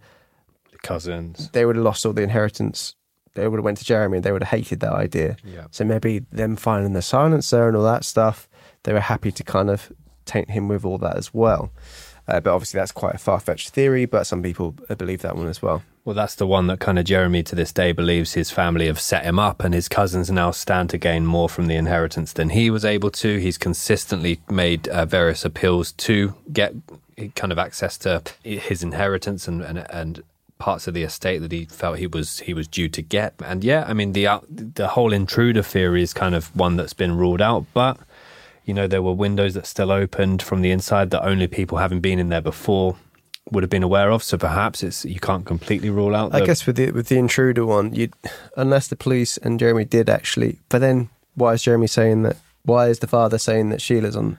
the 0.71 0.79
Cousins. 0.79 1.51
they 1.53 1.65
would 1.65 1.77
have 1.77 1.85
lost 1.85 2.05
all 2.05 2.13
the 2.13 2.23
inheritance. 2.23 2.95
They 3.35 3.47
would 3.47 3.59
have 3.59 3.65
went 3.65 3.79
to 3.79 3.85
Jeremy 3.85 4.19
and 4.19 4.25
they 4.25 4.33
would 4.33 4.43
have 4.43 4.59
hated 4.59 4.81
that 4.81 4.93
idea. 4.93 5.37
Yeah. 5.45 5.67
So 5.71 5.85
maybe 5.85 6.21
them 6.33 6.57
finding 6.57 6.93
the 6.93 7.03
silencer 7.03 7.69
and 7.69 7.77
all 7.77 7.85
that 7.85 8.05
stuff, 8.05 8.49
they 8.83 8.93
were 8.93 9.01
happy 9.01 9.31
to 9.33 9.45
kind 9.45 9.71
of 9.71 9.93
taint 10.25 10.51
him 10.51 10.69
with 10.69 10.85
all 10.85 10.99
that 10.99 11.17
as 11.17 11.33
well. 11.33 11.71
Uh, 12.27 12.41
but 12.41 12.53
obviously, 12.53 12.79
that's 12.79 12.93
quite 12.93 13.15
a 13.15 13.19
far 13.19 13.41
fetched 13.41 13.71
theory, 13.71 14.05
but 14.05 14.25
some 14.25 14.43
people 14.43 14.73
believe 14.99 15.23
that 15.23 15.37
one 15.37 15.49
as 15.49 15.63
well. 15.63 15.83
Well, 16.11 16.17
that's 16.17 16.35
the 16.35 16.45
one 16.45 16.67
that 16.67 16.81
kind 16.81 16.99
of 16.99 17.05
Jeremy 17.05 17.45
to 17.45 17.55
this 17.55 17.71
day 17.71 17.93
believes 17.93 18.33
his 18.33 18.51
family 18.51 18.89
have 18.89 18.99
set 18.99 19.23
him 19.23 19.39
up, 19.39 19.63
and 19.63 19.73
his 19.73 19.89
cousins 19.89 20.29
now 20.29 20.51
stand 20.51 20.91
to 20.91 20.99
gain 20.99 21.25
more 21.25 21.49
from 21.49 21.69
the 21.69 21.77
inheritance 21.77 22.33
than 22.33 22.49
he 22.49 22.69
was 22.69 22.85
able 22.85 23.13
to. 23.13 23.39
He's 23.39 23.57
consistently 23.57 24.41
made 24.51 24.89
uh, 24.89 25.07
various 25.07 25.45
appeals 25.45 25.93
to 25.93 26.35
get 26.53 26.75
kind 27.37 27.53
of 27.53 27.61
access 27.61 27.97
to 27.99 28.25
his 28.43 28.83
inheritance 28.83 29.47
and, 29.47 29.63
and 29.63 29.87
and 29.89 30.25
parts 30.59 30.89
of 30.89 30.95
the 30.95 31.05
estate 31.05 31.43
that 31.43 31.53
he 31.53 31.67
felt 31.67 31.99
he 31.99 32.09
was 32.09 32.41
he 32.41 32.55
was 32.55 32.67
due 32.67 32.89
to 32.89 33.03
get. 33.03 33.35
And 33.39 33.63
yeah, 33.63 33.85
I 33.87 33.93
mean 33.93 34.13
the 34.13 34.27
out- 34.27 34.47
the 34.49 34.89
whole 34.89 35.13
intruder 35.13 35.63
theory 35.63 36.03
is 36.03 36.13
kind 36.13 36.35
of 36.35 36.47
one 36.57 36.75
that's 36.75 36.93
been 36.93 37.17
ruled 37.19 37.41
out, 37.41 37.67
but 37.73 38.01
you 38.65 38.75
know 38.75 38.89
there 38.89 39.01
were 39.01 39.13
windows 39.13 39.55
that 39.55 39.65
still 39.65 39.93
opened 39.93 40.43
from 40.43 40.61
the 40.61 40.73
inside 40.73 41.11
that 41.11 41.25
only 41.25 41.47
people 41.47 41.79
having 41.79 42.01
been 42.01 42.19
in 42.19 42.31
there 42.31 42.41
before 42.41 42.97
would 43.51 43.63
have 43.63 43.71
been 43.71 43.83
aware 43.83 44.11
of. 44.11 44.23
So 44.23 44.39
perhaps 44.39 44.83
it's 44.83 45.05
you 45.05 45.21
can't 45.21 45.45
completely 45.45 45.91
rule 45.91 46.15
out. 46.15 46.35
I 46.35 46.45
guess 46.45 46.67
with 46.67 46.77
the 46.77 46.91
with 46.93 47.09
the 47.09 47.19
intruder 47.19 47.67
one, 47.67 47.95
you 47.95 48.11
unless 48.57 48.89
the 48.89 48.97
police 48.97 49.37
and 49.39 49.59
Jeremy 49.59 49.85
did 49.85 50.09
actually, 50.11 50.59
but 50.69 50.81
then 50.81 51.09
why 51.35 51.55
is 51.55 51.63
Jeremy 51.63 51.87
saying 51.87 52.23
that? 52.23 52.37
Why 52.65 52.89
is 52.89 52.99
the 52.99 53.07
father 53.07 53.39
saying 53.39 53.71
that 53.71 53.81
Sheila's 53.81 54.17
on? 54.17 54.39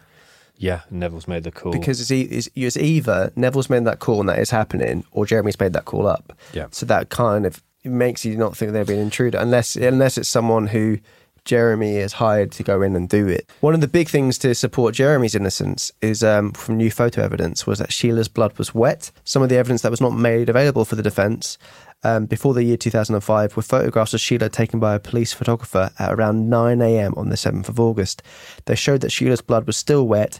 Yeah, 0.57 0.81
Neville's 0.91 1.27
made 1.27 1.43
the 1.43 1.51
call. 1.51 1.71
Because 1.71 1.99
it's, 1.99 2.11
it's, 2.11 2.49
it's 2.55 2.77
either 2.77 3.31
Neville's 3.35 3.67
made 3.67 3.83
that 3.85 3.97
call 3.97 4.19
and 4.19 4.29
that 4.29 4.37
is 4.37 4.51
happening, 4.51 5.03
or 5.11 5.25
Jeremy's 5.25 5.59
made 5.59 5.73
that 5.73 5.85
call 5.85 6.05
up. 6.05 6.37
Yeah. 6.53 6.67
So 6.69 6.85
that 6.85 7.09
kind 7.09 7.47
of 7.47 7.63
makes 7.83 8.23
you 8.23 8.37
not 8.37 8.55
think 8.55 8.71
they'd 8.71 8.85
be 8.85 8.93
an 8.93 8.99
intruder, 8.99 9.39
unless 9.39 9.75
unless 9.75 10.19
it's 10.19 10.29
someone 10.29 10.67
who 10.67 10.99
Jeremy 11.45 11.97
is 11.97 12.13
hired 12.13 12.51
to 12.53 12.63
go 12.63 12.81
in 12.81 12.95
and 12.95 13.09
do 13.09 13.27
it. 13.27 13.49
One 13.61 13.73
of 13.73 13.81
the 13.81 13.87
big 13.87 14.09
things 14.09 14.37
to 14.39 14.53
support 14.53 14.93
Jeremy's 14.93 15.35
innocence 15.35 15.91
is 16.01 16.23
um, 16.23 16.51
from 16.51 16.77
new 16.77 16.91
photo 16.91 17.23
evidence 17.23 17.65
was 17.65 17.79
that 17.79 17.91
Sheila's 17.91 18.27
blood 18.27 18.57
was 18.57 18.75
wet. 18.75 19.11
Some 19.23 19.41
of 19.41 19.49
the 19.49 19.57
evidence 19.57 19.81
that 19.81 19.91
was 19.91 20.01
not 20.01 20.13
made 20.13 20.49
available 20.49 20.85
for 20.85 20.95
the 20.95 21.03
defence 21.03 21.57
um, 22.03 22.25
before 22.25 22.53
the 22.53 22.63
year 22.63 22.77
2005 22.77 23.55
were 23.55 23.61
photographs 23.61 24.13
of 24.13 24.21
Sheila 24.21 24.49
taken 24.49 24.79
by 24.79 24.95
a 24.95 24.99
police 24.99 25.33
photographer 25.33 25.91
at 25.99 26.13
around 26.13 26.49
9 26.49 26.81
a.m. 26.81 27.13
on 27.17 27.29
the 27.29 27.35
7th 27.35 27.69
of 27.69 27.79
August. 27.79 28.23
They 28.65 28.75
showed 28.75 29.01
that 29.01 29.11
Sheila's 29.11 29.41
blood 29.41 29.67
was 29.67 29.77
still 29.77 30.07
wet, 30.07 30.39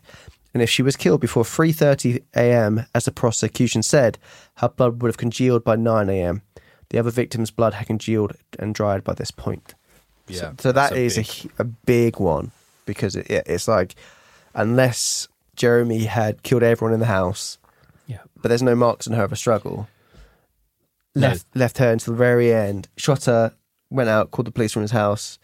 and 0.53 0.61
if 0.61 0.69
she 0.69 0.83
was 0.83 0.95
killed 0.95 1.21
before 1.21 1.43
3:30 1.43 2.23
a.m., 2.35 2.85
as 2.93 3.05
the 3.05 3.11
prosecution 3.11 3.83
said, 3.83 4.17
her 4.57 4.69
blood 4.69 5.01
would 5.01 5.09
have 5.09 5.17
congealed 5.17 5.63
by 5.63 5.75
9 5.75 6.09
a.m. 6.09 6.41
The 6.89 6.99
other 6.99 7.11
victim's 7.11 7.51
blood 7.51 7.75
had 7.75 7.87
congealed 7.87 8.33
and 8.59 8.75
dried 8.75 9.03
by 9.03 9.13
this 9.13 9.31
point. 9.31 9.75
Yeah, 10.31 10.39
So, 10.39 10.55
so 10.59 10.71
that 10.71 10.95
is 10.95 11.17
a, 11.17 11.21
big- 11.21 11.27
hu- 11.27 11.49
a 11.59 11.63
big 11.63 12.19
one 12.19 12.51
because 12.85 13.15
it, 13.15 13.29
it, 13.29 13.43
it's 13.47 13.67
like 13.67 13.95
unless 14.55 15.27
Jeremy 15.55 16.05
had 16.05 16.43
killed 16.43 16.63
everyone 16.63 16.93
in 16.93 16.99
the 16.99 17.05
house, 17.05 17.57
yeah. 18.07 18.19
but 18.41 18.49
there's 18.49 18.63
no 18.63 18.75
marks 18.75 19.07
on 19.07 19.13
her 19.13 19.23
of 19.23 19.31
a 19.31 19.35
struggle. 19.35 19.87
No. 21.15 21.27
Left 21.29 21.45
left 21.55 21.77
her 21.79 21.91
until 21.91 22.13
the 22.13 22.17
very 22.17 22.53
end. 22.53 22.87
Shot 22.97 23.25
her. 23.25 23.53
Went 23.89 24.09
out. 24.09 24.31
Called 24.31 24.47
the 24.47 24.51
police 24.51 24.71
from 24.71 24.81
his 24.83 24.91
house. 24.91 25.37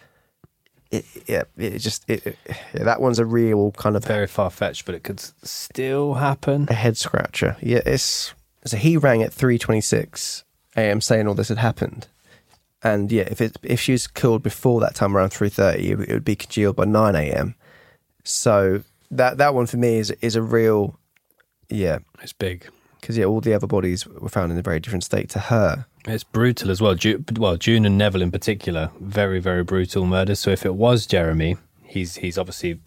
It, 0.90 1.04
yeah, 1.28 1.44
it 1.58 1.80
just 1.80 2.10
it, 2.10 2.26
it- 2.26 2.38
yeah, 2.74 2.84
that 2.86 3.02
one's 3.02 3.20
a 3.20 3.26
real 3.26 3.72
kind 3.74 3.98
of 3.98 4.06
very 4.06 4.28
far 4.28 4.50
fetched, 4.50 4.86
but 4.86 4.96
it 4.96 5.04
could 5.04 5.20
still 5.20 6.14
happen. 6.14 6.68
a 6.70 6.74
head 6.74 6.96
scratcher. 6.96 7.58
Yeah, 7.62 7.82
it's 7.86 8.34
so 8.64 8.78
he 8.78 8.96
rang 8.96 9.22
at 9.22 9.34
three 9.34 9.58
twenty 9.58 9.82
six 9.82 10.46
a.m. 10.78 11.02
saying 11.02 11.28
all 11.28 11.34
this 11.34 11.50
had 11.50 11.58
happened, 11.58 12.08
and 12.94 13.12
yeah, 13.12 13.24
if 13.30 13.42
it 13.42 13.58
if 13.64 13.80
she 13.80 13.92
was 13.94 14.08
killed 14.08 14.44
before 14.44 14.80
that 14.82 14.96
time 14.96 15.16
around 15.16 15.30
three 15.32 15.50
thirty, 15.50 15.92
it, 15.92 15.98
would- 15.98 16.10
it 16.10 16.14
would 16.14 16.26
be 16.26 16.36
congealed 16.36 16.76
by 16.76 16.86
nine 16.86 17.16
a.m. 17.16 17.56
So 18.24 18.84
that 19.12 19.38
that 19.38 19.54
one 19.54 19.66
for 19.68 19.78
me 19.78 19.98
is 19.98 20.12
is 20.22 20.36
a 20.36 20.42
real 20.42 21.00
yeah 21.70 22.00
It's 22.22 22.34
big. 22.34 22.68
because 23.00 23.18
yeah 23.18 23.26
all 23.26 23.42
the 23.42 23.54
other 23.54 23.68
bodies 23.68 24.06
were 24.06 24.30
found 24.30 24.52
in 24.52 24.58
a 24.58 24.62
very 24.62 24.80
different 24.80 25.04
state 25.04 25.30
to 25.30 25.40
her. 25.40 25.86
It's 26.06 26.24
brutal 26.24 26.72
as 26.72 26.80
well. 26.82 26.96
Ju- 26.96 27.24
well, 27.38 27.58
June 27.58 27.86
and 27.86 27.98
Neville 27.98 28.22
in 28.22 28.32
particular, 28.32 28.92
very 29.00 29.40
very 29.40 29.64
brutal 29.64 30.06
murders. 30.06 30.40
So 30.40 30.52
if 30.52 30.66
it 30.66 30.76
was 30.76 31.06
Jeremy, 31.06 31.58
he's 31.84 32.16
he's 32.18 32.38
obviously 32.38 32.80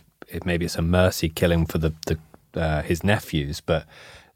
maybe 0.45 0.65
it's 0.65 0.77
a 0.77 0.83
mercy 0.83 1.29
killing 1.29 1.67
for 1.67 1.79
the 1.79 1.93
the 2.07 2.19
uh, 2.61 2.83
his 2.83 3.05
nephews, 3.05 3.61
but 3.61 3.87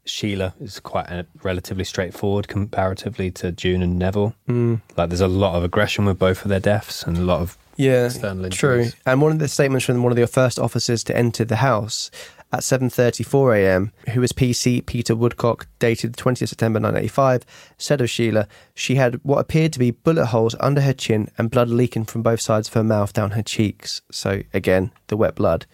Sheila 0.05 0.53
is 0.61 0.79
quite 0.79 1.09
uh 1.11 1.23
relatively 1.43 1.83
straightforward 1.83 2.47
comparatively 2.47 3.31
to 3.31 3.51
June 3.51 3.81
and 3.81 3.97
Neville. 3.97 4.35
Mm. 4.47 4.81
Like 4.95 5.09
there's 5.09 5.21
a 5.21 5.27
lot 5.27 5.55
of 5.55 5.63
aggression 5.63 6.05
with 6.05 6.19
both 6.19 6.43
of 6.43 6.49
their 6.49 6.59
deaths 6.59 7.03
and 7.03 7.17
a 7.17 7.21
lot 7.21 7.41
of 7.41 7.57
Yeah, 7.75 8.05
External 8.05 8.49
true. 8.49 8.87
And 9.05 9.21
one 9.21 9.31
of 9.31 9.39
the 9.39 9.47
statements 9.47 9.85
from 9.85 10.01
one 10.03 10.11
of 10.11 10.15
the 10.15 10.27
first 10.27 10.59
officers 10.59 11.03
to 11.05 11.17
enter 11.17 11.43
the 11.43 11.57
house 11.57 12.11
at 12.53 12.61
7:34 12.61 13.57
a.m., 13.57 13.91
who 14.11 14.21
was 14.21 14.31
PC 14.31 14.85
Peter 14.85 15.15
Woodcock, 15.15 15.67
dated 15.79 16.13
the 16.13 16.21
20th 16.23 16.49
September 16.49 16.79
1985, 16.79 17.43
said 17.77 18.01
of 18.01 18.09
Sheila, 18.09 18.47
she 18.73 18.95
had 18.95 19.19
what 19.23 19.39
appeared 19.39 19.73
to 19.73 19.79
be 19.79 19.91
bullet 19.91 20.27
holes 20.27 20.55
under 20.59 20.81
her 20.81 20.93
chin 20.93 21.29
and 21.37 21.51
blood 21.51 21.69
leaking 21.69 22.05
from 22.05 22.21
both 22.21 22.39
sides 22.39 22.67
of 22.67 22.73
her 22.75 22.83
mouth 22.83 23.11
down 23.11 23.31
her 23.31 23.43
cheeks. 23.43 24.01
So 24.11 24.43
again, 24.53 24.91
the 25.07 25.17
wet 25.17 25.35
blood. 25.35 25.65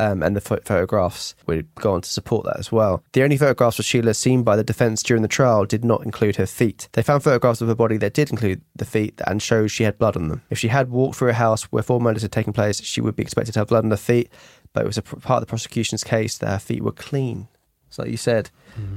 Um, 0.00 0.22
and 0.22 0.34
the 0.34 0.40
pho- 0.40 0.60
photographs 0.64 1.34
would 1.46 1.68
go 1.74 1.92
on 1.92 2.00
to 2.00 2.08
support 2.08 2.46
that 2.46 2.58
as 2.58 2.72
well. 2.72 3.02
The 3.12 3.22
only 3.22 3.36
photographs 3.36 3.78
of 3.78 3.84
Sheila 3.84 4.14
seen 4.14 4.42
by 4.42 4.56
the 4.56 4.64
defence 4.64 5.02
during 5.02 5.20
the 5.20 5.28
trial 5.28 5.66
did 5.66 5.84
not 5.84 6.04
include 6.04 6.36
her 6.36 6.46
feet. 6.46 6.88
They 6.92 7.02
found 7.02 7.22
photographs 7.22 7.60
of 7.60 7.68
her 7.68 7.74
body 7.74 7.98
that 7.98 8.14
did 8.14 8.30
include 8.30 8.62
the 8.74 8.86
feet 8.86 9.20
and 9.26 9.42
showed 9.42 9.68
she 9.68 9.84
had 9.84 9.98
blood 9.98 10.16
on 10.16 10.28
them. 10.28 10.40
If 10.48 10.58
she 10.58 10.68
had 10.68 10.88
walked 10.90 11.16
through 11.16 11.28
a 11.28 11.34
house 11.34 11.64
where 11.64 11.82
four 11.82 12.00
murders 12.00 12.22
had 12.22 12.32
taken 12.32 12.54
place, 12.54 12.80
she 12.82 13.02
would 13.02 13.14
be 13.14 13.22
expected 13.22 13.52
to 13.52 13.58
have 13.60 13.68
blood 13.68 13.84
on 13.84 13.90
her 13.90 13.96
feet, 13.98 14.30
but 14.72 14.84
it 14.84 14.86
was 14.86 14.96
a 14.96 15.02
pr- 15.02 15.16
part 15.16 15.42
of 15.42 15.46
the 15.46 15.50
prosecution's 15.50 16.02
case 16.02 16.38
that 16.38 16.48
her 16.48 16.58
feet 16.58 16.82
were 16.82 16.92
clean. 16.92 17.48
So, 17.90 18.02
like 18.02 18.10
you 18.10 18.16
said, 18.16 18.48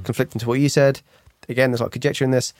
conflicting 0.05 0.39
to 0.39 0.47
what 0.47 0.59
you 0.61 0.69
said. 0.69 1.01
Again, 1.49 1.71
there's 1.71 1.81
a 1.81 1.83
lot 1.83 1.87
of 1.87 1.93
conjecture 1.93 2.23
in 2.23 2.31
this. 2.31 2.53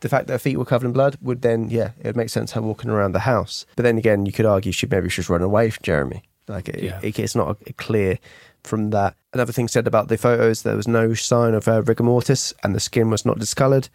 the 0.00 0.08
fact 0.08 0.26
that 0.28 0.32
her 0.32 0.38
feet 0.38 0.56
were 0.56 0.64
covered 0.64 0.86
in 0.86 0.92
blood 0.92 1.18
would 1.20 1.42
then, 1.42 1.68
yeah, 1.68 1.90
it 2.00 2.06
would 2.06 2.16
make 2.16 2.30
sense 2.30 2.52
her 2.52 2.62
walking 2.62 2.88
around 2.90 3.12
the 3.12 3.20
house. 3.20 3.66
But 3.76 3.82
then 3.82 3.98
again, 3.98 4.24
you 4.24 4.32
could 4.32 4.46
argue 4.46 4.72
she 4.72 4.86
maybe 4.90 5.08
should 5.10 5.28
run 5.28 5.42
away 5.42 5.68
from 5.70 5.82
Jeremy. 5.82 6.22
Like 6.52 6.68
it, 6.68 6.82
Yeah. 6.82 7.00
it- 7.02 7.18
it's 7.18 7.34
not 7.34 7.56
clear 7.78 8.18
from 8.62 8.90
that. 8.90 9.16
Another 9.32 9.52
thing 9.52 9.66
said 9.68 9.86
about 9.86 10.08
the 10.08 10.16
photos, 10.18 10.62
there 10.62 10.76
was 10.76 10.86
no 10.86 11.14
sign 11.14 11.54
of 11.54 11.66
uh, 11.66 11.82
rigor 11.82 12.04
mortis, 12.04 12.52
and 12.62 12.74
the 12.74 12.80
skin 12.80 13.10
was 13.10 13.24
not 13.24 13.38
discoloured. 13.38 13.88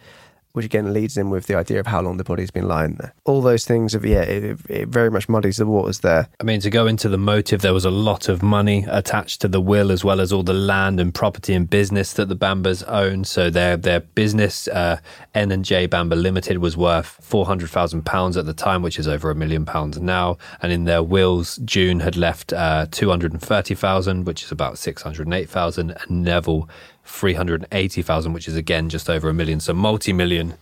Which 0.57 0.65
again 0.65 0.91
leads 0.91 1.17
in 1.17 1.29
with 1.29 1.45
the 1.45 1.53
idea 1.53 1.79
of 1.79 1.85
how 1.85 2.01
long 2.01 2.17
the 2.17 2.23
body's 2.23 2.49
been 2.49 2.67
lying 2.67 2.95
there. 2.95 3.13
All 3.25 3.43
those 3.43 3.63
things, 3.63 3.93
of 3.93 4.03
yeah, 4.03 4.23
it, 4.23 4.57
it 4.67 4.87
very 4.89 5.11
much 5.11 5.29
muddies 5.29 5.57
the 5.57 5.67
waters 5.67 5.99
there. 5.99 6.29
I 6.39 6.43
mean, 6.43 6.61
to 6.61 6.71
go 6.71 6.87
into 6.87 7.09
the 7.09 7.17
motive, 7.19 7.61
there 7.61 7.75
was 7.75 7.85
a 7.85 7.91
lot 7.91 8.27
of 8.27 8.41
money 8.41 8.83
attached 8.89 9.39
to 9.41 9.47
the 9.47 9.61
will, 9.61 9.91
as 9.91 10.03
well 10.03 10.19
as 10.19 10.33
all 10.33 10.41
the 10.41 10.55
land 10.55 10.99
and 10.99 11.13
property 11.13 11.53
and 11.53 11.69
business 11.69 12.13
that 12.13 12.27
the 12.27 12.35
Bambers 12.35 12.81
owned. 12.81 13.27
So 13.27 13.51
their 13.51 13.77
their 13.77 13.99
business, 13.99 14.67
uh, 14.69 14.97
N 15.35 15.51
and 15.51 15.63
J 15.63 15.85
Bamber 15.85 16.15
Limited, 16.15 16.57
was 16.57 16.75
worth 16.75 17.19
four 17.21 17.45
hundred 17.45 17.69
thousand 17.69 18.07
pounds 18.07 18.35
at 18.35 18.47
the 18.47 18.53
time, 18.55 18.81
which 18.81 18.97
is 18.97 19.07
over 19.07 19.29
a 19.29 19.35
million 19.35 19.63
pounds 19.63 19.99
now. 19.99 20.39
And 20.63 20.71
in 20.71 20.85
their 20.85 21.03
wills, 21.03 21.57
June 21.65 21.99
had 21.99 22.17
left 22.17 22.51
uh, 22.51 22.87
two 22.89 23.09
hundred 23.09 23.31
and 23.31 23.41
thirty 23.41 23.75
thousand, 23.75 24.25
which 24.25 24.43
is 24.43 24.51
about 24.51 24.79
six 24.79 25.03
hundred 25.03 25.27
and 25.27 25.35
eight 25.35 25.51
thousand, 25.51 25.91
and 25.91 26.23
Neville 26.23 26.67
three 27.07 27.33
hundred 27.33 27.63
and 27.63 27.67
eighty 27.71 28.01
thousand, 28.01 28.33
which 28.33 28.47
is 28.47 28.55
again 28.55 28.89
just 28.89 29.09
over 29.09 29.29
a 29.29 29.33
million. 29.33 29.59
So 29.59 29.73
multi-million 29.73 30.53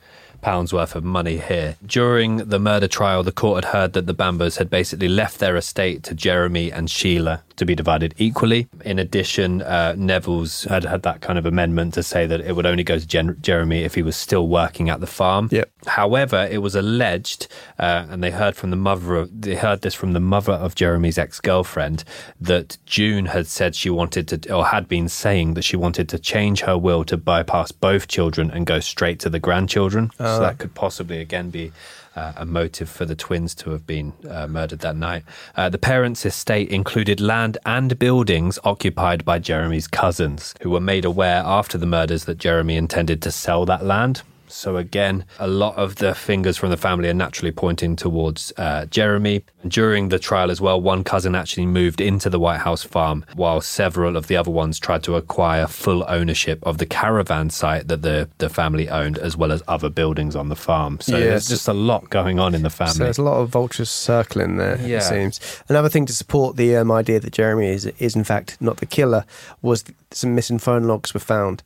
pounds 0.41 0.71
worth 0.71 0.95
of 0.95 1.03
money 1.03 1.37
here. 1.37 1.75
During 1.85 2.37
the 2.37 2.59
murder 2.59 2.87
trial, 2.87 3.23
the 3.23 3.31
court 3.31 3.63
had 3.63 3.73
heard 3.73 3.93
that 3.93 4.05
the 4.05 4.13
Bambers 4.13 4.57
had 4.57 4.69
basically 4.69 5.07
left 5.07 5.39
their 5.39 5.55
estate 5.55 6.03
to 6.03 6.13
Jeremy 6.13 6.71
and 6.71 6.89
Sheila 6.89 7.41
to 7.57 7.65
be 7.65 7.75
divided 7.75 8.13
equally. 8.17 8.67
In 8.83 8.99
addition, 8.99 9.61
uh, 9.61 9.95
Neville's 9.97 10.63
had 10.65 10.83
had 10.83 11.03
that 11.03 11.21
kind 11.21 11.37
of 11.39 11.45
amendment 11.45 11.93
to 11.95 12.03
say 12.03 12.25
that 12.25 12.41
it 12.41 12.55
would 12.55 12.65
only 12.65 12.83
go 12.83 12.99
to 12.99 13.07
Gen- 13.07 13.37
Jeremy 13.41 13.83
if 13.83 13.95
he 13.95 14.01
was 14.01 14.15
still 14.15 14.47
working 14.47 14.89
at 14.89 14.99
the 14.99 15.07
farm. 15.07 15.49
Yep. 15.51 15.69
However, 15.87 16.47
it 16.51 16.61
was 16.61 16.75
alleged, 16.75 17.47
uh, 17.79 18.05
and 18.09 18.23
they 18.23 18.31
heard 18.31 18.55
from 18.55 18.69
the 18.69 18.75
mother 18.75 19.15
of 19.15 19.41
they 19.41 19.55
heard 19.55 19.81
this 19.81 19.93
from 19.93 20.13
the 20.13 20.19
mother 20.19 20.53
of 20.53 20.75
Jeremy's 20.75 21.17
ex 21.17 21.39
girlfriend 21.39 22.03
that 22.39 22.77
June 22.85 23.27
had 23.27 23.47
said 23.47 23.75
she 23.75 23.89
wanted 23.89 24.27
to, 24.29 24.53
or 24.53 24.65
had 24.65 24.87
been 24.87 25.09
saying 25.09 25.53
that 25.53 25.63
she 25.63 25.77
wanted 25.77 26.09
to 26.09 26.19
change 26.19 26.61
her 26.61 26.77
will 26.77 27.03
to 27.05 27.17
bypass 27.17 27.71
both 27.71 28.07
children 28.07 28.51
and 28.51 28.65
go 28.65 28.79
straight 28.79 29.19
to 29.19 29.29
the 29.29 29.39
grandchildren. 29.39 30.11
so 30.17 30.39
that 30.39 30.57
could 30.57 30.73
possibly 30.73 31.19
again 31.19 31.49
be. 31.49 31.71
Uh, 32.15 32.31
a 32.37 32.45
motive 32.45 32.89
for 32.89 33.03
the 33.03 33.15
twins 33.15 33.53
to 33.53 33.71
have 33.71 33.85
been 33.85 34.13
uh, 34.29 34.47
murdered 34.47 34.79
that 34.79 34.95
night. 34.95 35.23
Uh, 35.57 35.67
the 35.67 35.77
parents' 35.77 36.25
estate 36.25 36.69
included 36.69 37.19
land 37.19 37.57
and 37.65 37.99
buildings 37.99 38.57
occupied 38.63 39.25
by 39.25 39.37
Jeremy's 39.37 39.87
cousins, 39.87 40.53
who 40.61 40.69
were 40.69 40.79
made 40.79 41.03
aware 41.03 41.43
after 41.45 41.77
the 41.77 41.85
murders 41.85 42.23
that 42.23 42.37
Jeremy 42.37 42.77
intended 42.77 43.21
to 43.21 43.31
sell 43.31 43.65
that 43.65 43.83
land. 43.83 44.21
So 44.47 44.77
again, 44.77 45.25
a 45.39 45.47
lot 45.47 45.75
of 45.75 45.95
the 45.95 46.13
fingers 46.15 46.57
from 46.57 46.69
the 46.69 46.77
family 46.77 47.09
are 47.09 47.13
naturally 47.13 47.51
pointing 47.51 47.95
towards 47.95 48.53
uh, 48.57 48.85
Jeremy. 48.85 49.43
During 49.67 50.09
the 50.09 50.19
trial 50.19 50.51
as 50.51 50.61
well, 50.61 50.79
one 50.79 51.03
cousin 51.03 51.33
actually 51.35 51.65
moved 51.65 51.99
into 51.99 52.29
the 52.29 52.39
White 52.39 52.59
House 52.59 52.83
farm, 52.83 53.25
while 53.35 53.61
several 53.61 54.15
of 54.15 54.27
the 54.27 54.37
other 54.37 54.51
ones 54.51 54.79
tried 54.79 55.03
to 55.03 55.15
acquire 55.15 55.65
full 55.67 56.05
ownership 56.07 56.59
of 56.63 56.77
the 56.77 56.85
caravan 56.85 57.49
site 57.49 57.87
that 57.87 58.01
the, 58.03 58.29
the 58.37 58.49
family 58.49 58.87
owned, 58.89 59.17
as 59.17 59.35
well 59.35 59.51
as 59.51 59.63
other 59.67 59.89
buildings 59.89 60.35
on 60.35 60.49
the 60.49 60.55
farm. 60.55 60.99
So 61.01 61.17
Yes. 61.17 61.21
there's 61.27 61.47
just 61.49 61.67
a 61.67 61.73
lot 61.73 62.09
going 62.09 62.39
on 62.39 62.53
in 62.53 62.61
the 62.61 62.69
So 62.69 62.85
family. 62.85 62.99
there's 63.05 63.17
a 63.17 63.23
lot 63.23 63.39
of 63.41 63.49
vultures 63.49 63.89
circling 63.89 64.57
there, 64.57 64.77
Yeah. 64.81 64.97
it 64.97 65.03
seems. 65.03 65.39
Another 65.67 65.89
thing 65.89 66.05
to 66.05 66.13
support 66.13 66.55
the 66.55 66.75
um, 66.77 66.91
idea 66.91 67.19
that 67.19 67.33
Jeremy 67.33 67.67
is, 67.69 67.85
is, 67.97 68.15
in 68.15 68.23
fact, 68.23 68.57
not 68.61 68.77
the 68.77 68.85
killer 68.85 69.25
was 69.61 69.83
some 70.11 70.35
missing 70.35 70.59
phone 70.59 70.83
logs 70.83 71.13
were 71.13 71.19
found. 71.19 71.63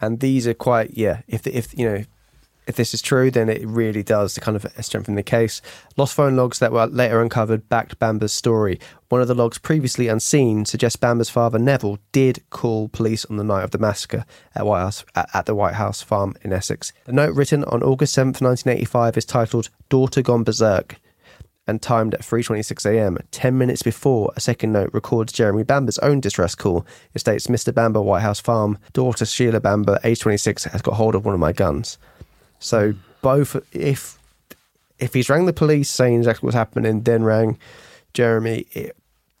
And 0.00 0.20
these 0.20 0.46
are 0.46 0.54
quite, 0.54 0.90
yeah, 0.96 1.22
if, 1.26 1.46
if 1.46 1.76
you 1.76 1.88
know, 1.88 2.04
if 2.68 2.76
this 2.76 2.92
is 2.92 3.00
true, 3.02 3.30
then 3.30 3.48
it 3.48 3.66
really 3.66 4.02
does 4.02 4.38
kind 4.38 4.54
of 4.54 4.66
strengthen 4.84 5.14
the 5.14 5.22
case. 5.22 5.62
Lost 5.96 6.14
phone 6.14 6.36
logs 6.36 6.58
that 6.58 6.70
were 6.70 6.86
later 6.86 7.20
uncovered 7.22 7.68
backed 7.70 7.98
Bamber's 7.98 8.32
story. 8.32 8.78
One 9.08 9.22
of 9.22 9.26
the 9.26 9.34
logs 9.34 9.56
previously 9.56 10.06
unseen 10.08 10.66
suggests 10.66 10.96
Bamber's 10.96 11.30
father 11.30 11.58
Neville 11.58 11.98
did 12.12 12.44
call 12.50 12.88
police 12.88 13.24
on 13.24 13.38
the 13.38 13.44
night 13.44 13.64
of 13.64 13.70
the 13.70 13.78
massacre 13.78 14.26
at 14.54 14.66
White 14.66 14.80
House 14.80 15.04
at, 15.14 15.46
the 15.46 15.54
White 15.54 15.74
House 15.74 16.02
farm 16.02 16.34
in 16.42 16.52
Essex. 16.52 16.92
The 17.06 17.12
note 17.12 17.34
written 17.34 17.64
on 17.64 17.82
August 17.82 18.12
seventh, 18.12 18.42
nineteen 18.42 18.74
eighty-five, 18.74 19.16
is 19.16 19.24
titled 19.24 19.70
"Daughter 19.88 20.20
Gone 20.20 20.44
Berserk." 20.44 21.00
and 21.66 21.82
timed 21.82 22.14
at 22.14 22.20
3:26 22.20 22.86
a.m. 22.86 23.18
10 23.30 23.56
minutes 23.56 23.82
before 23.82 24.32
a 24.36 24.40
second 24.40 24.72
note 24.72 24.90
records 24.92 25.32
Jeremy 25.32 25.62
Bamber's 25.62 25.98
own 25.98 26.20
distress 26.20 26.54
call. 26.54 26.86
It 27.14 27.18
states, 27.20 27.46
"Mr. 27.46 27.74
Bamber, 27.74 28.00
White 28.02 28.22
House 28.22 28.40
Farm, 28.40 28.78
daughter 28.92 29.26
Sheila 29.26 29.60
Bamber, 29.60 29.98
age 30.04 30.20
26, 30.20 30.64
has 30.64 30.82
got 30.82 30.94
hold 30.94 31.14
of 31.14 31.24
one 31.24 31.34
of 31.34 31.40
my 31.40 31.52
guns." 31.52 31.98
So 32.58 32.94
both, 33.22 33.56
if 33.74 34.18
if 34.98 35.14
he's 35.14 35.30
rang 35.30 35.46
the 35.46 35.52
police 35.52 35.88
saying 35.88 36.16
exactly 36.16 36.46
what's 36.46 36.56
happening, 36.56 37.02
then 37.02 37.22
rang 37.22 37.58
Jeremy, 38.14 38.66
it, 38.72 38.96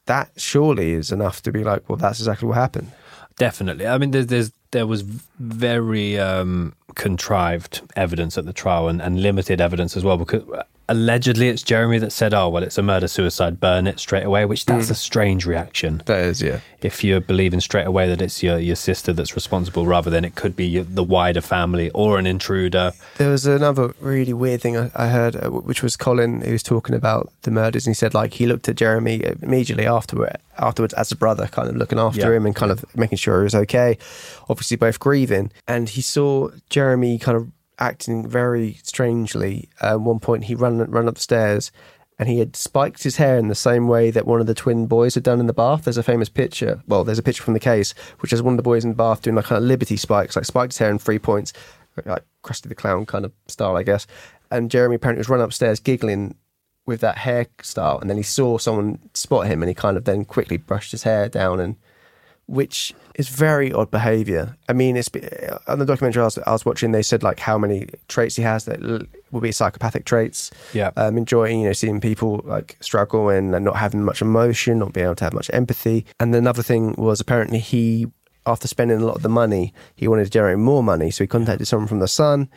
that 0.06 0.30
surely 0.36 0.92
is 0.92 1.10
enough 1.12 1.42
to 1.42 1.52
be 1.52 1.64
like, 1.64 1.88
well, 1.88 1.96
that's 1.96 2.20
exactly 2.20 2.48
what 2.48 2.56
happened. 2.56 2.90
Definitely. 3.36 3.86
I 3.86 3.98
mean, 3.98 4.10
there's, 4.10 4.26
there's 4.26 4.52
there 4.70 4.86
was 4.86 5.02
very 5.02 6.18
um, 6.18 6.74
contrived 6.94 7.80
evidence 7.96 8.36
at 8.36 8.44
the 8.44 8.52
trial 8.52 8.88
and, 8.88 9.00
and 9.00 9.22
limited 9.22 9.60
evidence 9.60 9.96
as 9.96 10.04
well 10.04 10.16
because 10.16 10.42
allegedly 10.88 11.48
it's 11.48 11.62
Jeremy 11.62 11.98
that 11.98 12.12
said, 12.12 12.32
"Oh, 12.34 12.48
well, 12.48 12.62
it's 12.62 12.78
a 12.78 12.82
murder 12.82 13.08
suicide, 13.08 13.60
burn 13.60 13.86
it 13.86 13.98
straight 14.00 14.24
away," 14.24 14.44
which 14.44 14.64
that's 14.66 14.90
a 14.90 14.94
strange 14.94 15.46
reaction. 15.46 16.02
That 16.06 16.20
is, 16.20 16.40
yeah. 16.42 16.60
If 16.80 17.02
you're 17.02 17.20
believing 17.20 17.60
straight 17.60 17.86
away 17.86 18.08
that 18.08 18.22
it's 18.22 18.42
your 18.42 18.58
your 18.58 18.76
sister 18.76 19.12
that's 19.12 19.34
responsible, 19.34 19.86
rather 19.86 20.10
than 20.10 20.24
it 20.24 20.34
could 20.34 20.54
be 20.56 20.66
your, 20.66 20.84
the 20.84 21.02
wider 21.04 21.40
family 21.40 21.90
or 21.90 22.18
an 22.18 22.26
intruder. 22.26 22.92
There 23.16 23.30
was 23.30 23.46
another 23.46 23.94
really 24.00 24.32
weird 24.32 24.60
thing 24.62 24.76
I, 24.76 24.90
I 24.94 25.08
heard, 25.08 25.36
uh, 25.36 25.50
which 25.50 25.82
was 25.82 25.96
Colin 25.96 26.40
who 26.42 26.52
was 26.52 26.62
talking 26.62 26.94
about 26.94 27.32
the 27.42 27.50
murders, 27.50 27.86
and 27.86 27.90
he 27.90 27.98
said 27.98 28.14
like 28.14 28.34
he 28.34 28.46
looked 28.46 28.68
at 28.68 28.76
Jeremy 28.76 29.22
immediately 29.42 29.86
afterward, 29.86 30.36
afterwards 30.58 30.94
as 30.94 31.10
a 31.12 31.16
brother, 31.16 31.46
kind 31.48 31.68
of 31.68 31.76
looking 31.76 31.98
after 31.98 32.30
Yeah. 32.30 32.36
him 32.36 32.46
and 32.46 32.54
kind 32.56 32.70
of 32.72 32.84
making 32.96 33.18
sure 33.18 33.40
he 33.40 33.44
was 33.44 33.54
okay. 33.54 33.98
Obviously, 34.48 34.76
both 34.76 34.98
grieving, 35.00 35.50
and 35.66 35.88
he 35.88 36.00
saw 36.00 36.48
Jeremy 36.70 37.18
kind 37.18 37.36
of 37.36 37.48
acting 37.78 38.28
very 38.28 38.74
strangely. 38.82 39.68
At 39.80 40.00
one 40.00 40.20
point, 40.20 40.44
he 40.44 40.54
ran 40.54 40.78
ran 40.78 41.08
up 41.08 41.14
the 41.14 41.20
stairs. 41.20 41.70
And 42.20 42.28
he 42.28 42.40
had 42.40 42.56
spiked 42.56 43.04
his 43.04 43.18
hair 43.18 43.38
in 43.38 43.46
the 43.46 43.54
same 43.54 43.86
way 43.86 44.10
that 44.10 44.26
one 44.26 44.40
of 44.40 44.48
the 44.48 44.54
twin 44.54 44.86
boys 44.86 45.14
had 45.14 45.22
done 45.22 45.38
in 45.38 45.46
the 45.46 45.52
bath. 45.52 45.84
There's 45.84 45.98
a 45.98 46.02
famous 46.02 46.28
picture. 46.28 46.82
Well, 46.88 47.04
there's 47.04 47.20
a 47.20 47.22
picture 47.22 47.44
from 47.44 47.54
the 47.54 47.60
case, 47.60 47.94
which 48.18 48.32
is 48.32 48.42
one 48.42 48.54
of 48.54 48.56
the 48.56 48.64
boys 48.64 48.82
in 48.82 48.90
the 48.90 48.96
bath 48.96 49.22
doing 49.22 49.36
like 49.36 49.44
kind 49.44 49.62
of 49.62 49.68
liberty 49.68 49.96
spikes, 49.96 50.34
like 50.34 50.44
spiked 50.44 50.72
his 50.72 50.78
hair 50.78 50.90
in 50.90 50.98
three 50.98 51.20
points, 51.20 51.52
like 52.04 52.24
Krusty 52.42 52.68
the 52.68 52.74
Clown 52.74 53.06
kind 53.06 53.24
of 53.24 53.30
style, 53.46 53.76
I 53.76 53.84
guess. 53.84 54.08
And 54.50 54.68
Jeremy 54.68 54.96
apparently 54.96 55.20
was 55.20 55.28
run 55.28 55.40
upstairs 55.40 55.78
giggling 55.78 56.34
with 56.86 57.00
that 57.02 57.18
hairstyle, 57.18 58.00
and 58.00 58.10
then 58.10 58.16
he 58.16 58.24
saw 58.24 58.58
someone 58.58 58.98
spot 59.14 59.46
him, 59.46 59.62
and 59.62 59.68
he 59.68 59.74
kind 59.74 59.96
of 59.96 60.04
then 60.04 60.24
quickly 60.24 60.56
brushed 60.56 60.90
his 60.90 61.04
hair 61.04 61.28
down, 61.28 61.60
and 61.60 61.76
which 62.48 62.94
is 63.14 63.28
very 63.28 63.72
odd 63.72 63.90
behaviour. 63.90 64.56
I 64.68 64.72
mean, 64.72 64.96
it's 64.96 65.10
on 65.68 65.78
the 65.78 65.84
documentary 65.84 66.22
I 66.22 66.24
was, 66.24 66.38
I 66.38 66.52
was 66.52 66.64
watching. 66.64 66.92
They 66.92 67.02
said 67.02 67.22
like 67.22 67.38
how 67.38 67.58
many 67.58 67.86
traits 68.08 68.36
he 68.36 68.42
has 68.42 68.64
that 68.64 68.80
will 69.30 69.40
be 69.40 69.52
psychopathic 69.52 70.04
traits. 70.06 70.50
Yeah. 70.72 70.90
um, 70.96 71.18
enjoying 71.18 71.60
you 71.60 71.66
know 71.66 71.72
seeing 71.74 72.00
people 72.00 72.40
like 72.44 72.76
struggle 72.80 73.28
and, 73.28 73.54
and 73.54 73.64
not 73.64 73.76
having 73.76 74.02
much 74.02 74.22
emotion, 74.22 74.78
not 74.78 74.94
being 74.94 75.06
able 75.06 75.16
to 75.16 75.24
have 75.24 75.34
much 75.34 75.50
empathy. 75.52 76.06
And 76.18 76.34
another 76.34 76.62
thing 76.62 76.94
was 76.96 77.20
apparently 77.20 77.58
he, 77.58 78.06
after 78.46 78.66
spending 78.66 79.00
a 79.00 79.04
lot 79.04 79.16
of 79.16 79.22
the 79.22 79.28
money, 79.28 79.74
he 79.94 80.08
wanted 80.08 80.24
to 80.24 80.30
generate 80.30 80.58
more 80.58 80.82
money, 80.82 81.10
so 81.10 81.24
he 81.24 81.28
contacted 81.28 81.68
someone 81.68 81.88
from 81.88 82.00
the 82.00 82.08
Sun. 82.08 82.48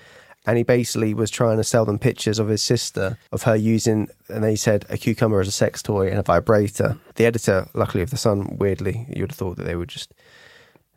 And 0.45 0.57
he 0.57 0.63
basically 0.63 1.13
was 1.13 1.29
trying 1.29 1.57
to 1.57 1.63
sell 1.63 1.85
them 1.85 1.99
pictures 1.99 2.39
of 2.39 2.47
his 2.47 2.63
sister, 2.63 3.17
of 3.31 3.43
her 3.43 3.55
using, 3.55 4.09
and 4.27 4.43
they 4.43 4.55
said 4.55 4.85
a 4.89 4.97
cucumber 4.97 5.39
as 5.39 5.47
a 5.47 5.51
sex 5.51 5.83
toy 5.83 6.09
and 6.09 6.17
a 6.17 6.23
vibrator. 6.23 6.97
The 7.15 7.25
editor, 7.25 7.67
luckily 7.75 8.01
of 8.01 8.09
the 8.09 8.17
Sun, 8.17 8.57
weirdly, 8.57 9.05
you 9.09 9.21
would 9.21 9.31
have 9.31 9.37
thought 9.37 9.57
that 9.57 9.65
they 9.65 9.75
were 9.75 9.85
just 9.85 10.13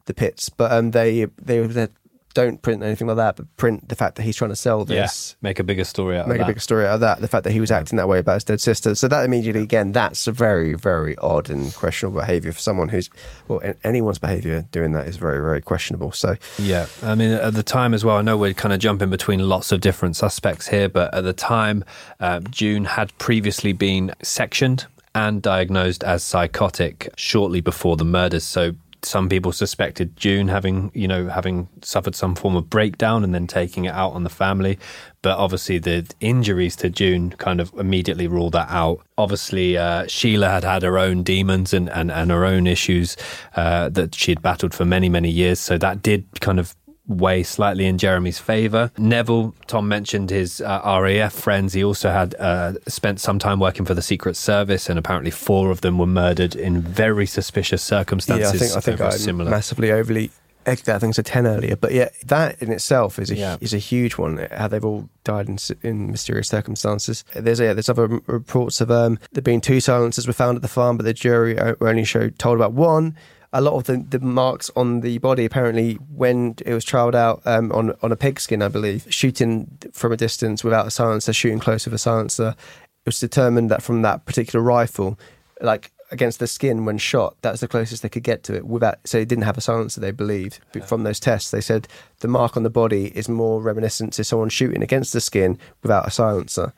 the 0.06 0.14
pits, 0.14 0.48
but 0.48 0.72
um, 0.72 0.92
they 0.92 1.26
they, 1.40 1.60
were 1.60 1.88
don't 2.34 2.60
print 2.62 2.82
anything 2.82 3.06
like 3.06 3.16
that, 3.16 3.36
but 3.36 3.56
print 3.56 3.88
the 3.88 3.94
fact 3.94 4.16
that 4.16 4.22
he's 4.22 4.36
trying 4.36 4.50
to 4.50 4.56
sell 4.56 4.84
this. 4.84 4.96
make 5.40 5.58
a 5.58 5.64
bigger 5.64 5.84
story 5.84 6.18
out 6.18 6.28
Make 6.28 6.40
of 6.40 6.44
a 6.44 6.50
bigger 6.50 6.60
story 6.60 6.86
out 6.86 6.94
of 6.94 7.00
that. 7.00 7.20
The 7.20 7.28
fact 7.28 7.44
that 7.44 7.52
he 7.52 7.60
was 7.60 7.70
acting 7.70 7.96
that 7.96 8.08
way 8.08 8.18
about 8.18 8.34
his 8.34 8.44
dead 8.44 8.60
sister. 8.60 8.94
So 8.94 9.08
that 9.08 9.24
immediately, 9.24 9.62
again, 9.62 9.92
that's 9.92 10.26
a 10.26 10.32
very, 10.32 10.74
very 10.74 11.16
odd 11.18 11.48
and 11.48 11.72
questionable 11.74 12.20
behaviour 12.20 12.52
for 12.52 12.58
someone 12.60 12.88
who's, 12.88 13.08
well, 13.48 13.60
anyone's 13.84 14.18
behaviour 14.18 14.66
doing 14.72 14.92
that 14.92 15.06
is 15.06 15.16
very, 15.16 15.40
very 15.40 15.62
questionable. 15.62 16.12
So 16.12 16.36
Yeah, 16.58 16.86
I 17.02 17.14
mean, 17.14 17.30
at 17.30 17.54
the 17.54 17.62
time 17.62 17.94
as 17.94 18.04
well, 18.04 18.16
I 18.16 18.22
know 18.22 18.36
we're 18.36 18.52
kind 18.52 18.72
of 18.72 18.80
jumping 18.80 19.10
between 19.10 19.48
lots 19.48 19.72
of 19.72 19.80
different 19.80 20.16
suspects 20.16 20.68
here, 20.68 20.88
but 20.88 21.14
at 21.14 21.22
the 21.22 21.32
time, 21.32 21.84
um, 22.20 22.46
June 22.50 22.84
had 22.84 23.16
previously 23.18 23.72
been 23.72 24.12
sectioned 24.22 24.86
and 25.14 25.42
diagnosed 25.42 26.02
as 26.02 26.24
psychotic 26.24 27.08
shortly 27.16 27.60
before 27.60 27.96
the 27.96 28.04
murders. 28.04 28.42
So 28.42 28.72
some 29.04 29.28
people 29.28 29.52
suspected 29.52 30.16
June 30.16 30.48
having, 30.48 30.90
you 30.94 31.06
know, 31.06 31.28
having 31.28 31.68
suffered 31.82 32.14
some 32.14 32.34
form 32.34 32.56
of 32.56 32.70
breakdown 32.70 33.24
and 33.24 33.34
then 33.34 33.46
taking 33.46 33.84
it 33.84 33.92
out 33.92 34.12
on 34.12 34.24
the 34.24 34.30
family. 34.30 34.78
But 35.22 35.38
obviously, 35.38 35.78
the 35.78 36.10
injuries 36.20 36.76
to 36.76 36.90
June 36.90 37.30
kind 37.30 37.60
of 37.60 37.72
immediately 37.74 38.26
ruled 38.26 38.52
that 38.52 38.68
out. 38.70 39.00
Obviously, 39.16 39.78
uh, 39.78 40.06
Sheila 40.06 40.48
had 40.48 40.64
had 40.64 40.82
her 40.82 40.98
own 40.98 41.22
demons 41.22 41.72
and, 41.72 41.88
and, 41.90 42.10
and 42.10 42.30
her 42.30 42.44
own 42.44 42.66
issues 42.66 43.16
uh, 43.56 43.88
that 43.90 44.14
she 44.14 44.30
had 44.30 44.42
battled 44.42 44.74
for 44.74 44.84
many, 44.84 45.08
many 45.08 45.30
years. 45.30 45.60
So 45.60 45.78
that 45.78 46.02
did 46.02 46.26
kind 46.40 46.60
of 46.60 46.76
weigh 47.06 47.42
slightly 47.42 47.86
in 47.86 47.98
Jeremy's 47.98 48.38
favour. 48.38 48.90
Neville, 48.96 49.54
Tom 49.66 49.88
mentioned 49.88 50.30
his 50.30 50.60
uh, 50.60 50.80
RAF 51.02 51.32
friends. 51.32 51.72
He 51.74 51.84
also 51.84 52.10
had 52.10 52.34
uh, 52.38 52.74
spent 52.88 53.20
some 53.20 53.38
time 53.38 53.60
working 53.60 53.84
for 53.84 53.94
the 53.94 54.02
Secret 54.02 54.36
Service, 54.36 54.88
and 54.88 54.98
apparently 54.98 55.30
four 55.30 55.70
of 55.70 55.82
them 55.82 55.98
were 55.98 56.06
murdered 56.06 56.56
in 56.56 56.80
very 56.80 57.26
suspicious 57.26 57.82
circumstances. 57.82 58.52
Yeah, 58.52 58.56
I 58.58 58.58
think 58.58 58.76
I 58.76 58.80
think 58.80 59.00
I 59.00 59.16
similar. 59.16 59.50
massively 59.50 59.92
overly 59.92 60.30
egged 60.66 60.86
that. 60.86 60.96
I 60.96 60.98
think 60.98 61.10
it's 61.10 61.18
a 61.18 61.22
ten 61.22 61.46
earlier, 61.46 61.76
but 61.76 61.92
yeah, 61.92 62.08
that 62.24 62.62
in 62.62 62.72
itself 62.72 63.18
is 63.18 63.30
a 63.30 63.36
Yeah. 63.36 63.56
is 63.60 63.74
a 63.74 63.78
huge 63.78 64.16
one. 64.16 64.48
How 64.50 64.66
they've 64.68 64.82
all 64.84 65.10
died 65.22 65.46
in, 65.48 65.58
in 65.82 66.10
mysterious 66.10 66.48
circumstances. 66.48 67.22
There's 67.34 67.60
yeah, 67.60 67.74
there's 67.74 67.90
other 67.90 68.06
reports 68.26 68.80
of 68.80 68.90
um 68.90 69.18
there 69.32 69.42
being 69.42 69.60
two 69.60 69.80
silencers 69.80 70.26
were 70.26 70.32
found 70.32 70.56
at 70.56 70.62
the 70.62 70.68
farm, 70.68 70.96
but 70.96 71.04
the 71.04 71.12
jury 71.12 71.58
only 71.58 72.04
showed 72.04 72.38
told 72.38 72.56
about 72.56 72.72
one. 72.72 73.14
A 73.56 73.60
lot 73.60 73.74
of 73.74 73.84
the, 73.84 73.96
the 73.96 74.18
marks 74.18 74.68
on 74.74 75.00
the 75.00 75.18
body 75.18 75.44
apparently 75.44 75.94
when 75.94 76.56
it 76.66 76.74
was 76.74 76.84
trialled 76.84 77.14
out 77.14 77.40
um, 77.44 77.70
on 77.70 77.94
on 78.02 78.10
a 78.10 78.16
pigskin, 78.16 78.62
I 78.62 78.68
believe, 78.68 79.06
shooting 79.08 79.78
from 79.92 80.10
a 80.10 80.16
distance 80.16 80.64
without 80.64 80.88
a 80.88 80.90
silencer, 80.90 81.32
shooting 81.32 81.60
close 81.60 81.84
with 81.84 81.94
a 81.94 81.98
silencer. 81.98 82.56
It 83.04 83.06
was 83.06 83.20
determined 83.20 83.70
that 83.70 83.82
from 83.82 84.02
that 84.02 84.26
particular 84.26 84.62
rifle, 84.62 85.18
like 85.60 85.92
against 86.10 86.38
the 86.38 86.46
skin 86.46 86.84
when 86.84 86.98
shot, 86.98 87.36
that's 87.42 87.60
the 87.60 87.68
closest 87.68 88.02
they 88.02 88.08
could 88.08 88.22
get 88.22 88.42
to 88.44 88.56
it 88.56 88.66
without. 88.66 88.98
So 89.04 89.18
it 89.18 89.28
didn't 89.28 89.44
have 89.44 89.58
a 89.58 89.60
silencer. 89.60 90.00
They 90.00 90.10
believed 90.10 90.58
But 90.72 90.88
from 90.88 91.04
those 91.04 91.20
tests. 91.20 91.50
They 91.50 91.60
said 91.60 91.86
the 92.20 92.28
mark 92.28 92.56
on 92.56 92.62
the 92.62 92.70
body 92.70 93.06
is 93.16 93.28
more 93.28 93.60
reminiscent 93.60 94.12
to 94.14 94.24
someone 94.24 94.48
shooting 94.48 94.82
against 94.82 95.12
the 95.12 95.20
skin 95.20 95.58
without 95.82 96.08
a 96.08 96.10
silencer. 96.10 96.72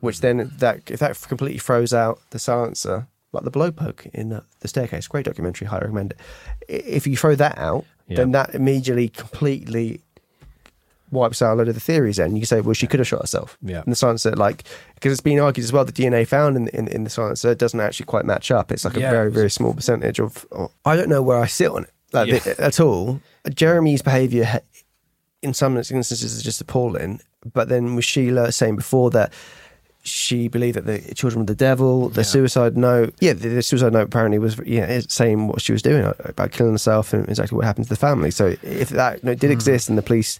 Which 0.00 0.20
then 0.20 0.52
that 0.58 0.90
if 0.90 1.00
that 1.00 1.20
completely 1.22 1.58
throws 1.58 1.92
out 1.92 2.20
the 2.30 2.38
silencer, 2.38 3.08
like 3.34 3.44
the 3.44 3.50
blow 3.50 3.70
poke 3.70 4.06
in 4.14 4.32
uh, 4.32 4.42
the 4.60 4.68
staircase, 4.68 5.06
great 5.08 5.24
documentary, 5.24 5.66
highly 5.66 5.82
recommend 5.82 6.12
it. 6.12 6.20
If 6.68 7.06
you 7.06 7.16
throw 7.16 7.34
that 7.34 7.58
out, 7.58 7.84
Yeah. 8.08 8.16
then 8.18 8.32
that 8.32 8.54
immediately 8.54 9.08
completely 9.08 10.00
wipes 11.10 11.40
out 11.42 11.54
a 11.54 11.56
load 11.56 11.68
of 11.68 11.74
the 11.74 11.80
theories. 11.80 12.16
Then 12.16 12.34
you 12.34 12.40
can 12.42 12.46
say, 12.46 12.60
well, 12.60 12.74
she 12.74 12.86
could 12.86 12.98
have 13.00 13.06
shot 13.06 13.20
herself. 13.20 13.56
Yeah. 13.62 13.82
And 13.82 13.92
the 13.92 13.96
silencer, 13.96 14.32
like, 14.32 14.64
because 14.94 15.12
it's 15.12 15.20
been 15.20 15.38
argued 15.38 15.64
as 15.64 15.72
well, 15.72 15.84
the 15.84 15.92
DNA 15.92 16.26
found 16.26 16.56
in, 16.56 16.68
in, 16.68 16.88
in 16.88 17.04
the 17.04 17.10
silencer 17.10 17.54
doesn't 17.54 17.78
actually 17.80 18.06
quite 18.06 18.24
match 18.24 18.50
up. 18.50 18.72
It's 18.72 18.84
like 18.84 18.96
Yeah, 18.96 19.08
a 19.08 19.10
very, 19.10 19.30
very 19.30 19.50
small 19.50 19.74
percentage 19.74 20.18
of. 20.18 20.44
I 20.84 20.96
don't 20.96 21.08
know 21.08 21.22
where 21.22 21.38
I 21.38 21.46
sit 21.46 21.70
on 21.70 21.84
it 21.84 21.90
like, 22.12 22.28
Yeah. 22.28 22.38
th- 22.40 22.58
at 22.58 22.80
all. 22.80 23.20
Jeremy's 23.54 24.02
behaviour 24.02 24.60
in 25.42 25.54
some 25.54 25.76
instances 25.76 26.22
is 26.22 26.42
just 26.42 26.60
appalling. 26.60 27.20
But 27.52 27.68
then 27.68 27.94
with 27.94 28.04
Sheila 28.06 28.50
saying 28.52 28.76
before 28.76 29.10
that 29.10 29.32
she 30.04 30.48
believed 30.48 30.76
that 30.76 30.86
the 30.86 31.14
children 31.14 31.40
were 31.40 31.46
the 31.46 31.54
devil, 31.54 32.10
the 32.10 32.24
suicide 32.24 32.76
note, 32.76 33.14
yeah, 33.20 33.32
the, 33.32 33.48
the 33.48 33.62
suicide 33.62 33.92
note 33.92 34.02
apparently 34.02 34.38
was 34.38 34.58
yeah 34.66 35.00
saying 35.08 35.48
what 35.48 35.62
she 35.62 35.72
was 35.72 35.82
doing 35.82 36.04
uh, 36.04 36.12
about 36.24 36.52
killing 36.52 36.72
herself 36.72 37.12
and 37.12 37.26
exactly 37.28 37.56
what 37.56 37.64
happened 37.64 37.86
to 37.86 37.90
the 37.90 37.96
family. 37.96 38.30
So 38.30 38.54
if 38.62 38.90
that 38.90 39.24
note 39.24 39.38
did 39.38 39.50
exist 39.50 39.88
and 39.88 39.96
the 39.96 40.02
police 40.02 40.38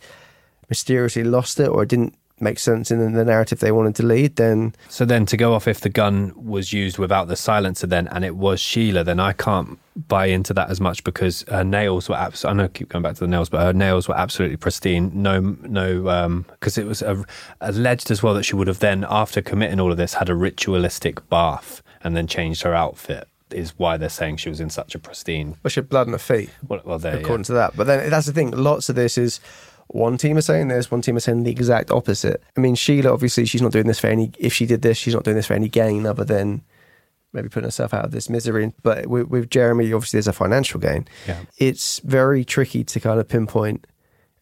mysteriously 0.68 1.24
lost 1.24 1.58
it 1.60 1.68
or 1.68 1.82
it 1.82 1.88
didn't 1.88 2.14
make 2.40 2.58
sense 2.58 2.90
in 2.90 3.12
the 3.12 3.24
narrative 3.24 3.60
they 3.60 3.72
wanted 3.72 3.94
to 3.96 4.02
lead, 4.04 4.36
then 4.36 4.74
So 4.88 5.04
then 5.04 5.26
to 5.26 5.36
go 5.36 5.54
off 5.54 5.68
if 5.68 5.80
the 5.80 5.88
gun 5.88 6.32
was 6.36 6.72
used 6.72 6.98
without 6.98 7.28
the 7.28 7.36
silencer 7.36 7.86
then 7.86 8.08
and 8.08 8.24
it 8.24 8.36
was 8.36 8.60
Sheila, 8.60 9.04
then 9.04 9.20
I 9.20 9.32
can't 9.32 9.78
buy 10.08 10.26
into 10.26 10.52
that 10.54 10.70
as 10.70 10.80
much 10.80 11.04
because 11.04 11.44
her 11.48 11.64
nails 11.64 12.08
were 12.08 12.16
abs- 12.16 12.44
I 12.44 12.52
know 12.52 12.64
I 12.64 12.68
keep 12.68 12.88
going 12.88 13.02
back 13.02 13.14
to 13.14 13.20
the 13.20 13.28
nails, 13.28 13.48
but 13.48 13.60
her 13.60 13.72
nails 13.72 14.08
were 14.08 14.16
absolutely 14.16 14.56
pristine. 14.56 15.10
No, 15.14 15.56
no, 15.62 16.08
um, 16.08 16.44
because 16.50 16.76
it 16.76 16.86
was 16.86 17.02
uh 17.02 17.22
alleged 17.60 18.10
as 18.10 18.22
well 18.22 18.34
that 18.34 18.42
she 18.42 18.56
would 18.56 18.66
have 18.66 18.80
then, 18.80 19.06
after 19.08 19.40
committing 19.40 19.78
all 19.78 19.92
of 19.92 19.96
this, 19.96 20.14
had 20.14 20.28
a 20.28 20.34
ritualistic 20.34 21.28
bath 21.28 21.82
and 22.02 22.16
then 22.16 22.26
changed 22.26 22.62
her 22.62 22.74
outfit. 22.74 23.28
Is 23.50 23.78
why 23.78 23.96
they're 23.98 24.08
saying 24.08 24.38
she 24.38 24.48
was 24.48 24.58
in 24.58 24.68
such 24.68 24.96
a 24.96 24.98
pristine. 24.98 25.56
well, 25.62 25.68
she 25.68 25.78
had 25.78 25.88
blood 25.88 26.08
on 26.08 26.12
her 26.14 26.18
feet. 26.18 26.50
Well, 26.66 26.80
well 26.84 26.98
there, 26.98 27.16
according 27.16 27.44
yeah. 27.44 27.46
to 27.46 27.52
that. 27.52 27.76
But 27.76 27.86
then 27.86 28.10
that's 28.10 28.26
the 28.26 28.32
thing. 28.32 28.50
Lots 28.50 28.88
of 28.88 28.96
this 28.96 29.16
is 29.16 29.38
one 29.94 30.18
team 30.18 30.36
are 30.36 30.42
saying 30.42 30.68
this, 30.68 30.90
one 30.90 31.02
team 31.02 31.16
are 31.16 31.20
saying 31.20 31.44
the 31.44 31.52
exact 31.52 31.92
opposite. 31.92 32.42
I 32.56 32.60
mean, 32.60 32.74
Sheila 32.74 33.12
obviously 33.12 33.44
she's 33.44 33.62
not 33.62 33.70
doing 33.70 33.86
this 33.86 34.00
for 34.00 34.08
any. 34.08 34.32
If 34.38 34.52
she 34.52 34.66
did 34.66 34.82
this, 34.82 34.98
she's 34.98 35.14
not 35.14 35.22
doing 35.22 35.36
this 35.36 35.46
for 35.46 35.54
any 35.54 35.68
gain 35.68 36.04
other 36.04 36.24
than 36.24 36.62
maybe 37.32 37.48
putting 37.48 37.68
herself 37.68 37.94
out 37.94 38.04
of 38.04 38.10
this 38.10 38.28
misery. 38.28 38.72
But 38.82 39.06
with, 39.06 39.28
with 39.28 39.50
Jeremy, 39.50 39.92
obviously 39.92 40.16
there's 40.18 40.26
a 40.26 40.32
financial 40.32 40.80
gain. 40.80 41.06
Yeah. 41.28 41.38
It's 41.58 42.00
very 42.00 42.44
tricky 42.44 42.82
to 42.82 42.98
kind 42.98 43.20
of 43.20 43.28
pinpoint 43.28 43.86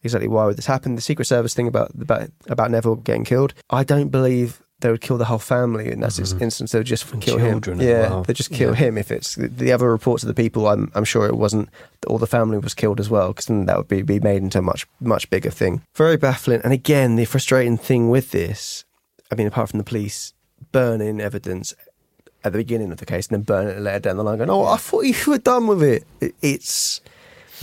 exactly 0.03 0.27
why 0.27 0.45
would 0.45 0.57
this 0.57 0.65
happen. 0.65 0.95
The 0.95 1.01
Secret 1.01 1.25
Service 1.25 1.53
thing 1.53 1.67
about 1.67 1.91
about 2.01 2.31
about 2.47 2.71
Neville 2.71 2.95
getting 2.95 3.23
killed, 3.23 3.53
I 3.69 3.83
don't 3.83 4.09
believe. 4.09 4.59
They 4.79 4.91
would 4.91 4.99
kill 5.01 5.17
the 5.17 5.25
whole 5.25 5.39
family 5.39 5.89
in 5.91 6.01
that 6.01 6.19
instance. 6.19 6.71
They 6.71 6.79
would 6.79 6.87
just 6.87 7.05
kill 7.21 7.37
Mm-hmm. 7.37 7.49
children 7.49 7.79
him. 7.79 7.87
as 7.87 7.87
Yeah, 7.87 8.09
well. 8.09 8.23
they 8.23 8.33
just 8.33 8.51
kill 8.51 8.71
Yeah. 8.71 8.75
him. 8.75 8.97
If 8.97 9.11
it's 9.11 9.35
the, 9.35 9.47
the 9.47 9.71
other 9.71 9.89
reports 9.89 10.23
of 10.23 10.27
the 10.27 10.33
people, 10.33 10.67
I'm 10.67 10.91
I'm 10.93 11.05
sure 11.05 11.25
it 11.25 11.37
wasn't 11.37 11.69
all 12.07 12.17
the 12.17 12.27
family 12.27 12.57
was 12.57 12.73
killed 12.73 12.99
as 12.99 13.09
well, 13.09 13.29
because 13.29 13.45
then 13.45 13.65
that 13.67 13.77
would 13.77 13.87
be 13.87 14.01
be 14.01 14.19
made 14.19 14.41
into 14.43 14.59
a 14.59 14.61
much 14.61 14.85
much 14.99 15.29
bigger 15.29 15.51
thing. 15.51 15.83
Very 15.95 16.17
baffling. 16.17 16.59
And 16.65 16.73
again, 16.73 17.15
the 17.15 17.25
frustrating 17.25 17.77
thing 17.77 18.09
with 18.09 18.31
this, 18.31 18.83
I 19.31 19.35
mean, 19.35 19.47
apart 19.47 19.69
from 19.69 19.77
the 19.77 19.85
police 19.85 20.33
burning 20.71 21.21
evidence 21.21 21.73
at 22.43 22.51
the 22.51 22.57
beginning 22.57 22.91
of 22.91 22.97
the 22.97 23.05
case 23.05 23.27
and 23.27 23.35
then 23.37 23.43
burning 23.43 23.77
it 23.77 23.81
later 23.81 23.99
down 23.99 24.17
the 24.17 24.23
line, 24.23 24.37
going, 24.39 24.49
"Oh, 24.49 24.65
I 24.65 24.75
thought 24.77 25.05
you 25.05 25.15
were 25.31 25.37
done 25.37 25.65
with 25.67 25.81
it." 25.81 26.03
it 26.19 26.35
it's 26.41 26.99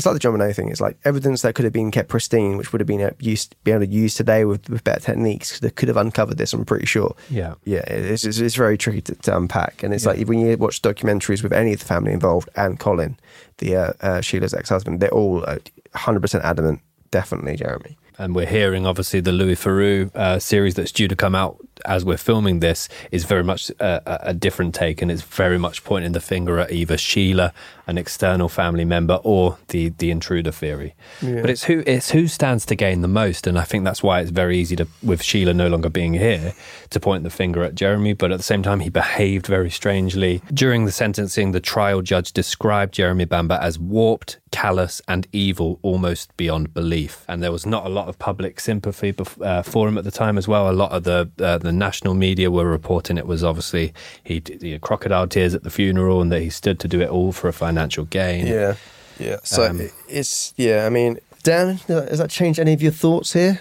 it's 0.00 0.06
like 0.06 0.20
the 0.20 0.30
Renault 0.30 0.54
thing. 0.54 0.68
It's 0.70 0.80
like 0.80 0.98
evidence 1.04 1.42
that 1.42 1.54
could 1.54 1.64
have 1.64 1.72
been 1.72 1.90
kept 1.90 2.08
pristine, 2.08 2.56
which 2.56 2.72
would 2.72 2.80
have 2.80 2.86
been 2.86 3.02
uh, 3.02 3.10
used, 3.20 3.54
be 3.64 3.70
able 3.70 3.84
to 3.84 3.90
use 3.90 4.14
today 4.14 4.44
with, 4.44 4.68
with 4.70 4.82
better 4.82 5.00
techniques. 5.00 5.60
That 5.60 5.76
could 5.76 5.88
have 5.88 5.96
uncovered 5.96 6.38
this. 6.38 6.52
I'm 6.52 6.64
pretty 6.64 6.86
sure. 6.86 7.14
Yeah. 7.28 7.54
yeah. 7.64 7.80
It's, 7.86 8.24
it's, 8.24 8.38
it's 8.38 8.54
very 8.56 8.78
tricky 8.78 9.02
to, 9.02 9.14
to 9.14 9.36
unpack, 9.36 9.82
and 9.82 9.92
it's 9.92 10.06
like 10.06 10.26
when 10.26 10.38
you 10.38 10.56
watch 10.56 10.80
documentaries 10.82 11.42
with 11.42 11.52
any 11.52 11.72
of 11.74 11.80
the 11.80 11.84
family 11.86 12.12
involved 12.12 12.48
and 12.56 12.78
Colin, 12.80 13.18
the 13.58 13.76
uh, 13.76 13.92
uh, 14.00 14.20
Sheila's 14.20 14.54
ex-husband, 14.54 15.00
they're 15.00 15.10
all 15.14 15.44
uh, 15.46 15.58
100% 15.94 16.42
adamant. 16.42 16.80
Definitely, 17.10 17.56
Jeremy. 17.56 17.98
and 18.18 18.36
we're 18.36 18.46
hearing 18.46 18.86
obviously 18.86 19.18
the 19.18 19.32
Louis 19.32 19.56
Theroux 19.56 20.14
uh, 20.14 20.38
series 20.38 20.76
that's 20.76 20.92
due 20.92 21.08
to 21.08 21.16
come 21.16 21.34
out 21.34 21.56
as 21.86 22.04
we're 22.04 22.16
filming 22.18 22.60
this 22.60 22.88
is 23.10 23.24
very 23.24 23.42
much 23.42 23.68
a, 23.80 24.00
a- 24.06 24.30
a 24.30 24.34
different 24.34 24.76
take, 24.76 25.02
and 25.02 25.10
it's 25.10 25.22
very 25.22 25.58
much 25.58 25.82
pointing 25.82 26.12
the 26.12 26.20
finger 26.20 26.60
at 26.60 26.70
either 26.70 26.96
Sheila, 26.96 27.52
an 27.90 27.98
external 27.98 28.48
family 28.48 28.84
member, 28.84 29.20
or 29.22 29.58
the 29.68 29.90
the 29.98 30.10
intruder 30.10 30.50
theory. 30.50 30.94
Yeah. 31.20 31.40
But 31.42 31.50
it's 31.50 31.64
who 31.64 31.82
it's 31.86 32.10
who 32.10 32.26
stands 32.26 32.64
to 32.66 32.74
gain 32.74 33.02
the 33.02 33.08
most, 33.08 33.46
and 33.46 33.58
I 33.58 33.64
think 33.64 33.84
that's 33.84 34.02
why 34.02 34.20
it's 34.20 34.30
very 34.30 34.58
easy 34.58 34.76
to, 34.76 34.86
with 35.02 35.22
Sheila 35.22 35.52
no 35.52 35.68
longer 35.68 35.90
being 35.90 36.14
here, 36.14 36.54
to 36.90 37.00
point 37.00 37.24
the 37.24 37.30
finger 37.30 37.62
at 37.62 37.74
Jeremy. 37.74 38.14
But 38.14 38.32
at 38.32 38.38
the 38.38 38.44
same 38.44 38.62
time, 38.62 38.80
he 38.80 38.88
behaved 38.88 39.46
very 39.46 39.70
strangely 39.70 40.42
during 40.52 40.86
the 40.86 40.92
sentencing. 40.92 41.52
The 41.52 41.60
trial 41.60 42.00
judge 42.00 42.32
described 42.32 42.94
Jeremy 42.94 43.26
Bamber 43.26 43.58
as 43.60 43.78
warped, 43.78 44.38
callous, 44.50 45.02
and 45.08 45.26
evil 45.32 45.78
almost 45.82 46.36
beyond 46.36 46.72
belief. 46.72 47.24
And 47.28 47.42
there 47.42 47.52
was 47.52 47.66
not 47.66 47.86
a 47.86 47.88
lot 47.88 48.08
of 48.08 48.18
public 48.18 48.60
sympathy 48.60 49.12
bef- 49.12 49.44
uh, 49.44 49.62
for 49.62 49.88
him 49.88 49.98
at 49.98 50.04
the 50.04 50.10
time 50.10 50.38
as 50.38 50.46
well. 50.48 50.70
A 50.70 50.72
lot 50.72 50.92
of 50.92 51.04
the 51.04 51.30
uh, 51.40 51.58
the 51.58 51.72
national 51.72 52.14
media 52.14 52.50
were 52.50 52.66
reporting 52.66 53.18
it 53.18 53.26
was 53.26 53.42
obviously 53.42 53.92
he, 54.22 54.42
he 54.60 54.78
crocodile 54.78 55.26
tears 55.26 55.54
at 55.54 55.62
the 55.62 55.70
funeral 55.70 56.20
and 56.20 56.30
that 56.30 56.40
he 56.40 56.50
stood 56.50 56.78
to 56.80 56.88
do 56.88 57.00
it 57.00 57.08
all 57.08 57.32
for 57.32 57.48
a 57.48 57.52
financial 57.52 57.79
gain. 57.88 58.46
Yeah, 58.46 58.74
yeah. 59.18 59.36
So 59.44 59.64
Um, 59.68 59.88
it's 60.08 60.52
yeah. 60.56 60.86
I 60.86 60.90
mean, 60.90 61.18
Dan, 61.42 61.76
has 61.88 62.18
that 62.18 62.30
changed 62.30 62.58
any 62.58 62.72
of 62.72 62.82
your 62.82 62.92
thoughts 62.92 63.32
here? 63.32 63.60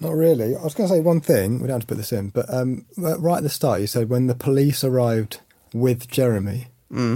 Not 0.00 0.14
really. 0.14 0.56
I 0.56 0.62
was 0.62 0.74
going 0.74 0.88
to 0.88 0.94
say 0.94 1.00
one 1.00 1.20
thing. 1.20 1.60
We 1.60 1.68
don't 1.68 1.76
have 1.76 1.82
to 1.82 1.86
put 1.86 1.96
this 1.96 2.12
in, 2.12 2.30
but 2.30 2.52
um, 2.52 2.84
right 2.96 3.38
at 3.38 3.42
the 3.42 3.48
start, 3.48 3.80
you 3.80 3.86
said 3.86 4.08
when 4.10 4.26
the 4.26 4.34
police 4.34 4.82
arrived 4.84 5.40
with 5.72 6.08
Jeremy 6.08 6.68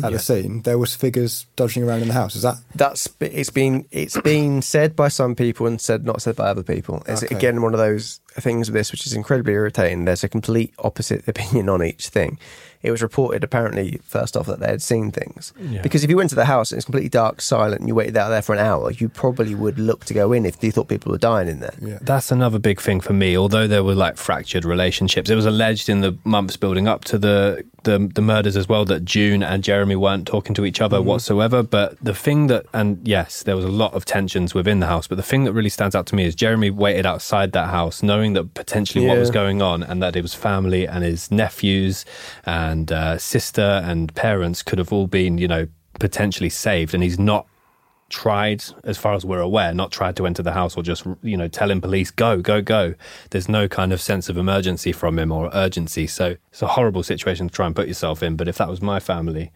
at 0.02 0.10
the 0.10 0.18
scene, 0.18 0.62
there 0.62 0.76
was 0.78 0.96
figures 0.96 1.46
dodging 1.54 1.84
around 1.84 2.02
in 2.02 2.08
the 2.08 2.14
house. 2.14 2.34
Is 2.34 2.42
that 2.42 2.56
That's 2.74 3.08
it's 3.20 3.50
been 3.50 3.86
it's 3.92 4.20
been 4.22 4.60
said 4.60 4.96
by 4.96 5.06
some 5.06 5.36
people 5.36 5.68
and 5.68 5.80
said 5.80 6.04
not 6.04 6.20
said 6.20 6.34
by 6.34 6.48
other 6.48 6.64
people. 6.64 7.00
It's 7.06 7.22
Okay. 7.22 7.36
again 7.36 7.62
one 7.62 7.74
of 7.74 7.78
those 7.78 8.18
things 8.40 8.68
with 8.68 8.74
this 8.74 8.90
which 8.90 9.06
is 9.06 9.12
incredibly 9.12 9.52
irritating. 9.52 10.04
There's 10.04 10.24
a 10.24 10.28
complete 10.28 10.74
opposite 10.80 11.28
opinion 11.28 11.68
on 11.68 11.84
each 11.84 12.08
thing. 12.08 12.38
It 12.82 12.90
was 12.90 13.02
reported 13.02 13.42
apparently 13.42 14.00
first 14.04 14.36
off 14.36 14.46
that 14.46 14.60
they 14.60 14.68
had 14.68 14.82
seen 14.82 15.10
things 15.10 15.52
Yeah. 15.58 15.82
because 15.82 16.04
if 16.04 16.10
you 16.10 16.16
went 16.16 16.30
to 16.30 16.36
the 16.36 16.44
house 16.44 16.70
and 16.70 16.78
it's 16.78 16.84
completely 16.84 17.08
dark, 17.08 17.40
silent, 17.40 17.80
and 17.80 17.88
you 17.88 17.94
waited 17.94 18.16
out 18.16 18.28
there 18.28 18.42
for 18.42 18.54
an 18.54 18.60
hour, 18.60 18.90
you 18.90 19.08
probably 19.08 19.54
would 19.54 19.78
look 19.78 20.04
to 20.06 20.14
go 20.14 20.32
in 20.32 20.46
if 20.46 20.62
you 20.62 20.70
thought 20.70 20.88
people 20.88 21.12
were 21.12 21.18
dying 21.18 21.48
in 21.48 21.60
there. 21.60 21.74
yeah? 21.80 21.98
That's 22.00 22.30
another 22.30 22.58
big 22.58 22.80
thing 22.80 23.00
for 23.00 23.12
me. 23.12 23.36
Although 23.36 23.66
there 23.66 23.84
were 23.84 23.94
like 23.94 24.16
fractured 24.16 24.64
relationships, 24.64 25.30
it 25.30 25.34
was 25.34 25.46
alleged 25.46 25.88
in 25.88 26.00
the 26.00 26.16
months 26.24 26.56
building 26.56 26.88
up 26.88 27.04
to 27.06 27.18
the 27.18 27.64
the, 27.84 28.10
the 28.14 28.20
murders 28.20 28.56
as 28.56 28.68
well 28.68 28.84
that 28.84 29.04
June 29.04 29.42
and 29.42 29.62
Jeremy 29.64 29.96
weren't 29.96 30.26
talking 30.26 30.54
to 30.56 30.64
each 30.64 30.80
other 30.80 30.98
mm-hmm. 30.98 31.08
whatsoever. 31.08 31.62
But 31.62 31.96
the 32.02 32.14
thing 32.14 32.48
that, 32.48 32.66
and 32.74 33.06
yes, 33.06 33.42
there 33.44 33.56
was 33.56 33.64
a 33.64 33.70
lot 33.70 33.94
of 33.94 34.04
tensions 34.04 34.52
within 34.52 34.80
the 34.80 34.86
house. 34.86 35.06
But 35.06 35.16
the 35.16 35.22
thing 35.22 35.44
that 35.44 35.52
really 35.52 35.70
stands 35.70 35.94
out 35.94 36.06
to 36.08 36.14
me 36.14 36.24
is 36.24 36.34
Jeremy 36.34 36.70
waited 36.70 37.06
outside 37.06 37.52
that 37.52 37.70
house, 37.70 38.02
knowing 38.02 38.34
that 38.34 38.52
potentially 38.54 39.06
what 39.06 39.16
was 39.16 39.30
going 39.30 39.62
on, 39.62 39.82
and 39.82 40.02
that 40.02 40.16
it 40.16 40.22
was 40.22 40.34
family 40.34 40.86
and 40.86 41.02
his 41.02 41.30
nephews 41.30 42.04
and 42.44 42.67
uh, 42.92 43.18
sister 43.18 43.82
and 43.84 44.14
parents 44.14 44.62
could 44.62 44.78
have 44.78 44.92
all 44.92 45.06
been, 45.06 45.38
you 45.38 45.48
know, 45.48 45.68
potentially 45.98 46.50
saved. 46.50 46.94
And 46.94 47.02
he's 47.02 47.18
not 47.18 47.46
tried, 48.08 48.64
as 48.84 48.96
far 48.96 49.14
as 49.14 49.24
we're 49.24 49.40
aware, 49.40 49.74
not 49.74 49.92
tried 49.92 50.16
to 50.16 50.26
enter 50.26 50.42
the 50.42 50.52
house 50.52 50.76
or 50.76 50.82
just, 50.82 51.06
you 51.22 51.36
know, 51.36 51.48
telling 51.48 51.80
police, 51.80 52.10
go, 52.10 52.40
go, 52.40 52.62
go. 52.62 52.94
There's 53.30 53.48
no 53.48 53.68
kind 53.68 53.92
of 53.92 54.00
sense 54.00 54.28
of 54.28 54.36
emergency 54.36 54.92
from 54.92 55.18
him 55.18 55.30
or 55.30 55.50
urgency. 55.52 56.06
So 56.06 56.36
it's 56.50 56.62
a 56.62 56.68
horrible 56.68 57.02
situation 57.02 57.48
to 57.48 57.54
try 57.54 57.66
and 57.66 57.76
put 57.76 57.88
yourself 57.88 58.22
in. 58.22 58.36
But 58.36 58.48
if 58.48 58.58
that 58.58 58.68
was 58.68 58.80
my 58.80 59.00
family, 59.00 59.52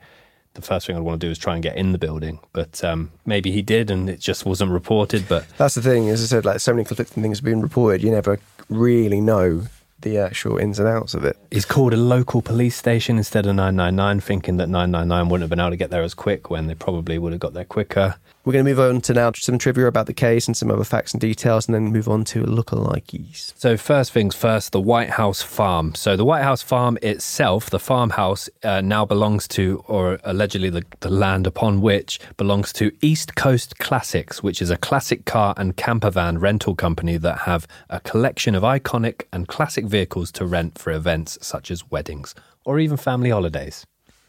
the 0.55 0.63
first 0.63 0.87
thing 0.87 0.97
I'd 0.97 1.03
want 1.03 1.21
to 1.21 1.27
do 1.27 1.31
is 1.31 1.39
try 1.39 1.55
and 1.55 1.63
get 1.63 1.77
in 1.77 1.93
the 1.93 1.99
building. 1.99 2.41
But 2.53 2.83
um, 2.85 3.11
maybe 3.25 3.51
he 3.51 3.63
did, 3.63 3.91
and 3.91 4.11
it 4.11 4.21
just 4.21 4.45
wasn't 4.45 4.71
reported. 4.71 5.27
But 5.29 5.47
That's 5.57 5.75
the 5.75 5.83
thing, 5.83 6.09
as 6.11 6.23
I 6.23 6.27
said, 6.27 6.45
like 6.45 6.61
so 6.61 6.73
many 6.73 6.85
conflicting 6.85 7.23
things 7.23 7.39
have 7.39 7.45
been 7.45 7.63
reported. 7.63 8.03
You 8.03 8.11
never 8.11 8.39
really 8.69 9.21
know 9.21 9.63
the 10.03 10.19
actual 10.19 10.59
ins 10.59 10.79
and 10.79 10.89
outs 10.89 11.15
of 11.15 11.25
it. 11.25 11.37
he's 11.51 11.65
called 11.65 11.93
a 11.93 11.97
local 11.97 12.43
police 12.43 12.77
station 12.77 13.17
instead 13.17 13.47
of 13.47 13.55
999, 13.57 14.21
thinking 14.21 14.57
that 14.59 14.69
999 14.69 15.29
wouldn't 15.29 15.43
have 15.43 15.51
been 15.51 15.61
able 15.61 15.71
to 15.71 15.77
get 15.77 15.91
there 15.91 16.03
as 16.03 16.15
quick 16.15 16.51
when 16.51 16.67
they 16.67 16.75
probably 16.75 17.19
would 17.19 17.33
have 17.33 17.41
got 17.41 17.55
there 17.55 17.65
quicker. 17.65 18.17
We're 18.45 18.55
going 18.55 18.65
to 18.65 18.71
move 18.73 18.81
on 18.81 19.01
to 19.03 19.15
now 19.15 19.31
some 19.37 19.57
trivia 19.57 19.87
about 19.87 20.07
the 20.07 20.13
case 20.13 20.49
and 20.49 20.57
some 20.57 20.69
other 20.69 20.83
facts 20.83 21.13
and 21.13 21.21
details, 21.21 21.69
and 21.69 21.77
then 21.77 21.93
move 21.93 22.09
on 22.09 22.25
to 22.25 22.43
lookalikes. 22.43 23.53
So 23.57 23.77
first 23.77 24.11
things 24.11 24.35
first, 24.35 24.73
the 24.73 24.81
White 24.81 25.11
House 25.11 25.43
farm. 25.43 25.95
So 25.95 26.17
the 26.17 26.25
White 26.25 26.43
House 26.43 26.61
farm 26.61 26.99
itself, 27.03 27.71
the 27.71 27.79
farmhouse, 27.79 28.51
uh, 28.65 28.81
now 28.81 29.05
belongs 29.05 29.47
to, 29.49 29.85
or 29.87 30.19
allegedly 30.25 30.71
the, 30.71 30.83
the 31.01 31.09
land 31.09 31.47
upon 31.47 31.83
which 31.83 32.19
belongs 32.37 32.73
to 32.73 32.91
East 33.01 33.37
Coast 33.37 33.79
Classics, 33.79 34.43
which 34.43 34.61
is 34.61 34.71
a 34.71 34.77
classic 34.77 35.25
car 35.25 35.55
and 35.57 35.77
camper 35.77 36.11
van 36.11 36.39
rental 36.39 36.75
company 36.75 37.19
that 37.19 37.39
have 37.41 37.69
a 37.91 38.01
collection 38.01 38.57
of 38.57 38.65
iconic 38.65 39.23
and 39.33 39.47
classic 39.47 39.85
vehicles 39.85 40.33
to 40.33 40.45
rent 40.45 40.79
for 40.79 40.93
events 40.93 41.39
such 41.41 41.71
as 41.71 41.89
weddings 41.93 42.35
or 42.65 42.81
even 42.81 42.97
family 42.97 43.31
holidays. 43.31 43.87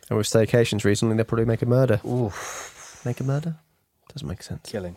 And 0.08 0.20
with 0.20 0.28
staycations 0.28 0.84
recently, 0.84 1.16
they'll 1.16 1.26
probably 1.26 1.46
make 1.46 1.64
a 1.64 1.66
murder. 1.66 2.00
Oof. 2.06 3.02
Make 3.06 3.20
a 3.20 3.24
murder? 3.24 3.56
Doesn't 4.12 4.28
make 4.28 4.44
sense. 4.44 4.70
Killing. 4.70 4.96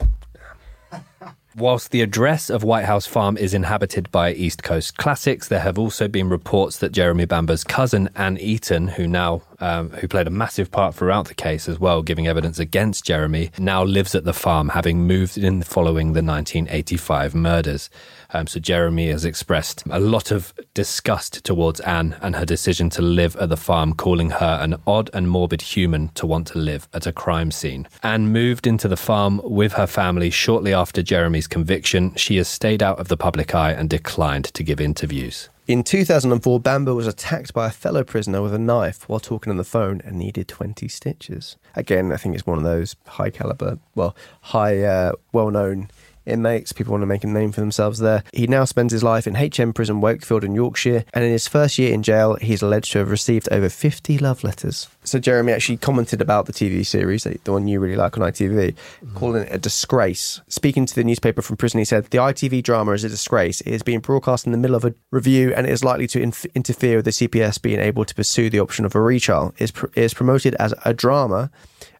Whilst 1.56 1.90
the 1.90 2.02
address 2.02 2.50
of 2.50 2.64
White 2.64 2.84
House 2.84 3.06
Farm 3.06 3.38
is 3.38 3.54
inhabited 3.54 4.10
by 4.10 4.32
East 4.34 4.62
Coast 4.62 4.98
Classics, 4.98 5.48
there 5.48 5.60
have 5.60 5.78
also 5.78 6.06
been 6.06 6.28
reports 6.28 6.78
that 6.78 6.92
Jeremy 6.92 7.24
Bamber's 7.24 7.64
cousin 7.64 8.10
Anne 8.14 8.36
Eaton, 8.36 8.88
who 8.88 9.08
now 9.08 9.40
um, 9.58 9.88
who 9.90 10.06
played 10.06 10.26
a 10.26 10.30
massive 10.30 10.70
part 10.70 10.94
throughout 10.94 11.28
the 11.28 11.34
case 11.34 11.66
as 11.66 11.80
well, 11.80 12.02
giving 12.02 12.26
evidence 12.26 12.58
against 12.58 13.06
Jeremy, 13.06 13.50
now 13.58 13.82
lives 13.82 14.14
at 14.14 14.24
the 14.24 14.34
farm, 14.34 14.68
having 14.68 15.06
moved 15.06 15.38
in 15.38 15.62
following 15.62 16.08
the 16.12 16.22
1985 16.22 17.34
murders. 17.34 17.88
Um, 18.32 18.46
so 18.46 18.60
Jeremy 18.60 19.08
has 19.10 19.24
expressed 19.24 19.82
a 19.90 20.00
lot 20.00 20.30
of 20.30 20.54
disgust 20.74 21.44
towards 21.44 21.80
Anne 21.80 22.16
and 22.20 22.36
her 22.36 22.44
decision 22.44 22.90
to 22.90 23.02
live 23.02 23.36
at 23.36 23.48
the 23.48 23.56
farm, 23.56 23.94
calling 23.94 24.30
her 24.30 24.58
an 24.60 24.76
odd 24.86 25.10
and 25.12 25.28
morbid 25.28 25.62
human 25.62 26.08
to 26.14 26.26
want 26.26 26.46
to 26.48 26.58
live 26.58 26.88
at 26.92 27.06
a 27.06 27.12
crime 27.12 27.50
scene. 27.50 27.88
Anne 28.02 28.28
moved 28.28 28.66
into 28.66 28.88
the 28.88 28.96
farm 28.96 29.40
with 29.44 29.74
her 29.74 29.86
family 29.86 30.30
shortly 30.30 30.74
after 30.74 31.02
Jeremy's 31.02 31.46
conviction. 31.46 32.14
She 32.16 32.36
has 32.36 32.48
stayed 32.48 32.82
out 32.82 32.98
of 32.98 33.08
the 33.08 33.16
public 33.16 33.54
eye 33.54 33.72
and 33.72 33.88
declined 33.88 34.46
to 34.46 34.62
give 34.62 34.80
interviews. 34.80 35.48
In 35.66 35.82
2004, 35.82 36.60
Bamber 36.60 36.94
was 36.94 37.08
attacked 37.08 37.52
by 37.52 37.66
a 37.66 37.72
fellow 37.72 38.04
prisoner 38.04 38.40
with 38.40 38.54
a 38.54 38.58
knife 38.58 39.08
while 39.08 39.18
talking 39.18 39.50
on 39.50 39.56
the 39.56 39.64
phone 39.64 40.00
and 40.04 40.16
needed 40.16 40.46
20 40.46 40.86
stitches. 40.86 41.56
Again, 41.74 42.12
I 42.12 42.16
think 42.16 42.36
it's 42.36 42.46
one 42.46 42.58
of 42.58 42.62
those 42.62 42.94
high 43.04 43.30
caliber, 43.30 43.80
well, 43.96 44.14
high, 44.42 44.82
uh, 44.82 45.12
well 45.32 45.50
known 45.50 45.90
inmates. 46.26 46.72
People 46.72 46.92
want 46.92 47.02
to 47.02 47.06
make 47.06 47.24
a 47.24 47.28
name 47.28 47.52
for 47.52 47.60
themselves 47.60 47.98
there. 47.98 48.22
He 48.32 48.46
now 48.46 48.64
spends 48.64 48.92
his 48.92 49.02
life 49.02 49.26
in 49.26 49.34
HM 49.34 49.72
Prison 49.72 50.00
Wakefield 50.00 50.44
in 50.44 50.54
Yorkshire, 50.54 51.04
and 51.14 51.24
in 51.24 51.30
his 51.30 51.48
first 51.48 51.78
year 51.78 51.92
in 51.92 52.02
jail, 52.02 52.36
he's 52.36 52.62
alleged 52.62 52.92
to 52.92 52.98
have 52.98 53.10
received 53.10 53.48
over 53.50 53.68
50 53.68 54.18
love 54.18 54.44
letters. 54.44 54.88
So 55.04 55.18
Jeremy 55.18 55.52
actually 55.52 55.76
commented 55.76 56.20
about 56.20 56.46
the 56.46 56.52
TV 56.52 56.84
series, 56.84 57.24
the 57.24 57.52
one 57.52 57.68
you 57.68 57.78
really 57.78 57.96
like 57.96 58.18
on 58.18 58.24
ITV, 58.24 58.74
mm. 58.74 59.14
calling 59.14 59.42
it 59.42 59.52
a 59.52 59.58
disgrace. 59.58 60.40
Speaking 60.48 60.84
to 60.84 60.94
the 60.94 61.04
newspaper 61.04 61.42
from 61.42 61.56
prison, 61.56 61.78
he 61.78 61.84
said, 61.84 62.06
The 62.06 62.18
ITV 62.18 62.62
drama 62.62 62.92
is 62.92 63.04
a 63.04 63.08
disgrace. 63.08 63.60
It 63.60 63.72
is 63.72 63.82
being 63.82 64.00
broadcast 64.00 64.46
in 64.46 64.52
the 64.52 64.58
middle 64.58 64.76
of 64.76 64.84
a 64.84 64.94
review 65.10 65.52
and 65.54 65.66
it 65.66 65.70
is 65.70 65.84
likely 65.84 66.06
to 66.08 66.20
inf- 66.20 66.44
interfere 66.54 66.96
with 66.96 67.04
the 67.04 67.10
CPS 67.12 67.62
being 67.62 67.80
able 67.80 68.04
to 68.04 68.14
pursue 68.14 68.50
the 68.50 68.60
option 68.60 68.84
of 68.84 68.94
a 68.94 69.00
retrial. 69.00 69.54
It 69.58 69.64
is, 69.64 69.70
pr- 69.70 69.86
it 69.86 70.02
is 70.02 70.14
promoted 70.14 70.54
as 70.56 70.74
a 70.84 70.92
drama, 70.92 71.50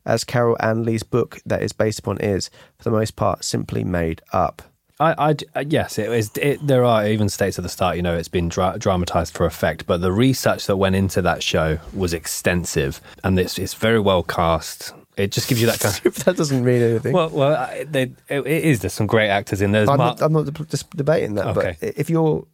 as 0.06 0.24
Carol 0.24 0.56
Ann 0.60 0.84
Lee's 0.84 1.02
book 1.02 1.38
that 1.44 1.62
is 1.62 1.72
based 1.72 1.98
upon 1.98 2.18
is, 2.18 2.48
for 2.78 2.84
the 2.84 2.90
most 2.90 3.16
part, 3.16 3.44
simply 3.44 3.84
made 3.84 4.22
up. 4.32 4.62
I, 4.98 5.14
I- 5.32 5.58
uh, 5.60 5.64
yes, 5.68 5.98
it 5.98 6.10
is. 6.10 6.30
It, 6.40 6.66
there 6.66 6.82
are 6.84 7.06
even 7.06 7.28
states 7.28 7.58
at 7.58 7.62
the 7.62 7.68
start. 7.68 7.96
You 7.96 8.02
know, 8.02 8.16
it's 8.16 8.28
been 8.28 8.48
dra- 8.48 8.76
dramatized 8.78 9.34
for 9.36 9.44
effect, 9.44 9.86
but 9.86 10.00
the 10.00 10.12
research 10.12 10.66
that 10.68 10.76
went 10.76 10.96
into 10.96 11.20
that 11.20 11.42
show 11.42 11.78
was 11.92 12.14
extensive, 12.14 13.02
and 13.22 13.38
it's 13.38 13.58
it's 13.58 13.74
very 13.74 14.00
well 14.00 14.22
cast. 14.22 14.94
It 15.18 15.32
just 15.32 15.48
gives 15.48 15.60
you 15.60 15.66
that 15.66 15.80
kind. 15.80 16.00
of... 16.06 16.14
that 16.24 16.36
doesn't 16.36 16.64
mean 16.64 16.80
anything. 16.82 17.12
Well, 17.12 17.28
well, 17.30 17.54
I- 17.56 17.84
they, 17.84 18.02
it, 18.28 18.46
it 18.46 18.64
is. 18.64 18.80
There's 18.80 18.94
some 18.94 19.06
great 19.06 19.28
actors 19.28 19.60
in 19.60 19.72
there. 19.72 19.82
I'm, 19.90 19.98
Mark- 19.98 20.20
not, 20.20 20.26
I'm 20.26 20.32
not 20.32 20.68
just 20.68 20.88
debating 20.96 21.34
that, 21.34 21.46
Okay. 21.48 21.76
but 21.80 21.92
if 21.98 22.08
you're 22.08 22.46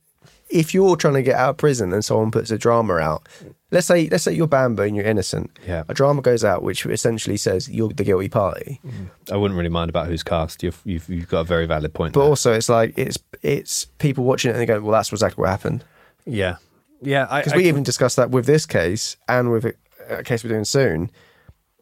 if 0.52 0.74
you're 0.74 0.96
trying 0.96 1.14
to 1.14 1.22
get 1.22 1.36
out 1.36 1.50
of 1.50 1.56
prison 1.56 1.92
and 1.92 2.04
someone 2.04 2.30
puts 2.30 2.50
a 2.50 2.58
drama 2.58 2.94
out, 2.98 3.26
let's 3.70 3.86
say 3.86 4.08
let's 4.10 4.24
say 4.24 4.32
you're 4.32 4.46
Bamber 4.46 4.84
and 4.84 4.94
you're 4.94 5.06
innocent, 5.06 5.50
Yeah. 5.66 5.84
a 5.88 5.94
drama 5.94 6.20
goes 6.22 6.44
out 6.44 6.62
which 6.62 6.84
essentially 6.86 7.36
says 7.36 7.68
you're 7.70 7.88
the 7.88 8.04
guilty 8.04 8.28
party, 8.28 8.80
mm-hmm. 8.86 9.04
I 9.32 9.36
wouldn't 9.36 9.56
really 9.56 9.70
mind 9.70 9.88
about 9.88 10.06
who's 10.08 10.22
cast. 10.22 10.62
You've 10.62 10.80
you've, 10.84 11.08
you've 11.08 11.28
got 11.28 11.40
a 11.40 11.44
very 11.44 11.66
valid 11.66 11.94
point. 11.94 12.12
but 12.14 12.20
there. 12.20 12.28
also 12.28 12.52
it's 12.52 12.68
like 12.68 12.92
it's 12.98 13.18
it's 13.42 13.86
people 13.98 14.24
watching 14.24 14.50
it 14.50 14.54
and 14.54 14.60
they 14.60 14.66
go, 14.66 14.80
well, 14.80 14.92
that's 14.92 15.10
exactly 15.10 15.40
what 15.42 15.48
happened. 15.50 15.84
yeah, 16.26 16.56
yeah. 17.00 17.24
Because 17.38 17.54
we 17.54 17.62
can- 17.62 17.68
even 17.68 17.82
discussed 17.82 18.16
that 18.16 18.30
with 18.30 18.46
this 18.46 18.66
case 18.66 19.16
and 19.28 19.50
with 19.50 19.64
a, 19.64 19.74
a 20.10 20.22
case 20.22 20.44
we're 20.44 20.50
doing 20.50 20.64
soon, 20.64 21.10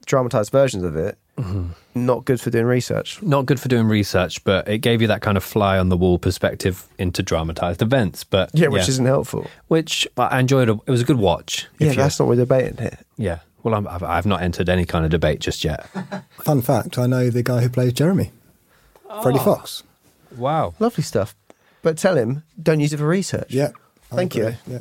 dramatized 0.06 0.50
versions 0.52 0.84
of 0.84 0.96
it, 0.96 1.18
Mm-hmm. 1.40 2.04
not 2.06 2.24
good 2.24 2.40
for 2.40 2.50
doing 2.50 2.66
research. 2.66 3.22
not 3.22 3.46
good 3.46 3.58
for 3.60 3.68
doing 3.68 3.86
research, 3.86 4.42
but 4.44 4.68
it 4.68 4.78
gave 4.78 5.00
you 5.02 5.08
that 5.08 5.22
kind 5.22 5.36
of 5.36 5.44
fly 5.44 5.78
on 5.78 5.88
the 5.88 5.96
wall 5.96 6.18
perspective 6.18 6.86
into 6.98 7.22
dramatized 7.22 7.82
events. 7.82 8.24
But 8.24 8.50
Yeah, 8.52 8.68
which 8.68 8.88
isn't 8.88 9.06
helpful. 9.06 9.46
which 9.68 10.06
I 10.16 10.38
enjoyed. 10.40 10.68
It 10.68 10.86
was 10.90 11.00
a 11.02 11.04
good 11.04 11.18
watch. 11.18 11.66
Yeah, 11.78 11.92
that's 11.94 12.18
not 12.18 12.26
what 12.26 12.36
we're 12.36 12.44
debating 12.44 12.76
here. 12.78 12.98
yeah. 13.16 13.38
Well, 13.62 13.74
I'm, 13.74 13.86
I've, 13.88 14.02
I've 14.02 14.24
not 14.26 14.40
entered 14.40 14.70
any 14.70 14.86
kind 14.86 15.04
of 15.04 15.10
debate 15.10 15.40
just 15.40 15.64
yet. 15.64 15.86
Fun 16.42 16.62
fact 16.62 16.98
I 16.98 17.06
know 17.06 17.28
the 17.28 17.42
guy 17.42 17.60
who 17.60 17.68
plays 17.68 17.92
Jeremy, 17.92 18.30
Freddie 19.22 19.38
Fox. 19.38 19.82
Wow. 20.34 20.72
Lovely 20.78 21.04
stuff. 21.04 21.34
But 21.82 21.98
tell 21.98 22.16
him, 22.16 22.42
don't 22.62 22.80
use 22.80 22.92
it 22.94 22.96
for 22.98 23.06
research. 23.06 23.52
Yeah. 23.52 23.72
Thank 24.10 24.34
you. 24.34 24.54
Yeah. 24.66 24.78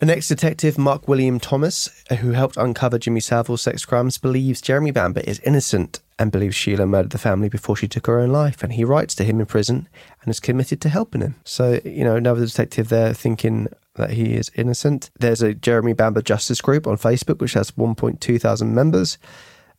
An 0.00 0.10
ex 0.10 0.28
detective, 0.28 0.78
Mark 0.78 1.08
Williams-Thomas, 1.08 2.04
uh, 2.08 2.14
who 2.14 2.30
helped 2.30 2.56
uncover 2.56 3.00
Jimmy 3.00 3.18
Savile's 3.18 3.62
sex 3.62 3.84
crimes, 3.84 4.16
believes 4.16 4.60
Jeremy 4.60 4.92
Bamber 4.92 5.22
is 5.22 5.40
innocent 5.40 5.98
and 6.20 6.30
believes 6.30 6.54
Sheila 6.54 6.86
murdered 6.86 7.10
the 7.10 7.18
family 7.18 7.48
before 7.48 7.74
she 7.74 7.88
took 7.88 8.06
her 8.06 8.20
own 8.20 8.30
life. 8.30 8.62
And 8.62 8.74
he 8.74 8.84
writes 8.84 9.16
to 9.16 9.24
him 9.24 9.40
in 9.40 9.46
prison 9.46 9.88
and 10.22 10.30
is 10.30 10.38
committed 10.38 10.80
to 10.82 10.88
helping 10.88 11.20
him. 11.20 11.34
So, 11.42 11.80
you 11.84 12.04
know, 12.04 12.14
another 12.14 12.46
detective 12.46 12.90
there 12.90 13.12
thinking 13.12 13.66
that 13.96 14.10
he 14.10 14.34
is 14.34 14.52
innocent. 14.54 15.10
There's 15.18 15.42
a 15.42 15.52
Jeremy 15.52 15.94
Bamber 15.94 16.22
Justice 16.22 16.60
Group 16.60 16.86
on 16.86 16.96
Facebook, 16.96 17.40
which 17.40 17.54
has 17.54 17.72
1.2 17.72 18.40
thousand 18.40 18.76
members, 18.76 19.18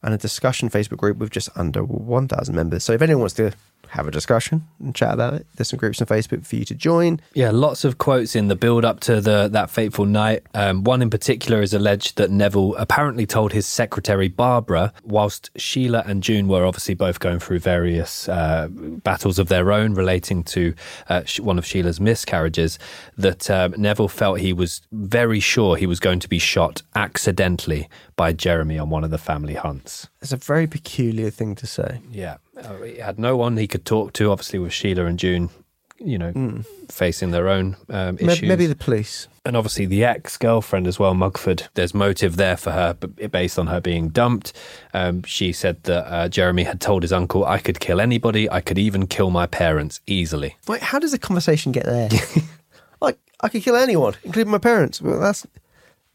and 0.03 0.13
a 0.13 0.17
discussion 0.17 0.69
Facebook 0.69 0.97
group 0.97 1.17
with 1.17 1.29
just 1.29 1.47
under 1.55 1.81
1,000 1.81 2.53
members. 2.53 2.83
So 2.83 2.91
if 2.91 3.01
anyone 3.01 3.21
wants 3.21 3.35
to 3.35 3.53
have 3.89 4.07
a 4.07 4.11
discussion 4.11 4.67
and 4.79 4.95
chat 4.95 5.13
about 5.13 5.33
it, 5.33 5.45
there's 5.55 5.69
some 5.69 5.79
groups 5.79 6.01
on 6.01 6.07
Facebook 6.07 6.45
for 6.45 6.55
you 6.55 6.65
to 6.65 6.75
join. 6.75 7.19
Yeah, 7.33 7.51
lots 7.51 7.83
of 7.83 7.97
quotes 7.97 8.35
in 8.35 8.47
the 8.47 8.55
build 8.55 8.85
up 8.85 8.99
to 9.01 9.21
the 9.21 9.47
that 9.49 9.69
fateful 9.69 10.05
night. 10.05 10.43
Um, 10.53 10.83
one 10.83 11.01
in 11.01 11.09
particular 11.09 11.61
is 11.61 11.73
alleged 11.73 12.17
that 12.17 12.31
Neville 12.31 12.75
apparently 12.75 13.25
told 13.25 13.53
his 13.53 13.65
secretary 13.65 14.27
Barbara, 14.27 14.93
whilst 15.03 15.49
Sheila 15.55 16.03
and 16.05 16.23
June 16.23 16.47
were 16.47 16.65
obviously 16.65 16.93
both 16.93 17.19
going 17.19 17.39
through 17.39 17.59
various 17.59 18.29
uh, 18.29 18.67
battles 18.69 19.39
of 19.39 19.47
their 19.47 19.71
own 19.71 19.93
relating 19.93 20.43
to 20.43 20.73
uh, 21.09 21.23
one 21.39 21.57
of 21.57 21.65
Sheila's 21.65 21.99
miscarriages, 21.99 22.79
that 23.17 23.49
um, 23.49 23.73
Neville 23.77 24.07
felt 24.07 24.39
he 24.39 24.53
was 24.53 24.81
very 24.91 25.39
sure 25.39 25.75
he 25.75 25.87
was 25.87 25.99
going 25.99 26.19
to 26.19 26.29
be 26.29 26.39
shot 26.39 26.81
accidentally 26.95 27.89
by 28.15 28.33
Jeremy 28.33 28.77
on 28.77 28.89
one 28.89 29.03
of 29.03 29.11
the 29.11 29.17
family 29.17 29.53
hunts. 29.53 30.09
It's 30.21 30.33
a 30.33 30.37
very 30.37 30.67
peculiar 30.67 31.29
thing 31.29 31.55
to 31.55 31.65
say. 31.65 32.01
Yeah, 32.11 32.37
he 32.83 32.97
had 32.97 33.19
no 33.19 33.35
one 33.37 33.57
he 33.57 33.67
could 33.67 33.85
talk 33.85 34.13
to. 34.13 34.31
Obviously, 34.31 34.59
with 34.59 34.73
Sheila 34.73 35.05
and 35.05 35.17
June, 35.19 35.49
you 35.97 36.17
know, 36.17 36.63
facing 36.89 37.31
their 37.31 37.49
own 37.49 37.75
um, 37.89 38.15
Maybe, 38.15 38.31
issues. 38.31 38.47
maybe 38.49 38.65
the 38.67 38.75
police. 38.75 39.27
and 39.45 39.57
obviously 39.57 39.85
the 39.85 40.03
ex 40.05 40.37
girlfriend 40.37 40.87
as 40.87 40.97
well, 40.99 41.13
Mugford. 41.13 41.67
There's 41.73 41.93
motive 41.93 42.37
there 42.37 42.55
for 42.57 42.71
her, 42.71 42.93
based 42.93 43.59
on 43.59 43.67
her 43.67 43.81
being 43.81 44.09
dumped. 44.09 44.53
Um, 44.93 45.23
she 45.23 45.51
said 45.51 45.83
that 45.83 46.05
uh, 46.11 46.29
Jeremy 46.29 46.63
had 46.63 46.79
told 46.79 47.03
his 47.03 47.11
uncle, 47.13 47.45
"I 47.45 47.59
could 47.59 47.79
kill 47.79 47.99
anybody. 47.99 48.49
I 48.49 48.61
could 48.61 48.77
even 48.77 49.07
kill 49.07 49.29
my 49.29 49.45
parents 49.45 49.99
easily." 50.07 50.55
Wait, 50.67 50.81
how 50.81 50.99
does 50.99 51.11
the 51.11 51.19
conversation 51.19 51.71
get 51.71 51.85
there? 51.85 52.09
like, 53.01 53.17
I 53.41 53.49
could 53.49 53.63
kill 53.63 53.75
anyone, 53.75 54.15
including 54.23 54.51
my 54.51 54.57
parents. 54.57 55.01
Well, 55.01 55.19
that's 55.19 55.45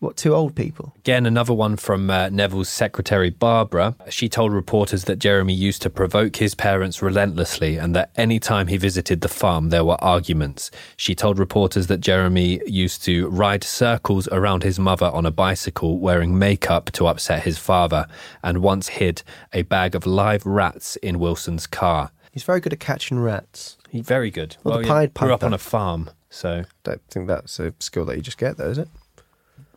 what 0.04 0.16
two 0.16 0.34
old 0.34 0.54
people. 0.54 0.92
Again, 0.98 1.26
another 1.26 1.52
one 1.54 1.76
from 1.76 2.10
uh, 2.10 2.28
Neville's 2.28 2.68
secretary, 2.68 3.30
Barbara. 3.30 3.96
She 4.08 4.28
told 4.28 4.52
reporters 4.52 5.04
that 5.04 5.18
Jeremy 5.18 5.54
used 5.54 5.82
to 5.82 5.90
provoke 5.90 6.36
his 6.36 6.54
parents 6.54 7.02
relentlessly 7.02 7.76
and 7.76 7.96
that 7.96 8.10
any 8.16 8.38
time 8.38 8.68
he 8.68 8.76
visited 8.76 9.20
the 9.20 9.28
farm, 9.28 9.70
there 9.70 9.84
were 9.84 10.02
arguments. 10.02 10.70
She 10.96 11.14
told 11.14 11.38
reporters 11.38 11.86
that 11.88 12.00
Jeremy 12.00 12.60
used 12.66 13.02
to 13.04 13.28
ride 13.28 13.64
circles 13.64 14.28
around 14.28 14.62
his 14.62 14.78
mother 14.78 15.06
on 15.06 15.26
a 15.26 15.30
bicycle 15.30 15.98
wearing 15.98 16.38
makeup 16.38 16.90
to 16.92 17.06
upset 17.06 17.42
his 17.42 17.58
father 17.58 18.06
and 18.42 18.58
once 18.58 18.88
hid 18.88 19.22
a 19.52 19.62
bag 19.62 19.94
of 19.94 20.06
live 20.06 20.44
rats 20.46 20.96
in 20.96 21.18
Wilson's 21.18 21.66
car. 21.66 22.10
He's 22.32 22.42
very 22.42 22.60
good 22.60 22.72
at 22.72 22.80
catching 22.80 23.20
rats. 23.20 23.78
He, 23.88 24.00
very 24.00 24.30
good. 24.30 24.56
Well, 24.64 24.78
the 24.78 24.84
yeah, 24.84 24.92
Pied 24.92 25.14
grew 25.14 25.32
up 25.32 25.44
on 25.44 25.54
a 25.54 25.58
farm, 25.58 26.10
so 26.30 26.62
I 26.62 26.64
Don't 26.82 27.02
think 27.08 27.28
that's 27.28 27.60
a 27.60 27.72
skill 27.78 28.04
that 28.06 28.16
you 28.16 28.22
just 28.22 28.38
get, 28.38 28.56
though, 28.56 28.70
is 28.70 28.78
it? 28.78 28.88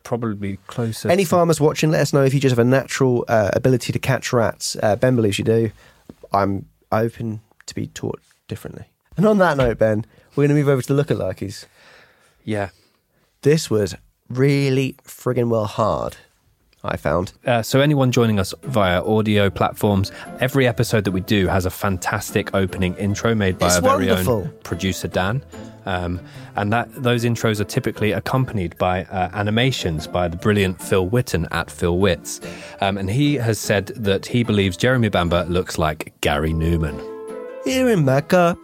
Probably 0.08 0.56
closer. 0.68 1.10
Any 1.10 1.26
farmers 1.26 1.60
watching, 1.60 1.90
let 1.90 2.00
us 2.00 2.14
know 2.14 2.24
if 2.24 2.32
you 2.32 2.40
just 2.40 2.52
have 2.52 2.58
a 2.58 2.64
natural 2.64 3.26
uh, 3.28 3.50
ability 3.52 3.92
to 3.92 3.98
catch 3.98 4.32
rats. 4.32 4.74
Uh, 4.82 4.96
ben 4.96 5.14
believes 5.16 5.38
you 5.38 5.44
do. 5.44 5.70
I'm 6.32 6.64
open 6.90 7.42
to 7.66 7.74
be 7.74 7.88
taught 7.88 8.18
differently. 8.48 8.86
And 9.18 9.26
on 9.26 9.36
that 9.36 9.58
note, 9.58 9.76
Ben, 9.78 10.06
we're 10.34 10.46
going 10.46 10.48
to 10.48 10.54
move 10.54 10.68
over 10.68 10.80
to 10.80 10.94
the 10.94 11.04
lookalikes. 11.04 11.66
Yeah. 12.42 12.70
This 13.42 13.68
was 13.68 13.96
really 14.30 14.96
friggin' 15.04 15.50
well 15.50 15.66
hard, 15.66 16.16
I 16.82 16.96
found. 16.96 17.34
Uh, 17.44 17.60
so, 17.60 17.82
anyone 17.82 18.10
joining 18.10 18.40
us 18.40 18.54
via 18.62 19.04
audio 19.04 19.50
platforms, 19.50 20.10
every 20.40 20.66
episode 20.66 21.04
that 21.04 21.12
we 21.12 21.20
do 21.20 21.48
has 21.48 21.66
a 21.66 21.70
fantastic 21.70 22.54
opening 22.54 22.94
intro 22.94 23.34
made 23.34 23.58
by 23.58 23.66
It's 23.66 23.76
our 23.76 23.98
very 23.98 24.10
own 24.10 24.50
producer 24.64 25.06
Dan, 25.06 25.44
um, 25.88 26.20
and 26.56 26.72
that 26.72 26.92
those 26.94 27.24
intros 27.24 27.60
are 27.60 27.64
typically 27.64 28.12
accompanied 28.12 28.76
by 28.78 29.04
uh, 29.04 29.30
animations 29.32 30.06
by 30.06 30.28
the 30.28 30.36
brilliant 30.36 30.80
Phil 30.80 31.06
Whitton 31.06 31.48
at 31.50 31.70
Phil 31.70 31.98
Whitz, 31.98 32.40
um, 32.80 32.98
and 32.98 33.10
he 33.10 33.34
has 33.36 33.58
said 33.58 33.86
that 33.88 34.26
he 34.26 34.44
believes 34.44 34.76
Jeremy 34.76 35.08
Bamber 35.08 35.44
looks 35.46 35.78
like 35.78 36.12
Gary 36.20 36.52
Numan. 36.52 36.98
Here 37.64 37.88
in 37.88 38.04
Mecca. 38.04 38.56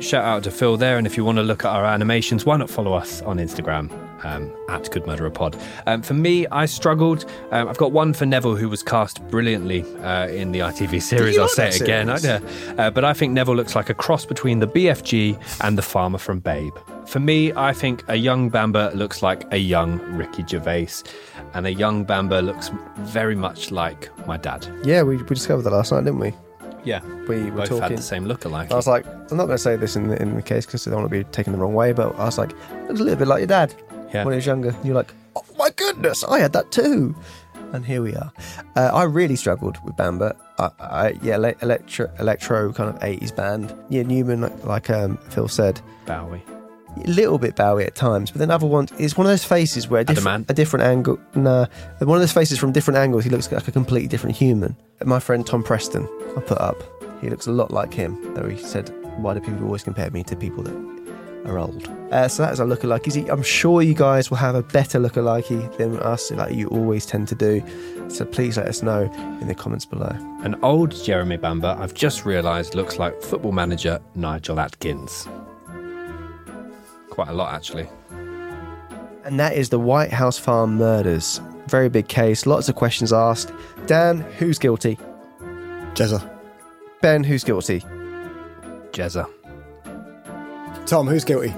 Shout 0.00 0.24
out 0.24 0.42
to 0.44 0.50
Phil 0.50 0.76
there, 0.76 0.98
and 0.98 1.06
if 1.06 1.16
you 1.16 1.24
want 1.24 1.38
to 1.38 1.42
look 1.42 1.64
at 1.64 1.70
our 1.70 1.84
animations, 1.84 2.44
why 2.44 2.56
not 2.56 2.68
follow 2.68 2.92
us 2.92 3.22
on 3.22 3.38
Instagram 3.38 4.01
um, 4.24 4.54
at 4.68 4.90
Could 4.90 5.06
Murder 5.06 5.26
a 5.26 5.30
Pod? 5.30 5.56
Um, 5.86 6.02
for 6.02 6.14
me, 6.14 6.46
I 6.48 6.66
struggled. 6.66 7.24
Um, 7.50 7.68
I've 7.68 7.78
got 7.78 7.92
one 7.92 8.12
for 8.14 8.26
Neville, 8.26 8.56
who 8.56 8.68
was 8.68 8.82
cast 8.82 9.26
brilliantly 9.28 9.82
uh, 10.02 10.28
in 10.28 10.52
the 10.52 10.60
ITV 10.60 11.02
series. 11.02 11.38
I'll 11.38 11.48
say 11.48 11.68
it 11.68 11.80
again. 11.80 12.08
I, 12.08 12.16
series? 12.16 12.44
uh, 12.78 12.90
but 12.90 13.04
I 13.04 13.12
think 13.12 13.32
Neville 13.32 13.56
looks 13.56 13.74
like 13.74 13.90
a 13.90 13.94
cross 13.94 14.24
between 14.24 14.58
the 14.58 14.66
BFG 14.66 15.38
and 15.62 15.76
the 15.76 15.82
farmer 15.82 16.18
from 16.18 16.40
Babe. 16.40 16.74
For 17.06 17.20
me, 17.20 17.52
I 17.54 17.72
think 17.72 18.04
a 18.08 18.16
young 18.16 18.48
Bamber 18.48 18.90
looks 18.94 19.22
like 19.22 19.44
a 19.52 19.58
young 19.58 19.98
Ricky 20.16 20.44
Gervais, 20.46 20.88
and 21.54 21.66
a 21.66 21.72
young 21.72 22.04
Bamber 22.04 22.40
looks 22.40 22.70
very 22.98 23.34
much 23.34 23.70
like 23.70 24.08
my 24.26 24.36
dad. 24.36 24.66
Yeah, 24.84 25.02
we, 25.02 25.16
we 25.16 25.24
discovered 25.26 25.62
that 25.62 25.72
last 25.72 25.92
night, 25.92 26.04
didn't 26.04 26.20
we? 26.20 26.32
Yeah, 26.84 27.00
We 27.28 27.44
were 27.50 27.58
both 27.58 27.68
talking. 27.68 27.82
had 27.82 27.96
the 27.98 28.02
same 28.02 28.24
look-alike. 28.26 28.72
I 28.72 28.74
was 28.74 28.88
like, 28.88 29.06
I'm 29.06 29.36
not 29.36 29.46
going 29.46 29.50
to 29.50 29.58
say 29.58 29.76
this 29.76 29.94
in 29.94 30.08
the, 30.08 30.20
in 30.20 30.34
the 30.34 30.42
case 30.42 30.66
because 30.66 30.86
I 30.86 30.90
don't 30.90 31.00
want 31.02 31.12
to 31.12 31.18
be 31.18 31.24
taken 31.30 31.52
the 31.52 31.58
wrong 31.58 31.74
way, 31.74 31.92
but 31.92 32.12
I 32.16 32.24
was 32.24 32.38
like, 32.38 32.50
looks 32.88 32.98
a 33.00 33.04
little 33.04 33.16
bit 33.16 33.28
like 33.28 33.38
your 33.38 33.46
dad 33.46 33.72
Yeah. 34.12 34.24
when 34.24 34.32
he 34.32 34.36
was 34.36 34.46
younger. 34.46 34.70
And 34.70 34.84
you're 34.84 34.94
like, 34.94 35.12
oh 35.36 35.44
my 35.58 35.70
goodness, 35.70 36.24
I 36.24 36.38
had 36.40 36.52
that 36.52 36.70
too. 36.70 37.14
And 37.72 37.84
here 37.86 38.02
we 38.02 38.14
are. 38.14 38.30
Uh, 38.76 38.90
I 38.92 39.04
really 39.04 39.36
struggled 39.36 39.82
with 39.84 39.96
Bamber. 39.96 40.36
I, 40.58 40.70
I, 40.78 41.08
yeah, 41.22 41.34
ele- 41.34 41.54
electro, 41.62 42.10
electro 42.18 42.72
kind 42.74 42.90
of 42.90 42.98
80s 43.00 43.34
band. 43.34 43.74
Yeah, 43.88 44.02
Numan, 44.02 44.42
like, 44.42 44.64
like 44.66 44.90
um, 44.90 45.16
Phil 45.30 45.48
said, 45.48 45.80
Bowie. 46.04 46.42
a 47.02 47.08
little 47.08 47.38
bit 47.38 47.56
Bowie 47.56 47.84
at 47.86 47.94
times, 47.94 48.30
but 48.30 48.40
then 48.40 48.50
other 48.50 48.66
ones, 48.66 48.92
it's 48.98 49.16
one 49.16 49.26
of 49.26 49.30
those 49.32 49.44
faces 49.44 49.88
where 49.88 50.02
a 50.02 50.04
different, 50.04 50.50
a 50.50 50.54
different 50.54 50.84
angle, 50.84 51.18
nah, 51.34 51.64
one 52.00 52.16
of 52.18 52.20
those 52.20 52.32
faces 52.32 52.58
from 52.58 52.72
different 52.72 52.98
angles, 52.98 53.24
he 53.24 53.30
looks 53.30 53.50
like 53.50 53.66
a 53.66 53.72
completely 53.72 54.08
different 54.08 54.36
human. 54.36 54.76
My 55.06 55.18
friend 55.18 55.46
Tom 55.46 55.62
Preston, 55.62 56.06
I 56.36 56.40
put 56.42 56.58
up, 56.58 56.76
he 57.22 57.30
looks 57.30 57.46
a 57.46 57.52
lot 57.52 57.70
like 57.70 57.94
him, 57.94 58.34
though 58.34 58.48
he 58.50 58.58
said, 58.58 58.90
why 59.16 59.32
do 59.32 59.40
people 59.40 59.64
always 59.64 59.82
compare 59.82 60.10
me 60.10 60.22
to 60.24 60.36
people 60.36 60.62
that 60.64 61.01
are 61.44 61.58
old? 61.58 61.88
Uh, 62.10 62.28
so 62.28 62.42
that 62.42 62.52
is 62.52 62.60
a 62.60 62.64
lookalike. 62.64 63.06
Is 63.06 63.14
he, 63.14 63.26
I'm 63.28 63.42
sure 63.42 63.82
you 63.82 63.94
guys 63.94 64.30
will 64.30 64.38
have 64.38 64.54
a 64.54 64.62
better 64.62 64.98
lookalike 64.98 65.76
than 65.76 65.98
us, 66.00 66.30
like 66.30 66.54
you 66.54 66.68
always 66.68 67.06
tend 67.06 67.28
to 67.28 67.34
do. 67.34 67.62
So 68.08 68.24
please 68.24 68.56
let 68.56 68.66
us 68.66 68.82
know 68.82 69.02
in 69.40 69.48
the 69.48 69.54
comments 69.54 69.86
below. 69.86 70.14
An 70.42 70.56
old 70.62 70.90
Jeremy 71.04 71.36
Bamber, 71.36 71.76
I've 71.78 71.94
just 71.94 72.24
realised, 72.24 72.74
looks 72.74 72.98
like 72.98 73.20
football 73.22 73.52
manager 73.52 74.00
Nigel 74.14 74.60
Adkins. 74.60 75.26
Quite 77.10 77.28
a 77.28 77.32
lot, 77.32 77.54
actually. 77.54 77.88
And 79.24 79.38
that 79.38 79.56
is 79.56 79.68
the 79.68 79.78
White 79.78 80.12
House 80.12 80.38
Farm 80.38 80.76
murders. 80.76 81.40
Very 81.68 81.88
big 81.88 82.08
case, 82.08 82.44
lots 82.44 82.68
of 82.68 82.74
questions 82.74 83.12
asked. 83.12 83.52
Dan, 83.86 84.20
who's 84.38 84.58
guilty? 84.58 84.98
Jezza. 85.94 86.28
Ben, 87.00 87.22
who's 87.22 87.44
guilty? 87.44 87.84
Jezza. 88.92 89.28
Tom, 90.92 91.06
who's 91.06 91.24
guilty? 91.24 91.54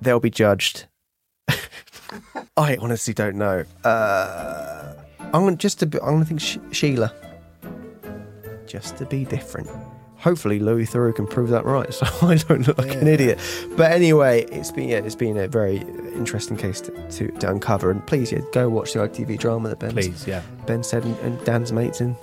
They'll 0.00 0.20
be 0.20 0.30
judged. 0.30 0.86
I 2.56 2.76
honestly 2.76 3.12
don't 3.12 3.34
know. 3.34 3.64
Uh, 3.82 4.94
I'm 5.20 5.32
gonna 5.32 5.56
just 5.56 5.80
to 5.80 5.86
be, 5.86 5.98
I'm 5.98 6.12
gonna 6.12 6.26
think 6.26 6.40
Sh- 6.40 6.58
Sheila. 6.70 7.12
Just 8.68 8.98
to 8.98 9.04
be 9.04 9.24
different. 9.24 9.68
Hopefully, 10.18 10.60
Louis 10.60 10.86
Theroux 10.86 11.12
can 11.12 11.26
prove 11.26 11.48
that 11.48 11.64
right, 11.64 11.92
so 11.94 12.06
I 12.22 12.36
don't 12.36 12.68
look 12.68 12.78
like 12.78 12.94
an 12.94 13.08
idiot. 13.08 13.40
But 13.76 13.90
anyway, 13.90 14.42
it's 14.52 14.70
been 14.70 14.88
yeah, 14.88 14.98
it's 14.98 15.16
been 15.16 15.36
a 15.36 15.48
very 15.48 15.78
interesting 16.14 16.56
case 16.56 16.80
to, 16.82 17.10
to, 17.10 17.32
to 17.32 17.50
uncover. 17.50 17.90
And 17.90 18.06
please, 18.06 18.30
yeah, 18.30 18.42
go 18.52 18.68
watch 18.68 18.92
the 18.92 19.00
ITV 19.00 19.40
drama 19.40 19.70
that 19.70 19.80
Ben 19.80 19.90
Please, 19.90 20.24
yeah. 20.24 20.42
Ben 20.66 20.84
said 20.84 21.02
and, 21.04 21.18
and 21.18 21.44
Dan's 21.44 21.72
mates 21.72 22.00
in. 22.00 22.16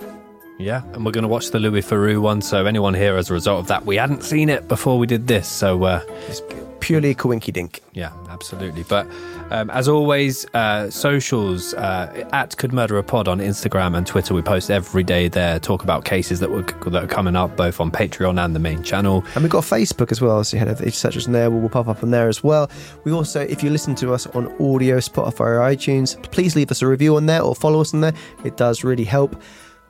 Yeah, 0.58 0.82
and 0.92 1.04
we're 1.04 1.12
going 1.12 1.22
to 1.22 1.28
watch 1.28 1.50
the 1.50 1.60
Louis 1.60 1.82
Theroux 1.82 2.20
one. 2.20 2.42
So, 2.42 2.66
anyone 2.66 2.94
here 2.94 3.16
as 3.16 3.30
a 3.30 3.32
result 3.32 3.60
of 3.60 3.66
that, 3.68 3.86
we 3.86 3.96
hadn't 3.96 4.24
seen 4.24 4.48
it 4.48 4.66
before 4.66 4.98
we 4.98 5.06
did 5.06 5.28
this. 5.28 5.46
So, 5.46 5.84
uh, 5.84 6.02
It's 6.26 6.42
purely 6.80 7.10
a 7.10 7.14
coinky 7.14 7.52
dink. 7.52 7.80
yeah, 7.92 8.10
absolutely. 8.28 8.82
But 8.82 9.06
um, 9.50 9.70
as 9.70 9.88
always, 9.88 10.46
uh, 10.54 10.90
socials 10.90 11.74
uh, 11.74 12.28
at 12.32 12.56
Could 12.56 12.72
Murder 12.72 12.98
a 12.98 13.02
Pod 13.02 13.28
on 13.28 13.38
Instagram 13.38 13.96
and 13.96 14.06
Twitter. 14.06 14.34
We 14.34 14.42
post 14.42 14.70
every 14.70 15.02
day 15.04 15.28
there, 15.28 15.58
talk 15.60 15.82
about 15.84 16.04
cases 16.04 16.40
that, 16.40 16.50
were, 16.50 16.62
that 16.62 17.04
are 17.04 17.06
coming 17.08 17.36
up 17.36 17.56
both 17.56 17.80
on 17.80 17.90
Patreon 17.90 18.42
and 18.44 18.54
the 18.54 18.60
main 18.60 18.82
channel. 18.82 19.24
And 19.34 19.42
we've 19.44 19.52
got 19.52 19.64
Facebook 19.64 20.10
as 20.12 20.20
well, 20.20 20.42
so 20.44 20.56
you 20.56 20.58
head 20.58 20.68
over 20.68 20.90
such 20.90 21.16
as 21.16 21.26
there 21.26 21.50
we'll 21.50 21.68
pop 21.68 21.88
up 21.88 22.02
on 22.02 22.10
there 22.10 22.28
as 22.28 22.42
well. 22.42 22.70
We 23.04 23.12
also, 23.12 23.40
if 23.42 23.62
you 23.62 23.70
listen 23.70 23.94
to 23.96 24.12
us 24.12 24.26
on 24.28 24.46
audio, 24.60 24.98
Spotify 24.98 25.40
or 25.40 25.58
iTunes, 25.60 26.20
please 26.30 26.56
leave 26.56 26.70
us 26.70 26.82
a 26.82 26.86
review 26.86 27.16
on 27.16 27.26
there 27.26 27.42
or 27.42 27.54
follow 27.54 27.80
us 27.80 27.94
on 27.94 28.00
there. 28.00 28.14
It 28.44 28.56
does 28.56 28.82
really 28.84 29.04
help. 29.04 29.40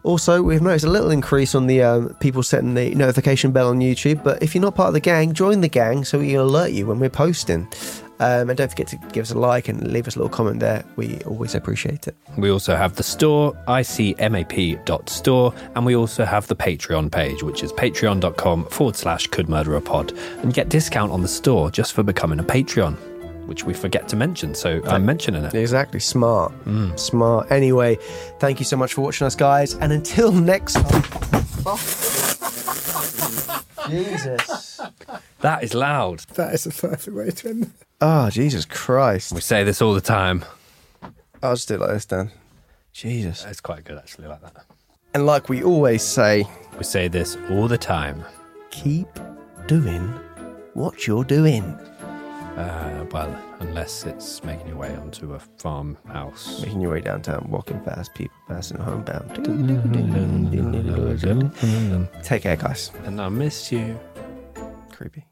Also, 0.08 0.40
we've 0.40 0.62
noticed 0.62 0.86
a 0.86 0.90
little 0.90 1.10
increase 1.10 1.54
on 1.54 1.66
the 1.66 1.82
um, 1.82 2.14
people 2.14 2.42
setting 2.42 2.72
the 2.72 2.94
notification 2.94 3.52
bell 3.52 3.68
on 3.68 3.78
YouTube. 3.78 4.24
But 4.24 4.42
if 4.42 4.54
you're 4.54 4.62
not 4.62 4.74
part 4.74 4.88
of 4.88 4.94
the 4.94 5.00
gang, 5.00 5.34
join 5.34 5.60
the 5.60 5.68
gang 5.68 6.02
so 6.02 6.18
we 6.18 6.30
can 6.30 6.40
alert 6.40 6.70
you 6.70 6.86
when 6.86 6.98
we're 6.98 7.10
posting. 7.10 7.68
Um, 8.18 8.48
and 8.48 8.56
don't 8.56 8.70
forget 8.70 8.86
to 8.86 8.96
give 9.12 9.24
us 9.24 9.32
a 9.32 9.38
like 9.38 9.68
and 9.68 9.92
leave 9.92 10.08
us 10.08 10.16
a 10.16 10.18
little 10.18 10.30
comment 10.30 10.60
there. 10.60 10.82
We 10.96 11.18
always 11.26 11.54
appreciate 11.54 12.08
it. 12.08 12.16
We 12.38 12.50
also 12.50 12.74
have 12.74 12.96
the 12.96 13.02
store, 13.02 13.52
icmap.store, 13.68 15.54
and 15.76 15.84
we 15.84 15.94
also 15.94 16.24
have 16.24 16.46
the 16.46 16.56
Patreon 16.56 17.12
page, 17.12 17.42
which 17.42 17.62
is 17.62 17.70
patreon.com 17.74 18.64
forward 18.64 18.96
slash 18.96 19.26
could 19.26 19.48
pod. 19.84 20.12
And 20.42 20.54
get 20.54 20.70
discount 20.70 21.12
on 21.12 21.20
the 21.20 21.28
store 21.28 21.70
just 21.70 21.92
for 21.92 22.02
becoming 22.02 22.40
a 22.40 22.44
Patreon, 22.44 22.96
which 23.48 23.64
we 23.64 23.74
forget 23.74 24.06
to 24.08 24.16
mention. 24.16 24.54
So 24.54 24.80
I'm 24.86 25.04
mentioning 25.06 25.44
it. 25.44 25.54
Exactly. 25.54 26.00
Smart. 26.00 26.52
Mm. 26.64 26.98
Smart. 26.98 27.50
Anyway, 27.50 27.96
thank 28.38 28.58
you 28.60 28.64
so 28.64 28.76
much 28.76 28.94
for 28.94 29.00
watching 29.00 29.26
us, 29.26 29.34
guys. 29.34 29.74
And 29.74 29.92
until 29.92 30.30
next 30.32 30.74
time. 30.74 31.02
Jesus. 33.88 34.80
That 35.40 35.62
is 35.62 35.74
loud. 35.74 36.20
That 36.34 36.54
is 36.54 36.64
the 36.64 36.88
perfect 36.88 37.16
way 37.16 37.30
to 37.30 37.48
end. 37.48 37.72
Oh, 38.00 38.28
Jesus 38.30 38.64
Christ. 38.64 39.32
We 39.32 39.40
say 39.40 39.64
this 39.64 39.80
all 39.80 39.94
the 39.94 40.00
time. 40.00 40.44
I'll 41.42 41.54
just 41.54 41.68
do 41.68 41.74
it 41.74 41.80
like 41.80 41.90
this, 41.90 42.06
Dan. 42.06 42.30
Jesus. 42.92 43.44
It's 43.48 43.60
quite 43.60 43.84
good, 43.84 43.98
actually, 43.98 44.28
like 44.28 44.42
that. 44.42 44.64
And 45.14 45.24
like 45.24 45.48
we 45.48 45.62
always 45.62 46.02
say, 46.02 46.44
We 46.76 46.84
say 46.84 47.08
this 47.08 47.36
all 47.50 47.68
the 47.68 47.78
time. 47.78 48.24
keep 48.70 49.08
doing 49.66 50.00
what 50.74 51.06
you're 51.06 51.24
doing. 51.24 51.78
Uh, 52.58 53.04
well, 53.12 53.40
unless 53.60 54.04
it's 54.04 54.42
making 54.42 54.66
your 54.66 54.78
way 54.78 54.92
onto 54.96 55.32
a 55.34 55.38
farmhouse. 55.58 56.60
Making 56.60 56.80
your 56.80 56.90
way 56.90 57.00
downtown, 57.00 57.46
walking 57.48 57.80
fast, 57.82 58.12
people 58.16 58.36
passing 58.48 58.78
homebound. 58.78 59.32
Take 62.24 62.42
care, 62.42 62.56
guys. 62.56 62.90
And 63.04 63.20
I 63.20 63.28
miss 63.28 63.70
you. 63.70 63.96
Creepy. 64.90 65.24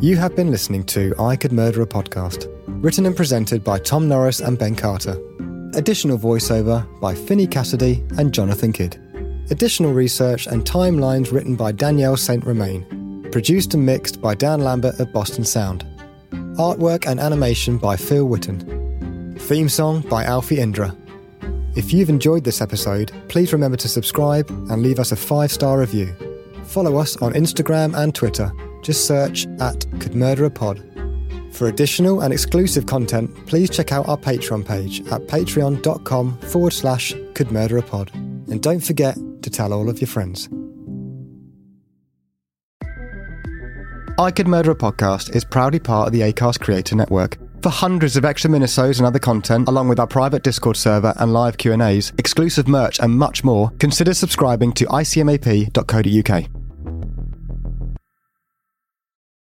You 0.00 0.16
have 0.16 0.36
been 0.36 0.50
listening 0.50 0.84
to 0.84 1.14
I 1.18 1.34
Could 1.34 1.52
Murder 1.52 1.80
a 1.80 1.86
Podcast, 1.86 2.57
written 2.80 3.06
and 3.06 3.16
presented 3.16 3.64
by 3.64 3.78
Tom 3.78 4.08
Norris 4.08 4.40
and 4.40 4.58
Ben 4.58 4.74
Carter. 4.76 5.16
Additional 5.74 6.18
voiceover 6.18 6.86
by 7.00 7.14
Finney 7.14 7.46
Cassidy 7.46 8.04
and 8.16 8.32
Jonathan 8.32 8.72
Kydd. 8.72 8.96
Additional 9.50 9.92
research 9.92 10.46
and 10.46 10.64
timelines 10.64 11.32
written 11.32 11.56
by 11.56 11.72
Danielle 11.72 12.16
St. 12.16 12.44
Romaine. 12.44 13.28
Produced 13.32 13.74
and 13.74 13.84
mixed 13.84 14.20
by 14.20 14.34
Dan 14.34 14.60
Lambert 14.60 15.00
of 15.00 15.12
Boston 15.12 15.44
Sound. 15.44 15.84
Artwork 16.56 17.06
and 17.06 17.18
animation 17.18 17.78
by 17.78 17.96
Phil 17.96 18.26
Whitton. 18.26 19.36
Theme 19.38 19.68
song 19.68 20.02
by 20.02 20.24
Alfie 20.24 20.60
Indra. 20.60 20.96
If 21.74 21.92
you've 21.92 22.08
enjoyed 22.08 22.44
this 22.44 22.60
episode, 22.60 23.12
please 23.28 23.52
remember 23.52 23.76
to 23.78 23.88
subscribe 23.88 24.48
and 24.50 24.82
leave 24.82 24.98
us 24.98 25.12
a 25.12 25.16
five 25.16 25.50
star 25.50 25.78
review. 25.78 26.14
Follow 26.64 26.96
us 26.96 27.16
on 27.18 27.32
Instagram 27.32 27.96
and 27.96 28.14
Twitter. 28.14 28.52
Just 28.82 29.06
search 29.06 29.46
at 29.60 29.86
Could 30.00 30.14
Murder 30.14 30.44
a 30.44 30.50
Pod. 30.50 30.87
For 31.52 31.68
additional 31.68 32.20
and 32.20 32.32
exclusive 32.32 32.86
content, 32.86 33.34
please 33.46 33.70
check 33.70 33.92
out 33.92 34.08
our 34.08 34.16
Patreon 34.16 34.64
page 34.66 35.00
at 35.08 35.22
patreon.com 35.26 36.38
forward 36.38 36.72
slash 36.72 37.14
could 37.34 37.50
murder 37.50 37.78
a 37.78 37.82
pod. 37.82 38.10
And 38.14 38.62
don't 38.62 38.80
forget 38.80 39.16
to 39.42 39.50
tell 39.50 39.72
all 39.72 39.88
of 39.88 40.00
your 40.00 40.08
friends. 40.08 40.48
I 44.18 44.32
Could 44.32 44.48
Murder 44.48 44.72
a 44.72 44.74
Podcast 44.74 45.36
is 45.36 45.44
proudly 45.44 45.78
part 45.78 46.08
of 46.08 46.12
the 46.12 46.22
ACAST 46.22 46.58
Creator 46.58 46.96
Network. 46.96 47.38
For 47.62 47.68
hundreds 47.70 48.16
of 48.16 48.24
extra 48.24 48.50
minisodes 48.50 48.98
and 48.98 49.06
other 49.06 49.20
content, 49.20 49.68
along 49.68 49.88
with 49.88 50.00
our 50.00 50.08
private 50.08 50.42
Discord 50.42 50.76
server 50.76 51.14
and 51.18 51.32
live 51.32 51.56
Q&As, 51.56 52.12
exclusive 52.18 52.66
merch 52.66 52.98
and 52.98 53.16
much 53.16 53.44
more, 53.44 53.70
consider 53.78 54.14
subscribing 54.14 54.72
to 54.72 54.86
icmap.co.uk. 54.86 56.57